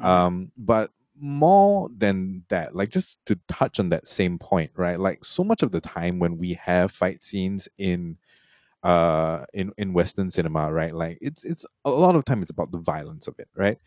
Mhm. 0.00 0.04
Um, 0.04 0.52
but 0.56 0.90
more 1.20 1.88
than 1.96 2.44
that, 2.48 2.74
like 2.74 2.90
just 2.90 3.24
to 3.26 3.38
touch 3.48 3.78
on 3.80 3.88
that 3.90 4.06
same 4.06 4.38
point, 4.38 4.70
right? 4.76 4.98
Like 4.98 5.24
so 5.24 5.44
much 5.44 5.62
of 5.62 5.72
the 5.72 5.80
time 5.80 6.18
when 6.18 6.38
we 6.38 6.54
have 6.54 6.90
fight 6.90 7.22
scenes 7.22 7.68
in 7.78 8.18
uh 8.84 9.44
in 9.52 9.72
in 9.76 9.92
western 9.92 10.30
cinema 10.30 10.72
right 10.72 10.94
like 10.94 11.18
it's 11.20 11.42
it's 11.42 11.66
a 11.84 11.90
lot 11.90 12.14
of 12.14 12.24
time 12.24 12.42
it's 12.42 12.50
about 12.50 12.70
the 12.70 12.78
violence 12.78 13.26
of 13.26 13.34
it 13.40 13.48
right 13.56 13.78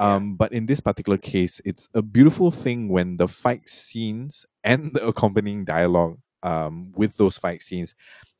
um 0.00 0.34
but 0.34 0.52
in 0.52 0.66
this 0.66 0.80
particular 0.80 1.16
case 1.16 1.60
it's 1.64 1.88
a 1.94 2.02
beautiful 2.02 2.50
thing 2.50 2.88
when 2.88 3.16
the 3.16 3.28
fight 3.28 3.68
scenes 3.68 4.44
and 4.64 4.92
the 4.92 5.06
accompanying 5.06 5.64
dialogue 5.64 6.18
um 6.42 6.92
with 6.96 7.16
those 7.16 7.38
fight 7.38 7.62
scenes 7.62 7.94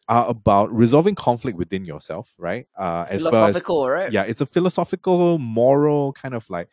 are 0.09 0.29
about 0.29 0.73
resolving 0.75 1.15
conflict 1.15 1.57
within 1.57 1.85
yourself 1.85 2.35
right 2.39 2.67
uh 2.77 3.07
as 3.09 3.23
well 3.23 3.45
as 3.45 3.53
Philosophical, 3.53 3.89
right? 3.89 4.13
yeah 4.13 4.25
it's 4.25 4.41
a 4.41 4.47
philosophical 4.47 5.39
moral 5.39 6.13
kind 6.13 6.35
of 6.35 6.51
like 6.51 6.69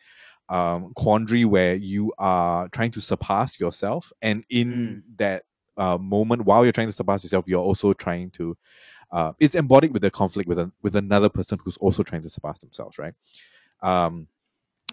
um 0.48 0.92
quandary 0.94 1.44
where 1.44 1.74
you 1.74 2.12
are 2.18 2.68
trying 2.68 2.90
to 2.90 3.00
surpass 3.00 3.60
yourself. 3.60 4.12
And 4.22 4.44
in 4.48 5.02
that 5.16 5.44
uh, 5.76 5.98
moment 5.98 6.42
while 6.44 6.64
you're 6.64 6.72
trying 6.72 6.88
to 6.88 6.92
surpass 6.92 7.22
yourself 7.22 7.46
you're 7.46 7.62
also 7.62 7.92
trying 7.92 8.30
to 8.30 8.56
uh, 9.12 9.32
it's 9.38 9.54
embodied 9.54 9.92
with 9.92 10.02
the 10.02 10.10
conflict 10.10 10.48
with 10.48 10.58
a, 10.58 10.70
with 10.82 10.96
another 10.96 11.28
person 11.28 11.58
who's 11.64 11.76
also 11.78 12.02
trying 12.02 12.22
to 12.22 12.28
surpass 12.30 12.58
themselves 12.58 12.98
right? 12.98 13.14
Um 13.82 14.26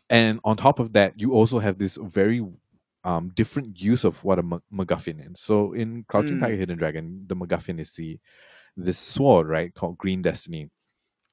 and 0.09 0.39
on 0.43 0.57
top 0.57 0.79
of 0.79 0.93
that 0.93 1.19
you 1.19 1.33
also 1.33 1.57
have 1.59 1.77
this 1.77 1.97
very 2.01 2.45
um 3.03 3.29
different 3.33 3.81
use 3.81 4.03
of 4.03 4.23
what 4.23 4.39
a 4.39 4.43
Ma- 4.43 4.59
MacGuffin 4.71 5.31
is. 5.31 5.39
So 5.39 5.73
in 5.73 6.03
Crouching 6.07 6.37
Mm. 6.37 6.41
Tiger 6.41 6.55
Hidden 6.55 6.77
Dragon 6.77 7.23
the 7.27 7.35
MacGuffin 7.35 7.79
is 7.79 7.93
the 7.93 8.19
this 8.77 8.97
sword 8.97 9.47
right 9.47 9.73
called 9.73 9.97
Green 9.97 10.21
Destiny. 10.21 10.69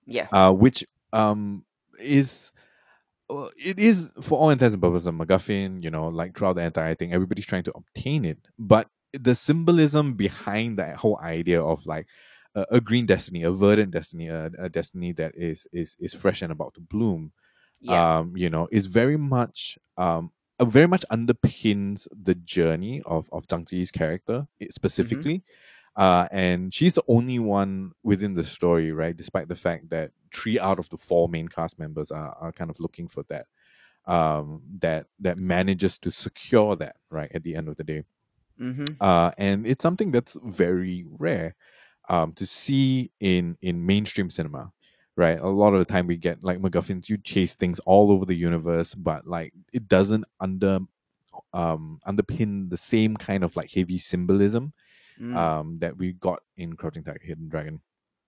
Yeah. 0.07 0.29
uh, 0.33 0.53
which 0.53 0.85
um 1.13 1.65
is 2.01 2.53
it 3.57 3.79
is 3.79 4.13
for 4.21 4.39
all 4.39 4.51
intents 4.51 4.75
and 4.75 4.83
purposes 4.83 5.07
a 5.07 5.13
MacGuffin. 5.13 5.83
You 5.85 5.91
know, 5.91 6.09
like 6.09 6.37
throughout 6.37 6.57
the 6.57 6.63
entire 6.63 6.95
thing, 6.95 7.13
everybody's 7.13 7.47
trying 7.47 7.65
to 7.65 7.73
obtain 7.81 8.25
it, 8.25 8.39
but 8.59 8.89
the 9.13 9.35
symbolism 9.35 10.15
behind 10.15 10.79
that 10.79 10.97
whole 10.97 11.19
idea 11.21 11.63
of 11.63 11.85
like 11.87 12.07
a, 12.55 12.65
a 12.79 12.81
green 12.81 13.07
destiny, 13.07 13.43
a 13.43 13.53
verdant 13.53 13.91
destiny, 13.93 14.29
a, 14.29 14.51
a 14.59 14.69
destiny 14.69 15.13
that 15.13 15.33
is 15.37 15.67
is 15.73 15.97
is 15.99 16.15
fresh 16.15 16.43
and 16.43 16.53
about 16.53 16.75
to 16.75 16.81
bloom. 16.81 17.33
Yeah. 17.81 18.19
Um, 18.19 18.37
you 18.37 18.49
know, 18.51 18.69
is 18.71 18.87
very 18.87 19.17
much 19.17 19.79
um. 19.97 20.31
uh, 20.61 20.65
Very 20.65 20.87
much 20.95 21.05
underpins 21.11 22.07
the 22.29 22.35
journey 22.55 23.03
of 23.05 23.29
of 23.33 23.47
Zhang 23.51 23.65
Ziyi's 23.67 23.91
character 23.91 24.47
i- 24.63 24.69
specifically, 24.71 25.43
uh, 25.97 26.27
and 26.31 26.73
she's 26.73 26.95
the 26.95 27.03
only 27.09 27.39
one 27.39 27.93
within 28.11 28.35
the 28.35 28.45
story, 28.45 28.93
right? 28.93 29.17
Despite 29.17 29.49
the 29.49 29.57
fact 29.67 29.91
that 29.91 30.13
three 30.33 30.59
out 30.59 30.79
of 30.79 30.89
the 30.89 30.97
four 30.97 31.29
main 31.29 31.49
cast 31.49 31.79
members 31.79 32.11
are, 32.11 32.37
are 32.41 32.53
kind 32.53 32.71
of 32.71 32.81
looking 32.81 33.09
for 33.09 33.25
that, 33.29 33.47
um, 34.07 34.63
that 34.81 35.07
that 35.21 35.39
manages 35.39 35.99
to 35.99 36.11
secure 36.11 36.77
that, 36.77 36.97
right? 37.11 37.31
At 37.35 37.43
the 37.43 37.55
end 37.55 37.69
of 37.69 37.77
the 37.77 37.85
day, 37.85 38.05
mm-hmm. 38.61 38.85
uh, 39.01 39.31
and 39.39 39.67
it's 39.67 39.83
something 39.83 40.11
that's 40.11 40.37
very 40.45 41.05
rare, 41.19 41.55
um, 42.09 42.33
to 42.35 42.47
see 42.47 43.11
in 43.21 43.57
in 43.63 43.85
mainstream 43.85 44.31
cinema. 44.31 44.73
Right, 45.15 45.39
a 45.39 45.47
lot 45.47 45.75
of 45.75 45.79
the 45.79 45.85
time 45.85 46.07
we 46.07 46.17
get 46.17 46.43
like 46.43 46.59
MacGuffins. 46.59 47.11
You 47.11 47.19
chase 47.19 47.55
things 47.55 47.79
all 47.81 48.11
over 48.11 48.25
the 48.25 48.35
universe, 48.35 48.95
but 48.95 49.27
like 49.27 49.53
it 49.71 49.87
doesn't 49.87 50.25
under 50.41 50.81
um 51.53 52.01
underpin 52.07 52.71
the 52.71 52.79
same 52.79 53.17
kind 53.17 53.45
of 53.45 53.55
like 53.55 53.71
heavy 53.71 53.99
symbolism 53.99 54.73
Mm. 55.21 55.37
um 55.37 55.79
that 55.81 55.99
we 55.99 56.15
got 56.15 56.41
in 56.57 56.73
Crouching 56.73 57.05
Tiger, 57.05 57.21
Hidden 57.23 57.51
Dragon. 57.51 57.83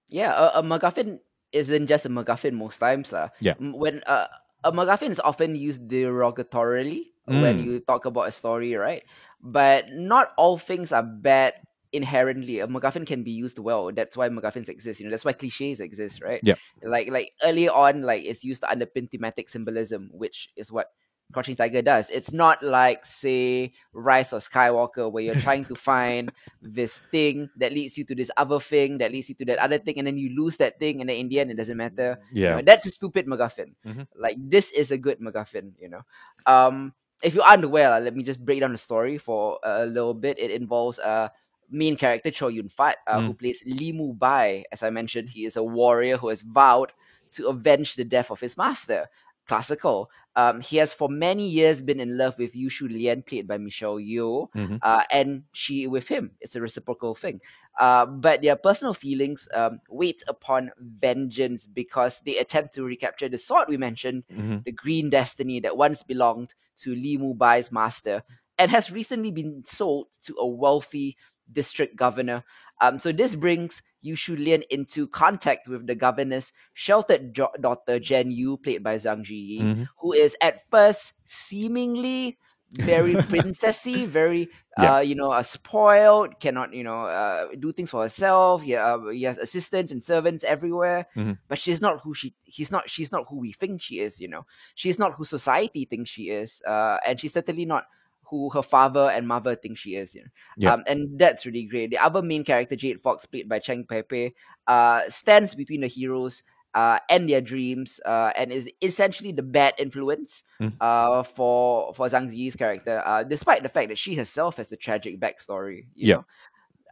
yeah, 0.08 0.50
a, 0.54 0.60
a 0.60 0.62
MacGuffin 0.62 1.18
isn't 1.54 1.86
just 1.86 2.04
a 2.04 2.10
MacGuffin 2.10 2.52
most 2.58 2.78
times, 2.82 3.14
lah. 3.14 3.30
Yeah. 3.38 3.54
When 3.62 4.02
uh, 4.10 4.26
a 4.66 4.72
MacGuffin 4.74 5.14
is 5.14 5.20
often 5.22 5.54
used 5.54 5.86
derogatorily 5.86 7.14
when 7.30 7.56
Mm. 7.56 7.64
you 7.64 7.80
talk 7.80 8.04
about 8.04 8.28
a 8.28 8.34
story, 8.34 8.74
right? 8.74 9.06
But 9.40 9.94
not 9.94 10.34
all 10.36 10.58
things 10.58 10.92
are 10.92 11.02
bad 11.06 11.54
inherently. 11.94 12.58
A 12.60 12.66
MacGuffin 12.66 13.06
can 13.06 13.22
be 13.22 13.30
used 13.30 13.58
well. 13.62 13.92
That's 13.94 14.16
why 14.18 14.28
MacGuffins 14.28 14.68
exist. 14.68 14.98
You 15.00 15.06
know, 15.06 15.10
that's 15.14 15.24
why 15.24 15.32
cliches 15.32 15.80
exist, 15.80 16.20
right? 16.20 16.42
Yeah. 16.42 16.58
Like 16.82 17.08
like 17.08 17.32
early 17.42 17.68
on, 17.70 18.02
like 18.02 18.24
it's 18.26 18.42
used 18.44 18.62
to 18.62 18.68
underpin 18.68 19.08
thematic 19.08 19.48
symbolism, 19.48 20.10
which 20.12 20.50
is 20.58 20.72
what 20.72 20.90
Crouching 21.32 21.56
Tiger 21.56 21.82
does. 21.82 22.10
It's 22.10 22.32
not 22.32 22.62
like, 22.62 23.04
say, 23.04 23.72
Rise 23.92 24.32
of 24.32 24.48
Skywalker, 24.48 25.10
where 25.10 25.24
you're 25.24 25.34
trying 25.34 25.64
to 25.64 25.74
find 25.74 26.32
this 26.62 27.00
thing 27.10 27.50
that 27.56 27.72
leads 27.72 27.98
you 27.98 28.04
to 28.04 28.14
this 28.14 28.30
other 28.36 28.60
thing, 28.60 28.98
that 28.98 29.10
leads 29.10 29.28
you 29.28 29.34
to 29.36 29.44
that 29.46 29.58
other 29.58 29.78
thing, 29.78 29.98
and 29.98 30.06
then 30.06 30.16
you 30.16 30.36
lose 30.36 30.56
that 30.58 30.78
thing, 30.78 31.00
and 31.00 31.08
then 31.08 31.16
in 31.16 31.28
the 31.28 31.40
end, 31.40 31.50
it 31.50 31.56
doesn't 31.56 31.76
matter. 31.76 32.18
You 32.32 32.44
Yeah. 32.44 32.54
know, 32.56 32.62
that's 32.62 32.86
a 32.86 32.90
stupid 32.90 33.26
MacGuffin. 33.26 33.74
Mhm. 33.84 34.06
Like 34.14 34.36
this 34.38 34.70
is 34.70 34.90
a 34.90 34.98
good 34.98 35.18
MacGuffin, 35.18 35.72
you 35.80 35.88
know. 35.88 36.02
Um, 36.46 36.94
if 37.22 37.34
you're 37.34 37.44
unaware, 37.44 37.98
let 38.00 38.14
me 38.14 38.22
just 38.22 38.44
break 38.44 38.60
down 38.60 38.72
the 38.72 38.78
story 38.78 39.18
for 39.18 39.58
a 39.64 39.86
little 39.86 40.14
bit. 40.14 40.38
It 40.38 40.50
involves 40.50 40.98
a 40.98 41.32
main 41.70 41.96
character 41.96 42.30
Chow 42.30 42.48
Yun 42.48 42.68
Fat, 42.68 42.98
uh, 43.06 43.18
mm. 43.18 43.26
who 43.26 43.34
plays 43.34 43.62
Li 43.66 43.92
Mu 43.92 44.12
Bai. 44.12 44.64
As 44.70 44.82
I 44.82 44.90
mentioned, 44.90 45.30
he 45.30 45.46
is 45.46 45.56
a 45.56 45.64
warrior 45.64 46.18
who 46.18 46.28
has 46.28 46.42
vowed 46.42 46.92
to 47.30 47.48
avenge 47.48 47.96
the 47.96 48.04
death 48.04 48.30
of 48.30 48.40
his 48.40 48.56
master. 48.56 49.08
Classical. 49.48 50.10
Um, 50.36 50.60
he 50.60 50.78
has 50.78 50.92
for 50.92 51.08
many 51.08 51.48
years 51.48 51.80
been 51.80 52.00
in 52.00 52.18
love 52.18 52.36
with 52.38 52.56
Yu 52.56 52.68
Shu 52.68 52.88
Lian, 52.88 53.24
played 53.24 53.46
by 53.46 53.58
Michelle 53.58 53.98
Yeoh, 53.98 54.50
mm-hmm. 54.52 54.76
uh, 54.82 55.04
and 55.10 55.44
she 55.52 55.86
with 55.86 56.08
him. 56.08 56.32
It's 56.40 56.56
a 56.56 56.60
reciprocal 56.60 57.14
thing. 57.14 57.40
Uh, 57.78 58.06
but 58.06 58.42
their 58.42 58.56
personal 58.56 58.94
feelings 58.94 59.48
um, 59.54 59.80
wait 59.88 60.22
upon 60.26 60.70
vengeance 60.78 61.66
because 61.66 62.20
they 62.24 62.38
attempt 62.38 62.74
to 62.74 62.84
recapture 62.84 63.28
the 63.28 63.38
sword 63.38 63.66
we 63.68 63.76
mentioned, 63.76 64.24
mm-hmm. 64.32 64.58
the 64.64 64.72
Green 64.72 65.10
Destiny 65.10 65.60
that 65.60 65.76
once 65.76 66.02
belonged 66.02 66.54
to 66.78 66.90
Li 66.90 67.16
Mu 67.16 67.34
Bai's 67.34 67.70
master 67.70 68.22
and 68.58 68.70
has 68.70 68.92
recently 68.92 69.30
been 69.30 69.62
sold 69.66 70.06
to 70.22 70.34
a 70.38 70.46
wealthy 70.46 71.16
district 71.52 71.96
governor. 71.96 72.44
Um, 72.80 72.98
so 72.98 73.12
this 73.12 73.34
brings 73.34 73.82
Yu 74.04 74.16
Shu 74.16 74.36
Lian 74.36 74.62
into 74.68 75.08
contact 75.08 75.66
with 75.66 75.86
the 75.86 75.94
governor's 75.94 76.52
sheltered 76.74 77.32
jo- 77.32 77.52
daughter 77.60 77.98
Jen 77.98 78.30
Yu, 78.30 78.58
played 78.58 78.84
by 78.84 78.96
Zhang 78.96 79.24
Ziyi, 79.24 79.60
mm-hmm. 79.60 79.82
who 79.98 80.12
is 80.12 80.36
at 80.42 80.68
first 80.70 81.14
seemingly 81.26 82.36
very 82.72 83.14
princessy, 83.32 84.06
very 84.06 84.48
yeah. 84.78 84.96
uh, 84.96 85.00
you 85.00 85.14
know, 85.14 85.30
uh, 85.30 85.42
spoiled, 85.42 86.38
cannot 86.38 86.74
you 86.74 86.84
know 86.84 87.02
uh, 87.02 87.46
do 87.58 87.72
things 87.72 87.90
for 87.90 88.02
herself. 88.02 88.62
Yeah, 88.62 88.84
uh, 88.94 89.08
he 89.08 89.22
has 89.22 89.38
assistants 89.38 89.90
and 89.90 90.04
servants 90.04 90.44
everywhere, 90.44 91.06
mm-hmm. 91.16 91.32
but 91.48 91.58
she's 91.58 91.80
not 91.80 92.00
who 92.02 92.12
she. 92.12 92.34
He's 92.44 92.70
not. 92.70 92.90
She's 92.90 93.10
not 93.10 93.24
who 93.28 93.38
we 93.38 93.52
think 93.52 93.80
she 93.80 94.00
is. 94.00 94.20
You 94.20 94.28
know, 94.28 94.44
she's 94.74 94.98
not 94.98 95.14
who 95.14 95.24
society 95.24 95.86
thinks 95.86 96.10
she 96.10 96.24
is, 96.24 96.60
uh, 96.68 96.98
and 97.06 97.18
she's 97.18 97.32
certainly 97.32 97.64
not 97.64 97.84
who 98.28 98.50
her 98.50 98.62
father 98.62 99.10
and 99.10 99.28
mother 99.28 99.56
think 99.56 99.78
she 99.78 99.96
is. 99.96 100.14
You 100.14 100.22
know? 100.22 100.28
yeah. 100.56 100.72
Um, 100.72 100.84
and 100.86 101.18
that's 101.18 101.46
really 101.46 101.64
great. 101.64 101.90
The 101.90 101.98
other 101.98 102.22
main 102.22 102.44
character, 102.44 102.76
Jade 102.76 103.02
Fox, 103.02 103.26
played 103.26 103.48
by 103.48 103.58
Cheng 103.58 103.84
Pei 103.84 104.02
Pei, 104.02 104.34
uh, 104.66 105.02
stands 105.08 105.54
between 105.54 105.82
the 105.82 105.86
heroes 105.86 106.42
uh, 106.74 106.98
and 107.08 107.28
their 107.28 107.40
dreams, 107.40 108.00
uh, 108.04 108.32
and 108.36 108.52
is 108.52 108.68
essentially 108.82 109.32
the 109.32 109.42
bad 109.42 109.74
influence 109.78 110.42
mm. 110.60 110.72
uh, 110.80 111.22
for 111.22 111.94
for 111.94 112.08
Zhang 112.08 112.28
Ziyi's 112.28 112.56
character, 112.56 113.00
uh, 113.06 113.22
despite 113.22 113.62
the 113.62 113.68
fact 113.68 113.88
that 113.88 113.98
she 113.98 114.14
herself 114.14 114.56
has 114.56 114.72
a 114.72 114.76
tragic 114.76 115.20
backstory. 115.20 115.86
yeah. 115.94 116.16
Know? 116.16 116.24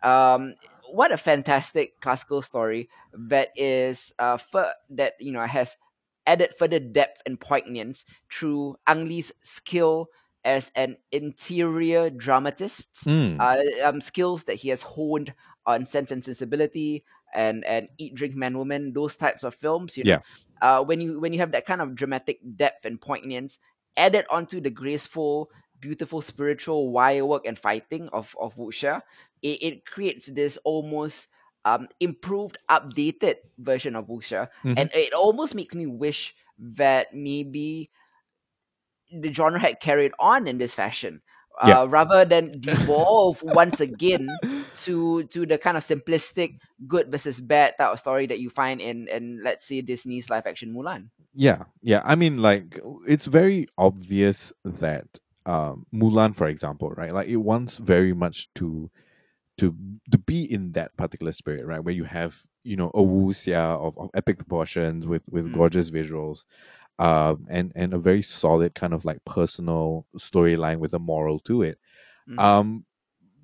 Um, 0.02 0.54
what 0.90 1.12
a 1.12 1.16
fantastic 1.16 2.00
classical 2.00 2.42
story 2.42 2.88
that 3.12 3.50
is 3.56 4.12
uh, 4.18 4.38
that 4.90 5.14
you 5.20 5.32
know 5.32 5.44
has 5.46 5.76
added 6.26 6.54
further 6.58 6.78
depth 6.78 7.22
and 7.26 7.38
poignance 7.40 8.04
through 8.30 8.76
Ang 8.86 9.06
Lee's 9.06 9.32
skill 9.42 10.08
as 10.44 10.70
an 10.74 10.96
interior 11.12 12.10
dramatist, 12.10 13.04
mm. 13.04 13.38
uh, 13.38 13.88
um, 13.88 14.00
skills 14.00 14.44
that 14.44 14.54
he 14.54 14.68
has 14.70 14.82
honed 14.82 15.32
on 15.66 15.86
Sense 15.86 16.10
and 16.10 16.24
Sensibility 16.24 17.04
and 17.34 17.64
and 17.64 17.88
Eat, 17.98 18.14
Drink, 18.14 18.34
Man, 18.34 18.58
Woman, 18.58 18.92
those 18.92 19.16
types 19.16 19.44
of 19.44 19.54
films. 19.54 19.96
You 19.96 20.04
know, 20.04 20.10
yeah. 20.10 20.78
uh, 20.78 20.82
when 20.82 21.00
you 21.00 21.20
when 21.20 21.32
you 21.32 21.38
have 21.38 21.52
that 21.52 21.66
kind 21.66 21.80
of 21.80 21.94
dramatic 21.94 22.40
depth 22.56 22.84
and 22.84 23.00
poignance 23.00 23.58
added 23.96 24.26
onto 24.30 24.60
the 24.60 24.70
graceful, 24.70 25.50
beautiful 25.80 26.20
spiritual 26.20 26.90
wire 26.90 27.24
work 27.24 27.46
and 27.46 27.58
fighting 27.58 28.08
of 28.12 28.34
of 28.40 28.54
wuxia, 28.56 29.02
it, 29.42 29.62
it 29.62 29.86
creates 29.86 30.26
this 30.26 30.58
almost 30.64 31.28
um 31.64 31.86
improved, 32.00 32.58
updated 32.68 33.36
version 33.58 33.94
of 33.94 34.08
wuxia, 34.08 34.48
mm-hmm. 34.64 34.74
and 34.76 34.90
it 34.94 35.12
almost 35.12 35.54
makes 35.54 35.74
me 35.74 35.86
wish 35.86 36.34
that 36.58 37.14
maybe 37.14 37.90
the 39.12 39.32
genre 39.32 39.60
had 39.60 39.80
carried 39.80 40.12
on 40.18 40.46
in 40.46 40.58
this 40.58 40.74
fashion. 40.74 41.22
Uh, 41.60 41.86
rather 41.88 42.24
than 42.24 42.50
devolve 42.60 43.40
once 43.42 43.78
again 43.78 44.26
to 44.74 45.22
to 45.24 45.44
the 45.44 45.58
kind 45.58 45.76
of 45.76 45.84
simplistic 45.84 46.58
good 46.88 47.12
versus 47.12 47.40
bad 47.40 47.74
type 47.78 47.92
of 47.92 47.98
story 47.98 48.26
that 48.26 48.40
you 48.40 48.48
find 48.48 48.80
in 48.80 49.06
in 49.08 49.38
let's 49.44 49.66
say 49.66 49.82
Disney's 49.82 50.30
live 50.30 50.46
action 50.46 50.74
Mulan. 50.74 51.10
Yeah, 51.34 51.64
yeah. 51.82 52.00
I 52.04 52.16
mean, 52.16 52.38
like 52.38 52.80
it's 53.06 53.26
very 53.26 53.68
obvious 53.76 54.52
that 54.64 55.06
um, 55.46 55.86
Mulan, 55.94 56.34
for 56.34 56.46
example, 56.46 56.90
right? 56.90 57.12
Like 57.12 57.28
it 57.28 57.36
wants 57.36 57.78
very 57.78 58.12
much 58.12 58.52
to 58.54 58.90
to 59.58 59.74
to 60.10 60.18
be 60.18 60.50
in 60.50 60.72
that 60.72 60.96
particular 60.96 61.32
spirit, 61.32 61.66
right? 61.66 61.82
Where 61.82 61.94
you 61.94 62.04
have 62.04 62.42
you 62.64 62.76
know 62.76 62.90
a 62.94 63.00
wuxia 63.00 63.76
of, 63.78 63.98
of 63.98 64.10
epic 64.14 64.38
proportions 64.38 65.06
with 65.06 65.22
with 65.28 65.46
mm. 65.46 65.54
gorgeous 65.54 65.90
visuals, 65.90 66.44
um, 66.98 67.46
and 67.48 67.72
and 67.74 67.94
a 67.94 67.98
very 67.98 68.22
solid 68.22 68.74
kind 68.74 68.92
of 68.92 69.04
like 69.04 69.24
personal 69.24 70.06
storyline 70.16 70.78
with 70.78 70.94
a 70.94 70.98
moral 70.98 71.38
to 71.40 71.62
it. 71.62 71.78
Mm. 72.28 72.38
Um, 72.38 72.84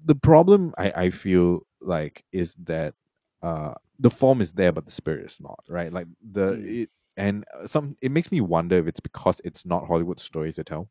the 0.05 0.14
problem 0.14 0.74
I, 0.78 0.92
I 0.96 1.11
feel 1.11 1.66
like 1.80 2.24
is 2.32 2.55
that 2.64 2.94
uh, 3.42 3.74
the 3.99 4.11
form 4.11 4.40
is 4.40 4.53
there, 4.53 4.72
but 4.72 4.84
the 4.84 4.92
spirit 4.92 5.26
is 5.26 5.40
not 5.40 5.59
right. 5.68 5.92
Like 5.92 6.07
the 6.32 6.53
mm. 6.53 6.82
it 6.82 6.90
and 7.16 7.44
uh, 7.55 7.66
some 7.66 7.96
it 8.01 8.12
makes 8.12 8.30
me 8.30 8.40
wonder 8.40 8.78
if 8.78 8.86
it's 8.86 9.01
because 9.01 9.40
it's 9.44 9.66
not 9.66 9.86
Hollywood 9.86 10.20
story 10.20 10.53
to 10.53 10.64
tell. 10.64 10.88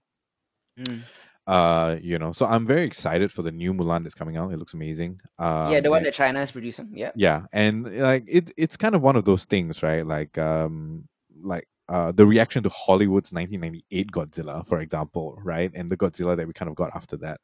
Mm. 0.79 1.03
Uh, 1.47 1.95
you 2.01 2.19
know, 2.19 2.33
so 2.33 2.45
I'm 2.45 2.65
very 2.65 2.83
excited 2.83 3.31
for 3.31 3.41
the 3.41 3.53
new 3.53 3.73
Mulan 3.73 4.03
that's 4.03 4.13
coming 4.13 4.35
out. 4.35 4.51
It 4.51 4.57
looks 4.57 4.73
amazing. 4.73 5.21
Um, 5.39 5.71
yeah, 5.71 5.79
the 5.79 5.89
one 5.89 5.99
and, 5.99 6.07
that 6.07 6.13
China 6.13 6.41
is 6.41 6.51
producing. 6.51 6.89
Yeah. 6.93 7.11
Yeah, 7.15 7.43
and 7.53 7.85
like 8.01 8.25
it, 8.27 8.51
it's 8.57 8.75
kind 8.75 8.95
of 8.95 9.01
one 9.01 9.15
of 9.15 9.23
those 9.23 9.45
things, 9.45 9.81
right? 9.81 10.05
Like, 10.05 10.37
um, 10.37 11.07
like 11.41 11.69
uh, 11.89 12.11
the 12.11 12.25
reaction 12.25 12.63
to 12.63 12.69
Hollywood's 12.69 13.31
1998 13.31 14.11
Godzilla, 14.11 14.65
for 14.65 14.81
example, 14.81 15.39
right, 15.43 15.71
and 15.73 15.91
the 15.91 15.97
Godzilla 15.97 16.35
that 16.35 16.47
we 16.47 16.53
kind 16.53 16.69
of 16.69 16.75
got 16.75 16.95
after 16.95 17.17
that, 17.17 17.39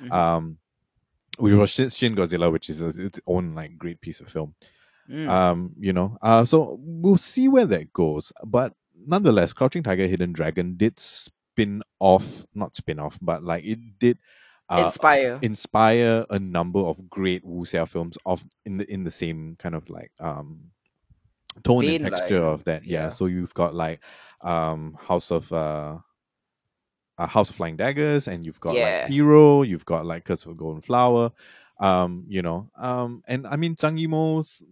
mm-hmm. 0.00 0.12
um, 0.12 0.58
which 1.38 1.54
was 1.54 1.70
Shin 1.70 2.14
Godzilla, 2.14 2.50
which 2.50 2.70
is 2.70 2.80
its 2.82 3.20
own 3.26 3.54
like 3.54 3.76
great 3.78 4.00
piece 4.00 4.20
of 4.20 4.28
film. 4.28 4.54
Mm. 5.10 5.28
Um, 5.28 5.72
you 5.78 5.92
know, 5.92 6.18
uh, 6.20 6.44
so 6.44 6.78
we'll 6.80 7.16
see 7.16 7.48
where 7.48 7.64
that 7.66 7.92
goes. 7.92 8.32
But 8.44 8.74
nonetheless, 8.94 9.52
Crouching 9.52 9.82
Tiger, 9.82 10.06
Hidden 10.06 10.32
Dragon 10.32 10.76
did 10.76 11.00
spin 11.00 11.82
off, 11.98 12.44
not 12.54 12.76
spin 12.76 12.98
off, 12.98 13.18
but 13.22 13.42
like 13.42 13.64
it 13.64 13.78
did 13.98 14.18
uh, 14.68 14.84
inspire 14.84 15.38
inspire 15.42 16.26
a 16.30 16.38
number 16.38 16.80
of 16.80 17.08
great 17.08 17.44
wuxia 17.44 17.88
films 17.88 18.18
of 18.26 18.44
in 18.66 18.76
the 18.76 18.92
in 18.92 19.04
the 19.04 19.10
same 19.10 19.56
kind 19.58 19.74
of 19.74 19.88
like 19.88 20.12
um 20.20 20.60
tone 21.64 21.84
and 21.84 22.04
texture 22.04 22.44
of 22.44 22.64
that. 22.64 22.84
Yeah. 22.84 23.04
yeah. 23.04 23.08
So 23.08 23.26
you've 23.26 23.54
got 23.54 23.74
like 23.74 24.00
um 24.40 24.96
House 25.00 25.30
of 25.30 25.52
uh, 25.52 25.98
uh 27.18 27.26
House 27.26 27.50
of 27.50 27.56
Flying 27.56 27.76
Daggers, 27.76 28.28
and 28.28 28.44
you've 28.44 28.60
got 28.60 28.74
yeah. 28.74 29.02
like 29.02 29.12
Hero, 29.12 29.62
you've 29.62 29.86
got 29.86 30.06
like 30.06 30.24
Curse 30.24 30.46
of 30.46 30.52
the 30.52 30.58
Golden 30.58 30.80
Flower, 30.80 31.32
um, 31.80 32.24
you 32.28 32.42
know, 32.42 32.70
um, 32.76 33.22
and 33.26 33.46
I 33.46 33.56
mean 33.56 33.76
Zhang 33.76 34.00
Yimou's. 34.00 34.62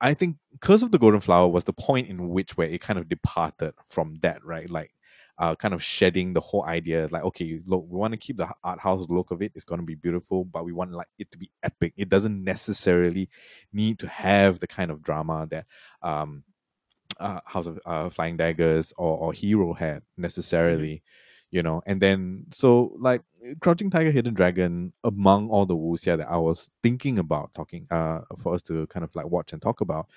I 0.00 0.14
think 0.14 0.36
Curse 0.60 0.82
of 0.82 0.92
the 0.92 0.98
Golden 0.98 1.20
Flower 1.20 1.48
was 1.48 1.64
the 1.64 1.72
point 1.72 2.08
in 2.08 2.28
which 2.28 2.56
where 2.56 2.68
it 2.68 2.80
kind 2.80 2.98
of 3.00 3.08
departed 3.08 3.74
from 3.84 4.14
that, 4.22 4.44
right? 4.44 4.70
Like 4.70 4.92
uh, 5.38 5.54
kind 5.54 5.72
of 5.72 5.82
shedding 5.82 6.32
the 6.32 6.40
whole 6.40 6.64
idea 6.64 7.08
like 7.10 7.22
okay 7.22 7.60
look 7.64 7.84
we 7.88 7.96
want 7.96 8.12
to 8.12 8.18
keep 8.18 8.36
the 8.36 8.48
art 8.64 8.80
house 8.80 9.06
look 9.08 9.30
of 9.30 9.40
it 9.40 9.52
it's 9.54 9.64
going 9.64 9.80
to 9.80 9.86
be 9.86 9.94
beautiful 9.94 10.44
but 10.44 10.64
we 10.64 10.72
want 10.72 10.90
like 10.92 11.06
it 11.18 11.30
to 11.30 11.38
be 11.38 11.50
epic 11.62 11.92
it 11.96 12.08
doesn't 12.08 12.42
necessarily 12.42 13.28
need 13.72 13.98
to 13.98 14.08
have 14.08 14.58
the 14.60 14.66
kind 14.66 14.90
of 14.90 15.02
drama 15.02 15.46
that 15.50 15.66
um 16.02 16.42
uh, 17.20 17.40
house 17.46 17.66
of 17.66 17.80
uh, 17.84 18.08
flying 18.08 18.36
daggers 18.36 18.92
or, 18.96 19.18
or 19.18 19.32
hero 19.32 19.72
had 19.72 20.02
necessarily 20.16 20.94
mm-hmm. 20.94 21.56
you 21.56 21.62
know 21.62 21.82
and 21.86 22.00
then 22.00 22.44
so 22.52 22.92
like 22.98 23.22
crouching 23.60 23.90
tiger 23.90 24.10
hidden 24.10 24.34
dragon 24.34 24.92
among 25.04 25.48
all 25.48 25.66
the 25.66 25.76
wuxia 25.76 26.16
that 26.16 26.30
i 26.30 26.36
was 26.36 26.68
thinking 26.82 27.18
about 27.18 27.52
talking 27.54 27.86
uh 27.90 28.20
for 28.36 28.54
us 28.54 28.62
to 28.62 28.86
kind 28.88 29.04
of 29.04 29.14
like 29.16 29.26
watch 29.26 29.52
and 29.52 29.62
talk 29.62 29.80
about 29.80 30.08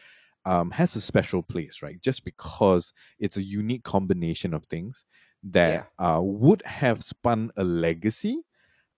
um, 0.45 0.71
has 0.71 0.95
a 0.95 1.01
special 1.01 1.43
place, 1.43 1.81
right? 1.81 2.01
Just 2.01 2.25
because 2.25 2.93
it's 3.19 3.37
a 3.37 3.43
unique 3.43 3.83
combination 3.83 4.53
of 4.53 4.65
things 4.65 5.05
that 5.43 5.87
yeah. 5.99 6.15
uh, 6.15 6.21
would 6.21 6.61
have 6.65 7.01
spun 7.03 7.51
a 7.57 7.63
legacy 7.63 8.43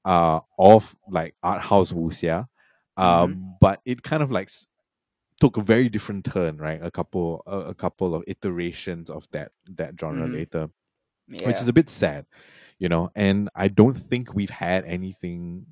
uh, 0.06 0.40
of 0.58 0.96
like 1.10 1.36
art 1.44 1.62
house 1.62 1.92
wuxia, 1.92 2.48
um, 2.98 3.34
mm-hmm. 3.34 3.42
but 3.62 3.82
it 3.86 4.04
kind 4.04 4.24
of 4.24 4.32
like 4.32 4.50
took 5.40 5.58
a 5.58 5.62
very 5.62 5.90
different 5.90 6.26
turn, 6.26 6.58
right? 6.58 6.80
A 6.82 6.92
couple, 6.92 7.44
a, 7.46 7.58
a 7.60 7.74
couple 7.74 8.16
of 8.16 8.24
iterations 8.28 9.10
of 9.10 9.28
that 9.32 9.52
that 9.76 10.00
genre 10.00 10.26
mm-hmm. 10.26 10.36
later, 10.36 10.70
yeah. 11.28 11.48
which 11.48 11.58
is 11.58 11.68
a 11.68 11.74
bit 11.74 11.90
sad, 11.90 12.26
you 12.80 12.90
know. 12.90 13.12
And 13.16 13.50
I 13.56 13.68
don't 13.68 13.98
think 13.98 14.34
we've 14.34 14.50
had 14.50 14.86
anything 14.86 15.68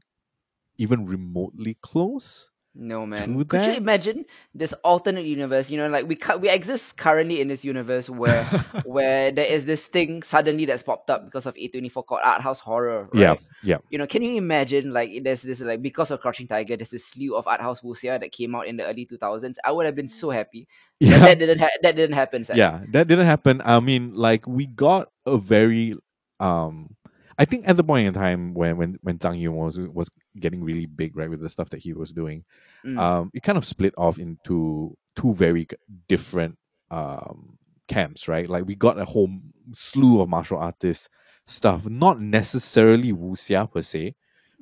even 0.77 1.05
remotely 1.05 1.77
close 1.81 2.50
no 2.73 3.05
man. 3.05 3.35
Could 3.35 3.59
that? 3.59 3.67
you 3.67 3.73
imagine 3.73 4.25
this 4.55 4.73
alternate 4.83 5.25
universe? 5.25 5.69
You 5.69 5.77
know, 5.77 5.89
like 5.89 6.07
we 6.07 6.15
cu- 6.15 6.37
we 6.37 6.49
exist 6.49 6.95
currently 6.95 7.41
in 7.41 7.47
this 7.47 7.65
universe 7.65 8.09
where 8.09 8.43
where 8.85 9.31
there 9.31 9.45
is 9.45 9.65
this 9.65 9.87
thing 9.87 10.23
suddenly 10.23 10.65
that's 10.65 10.83
popped 10.83 11.09
up 11.09 11.25
because 11.25 11.45
of 11.45 11.53
A24 11.55 12.05
called 12.05 12.21
art 12.23 12.41
house 12.41 12.59
horror. 12.59 13.07
Right? 13.13 13.19
Yeah, 13.21 13.35
yeah. 13.61 13.77
You 13.89 13.97
know, 13.97 14.07
can 14.07 14.21
you 14.21 14.37
imagine 14.37 14.93
like 14.93 15.11
there's 15.23 15.41
this 15.41 15.59
like 15.59 15.81
because 15.81 16.11
of 16.11 16.21
Crouching 16.21 16.47
Tiger, 16.47 16.77
there's 16.77 16.89
this 16.89 17.05
slew 17.05 17.35
of 17.35 17.45
art 17.45 17.61
house 17.61 17.81
wuxia 17.81 18.19
that 18.19 18.31
came 18.31 18.55
out 18.55 18.67
in 18.67 18.77
the 18.77 18.85
early 18.85 19.05
2000s. 19.05 19.55
I 19.65 19.71
would 19.71 19.85
have 19.85 19.95
been 19.95 20.09
so 20.09 20.29
happy. 20.29 20.67
Yeah, 21.01 21.17
that 21.17 21.39
didn't 21.39 21.57
ha- 21.57 21.79
that 21.81 21.95
didn't 21.95 22.13
happen. 22.13 22.45
Sadly. 22.45 22.59
Yeah, 22.59 22.81
that 22.89 23.07
didn't 23.07 23.25
happen. 23.25 23.59
I 23.65 23.79
mean, 23.79 24.13
like 24.13 24.47
we 24.47 24.67
got 24.67 25.09
a 25.25 25.37
very 25.39 25.95
um 26.39 26.95
I 27.37 27.45
think 27.45 27.67
at 27.67 27.77
the 27.77 27.83
point 27.83 28.07
in 28.07 28.13
time 28.13 28.53
when 28.53 28.77
when 28.77 28.99
when 29.01 29.17
Zhang 29.17 29.39
Yun 29.39 29.55
was 29.55 29.77
was 29.79 30.09
getting 30.39 30.63
really 30.63 30.85
big, 30.85 31.15
right, 31.15 31.29
with 31.29 31.39
the 31.41 31.49
stuff 31.49 31.69
that 31.71 31.79
he 31.81 31.93
was 31.93 32.11
doing, 32.11 32.43
Mm. 32.85 32.97
um, 32.97 33.31
it 33.33 33.43
kind 33.43 33.57
of 33.57 33.65
split 33.65 33.93
off 33.97 34.17
into 34.17 34.97
two 35.15 35.33
very 35.33 35.67
different 36.07 36.57
um 36.89 37.57
camps, 37.87 38.27
right? 38.27 38.47
Like 38.49 38.65
we 38.65 38.75
got 38.75 38.99
a 38.99 39.05
whole 39.05 39.29
slew 39.73 40.21
of 40.21 40.29
martial 40.29 40.57
artists 40.57 41.09
stuff, 41.45 41.87
not 41.89 42.19
necessarily 42.21 43.11
wuxia 43.13 43.69
per 43.71 43.81
se, 43.81 44.15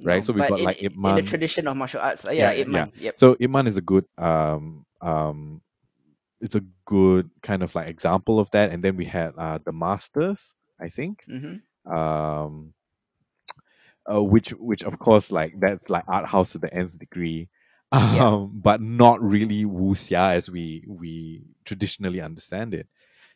right? 0.04 0.18
No, 0.18 0.22
so 0.22 0.34
we 0.34 0.42
got 0.42 0.60
in, 0.60 0.66
like 0.66 0.82
in 0.82 0.92
the 1.16 1.22
tradition 1.22 1.68
of 1.68 1.78
martial 1.78 2.02
arts. 2.02 2.28
uh, 2.28 2.32
yeah, 2.32 2.52
Yeah, 2.52 2.62
Ip 2.62 2.68
Man. 2.68 2.92
Yep. 3.00 3.20
So 3.20 3.36
Ip 3.40 3.50
Man 3.50 3.68
is 3.68 3.78
a 3.78 3.82
good 3.82 4.06
um 4.18 4.86
um 5.02 5.62
it's 6.42 6.56
a 6.56 6.64
good 6.86 7.30
kind 7.44 7.64
of 7.64 7.76
like 7.76 7.88
example 7.88 8.40
of 8.40 8.50
that. 8.52 8.72
And 8.72 8.84
then 8.84 8.96
we 8.96 9.06
had 9.06 9.34
uh 9.38 9.60
the 9.64 9.72
Masters, 9.74 10.56
I 10.80 10.90
think. 10.90 11.24
hmm 11.28 11.56
Um 11.90 12.74
uh, 14.12 14.24
which 14.24 14.52
which 14.52 14.84
of 14.84 14.98
course 15.00 15.32
like 15.32 15.54
that's 15.60 15.90
like 15.90 16.04
art 16.08 16.28
house 16.28 16.52
to 16.54 16.58
the 16.58 16.74
nth 16.74 16.98
degree. 17.00 17.50
Yeah. 17.92 18.26
Um, 18.26 18.52
but 18.54 18.82
not 18.82 19.20
really 19.22 19.66
wuxia 19.66 20.34
as 20.36 20.48
we 20.50 20.86
we 20.88 21.42
traditionally 21.66 22.22
understand 22.22 22.76
it 22.76 22.88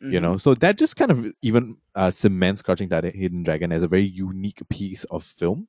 you 0.08 0.20
Mhm. 0.20 0.22
know 0.22 0.36
so 0.36 0.54
that 0.54 0.78
just 0.78 0.96
kind 0.96 1.10
of 1.10 1.26
even 1.42 1.76
uh, 1.96 2.10
cements 2.12 2.62
crouching 2.62 2.88
Tiger, 2.88 3.10
hidden 3.10 3.42
dragon 3.42 3.72
as 3.72 3.82
a 3.82 3.88
very 3.88 4.04
unique 4.04 4.62
piece 4.68 5.02
of 5.04 5.24
film 5.24 5.66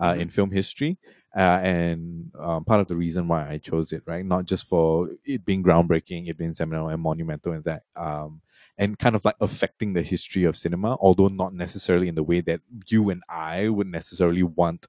uh, 0.00 0.14
Mhm. 0.14 0.20
in 0.20 0.28
film 0.30 0.50
history 0.50 0.98
uh, 1.36 1.60
and 1.62 2.32
um, 2.40 2.64
part 2.64 2.80
of 2.80 2.88
the 2.88 2.96
reason 2.96 3.28
why 3.28 3.48
i 3.48 3.58
chose 3.58 3.92
it 3.92 4.02
right 4.06 4.24
not 4.26 4.46
just 4.46 4.66
for 4.66 5.10
it 5.24 5.44
being 5.44 5.62
groundbreaking 5.62 6.28
it 6.28 6.36
being 6.36 6.54
seminal 6.54 6.88
and 6.88 7.00
monumental 7.00 7.52
and 7.52 7.64
that 7.64 7.82
um, 7.96 8.40
and 8.78 8.98
kind 8.98 9.16
of 9.16 9.24
like 9.24 9.36
affecting 9.40 9.92
the 9.92 10.02
history 10.02 10.44
of 10.44 10.56
cinema 10.56 10.96
although 11.00 11.28
not 11.28 11.54
necessarily 11.54 12.08
in 12.08 12.14
the 12.14 12.22
way 12.22 12.40
that 12.40 12.60
you 12.88 13.10
and 13.10 13.22
i 13.28 13.68
would 13.68 13.86
necessarily 13.86 14.42
want 14.42 14.86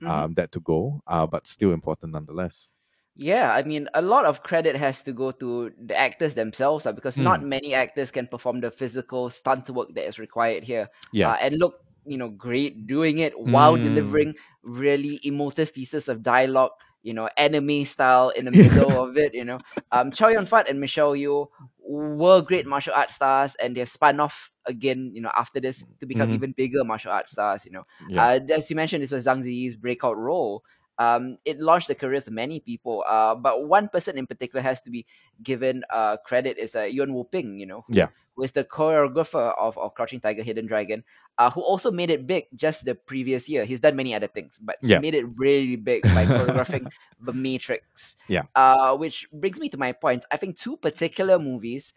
Mhm. 0.00 0.10
um, 0.10 0.34
that 0.34 0.52
to 0.52 0.60
go 0.60 1.02
uh, 1.06 1.26
but 1.26 1.46
still 1.46 1.72
important 1.72 2.12
nonetheless 2.12 2.70
Yeah, 3.14 3.52
I 3.52 3.62
mean, 3.62 3.88
a 3.94 4.00
lot 4.00 4.24
of 4.24 4.42
credit 4.42 4.74
has 4.76 5.02
to 5.02 5.12
go 5.12 5.32
to 5.32 5.70
the 5.84 5.94
actors 5.96 6.34
themselves 6.34 6.86
uh, 6.86 6.92
because 6.92 7.18
Hmm. 7.18 7.24
not 7.24 7.42
many 7.42 7.74
actors 7.74 8.10
can 8.10 8.26
perform 8.26 8.60
the 8.60 8.70
physical 8.70 9.28
stunt 9.28 9.68
work 9.68 9.92
that 9.94 10.06
is 10.06 10.18
required 10.18 10.64
here. 10.64 10.88
yeah 11.12 11.28
Uh, 11.28 11.36
and 11.40 11.58
look, 11.58 11.74
you 12.06 12.16
know, 12.16 12.30
great 12.30 12.86
doing 12.86 13.18
it 13.18 13.38
while 13.38 13.76
Mm. 13.76 13.82
delivering 13.82 14.34
really 14.62 15.20
emotive 15.24 15.74
pieces 15.74 16.08
of 16.08 16.22
dialogue, 16.22 16.72
you 17.02 17.12
know, 17.12 17.28
anime 17.36 17.84
style 17.84 18.30
in 18.30 18.46
the 18.46 18.50
middle 18.50 18.98
of 18.98 19.18
it, 19.18 19.34
you 19.34 19.44
know. 19.44 19.60
Um, 19.92 20.10
Chow 20.10 20.28
Yun 20.28 20.46
Fat 20.46 20.68
and 20.68 20.80
Michelle 20.80 21.12
Yeoh 21.12 21.48
were 21.92 22.40
great 22.42 22.66
martial 22.66 22.94
arts 22.94 23.14
stars 23.14 23.54
and 23.56 23.76
they've 23.76 23.88
spun 23.88 24.20
off 24.20 24.50
again, 24.66 25.10
you 25.14 25.20
know, 25.20 25.32
after 25.36 25.60
this 25.60 25.84
to 26.00 26.06
become 26.06 26.30
Mhm. 26.30 26.32
even 26.32 26.52
bigger 26.52 26.84
martial 26.84 27.12
arts 27.12 27.32
stars, 27.32 27.64
you 27.64 27.72
know. 27.72 27.84
yeah 28.08 28.22
Uh, 28.22 28.38
as 28.50 28.70
you 28.70 28.76
mentioned, 28.76 29.02
this 29.02 29.12
was 29.12 29.26
Zhang 29.26 29.42
Ziyi's 29.44 29.76
breakout 29.76 30.16
role. 30.16 30.64
Um, 30.98 31.38
it 31.44 31.58
launched 31.58 31.88
the 31.88 31.94
careers 31.94 32.26
of 32.26 32.32
many 32.32 32.60
people. 32.60 33.04
Uh, 33.08 33.34
but 33.34 33.66
one 33.66 33.88
person 33.88 34.18
in 34.18 34.26
particular 34.26 34.62
has 34.62 34.80
to 34.82 34.90
be 34.90 35.06
given 35.42 35.82
uh, 35.90 36.16
credit 36.24 36.58
is 36.58 36.74
uh, 36.76 36.82
Yuen 36.82 37.14
Woo-ping, 37.14 37.58
you 37.58 37.66
know, 37.66 37.84
who, 37.88 37.94
Yeah. 37.94 38.08
who 38.36 38.42
is 38.44 38.52
the 38.52 38.64
choreographer 38.64 39.54
of, 39.58 39.76
of 39.78 39.94
Crouching 39.94 40.20
Tiger, 40.20 40.42
Hidden 40.42 40.66
Dragon, 40.66 41.02
uh, 41.38 41.50
who 41.50 41.62
also 41.62 41.90
made 41.90 42.10
it 42.10 42.26
big 42.26 42.44
just 42.54 42.84
the 42.84 42.94
previous 42.94 43.48
year. 43.48 43.64
He's 43.64 43.80
done 43.80 43.96
many 43.96 44.14
other 44.14 44.28
things, 44.28 44.58
but 44.60 44.76
he 44.82 44.98
made 44.98 45.14
it 45.14 45.24
really 45.36 45.76
big 45.76 46.02
by 46.14 46.26
choreographing 46.26 46.86
The 47.20 47.32
Matrix. 47.32 48.16
Yeah. 48.28 48.42
Uh, 48.54 48.96
which 48.96 49.26
brings 49.32 49.58
me 49.58 49.68
to 49.70 49.78
my 49.78 49.92
point. 49.92 50.24
I 50.30 50.36
think 50.36 50.56
two 50.58 50.76
particular 50.76 51.38
movies 51.38 51.94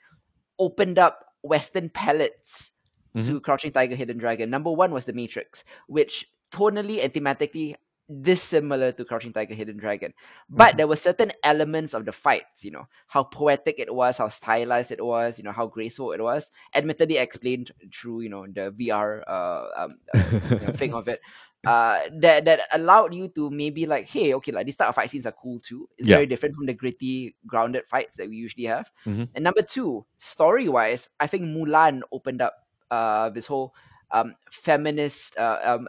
opened 0.58 0.98
up 1.00 1.26
Western 1.42 1.90
palettes 1.90 2.72
Mm-hmm. 3.16 3.28
to 3.30 3.40
Crouching 3.40 3.72
Tiger, 3.72 3.96
Hidden 3.96 4.18
Dragon. 4.18 4.50
Number 4.50 4.70
one 4.74 4.92
was 4.92 5.06
The 5.06 5.14
Matrix, 5.14 5.64
which 5.88 6.28
tonally 6.52 7.02
and 7.02 7.14
thematically 7.14 7.76
dissimilar 8.22 8.92
to 8.94 9.06
Crouching 9.06 9.34
Tiger, 9.34 9.54
Hidden 9.54 9.78
Dragon. 9.78 10.14
But 10.50 10.76
Mhm. 10.76 10.78
there 10.78 10.88
were 10.88 10.96
certain 10.96 11.32
elements 11.44 11.94
of 11.94 12.06
the 12.06 12.12
fights, 12.12 12.64
you 12.64 12.72
know, 12.72 12.88
how 13.08 13.24
poetic 13.24 13.80
it 13.80 13.94
was, 13.94 14.18
how 14.18 14.30
stylized 14.30 14.92
it 14.92 15.04
was, 15.04 15.38
you 15.38 15.44
know, 15.44 15.52
how 15.52 15.68
graceful 15.68 16.12
it 16.12 16.22
was. 16.22 16.50
Admittedly 16.76 17.18
explained 17.18 17.72
through, 17.94 18.22
you 18.22 18.30
know, 18.30 18.46
the 18.48 18.72
VR 18.72 19.24
uh, 19.28 19.84
um, 19.86 20.00
uh, 20.14 20.18
you 20.60 20.66
know, 20.66 20.72
thing 20.72 20.94
of 20.94 21.08
it. 21.08 21.20
Uh, 21.66 22.00
that 22.20 22.46
that 22.46 22.62
allowed 22.74 23.14
you 23.14 23.28
to 23.30 23.50
maybe 23.50 23.86
like, 23.86 24.06
hey, 24.08 24.34
okay, 24.34 24.52
like 24.52 24.66
these 24.66 24.76
type 24.76 24.90
of 24.90 24.96
fight 24.96 25.10
scenes 25.10 25.26
are 25.26 25.32
cool 25.42 25.60
too. 25.60 25.88
It's 25.98 26.08
Yeah. 26.08 26.12
very 26.12 26.26
different 26.26 26.56
from 26.56 26.66
the 26.66 26.74
gritty, 26.74 27.36
grounded 27.48 27.86
fights 27.88 28.16
that 28.18 28.30
we 28.30 28.36
usually 28.36 28.66
have. 28.66 28.90
Mhm. 29.06 29.30
And 29.34 29.44
number 29.44 29.62
two, 29.62 30.06
story 30.18 30.68
wise, 30.70 31.10
I 31.20 31.28
think 31.28 31.44
Mulan 31.44 32.02
opened 32.12 32.42
up 32.42 32.54
uh 32.92 33.30
this 33.30 33.48
whole 33.48 33.74
um 34.12 34.36
feminist 34.52 35.36
uh, 35.38 35.60
um 35.64 35.88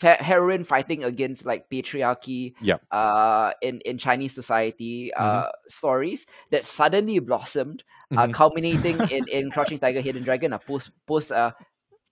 heroine 0.00 0.64
fighting 0.64 1.04
against 1.04 1.44
like 1.46 1.68
patriarchy 1.70 2.54
Yep. 2.60 2.82
uh 2.90 3.52
in 3.62 3.80
in 3.84 3.98
Chinese 3.98 4.34
society 4.34 5.12
uh 5.14 5.50
stories 5.68 6.26
that 6.50 6.66
suddenly 6.66 7.18
blossomed 7.18 7.82
uh 8.16 8.26
Mhm. 8.26 8.32
culminating 8.32 9.02
in 9.08 9.26
in 9.28 9.50
Crouching 9.50 9.78
Tiger 9.78 10.00
Hidden 10.00 10.24
Dragon 10.24 10.52
uh, 10.52 10.58
post 10.58 10.90
post 11.06 11.32
uh 11.32 11.52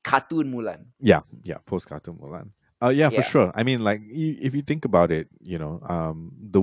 cartoon 0.05 0.53
Mulan 0.53 0.87
Yeah, 1.01 1.20
yeah, 1.43 1.59
post 1.66 1.89
cartoon 1.89 2.16
Mulan. 2.16 2.51
Uh, 2.82 2.89
yeah, 2.89 3.11
for 3.11 3.22
sure. 3.22 3.51
I 3.55 3.62
mean, 3.62 3.82
like, 3.82 4.01
if 4.05 4.55
you 4.55 4.62
think 4.62 4.85
about 4.85 5.11
it, 5.11 5.28
you 5.41 5.59
know, 5.59 5.80
um, 5.89 6.32
the, 6.39 6.61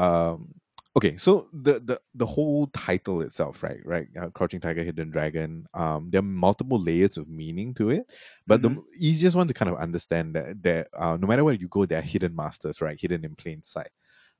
um, 0.00 0.54
okay, 0.96 1.16
so 1.16 1.48
the 1.52 1.80
the 1.80 2.00
the 2.14 2.26
whole 2.26 2.66
title 2.68 3.22
itself, 3.22 3.62
right, 3.62 3.80
right, 3.84 4.08
uh, 4.20 4.30
Crouching 4.30 4.60
Tiger, 4.60 4.82
Hidden 4.82 5.10
Dragon. 5.10 5.66
Um, 5.74 6.10
there 6.10 6.20
are 6.20 6.22
multiple 6.22 6.78
layers 6.78 7.16
of 7.16 7.28
meaning 7.28 7.74
to 7.74 7.90
it, 7.90 8.10
but 8.46 8.62
Mhm. 8.62 8.76
the 8.76 8.82
easiest 8.98 9.36
one 9.36 9.48
to 9.48 9.54
kind 9.54 9.70
of 9.70 9.76
understand 9.78 10.34
that 10.36 10.62
that 10.62 10.88
uh, 10.94 11.16
no 11.16 11.26
matter 11.26 11.44
where 11.44 11.54
you 11.54 11.68
go, 11.68 11.86
there 11.86 11.98
are 11.98 12.02
hidden 12.02 12.34
masters, 12.36 12.80
right, 12.80 13.00
hidden 13.00 13.24
in 13.24 13.34
plain 13.36 13.62
sight. 13.62 13.90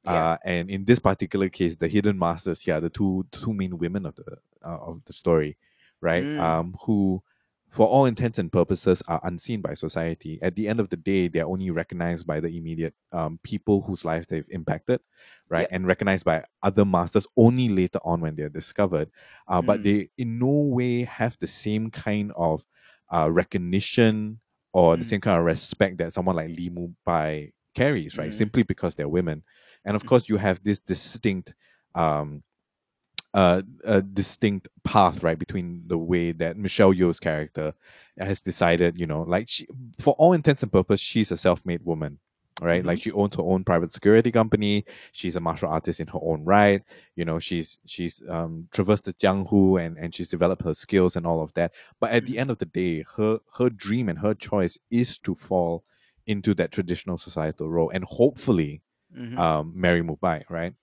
Yeah. 0.04 0.32
Uh, 0.32 0.36
and 0.44 0.70
in 0.70 0.84
this 0.84 0.98
particular 0.98 1.48
case, 1.48 1.76
the 1.76 1.88
hidden 1.88 2.18
masters 2.18 2.60
here, 2.60 2.74
are 2.76 2.80
the 2.80 2.90
two 2.90 3.26
two 3.32 3.52
main 3.54 3.78
women 3.78 4.06
of 4.06 4.14
the 4.16 4.36
uh, 4.64 4.78
of 4.78 5.02
the 5.06 5.12
story, 5.12 5.56
right? 6.00 6.24
Mm. 6.24 6.38
Um, 6.40 6.76
who, 6.84 7.22
for 7.72 7.86
all 7.88 8.04
intents 8.04 8.38
and 8.38 8.52
purposes, 8.52 9.02
are 9.08 9.20
unseen 9.24 9.62
by 9.62 9.74
society. 9.74 10.38
At 10.42 10.56
the 10.56 10.68
end 10.68 10.78
of 10.78 10.90
the 10.90 10.96
day, 10.98 11.28
they're 11.28 11.46
only 11.46 11.70
recognized 11.70 12.26
by 12.26 12.38
the 12.40 12.48
immediate 12.56 12.94
um, 13.12 13.40
people 13.42 13.80
whose 13.82 14.04
lives 14.04 14.26
they've 14.28 14.46
impacted, 14.50 15.00
right? 15.48 15.62
Yep. 15.62 15.68
And 15.72 15.86
recognized 15.86 16.24
by 16.26 16.44
other 16.62 16.84
masters 16.84 17.26
only 17.36 17.68
later 17.70 17.98
on 18.04 18.20
when 18.20 18.36
they're 18.36 18.50
discovered. 18.50 19.10
Uh, 19.48 19.62
But 19.62 19.80
Mm. 19.80 19.84
they 19.84 20.10
in 20.18 20.38
no 20.38 20.48
way 20.78 21.04
have 21.04 21.38
the 21.40 21.46
same 21.48 21.90
kind 21.90 22.32
of 22.36 22.64
uh, 23.10 23.30
recognition 23.30 24.40
or 24.72 24.96
the 24.96 25.04
Mm. 25.04 25.08
same 25.08 25.20
kind 25.20 25.38
of 25.38 25.44
respect 25.44 25.98
that 25.98 26.12
someone 26.12 26.36
like 26.36 26.50
Li 26.50 26.70
Mu 26.70 26.88
Bai 27.04 27.52
carries, 27.74 28.18
right? 28.18 28.30
Mm. 28.30 28.34
Simply 28.34 28.62
because 28.62 28.94
they're 28.94 29.08
women. 29.08 29.42
And 29.84 29.96
of 29.96 30.02
Mhm. 30.02 30.08
course, 30.08 30.28
you 30.28 30.36
have 30.36 30.62
this 30.62 30.78
distinct 30.80 31.54
um, 31.94 32.42
uh, 33.34 33.62
a 33.84 34.02
distinct 34.02 34.68
path, 34.84 35.22
right, 35.22 35.38
between 35.38 35.84
the 35.86 35.98
way 35.98 36.32
that 36.32 36.56
Michelle 36.56 36.92
Yeoh's 36.92 37.20
character 37.20 37.74
has 38.18 38.42
decided, 38.42 38.98
you 38.98 39.06
know, 39.06 39.22
like 39.22 39.48
she, 39.48 39.66
for 39.98 40.14
all 40.18 40.32
intents 40.32 40.62
and 40.62 40.70
purposes, 40.72 41.00
she's 41.00 41.32
a 41.32 41.36
self-made 41.36 41.82
woman, 41.84 42.18
right? 42.60 42.84
Like 42.84 43.00
she 43.00 43.10
owns 43.12 43.34
her 43.36 43.42
own 43.42 43.64
private 43.64 43.90
security 43.92 44.30
company. 44.30 44.84
She's 45.12 45.34
a 45.34 45.40
martial 45.40 45.70
artist 45.70 45.98
in 46.00 46.08
her 46.08 46.18
own 46.22 46.44
right. 46.44 46.82
You 47.16 47.24
know, 47.24 47.38
she's 47.38 47.78
she's 47.86 48.22
um, 48.28 48.68
traversed 48.70 49.04
the 49.04 49.14
Jianghu 49.14 49.80
and 49.84 49.96
and 49.98 50.14
she's 50.14 50.28
developed 50.28 50.62
her 50.64 50.74
skills 50.74 51.16
and 51.16 51.26
all 51.26 51.42
of 51.42 51.54
that. 51.54 51.72
But 52.00 52.12
at 52.12 52.26
the 52.26 52.34
Mhm. 52.34 52.38
end 52.40 52.50
of 52.50 52.58
the 52.58 52.66
day, 52.66 53.04
her 53.16 53.38
her 53.58 53.70
dream 53.70 54.08
and 54.10 54.18
her 54.18 54.34
choice 54.34 54.78
is 54.90 55.18
to 55.20 55.34
fall 55.34 55.84
into 56.26 56.54
that 56.54 56.70
traditional 56.70 57.18
societal 57.18 57.68
role 57.70 57.90
and 57.90 58.04
hopefully 58.04 58.82
Mhm. 59.16 59.38
um, 59.38 59.72
marry 59.74 60.02
Mubai, 60.02 60.44
right? 60.50 60.74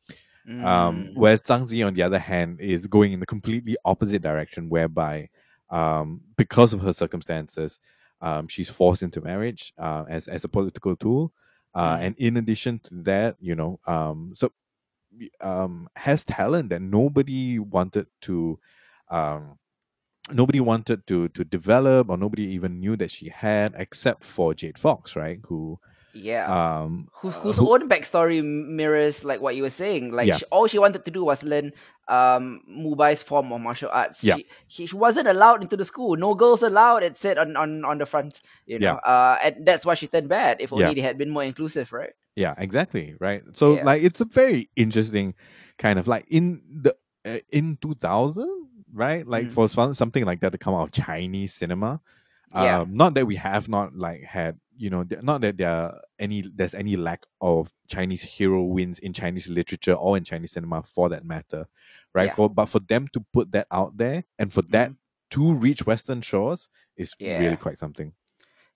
Um, 0.64 1.06
Mm. 1.06 1.12
whereas 1.16 1.42
Zhang 1.42 1.66
Zi, 1.66 1.84
on 1.84 1.94
the 1.94 2.04
other 2.04 2.20
hand, 2.20 2.60
is 2.62 2.88
going 2.88 3.14
in 3.14 3.20
the 3.20 3.26
completely 3.26 3.78
opposite 3.86 4.22
direction, 4.22 4.70
whereby 4.70 5.30
um, 5.70 6.22
because 6.38 6.74
of 6.74 6.82
her 6.82 6.94
circumstances, 6.94 7.80
um, 8.22 8.48
she's 8.48 8.70
forced 8.70 9.04
into 9.04 9.22
marriage 9.22 9.74
uh, 9.78 10.06
as 10.10 10.28
as 10.28 10.44
a 10.44 10.50
political 10.50 10.96
tool, 10.96 11.32
uh, 11.76 11.98
Mhm. 11.98 12.02
and 12.04 12.16
in 12.18 12.38
addition 12.38 12.80
to 12.80 12.96
that, 13.04 13.38
you 13.40 13.56
know, 13.56 13.80
um, 13.88 14.32
so 14.36 14.52
um, 15.42 15.88
has 15.96 16.24
talent 16.26 16.70
that 16.70 16.82
nobody 16.82 17.60
wanted 17.60 18.08
to. 18.22 18.60
Um, 19.10 19.58
Nobody 20.32 20.60
wanted 20.60 21.08
to 21.08 21.30
to 21.30 21.44
develop, 21.44 22.10
or 22.10 22.18
nobody 22.18 22.44
even 22.54 22.80
knew 22.80 22.96
that 22.98 23.10
she 23.12 23.30
had, 23.30 23.74
except 23.78 24.24
for 24.24 24.54
Jade 24.54 24.78
Fox, 24.78 25.16
right? 25.16 25.40
Who, 25.46 25.80
yeah 26.14 26.46
um, 26.82 27.08
who, 27.14 27.30
uh, 27.30 27.32
whose 27.32 27.58
who- 27.58 27.72
own 27.74 27.88
backstory 27.90 28.44
mirrors 28.44 29.24
like 29.24 29.42
what 29.42 29.56
you 29.56 29.64
were 29.64 29.70
saying. 29.70 30.12
Like 30.12 30.28
Yeah. 30.28 30.38
she, 30.38 30.46
all 30.52 30.68
she 30.68 30.80
wanted 30.80 31.06
to 31.06 31.12
do 31.12 31.24
was 31.24 31.44
learn 31.44 31.72
um 32.08 32.62
Mubai's 32.70 33.22
form 33.22 33.52
of 33.54 33.62
martial 33.62 33.90
arts. 33.92 34.24
Yeah. 34.24 34.38
She, 34.68 34.88
she 34.88 34.96
wasn't 34.96 35.28
allowed 35.28 35.62
into 35.62 35.78
the 35.78 35.86
school. 35.86 36.16
No 36.18 36.34
girls 36.34 36.64
allowed. 36.64 37.04
It 37.04 37.18
said 37.18 37.38
on 37.38 37.56
on 37.56 37.86
on 37.86 37.98
the 38.00 38.06
front. 38.06 38.42
You 38.66 38.80
know. 38.80 38.96
Uh, 38.96 39.38
and 39.44 39.66
that's 39.66 39.86
why 39.86 39.94
she 39.94 40.08
turned 40.08 40.30
bad. 40.30 40.60
If 40.60 40.74
only 40.74 40.86
Yeah. 40.86 40.94
they 40.94 41.02
had 41.02 41.18
been 41.18 41.30
more 41.30 41.44
inclusive, 41.44 41.94
right? 41.94 42.14
Yeah, 42.36 42.56
exactly. 42.58 43.16
Right. 43.20 43.44
So 43.54 43.76
Yeah. 43.76 43.84
like 43.86 44.02
it's 44.04 44.22
a 44.22 44.26
very 44.26 44.70
interesting 44.76 45.36
kind 45.78 46.00
of 46.00 46.08
like 46.08 46.26
in 46.30 46.62
the 46.82 46.96
uh, 47.26 47.40
in 47.52 47.78
2000, 47.82 48.48
right? 48.94 49.28
Like 49.28 49.48
Mm. 49.48 49.52
for 49.52 49.70
some, 49.70 49.94
something 49.94 50.26
like 50.26 50.40
that 50.42 50.52
to 50.54 50.58
come 50.58 50.74
out 50.74 50.84
of 50.84 50.92
Chinese 50.92 51.54
cinema, 51.54 52.02
Yeah. 52.56 52.80
Um, 52.82 52.96
not 52.98 53.14
that 53.14 53.28
we 53.28 53.36
have 53.36 53.70
not 53.70 53.96
like 53.96 54.24
had 54.24 54.58
you 54.80 54.90
know 54.90 55.06
not 55.22 55.42
that 55.42 55.58
there 55.58 55.70
are 55.70 56.02
any 56.20 56.42
there's 56.56 56.74
any 56.74 56.96
lack 56.96 57.26
of 57.42 57.72
Chinese 57.88 58.22
hero 58.24 58.64
wins 58.64 59.00
in 59.00 59.14
Chinese 59.14 59.50
literature 59.50 59.94
or 59.94 60.18
in 60.18 60.24
Chinese 60.24 60.54
cinema 60.54 60.82
for 60.84 61.10
that 61.10 61.26
matter, 61.26 61.68
right? 62.14 62.28
Yeah. 62.28 62.34
For 62.34 62.50
but 62.50 62.68
for 62.68 62.80
them 62.80 63.08
to 63.14 63.20
put 63.34 63.52
that 63.52 63.68
out 63.72 63.98
there 63.98 64.24
and 64.40 64.52
for 64.52 64.62
that 64.64 64.92
Mhm. 64.92 64.96
to 65.32 65.54
reach 65.54 65.86
Western 65.86 66.22
shores 66.22 66.70
is 66.96 67.14
Yeah. 67.20 67.38
really 67.40 67.58
quite 67.58 67.78
something. 67.78 68.14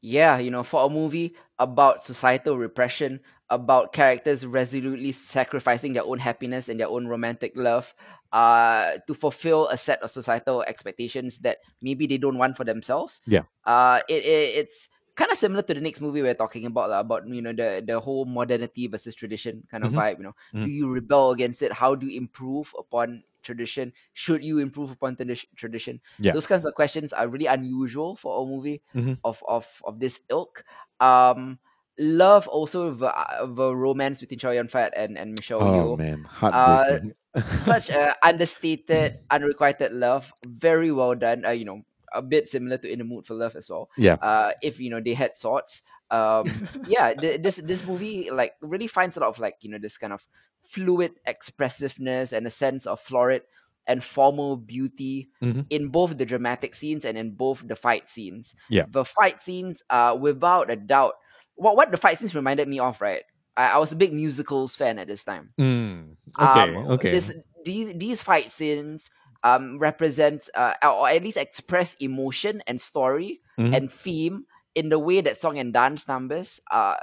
Yeah, 0.02 0.38
you 0.38 0.52
know, 0.52 0.64
for 0.64 0.86
a 0.86 0.90
movie 0.90 1.34
about 1.60 2.04
societal 2.04 2.58
repression, 2.58 3.22
about 3.50 3.94
characters 3.94 4.46
resolutely 4.46 5.14
sacrificing 5.14 5.94
their 5.94 6.04
own 6.04 6.20
happiness 6.20 6.68
and 6.68 6.78
their 6.78 6.90
own 6.90 7.08
romantic 7.08 7.54
love, 7.56 7.94
uh, 8.34 8.98
to 9.08 9.14
fulfill 9.14 9.70
a 9.70 9.78
set 9.78 10.02
of 10.02 10.12
societal 10.12 10.62
expectations 10.64 11.40
that 11.40 11.60
maybe 11.82 12.06
they 12.06 12.18
don't 12.18 12.38
want 12.38 12.58
for 12.58 12.66
themselves. 12.66 13.22
Yeah. 13.26 13.44
Uh, 13.64 14.02
it, 14.10 14.26
it 14.26 14.58
it's 14.68 14.90
kind 15.16 15.32
of 15.32 15.38
similar 15.38 15.62
to 15.62 15.74
the 15.74 15.82
next 15.82 16.02
movie 16.02 16.22
we're 16.22 16.34
talking 16.34 16.66
about, 16.66 16.90
about 16.90 17.28
you 17.28 17.42
know 17.42 17.54
the 17.54 17.84
the 17.86 18.00
whole 18.00 18.26
modernity 18.26 18.88
versus 18.88 19.14
tradition 19.16 19.62
kind 19.70 19.84
of 19.84 19.92
Mhm. 19.94 19.98
vibe. 20.00 20.18
You 20.18 20.24
know, 20.32 20.36
Mhm. 20.54 20.66
do 20.66 20.70
you 20.72 20.90
rebel 20.90 21.32
against 21.32 21.62
it? 21.62 21.72
How 21.74 21.96
do 21.96 22.08
you 22.08 22.18
improve 22.18 22.74
upon 22.78 23.24
tradition? 23.44 23.94
Should 24.14 24.42
you 24.44 24.60
improve 24.60 24.90
upon 24.92 25.16
tradi- 25.16 25.46
tradition? 25.56 26.00
Yeah. 26.20 26.34
Those 26.34 26.48
kinds 26.48 26.66
of 26.66 26.74
questions 26.74 27.14
are 27.14 27.28
really 27.28 27.46
unusual 27.48 28.16
for 28.16 28.42
a 28.42 28.46
movie 28.48 28.82
Mhm. 28.96 29.20
of 29.24 29.44
of 29.48 29.68
of 29.86 30.00
this 30.00 30.20
ilk. 30.30 30.64
Um, 31.00 31.60
love 32.00 32.48
also 32.48 32.90
the 32.96 33.12
uh, 33.14 33.46
the 33.46 33.70
romance 33.76 34.18
between 34.20 34.40
Chow 34.40 34.50
Yun 34.56 34.68
Fat 34.68 34.94
and 34.98 35.18
and 35.18 35.38
Michelle 35.38 35.62
Oh 35.62 35.94
Yeoh. 35.94 35.98
man, 36.00 36.24
heartbreaking. 36.26 37.14
Such 37.66 37.90
a 37.90 38.16
understated, 38.26 39.20
unrequited 39.30 39.92
love. 39.92 40.32
Very 40.46 40.92
well 40.92 41.14
done. 41.16 41.46
Uh, 41.46 41.50
you 41.52 41.66
know, 41.66 41.82
a 42.14 42.22
bit 42.22 42.50
similar 42.50 42.78
to 42.78 42.92
In 42.92 43.00
the 43.00 43.06
Mood 43.06 43.26
for 43.26 43.34
Love 43.36 43.56
as 43.56 43.70
well. 43.70 43.90
yeah. 43.98 44.16
Uh, 44.16 44.52
if 44.62 44.80
you 44.80 44.90
know 44.90 45.02
they 45.04 45.14
had 45.14 45.38
swords. 45.38 45.82
Um, 46.12 46.46
yeah, 46.88 47.14
th- 47.14 47.42
this 47.42 47.56
this 47.64 47.84
movie 47.86 48.30
like 48.32 48.54
really 48.62 48.88
finds 48.88 49.18
a 49.18 49.20
lot 49.20 49.30
of 49.30 49.40
like 49.40 49.56
you 49.62 49.70
know 49.72 49.80
this 49.82 49.98
kind 49.98 50.14
of 50.14 50.26
fluid 50.70 51.12
expressiveness 51.26 52.32
and 52.32 52.46
a 52.48 52.52
sense 52.52 52.86
of 52.86 53.00
florid 53.00 53.42
and 53.86 54.04
formal 54.04 54.56
beauty 54.58 55.30
Mhm. 55.42 55.66
in 55.70 55.90
both 55.90 56.18
the 56.18 56.26
dramatic 56.26 56.74
scenes 56.76 57.04
and 57.06 57.18
in 57.18 57.32
both 57.32 57.62
the 57.68 57.76
fight 57.76 58.10
scenes. 58.10 58.56
Yeah. 58.70 58.86
The 58.90 59.04
fight 59.06 59.42
scenes 59.42 59.82
are 59.90 60.18
without 60.18 60.70
a 60.72 60.76
doubt 60.76 61.16
what 61.56 61.76
what 61.76 61.92
the 61.92 61.98
fight 61.98 62.20
scenes 62.20 62.34
reminded 62.36 62.68
me 62.68 62.80
of, 62.80 63.00
right? 63.02 63.24
I, 63.56 63.68
I 63.72 63.78
was 63.78 63.92
a 63.92 63.96
big 63.96 64.14
musicals 64.14 64.76
fan 64.76 64.98
at 65.00 65.08
this 65.08 65.24
time. 65.24 65.52
Mm, 65.60 66.16
okay. 66.40 66.76
Um, 66.76 66.88
okay. 66.94 67.12
This 67.12 67.32
these 67.66 67.94
these 67.96 68.22
fight 68.22 68.52
scenes 68.52 69.10
um 69.44 69.78
represent 69.80 70.50
uh, 70.56 70.74
or 70.84 71.10
at 71.10 71.22
least 71.24 71.38
express 71.38 71.96
emotion 72.00 72.62
and 72.68 72.80
story 72.82 73.42
Mhm. 73.60 73.76
and 73.76 73.92
theme 73.92 74.46
in 74.74 74.90
the 74.90 74.98
way 74.98 75.22
that 75.22 75.38
song 75.38 75.60
and 75.60 75.74
dance 75.74 76.08
numbers 76.08 76.60
uh 76.72 76.96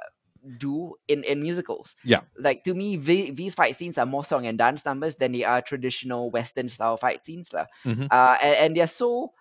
do 0.57 0.97
in 1.07 1.23
in 1.25 1.43
musicals. 1.43 1.95
Yeah. 2.03 2.23
Like 2.39 2.65
to 2.65 2.73
me, 2.73 2.97
the, 2.97 3.31
these 3.31 3.55
fight 3.55 3.77
scenes 3.77 3.99
are 3.99 4.07
more 4.07 4.25
song 4.25 4.47
and 4.47 4.57
dance 4.57 4.85
numbers 4.89 5.17
than 5.17 5.33
they 5.33 5.45
are 5.45 5.61
traditional 5.61 6.31
Western 6.31 6.69
style 6.69 6.97
fight 6.97 7.25
scenes, 7.25 7.53
lah. 7.53 7.67
Mhm. 7.85 8.09
Uh, 8.11 8.37
and, 8.41 8.57
and 8.57 8.71
they're 8.77 8.89
so 8.89 9.33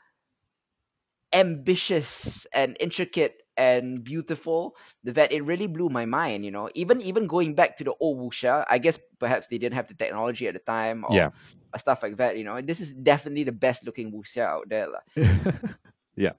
ambitious 1.31 2.45
and 2.53 2.75
intricate 2.79 3.43
and 3.59 4.03
beautiful 4.03 4.75
that 5.03 5.31
it 5.35 5.43
really 5.43 5.67
blew 5.67 5.89
my 5.91 6.05
mind. 6.07 6.45
You 6.47 6.51
know, 6.55 6.69
even 6.79 7.01
even 7.03 7.27
going 7.27 7.53
back 7.59 7.75
to 7.77 7.83
the 7.83 7.93
old 7.99 8.17
wuxia, 8.23 8.63
I 8.71 8.79
guess 8.79 8.97
perhaps 9.19 9.47
they 9.51 9.59
didn't 9.59 9.75
have 9.75 9.87
the 9.91 9.99
technology 9.99 10.47
at 10.47 10.55
the 10.55 10.63
time, 10.63 11.03
or 11.03 11.11
Yeah. 11.15 11.29
stuff 11.77 12.01
like 12.01 12.17
that. 12.17 12.37
You 12.39 12.45
know, 12.47 12.61
this 12.61 12.79
is 12.79 12.91
definitely 12.95 13.43
the 13.43 13.51
best 13.51 13.85
looking 13.85 14.11
wuxia 14.15 14.47
out 14.47 14.69
there, 14.69 14.87
yeah, 16.15 16.33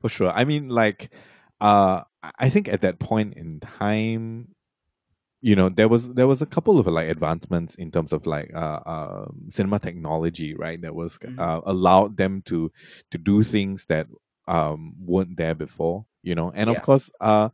for 0.00 0.08
sure. 0.08 0.30
I 0.32 0.44
mean, 0.44 0.68
like, 0.68 1.12
uh, 1.60 2.02
I- 2.38 2.50
think 2.50 2.68
at 2.68 2.80
that 2.82 2.98
point 2.98 3.34
in 3.34 3.60
time, 3.60 4.48
you 5.42 5.54
know, 5.56 5.68
there 5.68 5.88
was 5.88 6.14
there 6.14 6.26
was 6.26 6.40
a 6.42 6.46
couple 6.46 6.78
of 6.78 6.86
like 6.86 7.08
advancements 7.08 7.74
in 7.76 7.90
terms 7.90 8.12
of 8.12 8.26
like 8.26 8.50
uh, 8.54 8.80
um 8.86 9.46
cinema 9.50 9.78
technology, 9.78 10.54
right? 10.54 10.80
That 10.80 10.94
was 10.94 11.18
Mhm. 11.22 11.38
uh, 11.38 11.60
allowed 11.66 12.16
them 12.16 12.42
to 12.46 12.70
to 13.10 13.18
do 13.18 13.42
things 13.42 13.86
that 13.86 14.06
um 14.46 14.94
weren't 15.00 15.36
there 15.36 15.54
before, 15.54 16.06
you 16.22 16.34
know. 16.34 16.50
And 16.54 16.68
of 16.70 16.76
course, 16.82 17.10
uh, 17.20 17.48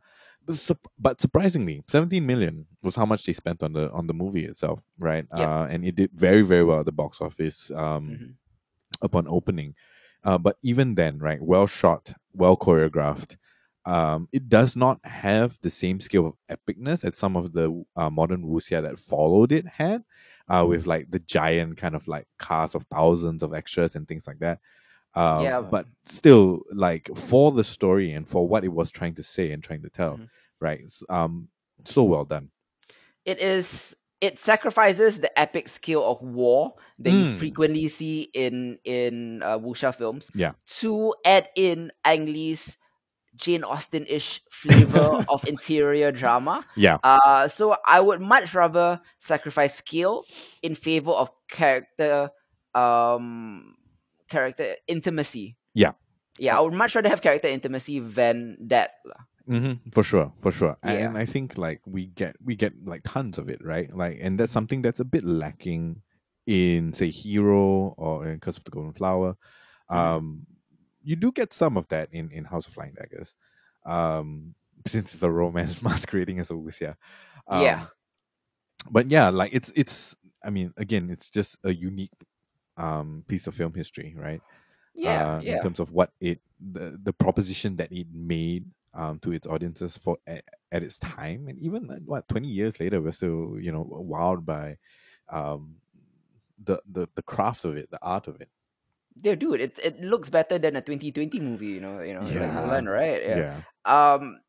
but 0.99 1.21
surprisingly, 1.21 1.83
17 1.87 2.25
million 2.25 2.65
was 2.83 2.95
how 2.95 3.05
much 3.05 3.23
they 3.25 3.33
spent 3.33 3.63
on 3.63 3.73
the 3.73 3.91
on 3.91 4.07
the 4.07 4.13
movie 4.13 4.45
itself, 4.45 4.81
right? 4.99 5.25
Yep. 5.35 5.47
Uh, 5.47 5.67
and 5.69 5.85
it 5.85 5.95
did 5.95 6.11
very 6.13 6.41
very 6.41 6.63
well 6.63 6.79
at 6.79 6.85
the 6.85 6.91
box 6.91 7.21
office. 7.21 7.71
Um, 7.71 8.09
Mhm. 8.09 8.33
upon 9.01 9.25
opening. 9.29 9.73
Uh, 10.23 10.37
but 10.37 10.57
even 10.61 10.95
then, 10.95 11.17
right, 11.17 11.41
well 11.41 11.65
shot, 11.65 12.13
well 12.33 12.55
choreographed. 12.57 13.37
Um, 13.85 14.27
it 14.31 14.47
does 14.49 14.75
not 14.75 14.99
have 15.05 15.57
the 15.61 15.71
same 15.71 15.99
scale 15.99 16.27
of 16.27 16.35
epicness 16.59 17.03
as 17.03 17.17
some 17.17 17.35
of 17.35 17.53
the 17.53 17.83
uh, 17.95 18.09
modern 18.11 18.43
wuxia 18.43 18.81
that 18.83 18.99
followed 18.99 19.51
it 19.51 19.65
had, 19.67 20.03
uh, 20.49 20.63
with 20.67 20.85
like 20.85 21.09
the 21.09 21.19
giant 21.19 21.77
kind 21.77 21.95
of 21.95 22.07
like 22.07 22.27
cast 22.37 22.75
of 22.75 22.83
thousands 22.91 23.41
of 23.41 23.53
extras 23.55 23.95
and 23.95 24.07
things 24.07 24.27
like 24.27 24.39
that. 24.39 24.59
Uh, 25.15 25.39
Yeah. 25.43 25.61
But 25.61 25.87
still, 26.05 26.61
like 26.71 27.09
for 27.15 27.51
the 27.51 27.63
story 27.63 28.13
and 28.13 28.27
for 28.27 28.47
what 28.47 28.63
it 28.63 28.69
was 28.73 28.91
trying 28.91 29.15
to 29.15 29.23
say 29.23 29.51
and 29.51 29.61
trying 29.63 29.81
to 29.83 29.89
tell, 29.89 30.17
Mhm. 30.17 30.29
right? 30.59 30.81
Um, 31.09 31.49
so 31.85 32.03
well 32.03 32.25
done. 32.25 32.49
it 33.25 33.39
is 33.39 33.95
it 34.19 34.39
sacrifices 34.39 35.19
the 35.19 35.29
epic 35.39 35.67
scale 35.69 36.03
of 36.03 36.21
war 36.21 36.73
that 36.99 37.11
you 37.11 37.25
Mm. 37.25 37.37
frequently 37.37 37.87
see 37.87 38.29
in 38.33 38.77
in 38.83 39.41
uh, 39.43 39.57
wuxia 39.59 39.93
films 39.95 40.29
Yeah. 40.33 40.53
to 40.81 41.13
add 41.25 41.49
in 41.55 41.91
Ang 42.03 42.25
Lee's 42.25 42.77
Jane 43.35 43.63
Austen-ish 43.63 44.41
flavor 44.51 45.23
of 45.29 45.45
interior 45.47 46.11
drama. 46.11 46.65
Yeah. 46.75 46.97
Uh, 47.03 47.47
so 47.47 47.77
I 47.85 47.99
would 47.99 48.21
much 48.21 48.53
rather 48.55 48.99
sacrifice 49.19 49.75
scale 49.75 50.23
in 50.63 50.73
favor 50.75 51.11
of 51.11 51.29
character 51.49 52.29
um 52.75 53.75
character 54.31 54.75
intimacy. 54.87 55.57
Yeah. 55.73 55.93
Yeah, 56.39 56.57
I 56.57 56.61
would 56.61 56.73
much 56.73 56.95
rather 56.95 57.09
have 57.09 57.21
character 57.21 57.47
intimacy 57.47 57.99
than 57.99 58.57
that. 58.69 58.91
Mm-hmm, 59.49 59.89
for 59.91 60.01
sure, 60.01 60.31
for 60.39 60.51
sure. 60.51 60.77
Yeah. 60.83 60.91
And 60.91 61.17
I 61.17 61.25
think 61.25 61.57
like 61.57 61.81
we 61.85 62.07
get 62.07 62.35
we 62.43 62.55
get 62.55 62.73
like 62.85 63.03
tons 63.03 63.37
of 63.37 63.49
it, 63.49 63.59
right? 63.63 63.91
Like, 63.93 64.17
and 64.21 64.39
that's 64.39 64.53
something 64.53 64.81
that's 64.81 64.99
a 65.01 65.05
bit 65.05 65.25
lacking 65.25 66.01
in 66.47 66.93
say 66.93 67.09
Hero 67.11 67.93
or 67.97 68.25
in 68.27 68.39
Curse 68.39 68.57
of 68.57 68.63
the 68.63 68.71
Golden 68.71 68.93
Flower. 68.93 69.35
Mhm. 69.91 69.95
Um, 69.95 70.47
you 71.03 71.15
do 71.15 71.31
get 71.31 71.51
some 71.53 71.75
of 71.77 71.87
that 71.89 72.07
in 72.11 72.31
in 72.31 72.45
House 72.45 72.67
of 72.67 72.73
Flying 72.73 72.93
Daggers, 72.95 73.35
um, 73.85 74.55
since 74.87 75.13
it's 75.13 75.23
a 75.23 75.29
romance 75.29 75.81
masquerading 75.87 76.39
as 76.39 76.49
a 76.49 76.53
wuxia. 76.55 76.95
Um, 77.47 77.61
Yeah. 77.63 77.85
But 78.89 79.11
yeah, 79.11 79.29
like 79.29 79.53
it's 79.53 79.69
it's. 79.75 80.15
I 80.43 80.49
mean, 80.49 80.73
again, 80.77 81.09
it's 81.11 81.29
just 81.29 81.59
a 81.63 81.69
unique 81.73 82.13
um 82.77 83.23
piece 83.27 83.47
of 83.47 83.55
film 83.55 83.73
history, 83.73 84.15
right? 84.17 84.41
Yeah, 84.93 85.23
uh, 85.23 85.41
yeah. 85.41 85.53
in 85.53 85.59
terms 85.59 85.79
of 85.79 85.91
what 85.91 86.11
it 86.21 86.39
the, 86.59 86.99
the 87.01 87.13
proposition 87.13 87.77
that 87.77 87.91
it 87.91 88.07
made 88.13 88.65
um 88.93 89.19
to 89.19 89.31
its 89.31 89.47
audiences 89.47 89.97
for 89.97 90.17
at, 90.27 90.43
at 90.71 90.83
its 90.83 90.99
time 90.99 91.47
and 91.47 91.57
even 91.59 91.87
like, 91.87 92.01
what 92.05 92.27
20 92.27 92.47
years 92.47 92.79
later 92.79 93.01
we're 93.01 93.11
still 93.11 93.57
you 93.59 93.71
know 93.71 93.85
wowed 93.85 94.45
by 94.45 94.77
um 95.29 95.75
the 96.63 96.81
the 96.89 97.07
the 97.15 97.23
craft 97.23 97.65
of 97.65 97.75
it 97.77 97.89
the 97.91 97.99
art 98.01 98.27
of 98.27 98.39
it 98.41 98.49
Yeah, 99.21 99.35
dude, 99.35 99.61
it 99.61 99.79
it 99.83 99.99
looks 100.01 100.29
better 100.29 100.57
than 100.57 100.75
a 100.75 100.81
2020 100.81 101.39
movie, 101.39 101.67
you 101.67 101.81
know, 101.81 102.01
you 102.01 102.13
know, 102.13 102.31
like 102.37 102.51
Mulan, 102.51 102.87
right? 102.87 103.21
yeah 103.27 103.61
um 103.85 104.39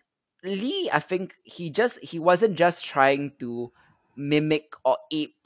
lee 0.44 0.90
i 0.92 0.98
think 1.00 1.34
he 1.44 1.70
just 1.70 1.98
he 2.02 2.18
wasn't 2.18 2.54
just 2.56 2.84
trying 2.84 3.32
to 3.38 3.72
mimic 4.16 4.74
or 4.84 4.98
ape 5.10 5.41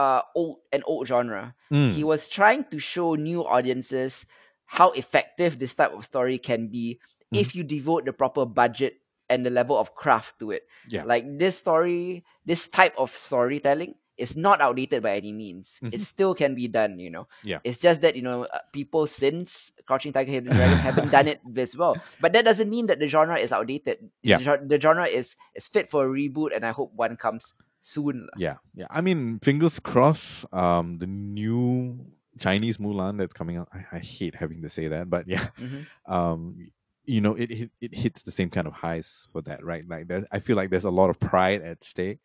uh 0.00 0.20
old 0.34 0.56
an 0.72 0.82
old 0.86 1.04
genre 1.12 1.54
Mm, 1.70 1.94
he 1.94 2.02
was 2.02 2.26
trying 2.28 2.64
to 2.72 2.78
show 2.82 3.14
new 3.14 3.46
audiences 3.46 4.26
how 4.66 4.90
effective 5.02 5.58
this 5.58 5.74
type 5.78 5.92
of 5.94 6.02
story 6.04 6.38
can 6.38 6.66
be 6.66 6.98
Mm-hmm. 7.30 7.46
if 7.46 7.54
you 7.54 7.62
devote 7.62 8.02
the 8.10 8.12
proper 8.22 8.42
budget 8.42 8.98
and 9.30 9.46
the 9.46 9.54
level 9.54 9.78
of 9.78 9.94
craft 9.94 10.42
to 10.42 10.50
it 10.50 10.66
Yeah. 10.90 11.06
like 11.06 11.22
this 11.38 11.54
story 11.62 12.26
this 12.42 12.66
type 12.66 12.90
of 12.98 13.14
storytelling 13.14 13.94
is 14.18 14.34
not 14.34 14.58
outdated 14.60 15.00
by 15.06 15.14
any 15.14 15.30
means 15.30 15.78
it 15.94 16.02
Mhm. 16.02 16.10
still 16.12 16.32
can 16.34 16.58
be 16.58 16.66
done 16.66 16.98
you 16.98 17.06
know 17.14 17.30
Yeah. 17.46 17.62
it's 17.62 17.78
just 17.78 18.02
that 18.02 18.18
you 18.18 18.24
know 18.26 18.50
uh, 18.50 18.58
people 18.74 19.06
since 19.06 19.70
crouching 19.86 20.10
tiger 20.10 20.34
hidden 20.34 20.50
dragon 20.58 20.82
haven't 20.90 21.14
done 21.14 21.30
it 21.30 21.38
this 21.46 21.78
well 21.78 22.02
but 22.18 22.34
that 22.34 22.42
doesn't 22.44 22.66
mean 22.68 22.90
that 22.90 22.98
the 22.98 23.06
genre 23.06 23.38
is 23.38 23.54
outdated 23.54 24.10
Yeah. 24.26 24.42
the, 24.42 24.58
the 24.74 24.78
genre 24.82 25.06
is 25.06 25.38
is 25.54 25.70
fit 25.70 25.86
for 25.86 26.02
a 26.02 26.10
reboot 26.10 26.50
and 26.50 26.66
i 26.66 26.72
hope 26.74 26.90
one 26.98 27.14
comes 27.14 27.54
soon 27.80 28.28
yeah 28.36 28.56
yeah 28.74 28.86
i 28.90 29.00
mean 29.00 29.38
fingers 29.40 29.80
crossed 29.80 30.44
um 30.52 30.98
the 30.98 31.06
new 31.06 31.98
chinese 32.38 32.76
mulan 32.78 33.18
that's 33.18 33.32
coming 33.32 33.56
out 33.56 33.68
i, 33.72 33.84
I 33.92 33.98
hate 33.98 34.34
having 34.34 34.62
to 34.62 34.68
say 34.68 34.88
that 34.88 35.10
but 35.10 35.26
yeah 35.26 35.48
Mhm. 35.58 35.86
um 36.06 36.70
you 37.04 37.20
know 37.20 37.34
it, 37.34 37.50
it 37.50 37.70
it 37.80 37.94
hits 37.94 38.22
the 38.22 38.30
same 38.30 38.50
kind 38.50 38.66
of 38.66 38.74
highs 38.74 39.26
for 39.32 39.42
that 39.42 39.64
right 39.64 39.86
like 39.88 40.08
that, 40.08 40.24
i 40.30 40.38
feel 40.38 40.56
like 40.56 40.70
there's 40.70 40.84
a 40.84 40.90
lot 40.90 41.10
of 41.10 41.18
pride 41.18 41.62
at 41.62 41.82
stake 41.82 42.20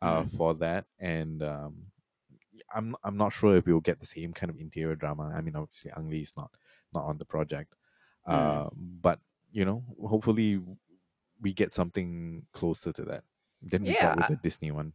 uh 0.00 0.22
Mhm. 0.22 0.36
for 0.36 0.54
that 0.54 0.86
and 0.98 1.42
um 1.42 1.86
i'm 2.74 2.94
i'm 3.04 3.16
not 3.16 3.32
sure 3.32 3.56
if 3.56 3.66
we'll 3.66 3.80
get 3.80 4.00
the 4.00 4.06
same 4.06 4.32
kind 4.32 4.50
of 4.50 4.58
interior 4.58 4.94
drama 4.96 5.32
i 5.34 5.40
mean 5.40 5.56
obviously 5.56 5.90
ang 5.96 6.08
lee 6.08 6.22
is 6.22 6.34
not 6.36 6.50
not 6.94 7.04
on 7.04 7.18
the 7.18 7.24
project 7.24 7.74
Mm. 8.28 8.32
uh, 8.34 8.70
but 8.74 9.18
you 9.50 9.64
know, 9.66 9.84
hopefully 10.06 10.62
we 11.40 11.52
get 11.52 11.72
something 11.72 12.46
closer 12.52 12.92
to 12.92 13.02
that 13.04 13.24
than 13.62 13.82
we 13.84 13.90
Yeah, 13.94 14.14
got 14.14 14.16
with 14.18 14.28
the 14.28 14.42
Disney 14.42 14.70
one. 14.70 14.92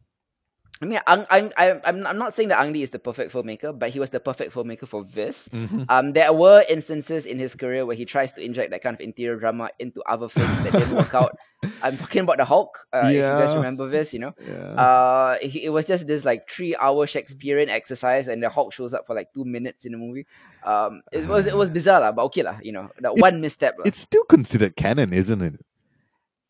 I 0.80 0.84
mean, 0.86 1.00
Ang, 1.08 1.26
Ang, 1.28 1.52
I, 1.56 1.72
I'm, 1.82 2.06
I'm 2.06 2.18
not 2.18 2.36
saying 2.36 2.50
that 2.50 2.60
Ang 2.60 2.72
Lee 2.72 2.84
is 2.84 2.90
the 2.94 3.00
perfect 3.00 3.32
filmmaker, 3.32 3.76
but 3.76 3.90
he 3.90 3.98
was 3.98 4.10
the 4.10 4.20
perfect 4.20 4.54
filmmaker 4.54 4.86
for 4.86 5.02
this. 5.02 5.48
Mhm. 5.50 5.86
Um, 5.88 6.12
there 6.12 6.32
were 6.32 6.62
instances 6.70 7.26
in 7.26 7.36
his 7.36 7.56
career 7.56 7.84
where 7.84 7.96
he 7.96 8.04
tries 8.04 8.30
to 8.34 8.40
inject 8.44 8.70
that 8.70 8.80
kind 8.80 8.94
of 8.94 9.00
interior 9.00 9.34
drama 9.40 9.70
into 9.80 10.00
other 10.06 10.28
things 10.28 10.46
that 10.62 10.72
didn't 10.78 10.94
work 10.94 11.12
out. 11.18 11.34
I'm 11.82 11.96
talking 11.98 12.22
about 12.22 12.36
the 12.38 12.44
Hulk. 12.44 12.78
Uh, 12.94 13.10
If 13.10 13.14
you 13.16 13.22
guys 13.22 13.56
remember 13.56 13.88
this, 13.90 14.14
you 14.14 14.20
know, 14.20 14.34
Yeah. 14.38 14.78
uh, 14.78 15.36
it, 15.42 15.56
it 15.56 15.70
was 15.70 15.84
just 15.84 16.06
this 16.06 16.24
like 16.24 16.48
three-hour 16.48 17.08
Shakespearean 17.08 17.68
exercise, 17.68 18.28
and 18.28 18.40
the 18.40 18.48
Hulk 18.48 18.72
shows 18.72 18.94
up 18.94 19.04
for 19.04 19.16
like 19.16 19.34
two 19.34 19.44
minutes 19.44 19.84
in 19.84 19.90
the 19.90 19.98
movie. 19.98 20.26
Um, 20.62 21.02
it 21.10 21.26
was 21.26 21.48
it 21.48 21.56
was 21.56 21.70
bizarre, 21.74 21.98
lah, 22.02 22.12
but 22.12 22.22
okay, 22.30 22.44
lah. 22.46 22.58
You 22.62 22.70
know, 22.70 22.86
that 23.02 23.18
It's- 23.18 23.20
one 23.20 23.40
misstep. 23.40 23.74
lah. 23.78 23.84
it's 23.84 23.98
still 23.98 24.22
considered 24.30 24.76
canon, 24.76 25.12
isn't 25.12 25.42
it? 25.42 25.58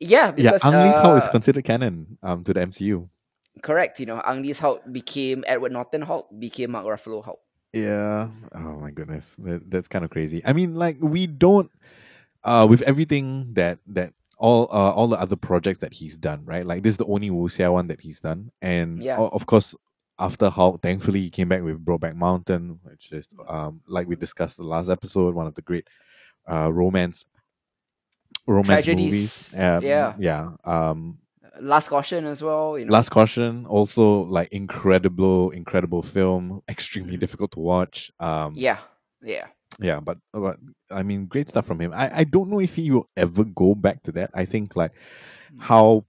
Yeah, 0.01 0.33
Yeah, 0.37 0.53
because, 0.53 0.65
Ang 0.65 0.83
Lee's 0.85 0.99
Hulk 0.99 1.19
is 1.19 1.25
uh, 1.27 1.31
considered 1.31 1.65
canon 1.65 2.19
um 2.23 2.45
to 2.45 2.53
the 2.55 2.61
MCU. 2.61 3.09
correct. 3.63 4.01
You 4.01 4.07
know, 4.07 4.21
Ang 4.25 4.43
Lee's 4.43 4.59
Hulk 4.59 4.83
became 4.93 5.45
Edward 5.47 5.73
Norton 5.73 6.03
Hulk, 6.03 6.29
became 6.39 6.71
Mark 6.73 6.87
Ruffalo 6.87 7.25
Hulk. 7.25 7.41
Yeah. 7.73 8.29
Oh 8.55 8.81
my 8.81 8.91
goodness, 8.91 9.37
that, 9.41 9.71
that's 9.71 9.89
kind 9.89 10.05
of 10.05 10.11
crazy. 10.11 10.43
I 10.45 10.53
mean, 10.53 10.75
like 10.75 10.97
we 11.01 11.27
don't, 11.27 11.71
uh, 12.45 12.67
with 12.69 12.83
everything 12.83 13.53
that 13.55 13.79
that 13.89 14.13
all 14.39 14.65
uh, 14.71 14.93
all 14.93 15.09
the 15.09 15.19
other 15.21 15.37
projects 15.37 15.81
that 15.81 15.93
he's 15.93 16.17
done, 16.17 16.45
right? 16.45 16.65
Like 16.65 16.83
this 16.83 16.93
is 16.93 16.97
the 16.97 17.07
only 17.07 17.31
Wuxia 17.31 17.73
one 17.73 17.89
that 17.89 18.01
he's 18.01 18.21
done, 18.21 18.51
and 18.63 19.03
Yeah. 19.03 19.17
of 19.19 19.47
course. 19.47 19.75
After 20.21 20.51
Hulk, 20.51 20.83
thankfully 20.83 21.21
he 21.21 21.31
came 21.31 21.49
back 21.49 21.63
with 21.63 21.85
Brokeback 21.85 22.17
Mountain, 22.17 22.81
which 22.83 23.13
is 23.13 23.29
um 23.47 23.83
like 23.87 24.09
we 24.09 24.17
discussed 24.17 24.57
the 24.57 24.65
last 24.65 24.89
episode, 24.91 25.33
one 25.33 25.47
of 25.47 25.55
the 25.55 25.63
great 25.63 25.87
uh 26.51 26.73
romance 26.73 27.25
romance 28.49 28.87
movies. 28.87 29.51
Tragedies, 29.51 29.55
Um, 29.55 29.85
yeah. 29.85 30.15
yeah. 30.19 30.51
Um, 30.65 31.19
Lust, 31.61 31.89
Caution 31.89 32.25
as 32.27 32.43
well. 32.43 32.79
You 32.79 32.85
know, 32.87 32.93
Lust, 32.93 33.11
Caution, 33.11 33.67
also 33.67 34.23
like 34.23 34.49
incredible, 34.53 35.51
incredible 35.51 36.03
film, 36.03 36.63
extremely 36.69 37.17
difficult 37.17 37.53
to 37.53 37.61
watch. 37.61 38.13
Um, 38.21 38.55
yeah, 38.57 38.79
yeah. 39.23 39.47
yeah, 39.81 39.99
but 40.01 40.19
but 40.33 40.57
I 40.91 41.03
mean, 41.03 41.27
great 41.27 41.49
stuff 41.49 41.67
from 41.67 41.81
him. 41.81 41.93
I 41.95 42.21
I 42.21 42.25
don't 42.25 42.49
know 42.49 42.61
if 42.61 42.77
he 42.77 42.91
will 42.93 43.09
ever 43.17 43.43
go 43.45 43.75
back 43.75 44.03
to 44.05 44.13
that. 44.13 44.31
I 44.35 44.45
think 44.45 44.77
like 44.77 44.93
Mm. 45.53 45.63
how 45.63 46.05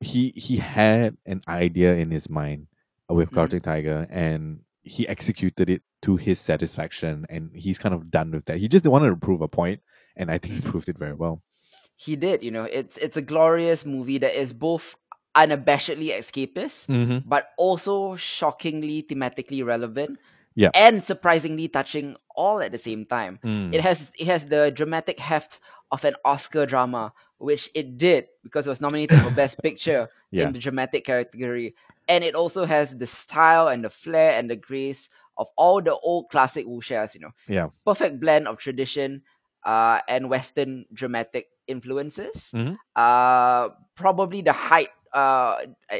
he 0.00 0.32
he 0.34 0.56
had 0.56 1.16
an 1.26 1.42
idea 1.46 1.94
in 1.94 2.10
his 2.10 2.28
mind 2.28 2.66
with 3.08 3.28
Mhm. 3.30 3.34
Crouching 3.34 3.60
Tiger, 3.60 4.06
and 4.10 4.60
he 4.82 5.06
executed 5.06 5.68
it 5.70 5.82
to 6.02 6.16
his 6.16 6.40
satisfaction, 6.40 7.26
and 7.28 7.54
he's 7.54 7.78
kind 7.78 7.94
of 7.94 8.10
done 8.10 8.30
with 8.32 8.46
that. 8.46 8.56
He 8.58 8.66
just 8.68 8.86
wanted 8.88 9.10
to 9.10 9.16
prove 9.16 9.42
a 9.42 9.48
point, 9.48 9.80
and 10.16 10.30
I 10.32 10.38
think 10.38 10.54
he 10.54 10.60
proved 10.62 10.88
it 10.88 10.98
very 10.98 11.14
well. 11.14 11.42
He 12.00 12.16
did. 12.16 12.42
You 12.42 12.50
know, 12.50 12.64
it's 12.64 12.96
it's 12.96 13.18
a 13.20 13.26
glorious 13.32 13.84
movie 13.84 14.16
that 14.24 14.32
is 14.32 14.52
both 14.56 14.96
unabashedly 15.36 16.08
escapist, 16.16 16.86
Mm-hmm. 16.88 17.28
but 17.28 17.50
also 17.58 18.16
shockingly 18.16 19.02
thematically 19.08 19.64
relevant. 19.64 20.18
Yeah. 20.56 20.70
and 20.74 20.98
surprisingly 21.04 21.68
touching 21.68 22.16
all 22.34 22.60
at 22.60 22.72
the 22.72 22.78
same 22.78 23.06
time. 23.06 23.38
Mm. 23.44 23.72
It 23.72 23.80
has 23.80 24.10
it 24.18 24.26
has 24.26 24.44
the 24.50 24.72
dramatic 24.74 25.18
heft 25.20 25.60
of 25.94 26.04
an 26.04 26.14
Oscar 26.24 26.66
drama, 26.66 27.12
which 27.38 27.70
it 27.72 27.96
did 27.96 28.26
because 28.42 28.66
it 28.66 28.70
was 28.74 28.80
nominated 28.82 29.16
for 29.22 29.30
Best 29.30 29.62
Picture 29.66 30.08
Yeah. 30.34 30.46
in 30.48 30.52
the 30.52 30.58
dramatic 30.58 31.04
category, 31.06 31.76
and 32.10 32.24
it 32.26 32.34
also 32.34 32.66
has 32.66 32.90
the 32.92 33.06
style 33.06 33.68
and 33.70 33.84
the 33.86 33.90
flair 33.94 34.32
and 34.38 34.50
the 34.50 34.56
grace 34.58 35.08
of 35.38 35.46
all 35.56 35.80
the 35.80 35.94
old 36.02 36.28
classic 36.34 36.66
wuxias. 36.66 37.14
You 37.14 37.20
know, 37.30 37.34
Yeah. 37.46 37.68
perfect 37.86 38.18
blend 38.20 38.48
of 38.50 38.58
tradition 38.58 39.22
uh, 39.64 40.00
and 40.10 40.28
Western 40.28 40.84
dramatic 40.92 41.46
influences. 41.70 42.50
Mhm. 42.52 42.76
Uh, 42.96 43.70
probably 43.94 44.42
the 44.42 44.52
height. 44.52 44.90
Uh, 45.12 45.56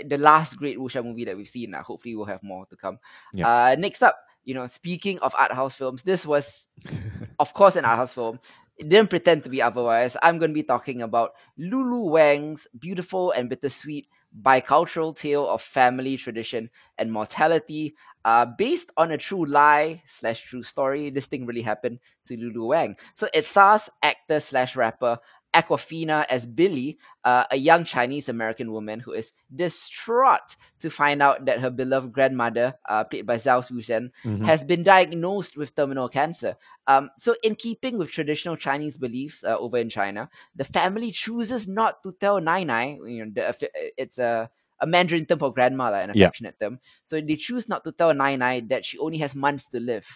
the 0.06 0.18
last 0.18 0.56
great 0.56 0.78
wuxia 0.78 1.02
movie 1.04 1.24
that 1.24 1.36
we've 1.36 1.48
seen. 1.48 1.74
Uh, 1.74 1.82
hopefully, 1.82 2.14
we'll 2.14 2.26
have 2.26 2.42
more 2.42 2.66
to 2.66 2.76
come. 2.76 2.98
Yeah. 3.32 3.48
Uh, 3.48 3.74
next 3.78 4.02
up, 4.02 4.16
you 4.44 4.54
know, 4.54 4.66
speaking 4.66 5.18
of 5.18 5.34
art 5.36 5.52
house 5.52 5.74
films, 5.74 6.02
this 6.02 6.24
was 6.26 6.66
of 7.40 7.54
course, 7.54 7.76
an 7.76 7.84
art 7.84 7.98
house 7.98 8.14
film. 8.14 8.38
It 8.78 8.88
didn't 8.88 9.10
pretend 9.10 9.44
to 9.44 9.50
be 9.50 9.60
otherwise. 9.60 10.16
I'm 10.22 10.38
going 10.38 10.50
to 10.52 10.54
be 10.54 10.62
talking 10.62 11.02
about 11.02 11.32
Lulu 11.58 12.08
Wang's 12.10 12.66
beautiful 12.78 13.30
and 13.32 13.48
bittersweet 13.50 14.06
bicultural 14.42 15.14
tale 15.16 15.48
of 15.48 15.60
family, 15.60 16.16
tradition, 16.16 16.70
and 16.98 17.12
mortality, 17.12 17.94
uh, 18.24 18.46
based 18.46 18.90
on 18.96 19.10
a 19.10 19.18
true 19.18 19.44
lie 19.44 20.02
slash 20.06 20.42
true 20.42 20.62
story. 20.62 21.10
This 21.10 21.26
thing 21.26 21.46
really 21.46 21.62
happened 21.62 21.98
to 22.26 22.36
Lulu 22.36 22.66
Wang. 22.66 22.96
So 23.16 23.28
it 23.34 23.44
stars 23.44 23.90
actor 24.02 24.40
slash 24.40 24.76
rapper 24.76 25.18
Awkwafina 25.54 26.26
as 26.28 26.46
Billy, 26.46 26.98
uh, 27.24 27.44
a 27.50 27.56
young 27.56 27.84
Chinese 27.84 28.28
American 28.28 28.70
woman 28.72 29.00
who 29.00 29.12
is 29.12 29.32
distraught 29.54 30.56
to 30.78 30.90
find 30.90 31.20
out 31.22 31.44
that 31.46 31.60
her 31.60 31.70
beloved 31.70 32.12
grandmother, 32.12 32.74
uh, 32.88 33.04
played 33.04 33.26
by 33.26 33.36
Zhao 33.36 33.60
Shuzhen, 33.66 34.10
Mhm. 34.24 34.44
has 34.46 34.62
been 34.64 34.82
diagnosed 34.82 35.56
with 35.56 35.74
terminal 35.74 36.08
cancer. 36.08 36.56
Um, 36.86 37.10
so, 37.18 37.34
in 37.42 37.54
keeping 37.56 37.98
with 37.98 38.10
traditional 38.10 38.56
Chinese 38.56 38.96
beliefs 38.98 39.42
uh, 39.44 39.56
over 39.58 39.78
in 39.78 39.90
China, 39.90 40.30
the 40.54 40.64
family 40.64 41.10
chooses 41.10 41.66
not 41.66 42.02
to 42.04 42.12
tell 42.12 42.40
Nai 42.40 42.64
Nai. 42.64 42.96
You 43.06 43.26
know, 43.26 43.32
the, 43.34 43.70
it's 43.96 44.18
a 44.18 44.50
a 44.82 44.86
Mandarin 44.86 45.26
term 45.26 45.38
for 45.38 45.52
grandma, 45.52 45.90
like, 45.90 46.04
an 46.04 46.10
Yeah. 46.12 46.26
affectionate 46.26 46.58
term. 46.58 46.80
So 47.04 47.20
they 47.20 47.36
choose 47.36 47.68
not 47.68 47.84
to 47.84 47.92
tell 47.92 48.14
Nai 48.14 48.36
Nai 48.36 48.60
that 48.70 48.86
she 48.86 48.96
only 48.98 49.18
has 49.18 49.34
months 49.34 49.68
to 49.70 49.78
live. 49.80 50.06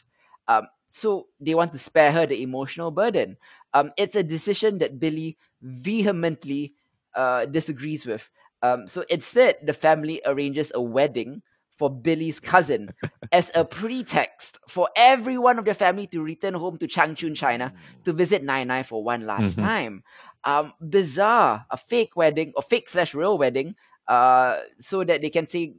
Um, 0.49 0.69
so 0.89 1.27
they 1.41 1.55
want 1.55 1.73
to 1.73 1.79
spare 1.79 2.13
her 2.13 2.25
the 2.27 2.43
emotional 2.43 2.91
burden. 2.91 3.37
Um, 3.75 3.93
it's 3.99 4.17
a 4.17 4.25
decision 4.25 4.79
that 4.79 5.01
Billy 5.01 5.39
vehemently 5.63 6.75
uh, 7.15 7.47
disagrees 7.47 8.07
with. 8.07 8.29
Um, 8.63 8.89
so 8.89 9.05
instead, 9.11 9.57
the 9.65 9.75
family 9.75 10.23
arranges 10.27 10.73
a 10.75 10.83
wedding 10.83 11.43
for 11.79 11.91
Billy's 11.91 12.41
cousin 12.41 12.95
as 13.33 13.51
a 13.55 13.65
pretext 13.65 14.59
for 14.69 14.89
every 14.97 15.39
one 15.39 15.59
of 15.59 15.65
their 15.67 15.75
family 15.75 16.07
to 16.09 16.23
return 16.23 16.55
home 16.55 16.79
to 16.79 16.89
Changchun, 16.89 17.37
China, 17.37 17.73
to 18.05 18.13
visit 18.13 18.43
Nai 18.45 18.65
Nai 18.65 18.83
for 18.83 19.05
one 19.05 19.27
last 19.27 19.59
Mhm. 19.59 19.59
time. 19.59 20.03
Um, 20.45 20.75
bizarre, 20.81 21.67
a 21.71 21.77
fake 21.79 22.17
wedding 22.17 22.53
or 22.57 22.63
fake 22.63 22.89
slash 22.89 23.15
real 23.15 23.39
wedding, 23.39 23.75
uh, 24.09 24.59
so 24.79 25.05
that 25.05 25.21
they 25.23 25.31
can 25.31 25.49
say 25.49 25.75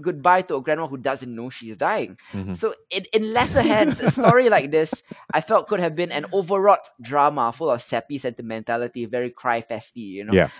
goodbye 0.00 0.42
to 0.42 0.56
a 0.56 0.60
grandma 0.60 0.86
who 0.86 0.96
doesn't 0.96 1.34
know 1.34 1.50
she's 1.50 1.76
dying. 1.76 2.18
Mhm. 2.32 2.56
So 2.56 2.74
in, 2.90 3.04
in 3.12 3.32
lesser 3.32 3.62
hands, 3.62 4.00
a 4.00 4.10
story 4.10 4.48
like 4.48 4.70
this, 4.70 4.92
I 5.32 5.40
felt 5.40 5.68
could 5.68 5.80
have 5.80 5.94
been 5.94 6.12
an 6.12 6.26
overwrought 6.32 6.88
drama 7.00 7.52
full 7.52 7.70
of 7.70 7.82
sappy 7.82 8.18
sentimentality, 8.18 9.06
very 9.06 9.30
cry 9.30 9.62
festy, 9.62 10.06
you 10.06 10.24
know. 10.24 10.32
Yeah. 10.32 10.50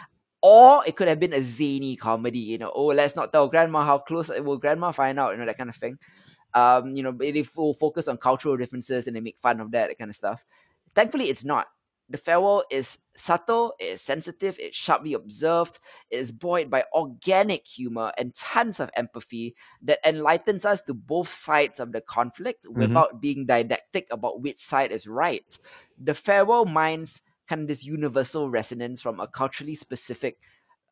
Or 0.42 0.84
it 0.86 0.96
could 0.96 1.08
have 1.08 1.20
been 1.20 1.32
a 1.32 1.42
zany 1.42 1.96
comedy, 1.96 2.38
you 2.38 2.58
know. 2.58 2.70
Oh, 2.74 2.86
let's 2.86 3.16
not 3.16 3.32
tell 3.32 3.48
grandma 3.48 3.84
how 3.84 3.98
close 3.98 4.28
will 4.28 4.58
grandma 4.58 4.92
find 4.92 5.18
out, 5.18 5.32
you 5.32 5.38
know, 5.38 5.46
that 5.46 5.56
kind 5.56 5.70
of 5.70 5.76
thing. 5.76 5.98
Um, 6.52 6.94
you 6.94 7.02
know, 7.02 7.12
they 7.12 7.44
will 7.56 7.74
focus 7.74 8.08
on 8.08 8.16
cultural 8.18 8.56
differences 8.56 9.06
and 9.06 9.16
they 9.16 9.20
make 9.20 9.38
fun 9.40 9.60
of 9.60 9.70
that, 9.72 9.88
that 9.88 9.98
kind 9.98 10.10
of 10.10 10.16
stuff. 10.16 10.44
Thankfully, 10.94 11.28
it's 11.30 11.44
not. 11.44 11.66
The 12.10 12.18
farewell 12.18 12.64
is 12.70 12.98
subtle, 13.16 13.74
it 13.78 13.84
is 13.84 14.02
sensitive, 14.02 14.56
it's 14.58 14.76
sharply 14.76 15.14
observed, 15.14 15.78
it 16.10 16.16
is 16.16 16.30
buoyed 16.30 16.70
by 16.70 16.84
organic 16.92 17.66
humor 17.66 18.12
and 18.18 18.34
tons 18.34 18.78
of 18.78 18.90
empathy 18.94 19.54
that 19.82 20.00
enlightens 20.06 20.64
us 20.64 20.82
to 20.82 20.94
both 20.94 21.32
sides 21.32 21.80
of 21.80 21.92
the 21.92 22.02
conflict 22.02 22.66
without 22.68 23.20
being 23.20 23.46
didactic 23.46 24.06
about 24.10 24.42
which 24.42 24.62
side 24.62 24.92
is 24.92 25.06
right. 25.06 25.58
The 26.02 26.14
farewell 26.14 26.66
mines 26.66 27.22
kind 27.48 27.62
of 27.62 27.68
this 27.68 27.84
universal 27.84 28.50
resonance 28.50 29.00
from 29.00 29.20
a 29.20 29.26
culturally 29.26 29.74
specific 29.74 30.38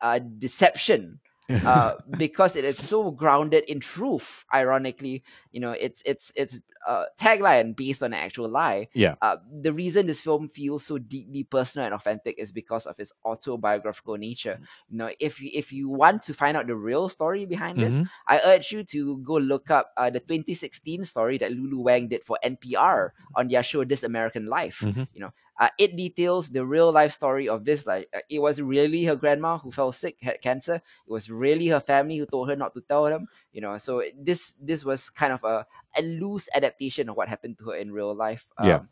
uh, 0.01 0.19
deception 0.19 1.19
uh, 1.65 1.93
because 2.17 2.55
it 2.55 2.65
is 2.65 2.77
so 2.77 3.11
grounded 3.11 3.63
in 3.65 3.79
truth. 3.79 4.45
Ironically, 4.53 5.23
you 5.51 5.59
know, 5.59 5.71
it's 5.71 6.01
it's 6.05 6.31
it's 6.35 6.59
uh, 6.87 7.05
tagline 7.19 7.75
based 7.75 8.03
on 8.03 8.13
an 8.13 8.19
actual 8.19 8.49
lie. 8.49 8.87
Yeah. 8.93 9.15
Uh, 9.21 9.37
the 9.61 9.73
reason 9.73 10.05
this 10.07 10.21
film 10.21 10.49
feels 10.49 10.85
so 10.85 10.97
deeply 10.97 11.43
personal 11.43 11.85
and 11.85 11.93
authentic 11.95 12.37
is 12.37 12.51
because 12.51 12.85
of 12.85 12.99
its 12.99 13.11
autobiographical 13.25 14.17
nature. 14.17 14.59
You 14.89 14.97
know, 14.97 15.09
if 15.19 15.39
you, 15.41 15.49
if 15.53 15.71
you 15.71 15.89
want 15.89 16.23
to 16.23 16.33
find 16.33 16.57
out 16.57 16.67
the 16.67 16.75
real 16.75 17.09
story 17.09 17.45
behind 17.45 17.79
this, 17.81 17.93
Mhm. 17.93 18.09
I 18.27 18.39
urge 18.43 18.71
you 18.71 18.83
to 18.85 19.17
go 19.19 19.35
look 19.37 19.69
up 19.71 19.91
uh, 19.97 20.09
the 20.09 20.19
2016 20.19 21.03
story 21.05 21.37
that 21.37 21.51
Lulu 21.51 21.81
Wang 21.81 22.07
did 22.07 22.23
for 22.23 22.37
NPR 22.43 23.13
on 23.35 23.47
their 23.47 23.63
show 23.63 23.83
This 23.83 24.03
American 24.03 24.45
Life. 24.45 24.79
Mhm. 24.81 25.07
You 25.13 25.21
know, 25.21 25.31
uh, 25.59 25.69
it 25.77 25.95
details 25.95 26.49
the 26.49 26.65
real 26.65 26.91
life 26.91 27.13
story 27.13 27.47
of 27.47 27.65
this. 27.65 27.85
Like, 27.85 28.09
uh, 28.15 28.19
it 28.29 28.39
was 28.39 28.61
really 28.61 29.05
her 29.05 29.15
grandma 29.15 29.57
who 29.57 29.71
fell 29.71 29.91
sick, 29.91 30.17
had 30.21 30.41
cancer. 30.41 30.75
It 30.75 31.11
was 31.11 31.29
really 31.29 31.67
her 31.67 31.79
family 31.79 32.17
who 32.17 32.25
told 32.25 32.49
her 32.49 32.55
not 32.55 32.73
to 32.73 32.81
tell 32.81 33.05
them. 33.05 33.27
You 33.51 33.61
know, 33.61 33.77
so 33.77 34.01
this 34.17 34.53
this 34.59 34.83
was 34.83 35.09
kind 35.09 35.33
of 35.33 35.43
a, 35.43 35.65
a 35.97 36.01
loose 36.01 36.47
adaptation 36.55 37.09
of 37.09 37.15
what 37.17 37.29
happened 37.29 37.57
to 37.59 37.69
her 37.71 37.75
in 37.77 37.91
real 37.91 38.13
life. 38.15 38.45
Yeah. 38.61 38.75
Um, 38.75 38.89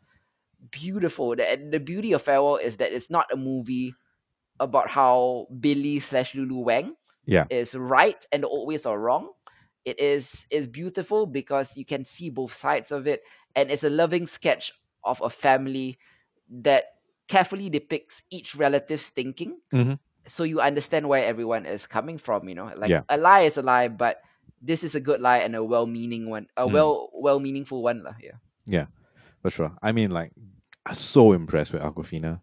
beautiful. 0.70 1.36
The, 1.36 1.50
and 1.50 1.72
the 1.72 1.80
beauty 1.80 2.12
of 2.12 2.22
Farewell 2.22 2.56
is 2.56 2.76
that 2.78 2.92
it's 2.92 3.10
not 3.10 3.32
a 3.32 3.36
movie 3.36 3.94
about 4.60 4.88
how 4.88 5.48
Billy 5.60 6.00
slash 6.00 6.34
Lulu 6.34 6.60
Wang 6.60 6.94
Yeah. 7.26 7.46
is 7.50 7.74
right 7.74 8.24
and 8.32 8.42
the 8.42 8.48
old 8.48 8.68
ways 8.68 8.86
are 8.86 8.98
wrong. 8.98 9.30
It 9.84 9.98
is 9.98 10.46
is 10.50 10.68
beautiful 10.68 11.26
because 11.26 11.76
you 11.76 11.84
can 11.84 12.04
see 12.04 12.30
both 12.30 12.54
sides 12.54 12.92
of 12.92 13.06
it, 13.08 13.22
and 13.56 13.70
it's 13.70 13.82
a 13.82 13.90
loving 13.90 14.26
sketch 14.28 14.72
of 15.04 15.20
a 15.20 15.30
family 15.30 15.98
that 16.60 16.84
carefully 17.28 17.70
depicts 17.70 18.22
each 18.30 18.54
relative's 18.54 19.08
thinking, 19.08 19.56
Mhm. 19.72 19.98
so 20.28 20.44
you 20.44 20.60
understand 20.60 21.08
where 21.08 21.24
everyone 21.24 21.64
is 21.64 21.86
coming 21.86 22.18
from. 22.18 22.48
You 22.48 22.54
know, 22.54 22.70
like 22.76 22.90
Yeah. 22.90 23.02
a 23.08 23.16
lie 23.16 23.42
is 23.48 23.56
a 23.56 23.62
lie, 23.62 23.88
but 23.88 24.20
this 24.60 24.84
is 24.84 24.94
a 24.94 25.00
good 25.00 25.20
lie 25.20 25.38
and 25.38 25.56
a 25.56 25.64
well-meaning 25.64 26.28
one, 26.28 26.46
a 26.56 26.66
Mm. 26.68 26.72
well 26.72 27.10
well-meaningful 27.14 27.82
one, 27.82 28.02
lah. 28.04 28.14
Yeah, 28.20 28.38
Yeah, 28.66 28.86
for 29.42 29.50
sure. 29.50 29.72
I 29.82 29.90
mean, 29.92 30.10
like, 30.12 30.32
I'm 30.86 30.94
so 30.94 31.32
impressed 31.32 31.72
with 31.72 31.82
Awkwafina. 31.82 32.40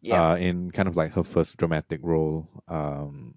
yeah, 0.00 0.30
uh, 0.32 0.36
in 0.36 0.70
kind 0.70 0.88
of 0.88 0.96
like 0.96 1.12
her 1.12 1.22
first 1.22 1.58
dramatic 1.58 2.00
role, 2.02 2.48
um, 2.68 3.34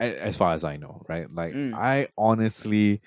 as 0.00 0.36
far 0.36 0.52
as 0.54 0.64
I 0.64 0.76
know, 0.76 1.02
right? 1.08 1.30
Like, 1.30 1.54
Mm. 1.54 1.72
I 1.74 2.08
honestly, 2.18 3.00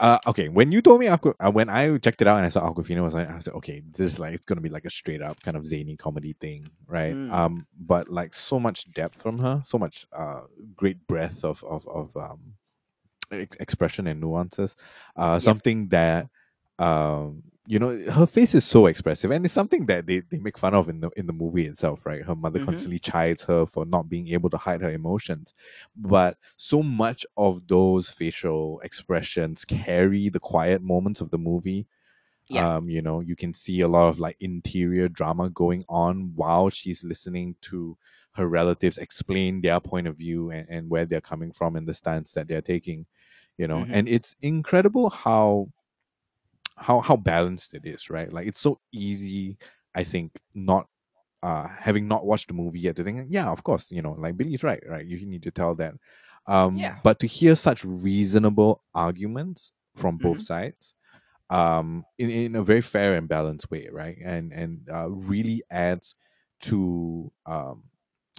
uh, 0.00 0.18
okay, 0.26 0.48
when 0.48 0.70
you 0.70 0.80
told 0.80 1.00
me 1.00 1.08
Aqua, 1.08 1.34
uh, 1.40 1.50
when 1.50 1.68
I 1.68 1.96
checked 1.98 2.22
it 2.22 2.28
out 2.28 2.36
and 2.36 2.46
I 2.46 2.50
saw 2.50 2.70
Awkwafina 2.70 3.02
was 3.02 3.14
like, 3.14 3.28
I 3.28 3.36
was 3.36 3.46
like, 3.46 3.56
okay, 3.56 3.82
this 3.92 4.12
is 4.12 4.18
like 4.18 4.34
it's 4.34 4.44
gonna 4.44 4.60
be 4.60 4.68
like 4.68 4.84
a 4.84 4.90
straight 4.90 5.22
up 5.22 5.42
kind 5.42 5.56
of 5.56 5.66
zany 5.66 5.96
comedy 5.96 6.34
thing, 6.40 6.68
right? 6.86 7.14
Mm. 7.14 7.32
Um, 7.32 7.66
but 7.78 8.08
like 8.08 8.34
so 8.34 8.60
much 8.60 8.90
depth 8.92 9.20
from 9.20 9.38
her, 9.38 9.62
so 9.64 9.78
much 9.78 10.06
uh, 10.12 10.42
great 10.76 11.04
breadth 11.06 11.44
of 11.44 11.64
of 11.64 11.86
of 11.88 12.16
um, 12.16 12.54
ex- 13.32 13.56
expression 13.56 14.06
and 14.06 14.20
nuances, 14.20 14.76
uh, 15.16 15.38
something 15.38 15.88
that 15.88 16.28
um 16.78 17.42
you 17.70 17.78
know 17.78 17.90
her 18.18 18.26
face 18.26 18.54
is 18.54 18.64
so 18.64 18.86
expressive 18.86 19.30
and 19.30 19.44
it's 19.44 19.52
something 19.54 19.84
that 19.86 20.06
they, 20.06 20.20
they 20.30 20.38
make 20.38 20.56
fun 20.56 20.74
of 20.74 20.88
in 20.88 21.00
the 21.00 21.10
in 21.16 21.26
the 21.26 21.32
movie 21.42 21.66
itself 21.66 22.06
right 22.06 22.22
her 22.24 22.34
mother 22.34 22.58
Mhm. 22.60 22.64
constantly 22.66 22.98
chides 22.98 23.42
her 23.44 23.66
for 23.66 23.84
not 23.84 24.08
being 24.08 24.28
able 24.28 24.50
to 24.50 24.56
hide 24.56 24.80
her 24.80 24.90
emotions 24.90 25.52
but 25.96 26.38
so 26.56 26.82
much 26.82 27.26
of 27.36 27.66
those 27.68 28.08
facial 28.10 28.80
expressions 28.80 29.64
carry 29.64 30.28
the 30.30 30.40
quiet 30.40 30.80
moments 30.82 31.20
of 31.20 31.30
the 31.30 31.38
movie 31.50 31.86
Yeah. 32.48 32.76
um 32.76 32.88
you 32.88 33.02
know 33.02 33.20
you 33.20 33.36
can 33.36 33.52
see 33.52 33.80
a 33.82 33.88
lot 33.96 34.08
of 34.08 34.18
like 34.18 34.36
interior 34.40 35.08
drama 35.08 35.50
going 35.50 35.84
on 35.88 36.32
while 36.34 36.70
she's 36.70 37.04
listening 37.04 37.56
to 37.68 37.98
her 38.32 38.48
relatives 38.48 38.98
explain 38.98 39.60
their 39.60 39.80
point 39.80 40.06
of 40.06 40.16
view 40.16 40.50
and, 40.50 40.66
and 40.70 40.88
where 40.88 41.04
they're 41.06 41.20
coming 41.32 41.52
from 41.52 41.76
and 41.76 41.86
the 41.86 41.94
stance 41.94 42.32
that 42.32 42.48
they're 42.48 42.62
taking 42.74 43.04
you 43.58 43.66
know 43.68 43.80
Mhm. 43.84 43.90
and 43.96 44.08
it's 44.08 44.36
incredible 44.40 45.10
how 45.10 45.68
how 46.78 47.00
how 47.00 47.16
balanced 47.16 47.74
it 47.74 47.84
is 47.84 48.10
right 48.10 48.32
like 48.32 48.46
it's 48.46 48.60
so 48.60 48.80
easy 48.92 49.56
i 49.94 50.04
think 50.04 50.38
not 50.54 50.86
uh 51.42 51.68
having 51.68 52.08
not 52.08 52.26
watched 52.26 52.48
the 52.48 52.54
movie 52.54 52.80
yet 52.80 52.96
to 52.96 53.04
think 53.04 53.26
yeah 53.28 53.48
of 53.50 53.62
course 53.62 53.90
you 53.92 54.02
know 54.02 54.12
like 54.18 54.36
billy's 54.36 54.62
right 54.64 54.82
right 54.88 55.06
you 55.06 55.24
need 55.26 55.42
to 55.42 55.50
tell 55.50 55.74
that 55.74 55.94
um 56.46 56.76
Yeah. 56.78 56.96
but 57.02 57.18
to 57.20 57.26
hear 57.26 57.54
such 57.54 57.84
reasonable 57.84 58.82
arguments 58.94 59.72
from 59.94 60.18
both 60.18 60.38
Mhm. 60.38 60.42
sides 60.42 60.94
um 61.50 62.04
in, 62.18 62.30
in 62.30 62.56
a 62.56 62.62
very 62.62 62.80
fair 62.80 63.14
and 63.14 63.28
balanced 63.28 63.70
way 63.70 63.88
right 63.90 64.18
and 64.24 64.52
and 64.52 64.88
uh, 64.92 65.08
really 65.10 65.62
adds 65.70 66.14
to 66.60 67.30
um 67.46 67.84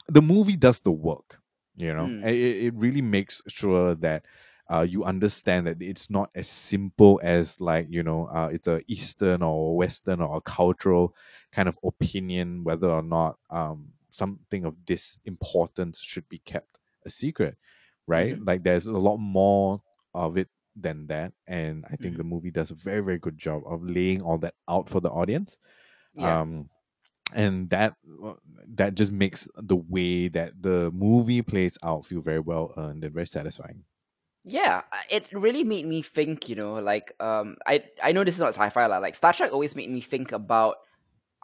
the 0.08 0.22
movie 0.22 0.56
does 0.58 0.82
the 0.82 0.92
work 0.92 1.40
you 1.76 1.94
know 1.94 2.08
Mm. 2.08 2.26
it 2.28 2.66
it 2.68 2.74
really 2.76 3.02
makes 3.02 3.42
sure 3.48 3.96
that 3.96 4.26
uh, 4.70 4.86
you 4.88 5.04
understand 5.04 5.68
that 5.68 5.82
it's 5.82 6.10
not 6.10 6.30
as 6.36 6.48
simple 6.48 7.20
as 7.24 7.60
like 7.60 7.88
you 7.90 8.04
know 8.04 8.28
uh, 8.28 8.50
it's 8.52 8.68
a 8.68 8.82
eastern 8.88 9.42
or 9.42 9.76
western 9.78 10.22
or 10.22 10.38
a 10.38 10.42
cultural 10.42 11.16
kind 11.52 11.68
of 11.70 11.78
opinion 11.84 12.64
whether 12.64 12.90
or 12.90 13.02
not 13.04 13.40
um, 13.50 13.94
something 14.10 14.66
of 14.66 14.76
this 14.86 15.18
importance 15.26 16.02
should 16.02 16.28
be 16.30 16.40
kept 16.40 16.78
a 17.06 17.10
secret 17.10 17.58
right 18.08 18.38
Mhm. 18.38 18.46
like 18.46 18.64
there's 18.64 18.86
a 18.86 18.92
lot 18.92 19.18
more 19.18 19.82
of 20.14 20.38
it 20.38 20.50
than 20.76 21.08
that 21.08 21.34
and 21.48 21.86
i 21.92 21.96
think 21.96 22.18
Mhm. 22.18 22.20
the 22.20 22.24
movie 22.24 22.52
does 22.52 22.72
a 22.72 22.76
very 22.76 23.02
very 23.02 23.18
good 23.20 23.38
job 23.38 23.62
of 23.66 23.84
laying 23.84 24.22
all 24.22 24.38
that 24.38 24.54
out 24.70 24.88
for 24.88 25.00
the 25.02 25.10
audience 25.10 25.58
Yeah. 26.14 26.40
um 26.40 26.70
and 27.34 27.70
that 27.70 27.96
uh, 28.24 28.36
that 28.68 28.96
just 28.96 29.12
makes 29.12 29.48
the 29.56 29.76
way 29.76 30.28
that 30.30 30.62
the 30.62 30.92
movie 30.92 31.42
plays 31.42 31.78
out 31.84 32.06
feel 32.06 32.22
very 32.22 32.40
well 32.40 32.74
earned 32.78 33.04
and 33.04 33.14
very 33.14 33.28
satisfying 33.28 33.86
Yeah, 34.44 34.84
it 35.12 35.32
really 35.34 35.64
made 35.64 35.86
me 35.86 36.02
think, 36.02 36.48
you 36.50 36.56
know, 36.56 36.76
like 36.76 37.14
um 37.20 37.58
I 37.68 37.84
I 38.02 38.12
know 38.14 38.24
this 38.24 38.36
is 38.36 38.40
not 38.40 38.56
sci-fi 38.56 38.86
lah. 38.88 38.98
Like 39.00 39.16
Star 39.16 39.34
Trek 39.34 39.52
always 39.52 39.76
made 39.76 39.90
me 39.90 40.02
think 40.02 40.32
about 40.32 40.78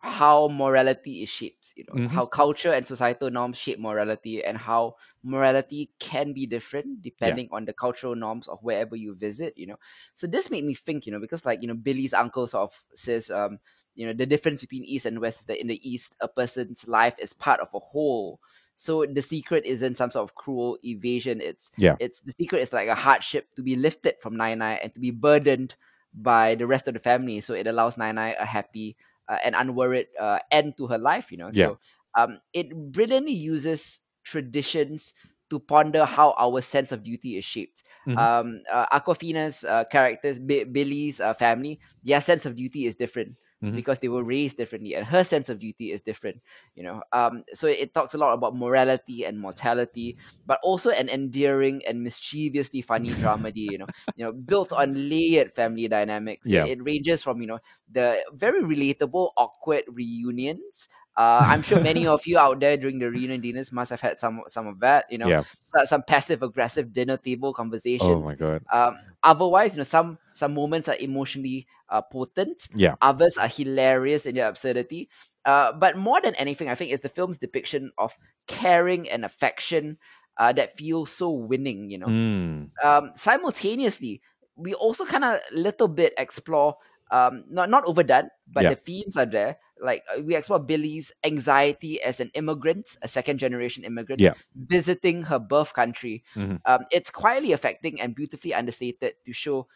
how 0.02 0.48
morality 0.50 1.24
is 1.24 1.30
shaped, 1.30 1.74
you 1.76 1.86
know, 1.88 2.00
Mhm. 2.00 2.08
how 2.08 2.26
culture 2.28 2.74
and 2.74 2.88
societal 2.88 3.30
norms 3.32 3.58
shape 3.58 3.80
morality 3.80 4.44
and 4.44 4.58
how 4.58 4.96
morality 5.24 5.92
can 6.00 6.34
be 6.34 6.46
different 6.46 7.02
depending 7.02 7.50
on 7.52 7.66
the 7.66 7.74
cultural 7.74 8.16
norms 8.16 8.48
of 8.48 8.60
wherever 8.64 8.96
you 8.96 9.16
visit, 9.16 9.54
you 9.58 9.68
know. 9.68 9.78
So 10.16 10.28
this 10.28 10.50
made 10.52 10.66
me 10.66 10.74
think, 10.76 11.06
you 11.06 11.12
know, 11.12 11.20
because 11.20 11.46
like, 11.46 11.62
you 11.62 11.68
know, 11.68 11.76
Billy's 11.76 12.14
uncle 12.14 12.48
sort 12.48 12.72
of 12.72 12.84
says 12.96 13.30
um 13.32 13.60
you 13.96 14.06
know 14.08 14.14
the 14.14 14.26
difference 14.26 14.62
between 14.62 14.84
east 14.84 15.06
and 15.06 15.20
west 15.22 15.42
is 15.42 15.46
that 15.48 15.60
in 15.62 15.68
the 15.68 15.80
east 15.90 16.16
a 16.22 16.28
person's 16.28 16.88
life 16.88 17.16
is 17.20 17.34
part 17.34 17.60
of 17.62 17.70
a 17.74 17.80
whole 17.80 18.40
so 18.76 19.06
the 19.06 19.22
secret 19.22 19.66
isn't 19.66 19.98
some 19.98 20.12
sort 20.12 20.24
of 20.30 20.36
cruel 20.36 20.78
evasion 20.84 21.42
it's 21.42 21.72
Yeah. 21.78 21.96
it's 22.00 22.20
the 22.22 22.34
secret 22.40 22.62
is 22.62 22.74
like 22.74 22.88
a 22.90 22.96
hardship 22.96 23.48
to 23.56 23.64
be 23.64 23.76
lifted 23.76 24.16
from 24.22 24.36
Nai 24.38 24.56
Nai 24.56 24.74
and 24.84 24.94
to 24.94 25.00
be 25.00 25.12
burdened 25.12 25.76
by 26.14 26.56
the 26.56 26.68
rest 26.68 26.88
of 26.88 26.94
the 26.94 27.00
family 27.00 27.42
so 27.42 27.54
it 27.54 27.68
allows 27.68 27.98
Nai 27.98 28.12
Nai 28.12 28.36
a 28.40 28.46
happy 28.46 28.96
uh, 29.28 29.38
and 29.44 29.56
unworried 29.56 30.08
uh, 30.20 30.40
end 30.52 30.78
to 30.78 30.88
her 30.88 30.98
life 30.98 31.32
you 31.32 31.38
know 31.38 31.52
Yeah. 31.52 31.68
so 31.68 31.80
um 32.18 32.40
it 32.54 32.70
brilliantly 32.92 33.34
uses 33.34 34.00
traditions 34.24 35.14
to 35.50 35.60
ponder 35.60 36.06
how 36.06 36.34
our 36.38 36.62
sense 36.62 36.92
of 36.92 37.04
duty 37.04 37.38
is 37.38 37.46
shaped 37.46 37.84
Mhm. 38.08 38.18
um 38.18 38.62
uh, 38.72 38.86
Awkwafina's 39.00 39.64
uh, 39.64 39.84
characters 39.92 40.40
Bi- 40.40 40.64
Billy's 40.66 41.20
uh, 41.20 41.34
family 41.34 41.80
their 42.04 42.22
sense 42.22 42.46
of 42.46 42.56
duty 42.56 42.86
is 42.86 42.96
different 42.96 43.36
Mhm. 43.66 43.74
because 43.74 44.00
they 44.00 44.08
were 44.08 44.24
raised 44.24 44.58
differently 44.58 44.96
and 44.96 45.06
her 45.06 45.24
sense 45.24 45.50
of 45.50 45.60
duty 45.60 45.92
is 45.92 46.02
different 46.02 46.42
you 46.76 46.84
know 46.84 47.02
um 47.14 47.44
so 47.54 47.68
it 47.68 47.94
talks 47.94 48.14
a 48.14 48.18
lot 48.18 48.34
about 48.34 48.56
morality 48.56 49.26
and 49.26 49.40
mortality 49.40 50.16
but 50.46 50.60
also 50.64 50.90
an 50.92 51.10
endearing 51.10 51.82
and 51.88 52.02
mischievously 52.04 52.82
funny 52.82 53.16
dramedy 53.16 53.66
you 53.72 53.78
know 53.78 53.88
you 54.16 54.24
know 54.26 54.32
built 54.32 54.72
on 54.74 55.10
layered 55.10 55.54
family 55.54 55.88
dynamics 55.88 56.48
It- 56.52 56.64
Yeah. 56.64 56.66
it, 56.66 56.84
ranges 56.84 57.24
from 57.24 57.42
you 57.42 57.48
know 57.48 57.60
the 57.92 58.22
very 58.34 58.62
relatable 58.64 59.32
awkward 59.38 59.84
reunions 59.88 60.88
uh, 61.18 61.46
I'm 61.48 61.62
sure 61.62 61.80
many 61.82 62.06
of 62.08 62.26
you 62.28 62.38
out 62.38 62.60
there 62.60 62.78
during 62.78 63.00
the 63.00 63.10
reunion 63.10 63.42
dinners 63.42 63.72
must 63.72 63.90
have 63.90 64.02
had 64.02 64.20
some 64.20 64.42
some 64.50 64.68
of 64.68 64.80
that. 64.82 65.06
You 65.10 65.18
know, 65.20 65.28
Yeah. 65.28 65.44
some 65.86 66.04
passive 66.04 66.44
aggressive 66.44 66.92
dinner 66.94 67.18
table 67.18 67.54
conversations. 67.54 68.10
Oh 68.10 68.22
my 68.22 68.36
god. 68.36 68.64
um, 68.72 68.98
otherwise, 69.24 69.74
you 69.74 69.78
know, 69.78 69.84
some 69.84 70.18
some 70.34 70.54
moments 70.54 70.88
are 70.90 70.98
emotionally 71.00 71.68
uh, 71.90 72.02
potent. 72.02 72.68
Yeah. 72.76 72.96
Others 73.02 73.38
are 73.38 73.48
hilarious 73.48 74.26
in 74.26 74.36
their 74.36 74.48
absurdity. 74.48 75.10
Uh, 75.46 75.72
but 75.74 75.96
more 75.96 76.20
than 76.22 76.34
anything, 76.36 76.70
I 76.70 76.76
think 76.76 76.92
it's 76.92 77.04
the 77.04 77.10
film's 77.10 77.38
depiction 77.38 77.92
of 78.00 78.18
caring 78.48 79.08
and 79.10 79.24
affection 79.24 79.98
uh, 80.38 80.52
that 80.54 80.76
feels 80.76 81.12
so 81.12 81.30
winning. 81.32 81.90
You 81.92 82.00
know, 82.00 82.08
Mm. 82.08 82.70
um, 82.84 83.12
simultaneously, 83.16 84.22
we 84.56 84.74
also 84.74 85.06
kind 85.06 85.24
of 85.24 85.40
little 85.52 85.88
bit 85.88 86.14
explore, 86.18 86.78
um, 87.12 87.44
not 87.50 87.70
not 87.70 87.86
overdone, 87.86 88.30
but 88.48 88.64
Yeah. 88.64 88.70
the 88.70 88.76
themes 88.76 89.16
are 89.16 89.26
there. 89.30 89.58
Like 89.82 90.04
uh, 90.16 90.22
we 90.22 90.36
explore 90.36 90.60
Billy's 90.60 91.12
anxiety 91.24 92.02
as 92.02 92.20
an 92.20 92.32
immigrant, 92.34 92.98
a 93.02 93.08
second 93.08 93.40
generation 93.40 93.84
immigrant, 93.84 94.22
Yeah. 94.22 94.34
visiting 94.56 95.24
her 95.24 95.40
birth 95.40 95.74
country. 95.74 96.24
Mhm. 96.36 96.62
Um, 96.66 96.86
it's 96.92 97.10
quietly 97.12 97.52
affecting 97.52 98.00
and 98.00 98.16
beautifully 98.16 98.54
understated 98.54 99.16
to 99.26 99.34
show 99.34 99.68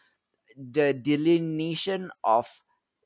the 0.56 0.92
delineation 0.94 2.10
of 2.24 2.48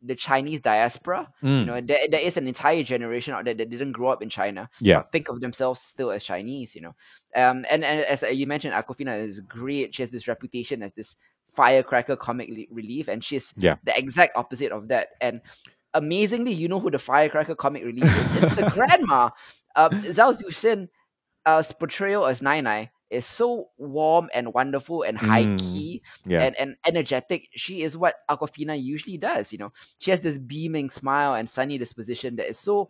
the 0.02 0.14
Chinese 0.14 0.60
diaspora. 0.60 1.32
You 1.42 1.48
Mm. 1.48 1.66
know, 1.66 1.80
there, 1.80 2.06
there 2.10 2.20
is 2.20 2.36
an 2.36 2.46
entire 2.46 2.82
generation 2.82 3.32
out 3.34 3.44
there 3.46 3.54
that 3.54 3.70
didn't 3.70 3.92
grow 3.92 4.08
up 4.08 4.22
in 4.22 4.28
China, 4.28 4.68
Yeah. 4.80 4.98
but 5.00 5.12
think 5.12 5.28
of 5.30 5.40
themselves 5.40 5.80
still 5.80 6.10
as 6.10 6.22
Chinese. 6.22 6.74
You 6.74 6.82
know, 6.82 6.94
um, 7.34 7.64
and, 7.70 7.82
and 7.84 8.00
as 8.04 8.22
you 8.22 8.46
mentioned, 8.46 8.74
Awkwafina 8.74 9.26
is 9.26 9.40
great. 9.40 9.94
She 9.94 10.02
has 10.02 10.10
this 10.10 10.28
reputation 10.28 10.82
as 10.82 10.92
this 10.92 11.16
firecracker 11.54 12.16
comic 12.16 12.50
relief, 12.70 13.08
and 13.08 13.24
she's 13.24 13.54
Yeah. 13.56 13.76
the 13.84 13.96
exact 13.96 14.36
opposite 14.36 14.72
of 14.72 14.88
that. 14.88 15.08
And 15.20 15.40
amazingly, 15.94 16.52
you 16.52 16.68
know 16.68 16.80
who 16.80 16.90
the 16.90 16.98
firecracker 16.98 17.54
comic 17.54 17.84
relief 17.84 18.04
is? 18.04 18.42
It's 18.42 18.56
the 18.56 18.70
grandma. 18.74 19.30
Um, 19.76 19.90
Zhao 19.90 20.34
Zixin, 20.38 20.88
uh, 21.46 21.62
portrayal 21.78 22.26
as 22.26 22.42
Nai 22.42 22.60
Nai 22.60 22.90
is 23.10 23.26
so 23.26 23.68
warm 23.78 24.28
and 24.34 24.52
wonderful 24.54 25.02
and 25.02 25.16
high 25.16 25.44
Mm. 25.44 25.58
key 25.58 26.02
Yeah. 26.26 26.42
and, 26.42 26.56
and 26.58 26.76
energetic. 26.86 27.48
She 27.54 27.82
is 27.82 27.96
what 27.96 28.16
Awkwafina 28.30 28.82
usually 28.82 29.18
does. 29.18 29.52
You 29.52 29.58
know, 29.58 29.72
she 29.98 30.10
has 30.10 30.20
this 30.20 30.38
beaming 30.38 30.90
smile 30.90 31.34
and 31.34 31.48
sunny 31.48 31.78
disposition 31.78 32.36
that 32.36 32.48
is 32.48 32.58
so 32.58 32.88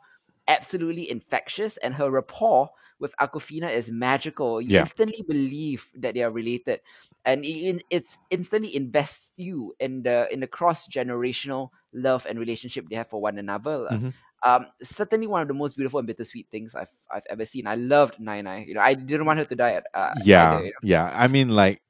absolutely 0.48 1.10
infectious, 1.10 1.76
and 1.78 1.94
her 1.94 2.10
rapport 2.10 2.70
with 3.00 3.14
Awkwafina 3.20 3.70
is 3.72 3.90
magical. 3.90 4.60
You 4.60 4.74
Yeah. 4.74 4.80
instantly 4.82 5.22
believe 5.26 5.86
that 5.98 6.14
they 6.14 6.22
are 6.22 6.30
related, 6.30 6.80
and 7.24 7.44
it, 7.44 7.82
it's 7.90 8.18
instantly 8.30 8.74
invests 8.76 9.32
you 9.36 9.74
in 9.80 10.02
the 10.02 10.28
in 10.32 10.40
the 10.40 10.46
cross 10.46 10.86
generational 10.88 11.70
love 11.92 12.26
and 12.28 12.38
relationship 12.38 12.86
they 12.88 12.96
have 12.96 13.08
for 13.10 13.20
one 13.20 13.38
another. 13.38 13.78
lah. 13.78 13.90
Mhm. 13.98 14.12
Um, 14.44 14.66
certainly 14.82 15.26
one 15.26 15.40
of 15.40 15.48
the 15.48 15.54
most 15.56 15.74
beautiful 15.74 15.98
and 15.98 16.06
bittersweet 16.06 16.46
things 16.52 16.74
I've 16.74 16.92
I've 17.10 17.24
ever 17.30 17.46
seen. 17.46 17.66
I 17.66 17.76
loved 17.76 18.20
Nai 18.20 18.42
Nai. 18.42 18.64
You 18.68 18.74
know, 18.74 18.84
I 18.84 18.92
didn't 18.94 19.24
want 19.24 19.38
her 19.40 19.46
to 19.48 19.56
die. 19.56 19.80
At, 19.80 19.86
uh, 19.94 20.12
yeah. 20.22 20.52
either, 20.52 20.64
you 20.64 20.70
know. 20.70 20.82
Yeah. 20.84 21.08
I 21.16 21.28
mean, 21.28 21.48
like, 21.48 21.80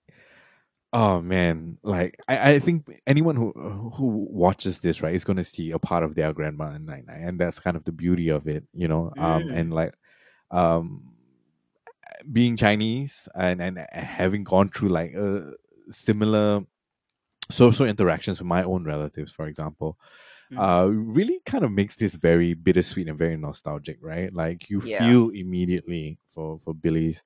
Oh 0.94 1.20
man, 1.20 1.78
like 1.82 2.14
I, 2.28 2.52
I 2.52 2.58
think 2.60 2.86
anyone 3.04 3.34
who 3.34 3.50
who 3.98 4.28
watches 4.30 4.78
this 4.78 5.02
right 5.02 5.12
is 5.12 5.24
going 5.24 5.38
to 5.38 5.42
see 5.42 5.72
a 5.72 5.78
part 5.78 6.04
of 6.04 6.14
their 6.14 6.32
grandma 6.32 6.70
in 6.70 6.86
Nai 6.86 7.02
Nai, 7.04 7.18
and 7.18 7.34
that's 7.34 7.58
kind 7.58 7.76
of 7.76 7.82
the 7.82 7.90
beauty 7.90 8.28
of 8.30 8.46
it, 8.46 8.62
you 8.72 8.86
know. 8.86 9.10
Um, 9.18 9.42
Mm, 9.42 9.56
and 9.58 9.74
like, 9.74 9.94
um, 10.50 11.14
being 12.32 12.56
Chinese 12.56 13.28
and 13.34 13.60
and 13.60 13.78
having 13.92 14.44
gone 14.44 14.70
through 14.70 14.88
like 14.88 15.12
a 15.14 15.52
similar 15.90 16.62
social 17.50 17.86
interactions 17.86 18.40
with 18.40 18.46
my 18.48 18.64
own 18.64 18.84
relatives, 18.84 19.32
for 19.32 19.46
example, 19.48 19.98
mhm. 20.50 20.58
uh, 20.60 20.88
really 20.90 21.40
kind 21.46 21.64
of 21.64 21.72
makes 21.72 21.96
this 21.96 22.14
very 22.14 22.54
bittersweet 22.54 23.08
and 23.08 23.18
very 23.18 23.36
nostalgic, 23.36 23.98
right? 24.02 24.32
Like 24.34 24.70
you 24.70 24.80
Yeah. 24.80 24.98
feel 24.98 25.30
immediately 25.30 26.18
for 26.28 26.60
for 26.64 26.74
Billy's 26.74 27.22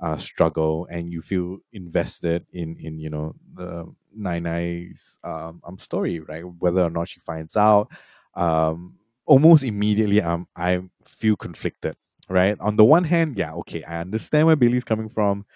uh, 0.00 0.16
struggle, 0.18 0.88
and 0.90 1.10
you 1.12 1.22
feel 1.22 1.58
invested 1.72 2.46
in 2.52 2.76
in 2.78 2.98
you 3.00 3.10
know 3.10 3.34
the 3.54 3.86
Nai 4.14 4.40
Nai's 4.40 5.18
um, 5.24 5.62
um 5.64 5.78
story, 5.78 6.20
right? 6.20 6.44
Whether 6.60 6.82
or 6.82 6.90
not 6.90 7.08
she 7.08 7.20
finds 7.20 7.56
out, 7.56 7.90
um, 8.34 8.96
almost 9.26 9.64
immediately, 9.64 10.22
um, 10.22 10.48
I 10.56 10.82
feel 11.04 11.36
conflicted, 11.36 11.96
right? 12.28 12.56
On 12.60 12.76
the 12.76 12.84
one 12.84 13.04
hand, 13.04 13.38
yeah, 13.38 13.52
okay, 13.54 13.82
I 13.84 14.00
understand 14.00 14.46
where 14.46 14.56
Billi's 14.56 14.84
coming 14.84 15.08
from, 15.08 15.46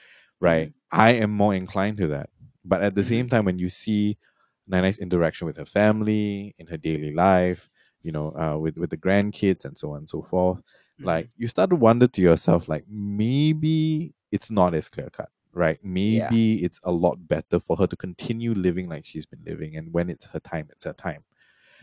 right? 0.41 0.70
Mhm, 0.70 0.73
I 0.91 1.12
am 1.12 1.31
more 1.31 1.55
inclined 1.55 1.99
to 1.99 2.09
that, 2.09 2.31
but 2.64 2.83
at 2.83 2.95
the 2.95 3.05
same 3.05 3.29
time, 3.29 3.45
when 3.45 3.59
you 3.59 3.68
see 3.68 4.18
Nai 4.66 4.81
Nai's 4.81 4.99
interaction 4.99 5.47
with 5.47 5.57
her 5.57 5.64
family 5.64 6.55
in 6.59 6.66
her 6.68 6.77
daily 6.77 7.12
life, 7.12 7.68
you 8.03 8.12
know, 8.12 8.35
uh, 8.37 8.57
with 8.59 8.77
with 8.79 8.91
the 8.91 8.97
grandkids 8.97 9.64
and 9.64 9.77
so 9.79 9.93
on 9.93 9.99
and 9.99 10.11
so 10.11 10.23
forth. 10.23 10.62
Like 11.03 11.27
mhm. 11.27 11.33
you 11.37 11.49
start 11.49 11.70
to 11.70 11.77
wonder 11.77 12.07
to 12.07 12.20
yourself, 12.20 12.68
like 12.68 12.85
maybe 12.89 14.14
it's 14.31 14.51
not 14.51 14.75
as 14.75 14.89
clear 14.89 15.11
cut, 15.11 15.31
right? 15.53 15.79
Yeah. 16.07 16.31
Maybe 16.31 16.62
it's 16.64 16.79
a 16.85 16.93
lot 16.93 17.27
better 17.27 17.59
for 17.59 17.77
her 17.77 17.87
to 17.89 17.97
continue 17.97 18.55
living 18.55 18.89
like 18.89 19.05
she's 19.05 19.27
been 19.27 19.43
living, 19.45 19.77
and 19.77 19.93
when 19.93 20.09
it's 20.11 20.27
her 20.27 20.41
time, 20.41 20.68
it's 20.70 20.85
her 20.85 20.93
time. 20.93 21.25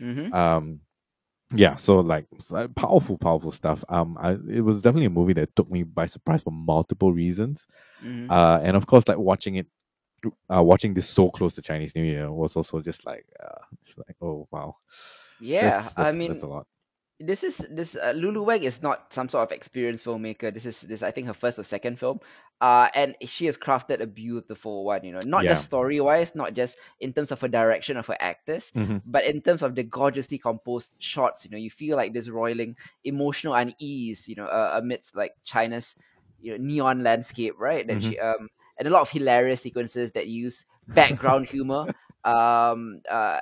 Mhm, 0.00 0.32
Um, 0.32 0.80
yeah, 1.54 1.76
so 1.76 2.00
like 2.00 2.26
powerful, 2.76 3.18
powerful 3.18 3.52
stuff. 3.52 3.84
Um, 3.88 4.16
I, 4.20 4.32
it 4.48 4.60
was 4.62 4.80
definitely 4.82 5.06
a 5.06 5.10
movie 5.10 5.32
that 5.34 5.54
took 5.56 5.70
me 5.70 5.82
by 5.82 6.06
surprise 6.06 6.42
for 6.42 6.52
multiple 6.52 7.12
reasons. 7.12 7.66
mhm. 8.02 8.30
Uh, 8.30 8.60
and 8.62 8.76
of 8.76 8.86
course, 8.86 9.08
like 9.08 9.18
watching 9.18 9.56
it 9.56 9.66
uh, 10.54 10.62
watching 10.62 10.94
this 10.94 11.08
so 11.08 11.30
close 11.30 11.54
to 11.54 11.62
Chinese 11.62 11.94
New 11.94 12.04
Year 12.04 12.30
was 12.32 12.56
also 12.56 12.80
just 12.80 13.06
like, 13.06 13.26
uh, 13.42 13.60
it's 13.82 13.96
like, 13.98 14.16
oh 14.22 14.46
wow, 14.50 14.76
Yeah, 15.60 15.82
that's 15.82 15.94
I 15.96 16.12
mean 16.12 16.32
that's 16.32 16.42
a 16.42 16.46
lot. 16.46 16.66
This 17.20 17.44
is 17.44 17.58
this 17.70 17.96
uh, 17.96 18.12
Lulu 18.16 18.42
Wang 18.42 18.62
is 18.64 18.82
not 18.82 19.12
some 19.12 19.28
sort 19.28 19.48
of 19.48 19.52
experienced 19.52 20.04
filmmaker. 20.04 20.52
This 20.52 20.66
is 20.66 20.80
this 20.82 21.02
I 21.02 21.10
think 21.12 21.26
her 21.28 21.34
first 21.34 21.58
or 21.58 21.64
second 21.64 21.98
film. 21.98 22.20
Uh 22.60 22.88
and 22.94 23.16
she 23.22 23.46
has 23.46 23.58
crafted 23.58 24.00
a 24.00 24.06
beautiful 24.06 24.84
one, 24.84 25.04
you 25.04 25.12
know, 25.12 25.22
not 25.22 25.46
Yeah. 25.46 25.48
just 25.48 25.64
story 25.64 26.00
wise, 26.00 26.34
not 26.34 26.54
just 26.54 26.76
in 27.00 27.12
terms 27.12 27.30
of 27.32 27.40
her 27.40 27.48
direction 27.48 27.96
of 27.96 28.06
her 28.06 28.16
actors, 28.20 28.72
hmm 28.74 28.98
but 29.04 29.24
in 29.24 29.42
terms 29.42 29.62
of 29.62 29.74
the 29.74 29.82
gorgeously 29.84 30.38
composed 30.38 30.94
shots, 30.98 31.44
you 31.44 31.50
know, 31.50 31.58
you 31.58 31.70
feel 31.70 31.96
like 31.96 32.12
this 32.14 32.28
roiling 32.30 32.76
emotional 33.04 33.54
unease, 33.54 34.28
you 34.28 34.36
know, 34.36 34.46
uh, 34.46 34.72
amidst 34.80 35.14
like 35.16 35.32
China's 35.44 35.96
you 36.40 36.52
know 36.52 36.64
neon 36.64 37.02
landscape, 37.02 37.54
right? 37.58 37.86
That 37.86 38.02
hmm 38.02 38.02
she 38.02 38.18
um 38.18 38.48
and 38.78 38.88
a 38.88 38.90
lot 38.90 39.02
of 39.02 39.10
hilarious 39.10 39.60
sequences 39.62 40.12
that 40.12 40.26
use 40.28 40.66
background 40.88 41.46
humor 41.50 41.88
um 42.24 43.00
uh 43.10 43.40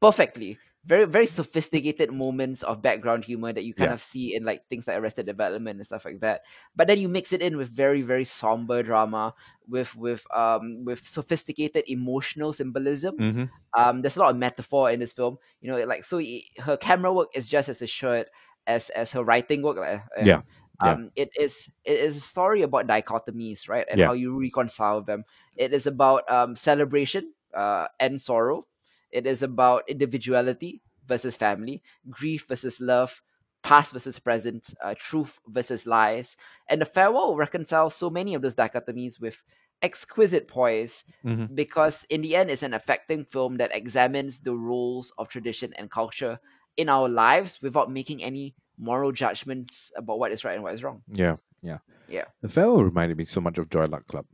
perfectly 0.00 0.58
very 0.84 1.04
very 1.04 1.26
sophisticated 1.26 2.10
moments 2.12 2.62
of 2.62 2.80
background 2.82 3.24
humor 3.24 3.52
that 3.52 3.64
you 3.64 3.74
kind 3.74 3.90
Yeah. 3.90 3.94
of 3.94 4.00
see 4.00 4.34
in 4.34 4.44
like 4.44 4.66
things 4.68 4.86
like 4.86 4.96
arrested 4.96 5.26
development 5.26 5.78
and 5.78 5.86
stuff 5.86 6.04
like 6.04 6.20
that 6.20 6.42
but 6.74 6.86
then 6.88 6.98
you 6.98 7.08
mix 7.08 7.32
it 7.32 7.42
in 7.42 7.56
with 7.56 7.68
very 7.70 8.02
very 8.02 8.24
somber 8.24 8.82
drama 8.82 9.34
with 9.68 9.94
with 9.96 10.24
um 10.34 10.84
with 10.84 11.06
sophisticated 11.06 11.84
emotional 11.86 12.52
symbolism 12.52 13.18
hmm 13.18 13.44
um 13.76 14.02
there's 14.02 14.16
a 14.16 14.18
lot 14.20 14.30
of 14.30 14.36
metaphor 14.36 14.90
in 14.90 15.00
this 15.00 15.12
film 15.12 15.38
you 15.60 15.70
know 15.70 15.84
like 15.84 16.04
so 16.04 16.18
i- 16.18 16.42
her 16.58 16.76
camera 16.76 17.12
work 17.12 17.28
is 17.34 17.46
just 17.48 17.68
as 17.68 17.82
assured 17.82 18.26
as 18.66 18.90
as 18.90 19.12
her 19.12 19.22
writing 19.24 19.62
work 19.62 19.76
like, 19.76 20.02
you 20.16 20.28
Yeah. 20.28 20.42
Yeah. 20.80 20.96
um 20.96 21.10
it 21.16 21.30
is 21.38 21.68
it 21.84 21.98
is 22.00 22.16
a 22.16 22.20
story 22.20 22.62
about 22.62 22.86
dichotomies 22.86 23.68
right 23.68 23.86
and 23.90 24.00
Yeah. 24.00 24.06
how 24.06 24.12
you 24.12 24.38
reconcile 24.38 25.02
them 25.02 25.24
it 25.56 25.72
is 25.72 25.86
about 25.86 26.28
um 26.30 26.56
celebration 26.56 27.32
uh 27.54 27.86
and 28.00 28.20
sorrow 28.20 28.66
it 29.12 29.26
is 29.26 29.42
about 29.42 29.82
individuality 29.88 30.82
versus 31.06 31.36
family 31.36 31.82
grief 32.08 32.46
versus 32.48 32.78
love 32.80 33.22
past 33.62 33.92
versus 33.92 34.18
present 34.18 34.72
uh, 34.82 34.94
truth 34.98 35.38
versus 35.48 35.84
lies 35.86 36.36
and 36.68 36.80
the 36.80 36.86
farewell 36.86 37.36
reconciles 37.36 37.94
so 37.94 38.08
many 38.08 38.34
of 38.34 38.42
those 38.42 38.54
dichotomies 38.54 39.20
with 39.20 39.42
exquisite 39.82 40.48
poise 40.48 41.04
hmm 41.22 41.44
because 41.52 42.04
in 42.10 42.20
the 42.20 42.36
end 42.36 42.48
it's 42.48 42.62
an 42.62 42.74
affecting 42.74 43.24
film 43.24 43.56
that 43.56 43.74
examines 43.74 44.40
the 44.40 44.54
roles 44.54 45.12
of 45.18 45.28
tradition 45.28 45.72
and 45.76 45.90
culture 45.90 46.38
in 46.76 46.88
our 46.88 47.08
lives 47.08 47.58
without 47.60 47.90
making 47.90 48.22
any 48.22 48.54
moral 48.78 49.10
judgments 49.10 49.90
about 49.96 50.18
what 50.20 50.30
is 50.30 50.44
right 50.44 50.54
and 50.54 50.62
what 50.62 50.72
is 50.74 50.84
wrong 50.84 51.02
Yeah. 51.08 51.36
Yeah. 51.60 51.78
yeah 52.08 52.24
The 52.40 52.48
Farewell 52.48 52.84
reminded 52.84 53.16
me 53.18 53.24
so 53.24 53.40
much 53.40 53.58
of 53.58 53.68
Joy 53.68 53.86
Luck 53.86 54.06
Club. 54.06 54.26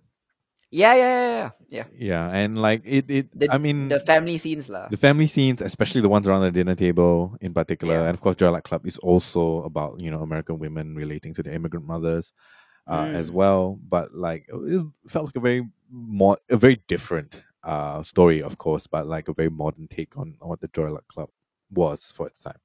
Yeah 0.70 0.94
yeah 0.94 1.10
yeah 1.10 1.28
yeah, 1.30 1.50
yeah. 1.68 1.84
Yeah, 1.94 2.28
and 2.30 2.58
like 2.58 2.82
it, 2.84 3.10
it. 3.10 3.26
the 3.38 3.48
I 3.50 3.58
mean, 3.58 3.88
the 3.88 3.98
family 4.00 4.38
scenes 4.38 4.68
lah. 4.68 4.88
the 4.90 4.96
family 4.96 5.26
scenes, 5.26 5.62
especially 5.62 6.00
the 6.00 6.08
ones 6.08 6.26
around 6.28 6.42
the 6.42 6.52
dinner 6.52 6.74
table 6.74 7.36
in 7.40 7.54
particular, 7.54 7.94
Yeah. 7.94 8.06
and 8.06 8.14
of 8.14 8.20
course, 8.20 8.36
Joy 8.36 8.50
Luck 8.50 8.64
Club 8.64 8.86
is 8.86 8.98
also 8.98 9.62
about 9.64 10.00
you 10.00 10.10
know 10.10 10.20
American 10.22 10.58
women 10.58 10.94
relating 10.96 11.34
to 11.34 11.42
their 11.42 11.54
immigrant 11.54 11.86
mothers, 11.86 12.32
uh, 12.88 13.08
as 13.10 13.30
Mm. 13.30 13.34
well. 13.34 13.78
But 13.88 14.12
like 14.14 14.46
it 14.50 14.86
felt 15.08 15.26
like 15.26 15.36
a 15.36 15.40
very 15.40 15.68
more 15.90 16.38
a 16.50 16.56
very 16.56 16.82
different 16.88 17.42
uh 17.64 18.02
story, 18.02 18.42
of 18.42 18.58
course, 18.58 18.86
but 18.86 19.06
like 19.06 19.28
a 19.28 19.34
very 19.34 19.50
modern 19.50 19.88
take 19.88 20.16
on, 20.18 20.36
on 20.42 20.48
what 20.50 20.60
the 20.60 20.68
Joy 20.68 20.90
Luck 20.90 21.08
Club 21.08 21.30
was 21.70 22.12
for 22.12 22.26
its 22.28 22.42
time. 22.42 22.58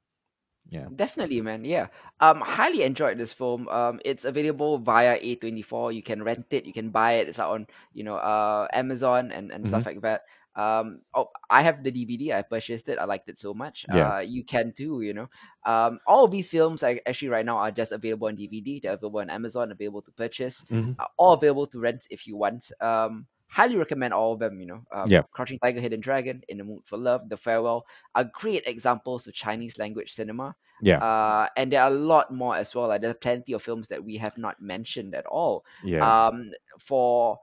Yeah. 0.71 0.89
Definitely, 0.93 1.41
man. 1.41 1.65
Yeah. 1.65 1.87
Um, 2.19 2.41
highly 2.41 2.83
enjoyed 2.83 3.17
this 3.17 3.33
film. 3.33 3.67
Um, 3.69 3.99
it's 4.05 4.25
available 4.25 4.77
via 4.79 5.17
A24. 5.21 5.91
You 5.91 6.03
can 6.03 6.23
rent 6.23 6.47
it, 6.51 6.65
you 6.65 6.73
can 6.73 6.89
buy 6.89 7.13
it. 7.23 7.29
It's 7.29 7.39
out 7.39 7.51
on, 7.51 7.67
you 7.93 8.03
know, 8.03 8.15
uh, 8.17 8.67
Amazon 8.73 9.31
and, 9.31 9.51
and 9.51 9.65
hmm 9.65 9.67
stuff 9.67 9.85
like 9.85 10.01
that. 10.01 10.23
Um, 10.55 11.01
oh, 11.15 11.29
I 11.49 11.61
have 11.63 11.83
the 11.83 11.91
DVD. 11.91 12.33
I 12.33 12.41
purchased 12.43 12.89
it. 12.89 12.99
I 12.99 13.05
liked 13.05 13.29
it 13.29 13.39
so 13.39 13.53
much. 13.53 13.85
Yeah. 13.87 14.13
Uh, 14.13 14.23
you 14.25 14.43
can 14.43 14.73
too, 14.73 15.01
you 15.01 15.13
know. 15.13 15.29
Um, 15.65 15.99
all 16.07 16.25
of 16.25 16.31
these 16.31 16.49
films 16.49 16.83
are 16.83 16.99
actually 17.07 17.29
right 17.29 17.45
now 17.45 17.57
are 17.57 17.71
just 17.71 17.93
available 17.93 18.27
on 18.27 18.35
DVD. 18.35 18.79
They're 18.83 18.93
available 18.93 19.21
on 19.21 19.29
Amazon, 19.29 19.71
available 19.71 20.01
to 20.03 20.11
purchase, 20.11 20.65
hmm 20.69 20.91
uh, 20.99 21.05
all 21.17 21.33
available 21.33 21.67
to 21.67 21.79
rent 21.79 22.07
if 22.09 22.27
you 22.27 22.37
want. 22.37 22.71
Um, 22.81 23.27
highly 23.51 23.75
recommend 23.75 24.13
all 24.13 24.31
of 24.33 24.39
them, 24.39 24.59
you 24.61 24.65
know. 24.65 24.81
Um, 24.95 25.09
Yeah. 25.11 25.23
Crouching 25.35 25.59
Tiger, 25.59 25.81
Hidden 25.81 25.99
Dragon, 25.99 26.41
In 26.47 26.57
the 26.57 26.63
Mood 26.63 26.83
for 26.85 26.97
Love, 26.97 27.27
The 27.27 27.35
Farewell 27.35 27.85
are 28.15 28.23
great 28.33 28.63
examples 28.65 29.27
of 29.27 29.33
Chinese 29.33 29.77
language 29.77 30.13
cinema 30.13 30.55
Yeah. 30.81 31.03
uh, 31.03 31.47
and 31.57 31.69
there 31.71 31.81
are 31.83 31.91
a 31.91 31.93
lot 31.93 32.31
more 32.33 32.55
as 32.55 32.73
well. 32.73 32.87
Like 32.87 33.01
there 33.01 33.11
are 33.11 33.13
plenty 33.27 33.51
of 33.53 33.61
films 33.61 33.87
that 33.89 34.01
we 34.03 34.15
have 34.17 34.37
not 34.37 34.61
mentioned 34.61 35.13
at 35.15 35.25
all. 35.25 35.65
Yeah. 35.83 35.99
Um, 36.01 36.51
for 36.79 37.39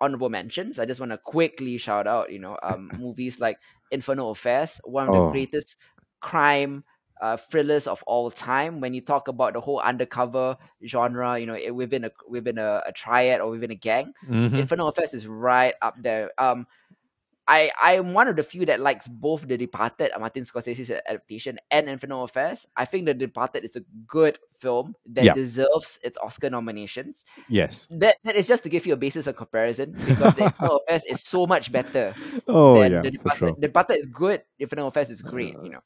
honorable 0.00 0.28
mentions, 0.28 0.78
I 0.78 0.84
just 0.84 1.00
want 1.00 1.12
to 1.12 1.18
quickly 1.18 1.78
shout 1.78 2.06
out, 2.06 2.30
you 2.30 2.38
know, 2.38 2.58
um, 2.62 2.90
movies 2.98 3.40
like 3.40 3.56
Infernal 3.90 4.32
Affairs, 4.32 4.80
one 4.84 5.08
of 5.08 5.14
the 5.14 5.20
Oh. 5.20 5.30
greatest 5.32 5.76
crime 6.20 6.84
uh, 7.22 7.36
thrillers 7.38 7.86
of 7.86 8.02
all 8.06 8.30
time. 8.30 8.80
When 8.82 8.92
you 8.92 9.00
talk 9.00 9.28
about 9.28 9.54
the 9.54 9.60
whole 9.60 9.78
undercover 9.80 10.58
genre, 10.84 11.38
you 11.38 11.46
know, 11.46 11.54
it, 11.54 11.70
within 11.70 12.04
a 12.04 12.10
within 12.28 12.58
a, 12.58 12.82
a 12.84 12.92
triad 12.92 13.40
or 13.40 13.50
within 13.50 13.70
a 13.70 13.76
gang, 13.78 14.12
hmm 14.26 14.52
Infernal 14.58 14.88
Affairs 14.88 15.14
is 15.14 15.26
right 15.26 15.74
up 15.80 15.94
there. 16.02 16.30
Um, 16.36 16.66
I 17.48 17.70
I'm 17.82 18.14
one 18.14 18.28
of 18.28 18.36
the 18.36 18.42
few 18.44 18.64
that 18.66 18.78
likes 18.80 19.08
both 19.08 19.46
The 19.48 19.58
Departed, 19.58 20.12
uh, 20.14 20.18
Martin 20.20 20.44
Scorsese's 20.46 20.90
adaptation, 20.90 21.58
and 21.70 21.88
Infernal 21.88 22.22
Affairs. 22.24 22.66
I 22.76 22.84
think 22.84 23.06
The 23.06 23.14
Departed 23.14 23.64
is 23.64 23.74
a 23.74 23.82
good 24.06 24.38
film 24.60 24.94
that 25.14 25.24
Yeah. 25.24 25.34
deserves 25.34 25.98
its 26.04 26.16
Oscar 26.22 26.50
nominations. 26.50 27.24
Yes. 27.48 27.86
That 27.90 28.14
that 28.24 28.36
is 28.36 28.46
just 28.46 28.62
to 28.62 28.68
give 28.68 28.86
you 28.86 28.94
a 28.94 28.96
basis 28.96 29.26
of 29.26 29.34
comparison 29.36 29.94
because 30.06 30.34
The 30.34 30.42
Infernal 30.50 30.80
Affairs 30.86 31.02
is 31.10 31.20
so 31.22 31.46
much 31.46 31.72
better 31.72 32.14
Oh 32.46 32.74
than 32.80 32.92
yeah, 32.92 33.02
The 33.02 33.10
Departed. 33.10 33.38
sure. 33.38 33.54
The 33.58 33.66
Departed 33.66 33.98
is 33.98 34.06
good. 34.06 34.42
Infernal 34.60 34.86
Affairs 34.88 35.10
is 35.10 35.20
great. 35.20 35.54
You 35.62 35.70
know. 35.70 35.82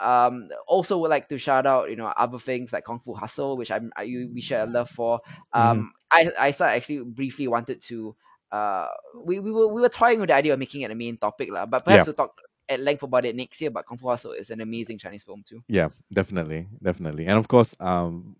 Um, 0.00 0.48
also 0.66 0.98
would 0.98 1.10
like 1.10 1.28
to 1.30 1.38
shout 1.38 1.66
out, 1.66 1.90
you 1.90 1.96
know, 1.96 2.06
other 2.16 2.38
things 2.38 2.72
like 2.72 2.84
Kung 2.84 3.00
Fu 3.00 3.14
Hustle, 3.14 3.56
which 3.56 3.70
I'm 3.70 3.92
I, 3.96 4.04
we 4.04 4.40
share 4.40 4.62
a 4.62 4.66
love 4.66 4.90
for. 4.90 5.20
Um, 5.52 5.92
I 6.10 6.30
I 6.38 6.50
saw 6.52 6.66
actually 6.66 7.00
briefly 7.04 7.48
wanted 7.48 7.80
to 7.82 8.14
uh 8.50 8.86
we, 9.24 9.40
we 9.40 9.52
were 9.52 9.68
we 9.68 9.82
were 9.82 9.90
toying 9.90 10.20
with 10.20 10.28
the 10.28 10.34
idea 10.34 10.52
of 10.54 10.58
making 10.58 10.80
it 10.82 10.90
a 10.90 10.94
main 10.94 11.18
topic 11.18 11.50
lah, 11.50 11.66
but 11.66 11.84
perhaps 11.84 11.98
Yeah. 12.00 12.04
we'll 12.06 12.14
talk 12.14 12.32
at 12.68 12.80
length 12.80 13.02
about 13.02 13.24
it 13.24 13.34
next 13.36 13.60
year. 13.60 13.70
But 13.70 13.86
Kung 13.86 13.98
Fu 13.98 14.08
Hustle 14.08 14.32
is 14.32 14.50
an 14.50 14.60
amazing 14.60 14.98
Chinese 14.98 15.22
film 15.24 15.42
too. 15.46 15.62
Yeah, 15.68 15.88
definitely, 16.12 16.68
definitely, 16.82 17.26
and 17.26 17.36
of 17.38 17.48
course, 17.48 17.74
um, 17.80 18.36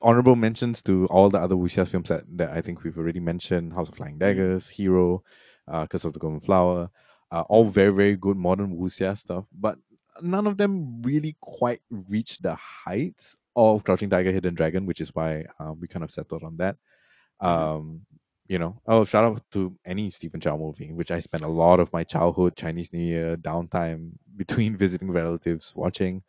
honorable 0.00 0.36
mentions 0.36 0.82
to 0.82 1.06
all 1.06 1.30
the 1.30 1.38
other 1.38 1.54
wuxia 1.54 1.86
films 1.86 2.08
that, 2.08 2.24
that 2.36 2.50
I 2.50 2.60
think 2.60 2.82
we've 2.82 2.98
already 2.98 3.20
mentioned: 3.20 3.72
House 3.72 3.88
of 3.88 3.94
Flying 3.94 4.18
Daggers, 4.18 4.68
Hero, 4.68 5.22
uh, 5.68 5.86
Curse 5.86 6.04
of 6.04 6.12
the 6.12 6.18
Golden 6.18 6.40
Flower, 6.40 6.90
uh, 7.30 7.42
all 7.48 7.64
very 7.64 7.92
very 7.92 8.16
good 8.16 8.36
modern 8.36 8.76
wuxia 8.76 9.16
stuff, 9.16 9.46
but 9.58 9.78
none 10.20 10.46
of 10.46 10.56
them 10.58 11.00
really 11.02 11.36
quite 11.40 11.80
reach 11.90 12.38
the 12.38 12.54
heights 12.54 13.36
of 13.56 13.84
Crouching 13.84 14.10
Tiger, 14.10 14.30
Hidden 14.32 14.54
Dragon, 14.54 14.86
which 14.86 15.00
is 15.00 15.14
why 15.14 15.44
um, 15.58 15.78
we 15.80 15.88
kind 15.88 16.04
of 16.04 16.10
settled 16.10 16.42
on 16.42 16.56
that. 16.58 16.76
Mhm. 17.42 17.46
Um, 17.48 18.06
you 18.48 18.58
know, 18.58 18.80
oh, 18.86 19.04
shout 19.04 19.24
out 19.24 19.42
to 19.52 19.76
any 19.84 20.10
Stephen 20.10 20.40
Chow 20.40 20.56
movie, 20.56 20.92
which 20.92 21.10
I 21.10 21.20
spent 21.20 21.44
a 21.44 21.48
lot 21.48 21.80
of 21.80 21.92
my 21.92 22.04
childhood 22.04 22.56
Chinese 22.56 22.92
New 22.92 23.02
Year 23.02 23.36
downtime 23.36 24.12
between 24.36 24.76
visiting 24.76 25.10
relatives 25.10 25.72
watching. 25.74 26.22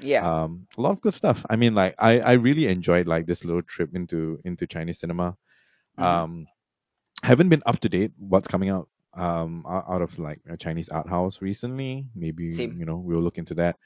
Yeah. 0.00 0.26
Um, 0.44 0.66
a 0.76 0.80
lot 0.80 0.92
of 0.92 1.00
good 1.00 1.14
stuff. 1.14 1.44
I 1.50 1.56
mean, 1.56 1.74
like 1.74 1.94
I, 1.98 2.20
I 2.20 2.32
really 2.34 2.66
enjoyed 2.66 3.06
like 3.06 3.26
this 3.26 3.44
little 3.44 3.62
trip 3.62 3.90
into 3.94 4.40
into 4.44 4.66
Chinese 4.66 5.00
cinema. 5.00 5.36
Mhm. 5.98 6.02
Um, 6.04 6.46
haven't 7.22 7.48
been 7.48 7.62
up 7.66 7.80
to 7.80 7.88
date 7.88 8.12
what's 8.18 8.48
coming 8.48 8.68
out 8.70 8.88
um 9.16 9.64
out 9.68 10.02
of 10.02 10.18
like 10.18 10.40
a 10.48 10.56
Chinese 10.56 10.88
art 10.90 11.08
house 11.08 11.40
recently. 11.42 12.06
Maybe 12.14 12.52
Same. 12.52 12.78
you 12.78 12.84
know 12.86 12.96
we'll 12.96 13.20
look 13.20 13.38
into 13.38 13.54
that. 13.54 13.76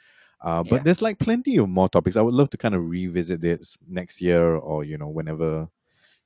Uh, 0.43 0.63
but 0.63 0.77
Yeah. 0.77 0.83
there's 0.85 1.03
like 1.03 1.19
plenty 1.19 1.59
of 1.59 1.69
more 1.69 1.89
topics. 1.89 2.17
I 2.17 2.23
would 2.23 2.35
love 2.35 2.51
to 2.51 2.57
kind 2.57 2.75
of 2.75 2.89
revisit 2.89 3.41
this 3.41 3.77
next 3.87 4.21
year 4.23 4.57
or 4.57 4.85
you 4.85 4.97
know 4.99 5.09
whenever, 5.09 5.69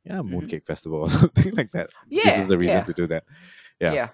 yeah, 0.04 0.18
Mhm. 0.18 0.30
Mooncake 0.30 0.64
Festival 0.66 1.00
or 1.04 1.10
something 1.10 1.52
like 1.54 1.72
that. 1.72 1.90
Yeah. 2.08 2.24
Gives 2.24 2.38
us 2.46 2.50
a 2.50 2.58
reason 2.58 2.76
yeah. 2.78 2.84
to 2.84 2.92
do 2.92 3.06
that. 3.08 3.24
Yeah. 3.80 3.92
Yeah. 3.92 4.08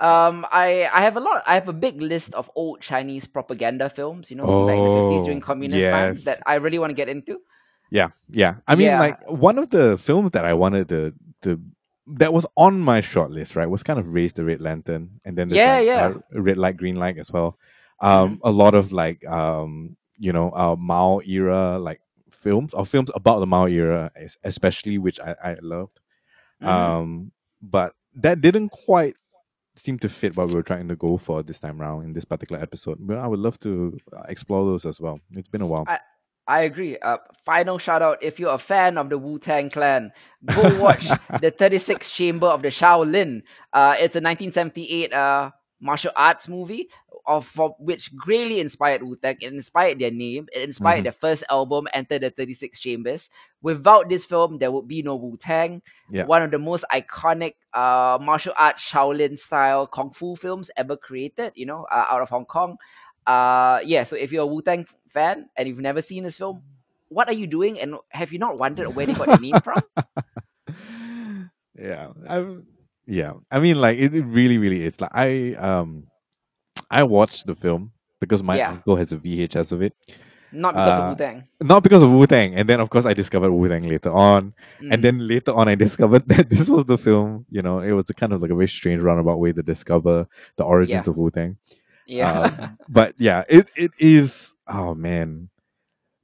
Um, 0.00 0.44
I 0.50 0.88
I 0.92 1.02
have 1.02 1.16
a 1.16 1.20
lot. 1.20 1.42
I 1.46 1.54
have 1.54 1.68
a 1.68 1.72
big 1.72 2.00
list 2.02 2.34
of 2.34 2.50
old 2.54 2.80
Chinese 2.80 3.26
propaganda 3.26 3.88
films. 3.88 4.30
You 4.30 4.36
know, 4.36 4.66
back 4.66 4.76
in 4.76 4.84
the 4.84 4.90
fifties 4.90 5.24
during 5.24 5.42
Oh, 5.42 5.46
communist 5.46 5.90
times 5.90 6.24
that 6.24 6.42
I 6.46 6.54
really 6.56 6.78
want 6.78 6.90
to 6.90 6.94
get 6.94 7.08
into. 7.08 7.38
Yeah, 7.90 8.08
yeah. 8.28 8.56
I 8.66 8.74
mean, 8.74 8.88
Yeah. 8.88 8.98
like 8.98 9.18
one 9.30 9.58
of 9.58 9.70
the 9.70 9.96
films 9.98 10.32
that 10.32 10.44
I 10.44 10.54
wanted 10.54 10.88
to 10.88 11.14
to 11.42 11.60
that 12.06 12.32
was 12.32 12.46
on 12.56 12.80
my 12.80 13.00
short 13.00 13.30
list, 13.30 13.56
right, 13.56 13.68
was 13.68 13.82
kind 13.82 13.98
of 13.98 14.06
Raise 14.12 14.32
the 14.34 14.44
Red 14.44 14.60
Lantern, 14.60 15.20
and 15.24 15.36
then 15.38 15.48
Yeah, 15.50 15.76
like, 15.76 15.86
yeah. 15.86 16.06
uh, 16.34 16.40
Red 16.40 16.56
Light, 16.58 16.76
Green 16.76 16.96
Light 16.96 17.18
as 17.18 17.30
well. 17.32 17.58
Um, 18.00 18.40
a 18.44 18.50
lot 18.50 18.74
of 18.74 18.92
like 18.92 19.26
um, 19.26 19.96
you 20.18 20.32
know, 20.32 20.50
uh, 20.50 20.76
Mao 20.78 21.20
era 21.26 21.78
like 21.78 22.00
films 22.30 22.74
or 22.74 22.84
films 22.84 23.10
about 23.14 23.40
the 23.40 23.46
Mao 23.46 23.66
era, 23.66 24.10
especially 24.44 24.98
which 24.98 25.18
I 25.20 25.34
I 25.42 25.56
loved. 25.62 26.00
Mhm. 26.62 26.66
Um, 26.68 27.32
but 27.62 27.94
that 28.16 28.40
didn't 28.40 28.68
quite 28.70 29.16
seem 29.76 29.98
to 29.98 30.08
fit 30.08 30.36
what 30.36 30.48
we 30.48 30.54
were 30.54 30.62
trying 30.62 30.86
to 30.88 30.96
go 30.96 31.16
for 31.16 31.42
this 31.42 31.58
time 31.58 31.80
around 31.80 32.04
in 32.04 32.12
this 32.12 32.24
particular 32.24 32.60
episode. 32.62 32.98
But 33.00 33.18
I 33.18 33.26
would 33.26 33.40
love 33.40 33.58
to 33.60 33.98
uh, 34.12 34.22
explore 34.28 34.64
those 34.66 34.84
as 34.86 35.00
well. 35.00 35.18
It's 35.32 35.48
been 35.48 35.62
a 35.62 35.66
while. 35.66 35.84
I- 35.88 35.98
I 36.46 36.62
agree. 36.62 36.98
Uh, 36.98 37.18
final 37.44 37.78
shout 37.78 38.02
out 38.02 38.22
if 38.22 38.38
you're 38.38 38.52
a 38.54 38.58
fan 38.58 38.98
of 38.98 39.08
the 39.08 39.16
Wu 39.18 39.38
Tang 39.38 39.70
Clan, 39.70 40.12
go 40.44 40.62
watch 40.82 41.08
the 41.40 41.50
36th 41.50 42.12
Chamber 42.12 42.46
of 42.48 42.62
the 42.62 42.68
Shaolin. 42.68 43.42
Uh, 43.72 43.94
it's 43.98 44.16
a 44.16 44.20
1978 44.20 45.12
uh, 45.12 45.50
martial 45.80 46.12
arts 46.16 46.46
movie 46.48 46.88
of 47.26 47.46
for 47.46 47.74
which 47.78 48.14
greatly 48.14 48.60
inspired 48.60 49.02
Wu 49.02 49.16
Tang. 49.16 49.36
It 49.40 49.54
inspired 49.54 49.98
their 49.98 50.10
name. 50.10 50.46
It 50.54 50.62
inspired 50.62 51.00
Mhm. 51.00 51.04
their 51.04 51.12
first 51.12 51.44
album, 51.48 51.88
Enter 51.94 52.18
the 52.18 52.28
36 52.28 52.78
Chambers. 52.78 53.30
Without 53.62 54.10
this 54.10 54.26
film, 54.26 54.58
there 54.58 54.70
would 54.70 54.86
be 54.86 55.00
no 55.00 55.16
Wu 55.16 55.38
Tang. 55.38 55.80
Yeah. 56.10 56.26
One 56.26 56.42
of 56.42 56.50
the 56.50 56.58
most 56.58 56.84
iconic 56.92 57.54
uh, 57.72 58.18
martial 58.20 58.52
arts 58.58 58.82
Shaolin 58.84 59.38
style 59.38 59.86
kung 59.86 60.10
fu 60.12 60.36
films 60.36 60.70
ever 60.76 60.98
created. 60.98 61.52
You 61.54 61.64
know, 61.64 61.86
uh, 61.90 62.04
out 62.10 62.20
of 62.20 62.28
Hong 62.28 62.44
Kong. 62.44 62.76
Uh, 63.26 63.80
yeah. 63.84 64.04
So 64.04 64.16
if 64.16 64.32
you're 64.32 64.42
a 64.42 64.46
Wu 64.46 64.62
Tang 64.62 64.86
fan 65.10 65.48
and 65.56 65.68
you've 65.68 65.80
never 65.80 66.02
seen 66.02 66.24
this 66.24 66.36
film, 66.36 66.62
what 67.08 67.28
are 67.28 67.34
you 67.34 67.46
doing? 67.46 67.80
And 67.80 67.96
have 68.10 68.32
you 68.32 68.38
not 68.38 68.58
wondered 68.58 68.94
where 68.94 69.06
they 69.06 69.14
got 69.14 69.28
the 69.28 69.38
name 69.38 69.56
from? 69.62 69.76
yeah 71.78 72.08
i 72.28 72.38
yeah 73.06 73.32
i 73.50 73.58
mean 73.58 73.80
like 73.80 73.98
it, 73.98 74.14
it 74.14 74.22
really 74.26 74.58
really 74.58 74.84
is 74.84 75.00
like 75.00 75.10
i 75.12 75.54
um 75.58 76.06
i 76.90 77.02
watched 77.02 77.46
the 77.46 77.54
film 77.54 77.90
because 78.20 78.42
my 78.42 78.56
Yeah. 78.56 78.70
uncle 78.70 78.96
has 78.96 79.12
a 79.12 79.18
vhs 79.18 79.72
of 79.72 79.82
it 79.82 79.92
Not 80.52 80.74
because 80.74 80.98
Uh, 80.98 81.02
of 81.02 81.08
Wu 81.10 81.16
Tang. 81.16 81.42
not 81.60 81.82
because 81.82 82.02
of 82.02 82.10
wu-tang 82.12 82.54
and 82.54 82.68
then 82.68 82.78
of 82.78 82.88
course 82.90 83.04
i 83.04 83.12
discovered 83.12 83.50
wu-tang 83.50 83.88
later 83.88 84.12
on 84.12 84.54
Mm. 84.80 84.92
and 84.94 85.02
then 85.02 85.18
later 85.26 85.52
on 85.52 85.68
i 85.68 85.74
discovered 85.86 86.28
that 86.28 86.48
this 86.48 86.68
was 86.70 86.84
the 86.84 86.96
film 86.96 87.44
you 87.50 87.60
know 87.60 87.80
it 87.80 87.90
was 87.92 88.08
a 88.08 88.14
kind 88.14 88.32
of 88.32 88.40
like 88.40 88.52
a 88.52 88.54
very 88.54 88.68
strange 88.68 89.02
roundabout 89.02 89.40
way 89.40 89.50
to 89.52 89.62
discover 89.62 90.28
the 90.56 90.62
origins 90.64 91.06
Yeah. 91.06 91.10
of 91.10 91.16
wu-tang 91.16 91.56
yeah, 92.06 92.40
um, 92.42 92.78
but 92.88 93.14
yeah 93.18 93.44
it, 93.48 93.70
it 93.76 93.92
is 93.98 94.54
oh 94.68 94.94
man 94.94 95.48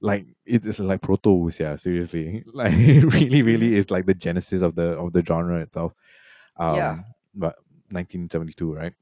like 0.00 0.26
it 0.46 0.64
is 0.64 0.80
like 0.80 1.02
proto 1.02 1.50
yeah 1.58 1.76
seriously 1.76 2.42
like 2.52 2.72
it 2.74 3.04
really 3.12 3.42
really 3.42 3.74
is 3.76 3.90
like 3.90 4.06
the 4.06 4.14
genesis 4.14 4.62
of 4.62 4.74
the 4.74 4.96
of 4.98 5.12
the 5.12 5.24
genre 5.24 5.60
itself 5.60 5.92
um 6.56 6.76
Yeah. 6.76 6.98
but 7.34 7.56
1972 7.90 8.72
right 8.74 8.94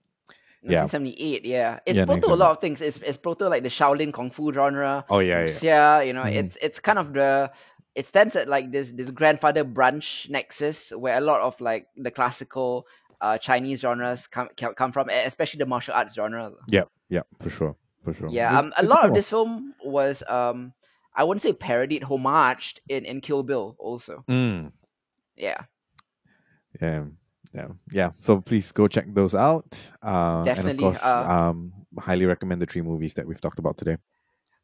yeah. 0.60 0.82
1978. 0.82 1.44
Yeah, 1.44 1.78
it's 1.86 1.96
Yeah, 1.96 2.04
proto 2.04 2.32
a 2.32 2.34
lot 2.34 2.50
of 2.50 2.58
things. 2.60 2.80
It's 2.80 2.98
it's 2.98 3.16
proto 3.16 3.46
like 3.48 3.62
the 3.62 3.68
Shaolin 3.68 4.12
kung 4.12 4.30
fu 4.32 4.52
genre. 4.52 5.04
oh 5.08 5.20
yeah 5.20 5.46
yeah 5.62 6.00
you 6.02 6.12
know, 6.12 6.24
Mhm. 6.24 6.34
it's 6.34 6.56
it's 6.60 6.80
kind 6.80 6.98
of 6.98 7.12
the 7.14 7.52
it 7.94 8.06
stands 8.08 8.34
at 8.34 8.48
like 8.48 8.72
this 8.72 8.90
this 8.90 9.10
grandfather 9.12 9.62
branch 9.62 10.26
nexus 10.28 10.90
where 10.90 11.16
a 11.16 11.20
lot 11.20 11.40
of 11.40 11.58
like 11.60 11.86
the 11.96 12.10
classical 12.10 12.86
uh 13.20 13.38
Chinese 13.38 13.80
genres 13.80 14.26
come 14.26 14.48
come 14.56 14.92
from, 14.92 15.08
especially 15.08 15.58
the 15.58 15.66
martial 15.66 15.94
arts 15.94 16.14
genre. 16.14 16.52
yeah 16.68 16.84
yeah 17.08 17.22
for 17.38 17.50
sure 17.50 17.76
for 18.04 18.12
sure. 18.14 18.30
Yeah, 18.30 18.56
um, 18.58 18.72
a 18.76 18.84
lot 18.84 19.04
of 19.06 19.14
this 19.14 19.28
film 19.28 19.74
was 19.84 20.22
um, 20.28 20.72
I 21.14 21.24
wouldn't 21.24 21.42
say 21.42 21.52
parodied, 21.52 22.02
homaged 22.02 22.78
in 22.88 23.04
in 23.04 23.20
Kill 23.20 23.42
Bill 23.42 23.76
also. 23.78 24.24
Mm, 24.28 24.72
Yeah, 25.36 25.60
yeah 26.80 27.04
yeah 27.52 27.68
yeah. 27.92 28.10
So 28.18 28.40
please 28.40 28.72
go 28.72 28.88
check 28.88 29.06
those 29.14 29.34
out. 29.34 29.66
Uh 30.02 30.44
Definitely, 30.44 30.86
and 30.86 30.96
of 30.96 31.00
course 31.00 31.04
uh, 31.04 31.48
um 31.50 31.72
highly 31.98 32.26
recommend 32.26 32.62
the 32.62 32.66
three 32.66 32.82
movies 32.82 33.14
that 33.14 33.26
we've 33.26 33.40
talked 33.40 33.58
about 33.58 33.76
today 33.78 33.96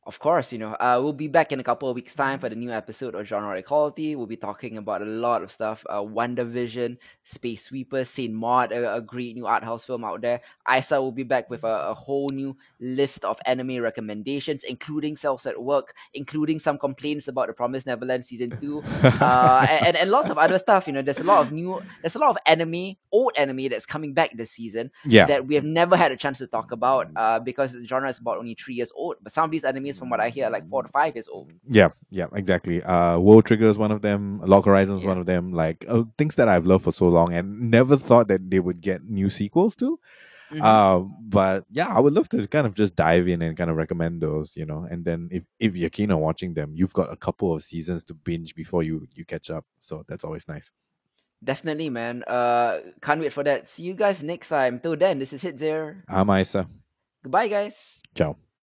of 0.07 0.19
course, 0.19 0.53
you 0.53 0.59
know, 0.59 0.75
uh, 0.75 0.99
we'll 1.03 1.13
be 1.13 1.29
back 1.29 1.51
in 1.53 1.61
a 1.61 1.65
couple 1.65 1.89
of 1.89 1.95
weeks' 1.95 2.15
time 2.15 2.39
for 2.39 2.49
the 2.49 2.55
new 2.55 2.71
episode 2.71 3.15
of 3.15 3.27
Genre 3.27 3.57
Equality. 3.57 4.17
We'll 4.17 4.27
be 4.27 4.37
talking 4.37 4.77
about 4.77 5.03
a 5.03 5.07
lot 5.07 5.43
of 5.43 5.51
stuff: 5.51 5.85
uh, 5.89 6.01
WandaVision, 6.01 6.99
Space 7.25 7.65
Sweepers, 7.65 8.11
Saint 8.11 8.35
Maud, 8.35 8.73
a, 8.73 8.97
a 8.97 9.01
great 9.01 9.35
new 9.35 9.47
art 9.47 9.65
house 9.65 9.85
film 9.85 10.05
out 10.05 10.21
there. 10.21 10.43
Isa 10.71 11.01
will 11.01 11.13
be 11.13 11.23
back 11.23 11.49
with 11.49 11.65
a, 11.65 11.89
a 11.89 11.95
whole 11.95 12.29
new 12.31 12.57
list 12.81 13.25
of 13.25 13.39
anime 13.47 13.81
recommendations, 13.81 14.63
including 14.65 15.17
Cells 15.17 15.47
at 15.47 15.63
Work, 15.63 15.95
including 16.13 16.59
some 16.59 16.79
complaints 16.79 17.29
about 17.29 17.47
The 17.47 17.55
Promised 17.55 17.87
Neverland 17.87 18.27
season 18.27 18.51
two, 18.61 18.83
uh, 19.03 19.67
and, 19.71 19.87
and, 19.87 19.97
and 19.97 20.11
lots 20.11 20.29
of 20.29 20.39
other 20.39 20.59
stuff. 20.59 20.87
You 20.87 20.93
know, 20.93 21.03
there's 21.03 21.21
a 21.21 21.25
lot 21.25 21.41
of 21.41 21.53
new, 21.53 21.83
there's 22.03 22.15
a 22.15 22.19
lot 22.19 22.31
of 22.31 22.39
anime, 22.47 22.97
old 23.13 23.33
anime 23.39 23.69
that's 23.71 23.87
coming 23.87 24.13
back 24.13 24.37
this 24.37 24.51
season 24.51 24.91
yeah 25.07 25.25
that 25.27 25.47
we 25.47 25.55
have 25.55 25.65
never 25.65 25.97
had 25.97 26.13
a 26.13 26.17
chance 26.17 26.39
to 26.39 26.47
talk 26.47 26.73
about 26.73 27.09
uh, 27.17 27.39
because 27.39 27.73
the 27.73 27.87
genre 27.87 28.11
is 28.11 28.19
about 28.19 28.39
only 28.39 28.55
three 28.55 28.75
years 28.75 28.93
old. 28.95 29.17
But 29.23 29.33
some 29.33 29.45
of 29.45 29.51
these 29.51 29.63
animes, 29.63 29.94
from 29.99 30.11
what 30.11 30.21
I 30.21 30.29
hear, 30.29 30.49
like 30.51 30.69
four 30.69 30.83
to 30.83 30.89
five 30.89 31.15
years 31.15 31.29
old. 31.29 31.51
Yeah, 31.69 31.91
yeah, 32.11 32.27
exactly. 32.35 32.83
Uh, 32.83 33.19
World 33.19 33.45
Trigger 33.47 33.69
is 33.69 33.79
one 33.79 33.91
of 33.93 34.03
them. 34.03 34.41
Log 34.45 34.65
Horizon 34.67 34.97
is 34.99 35.03
Yeah. 35.03 35.09
one 35.09 35.19
of 35.19 35.27
them. 35.27 35.53
Like 35.53 35.85
uh, 35.89 36.05
things 36.19 36.35
that 36.37 36.49
I've 36.49 36.67
loved 36.67 36.85
for 36.85 36.93
so 36.93 37.09
long 37.09 37.33
and 37.33 37.71
never 37.71 37.97
thought 37.97 38.29
that 38.29 38.51
they 38.51 38.61
would 38.61 38.81
get 38.81 39.05
new 39.05 39.31
sequels 39.31 39.77
to. 39.77 39.99
Mhm. 40.51 40.63
Uh, 40.63 40.99
but 41.21 41.65
yeah, 41.71 41.89
I 41.89 42.01
would 42.01 42.13
love 42.13 42.29
to 42.29 42.47
kind 42.47 42.67
of 42.67 42.75
just 42.75 42.95
dive 42.97 43.27
in 43.29 43.41
and 43.43 43.57
kind 43.57 43.71
of 43.71 43.77
recommend 43.77 44.21
those, 44.21 44.55
you 44.57 44.67
know. 44.67 44.87
And 44.91 45.05
then 45.05 45.29
if 45.33 45.43
if 45.59 45.75
you're 45.75 45.91
keen 45.91 46.11
on 46.13 46.21
watching 46.21 46.55
them, 46.55 46.73
you've 46.75 46.93
got 46.93 47.11
a 47.13 47.17
couple 47.17 47.55
of 47.55 47.63
seasons 47.63 48.05
to 48.05 48.15
binge 48.15 48.55
before 48.55 48.83
you 48.83 49.07
you 49.15 49.25
catch 49.25 49.51
up. 49.51 49.65
So 49.81 50.05
that's 50.07 50.23
always 50.23 50.47
nice. 50.47 50.71
Definitely, 51.43 51.91
man. 51.91 52.23
Uh, 52.25 52.81
can't 53.03 53.21
wait 53.21 53.33
for 53.33 53.43
that. 53.45 53.69
See 53.69 53.83
you 53.83 53.95
guys 53.95 54.23
next 54.23 54.49
time. 54.49 54.81
Till 54.81 54.97
then, 54.97 55.19
this 55.19 55.33
is 55.33 55.43
Hitzer. 55.43 56.03
I'm 56.09 56.31
Isa. 56.31 56.69
Goodbye, 57.23 57.49
guys. 57.49 57.99
Ciao. 58.15 58.37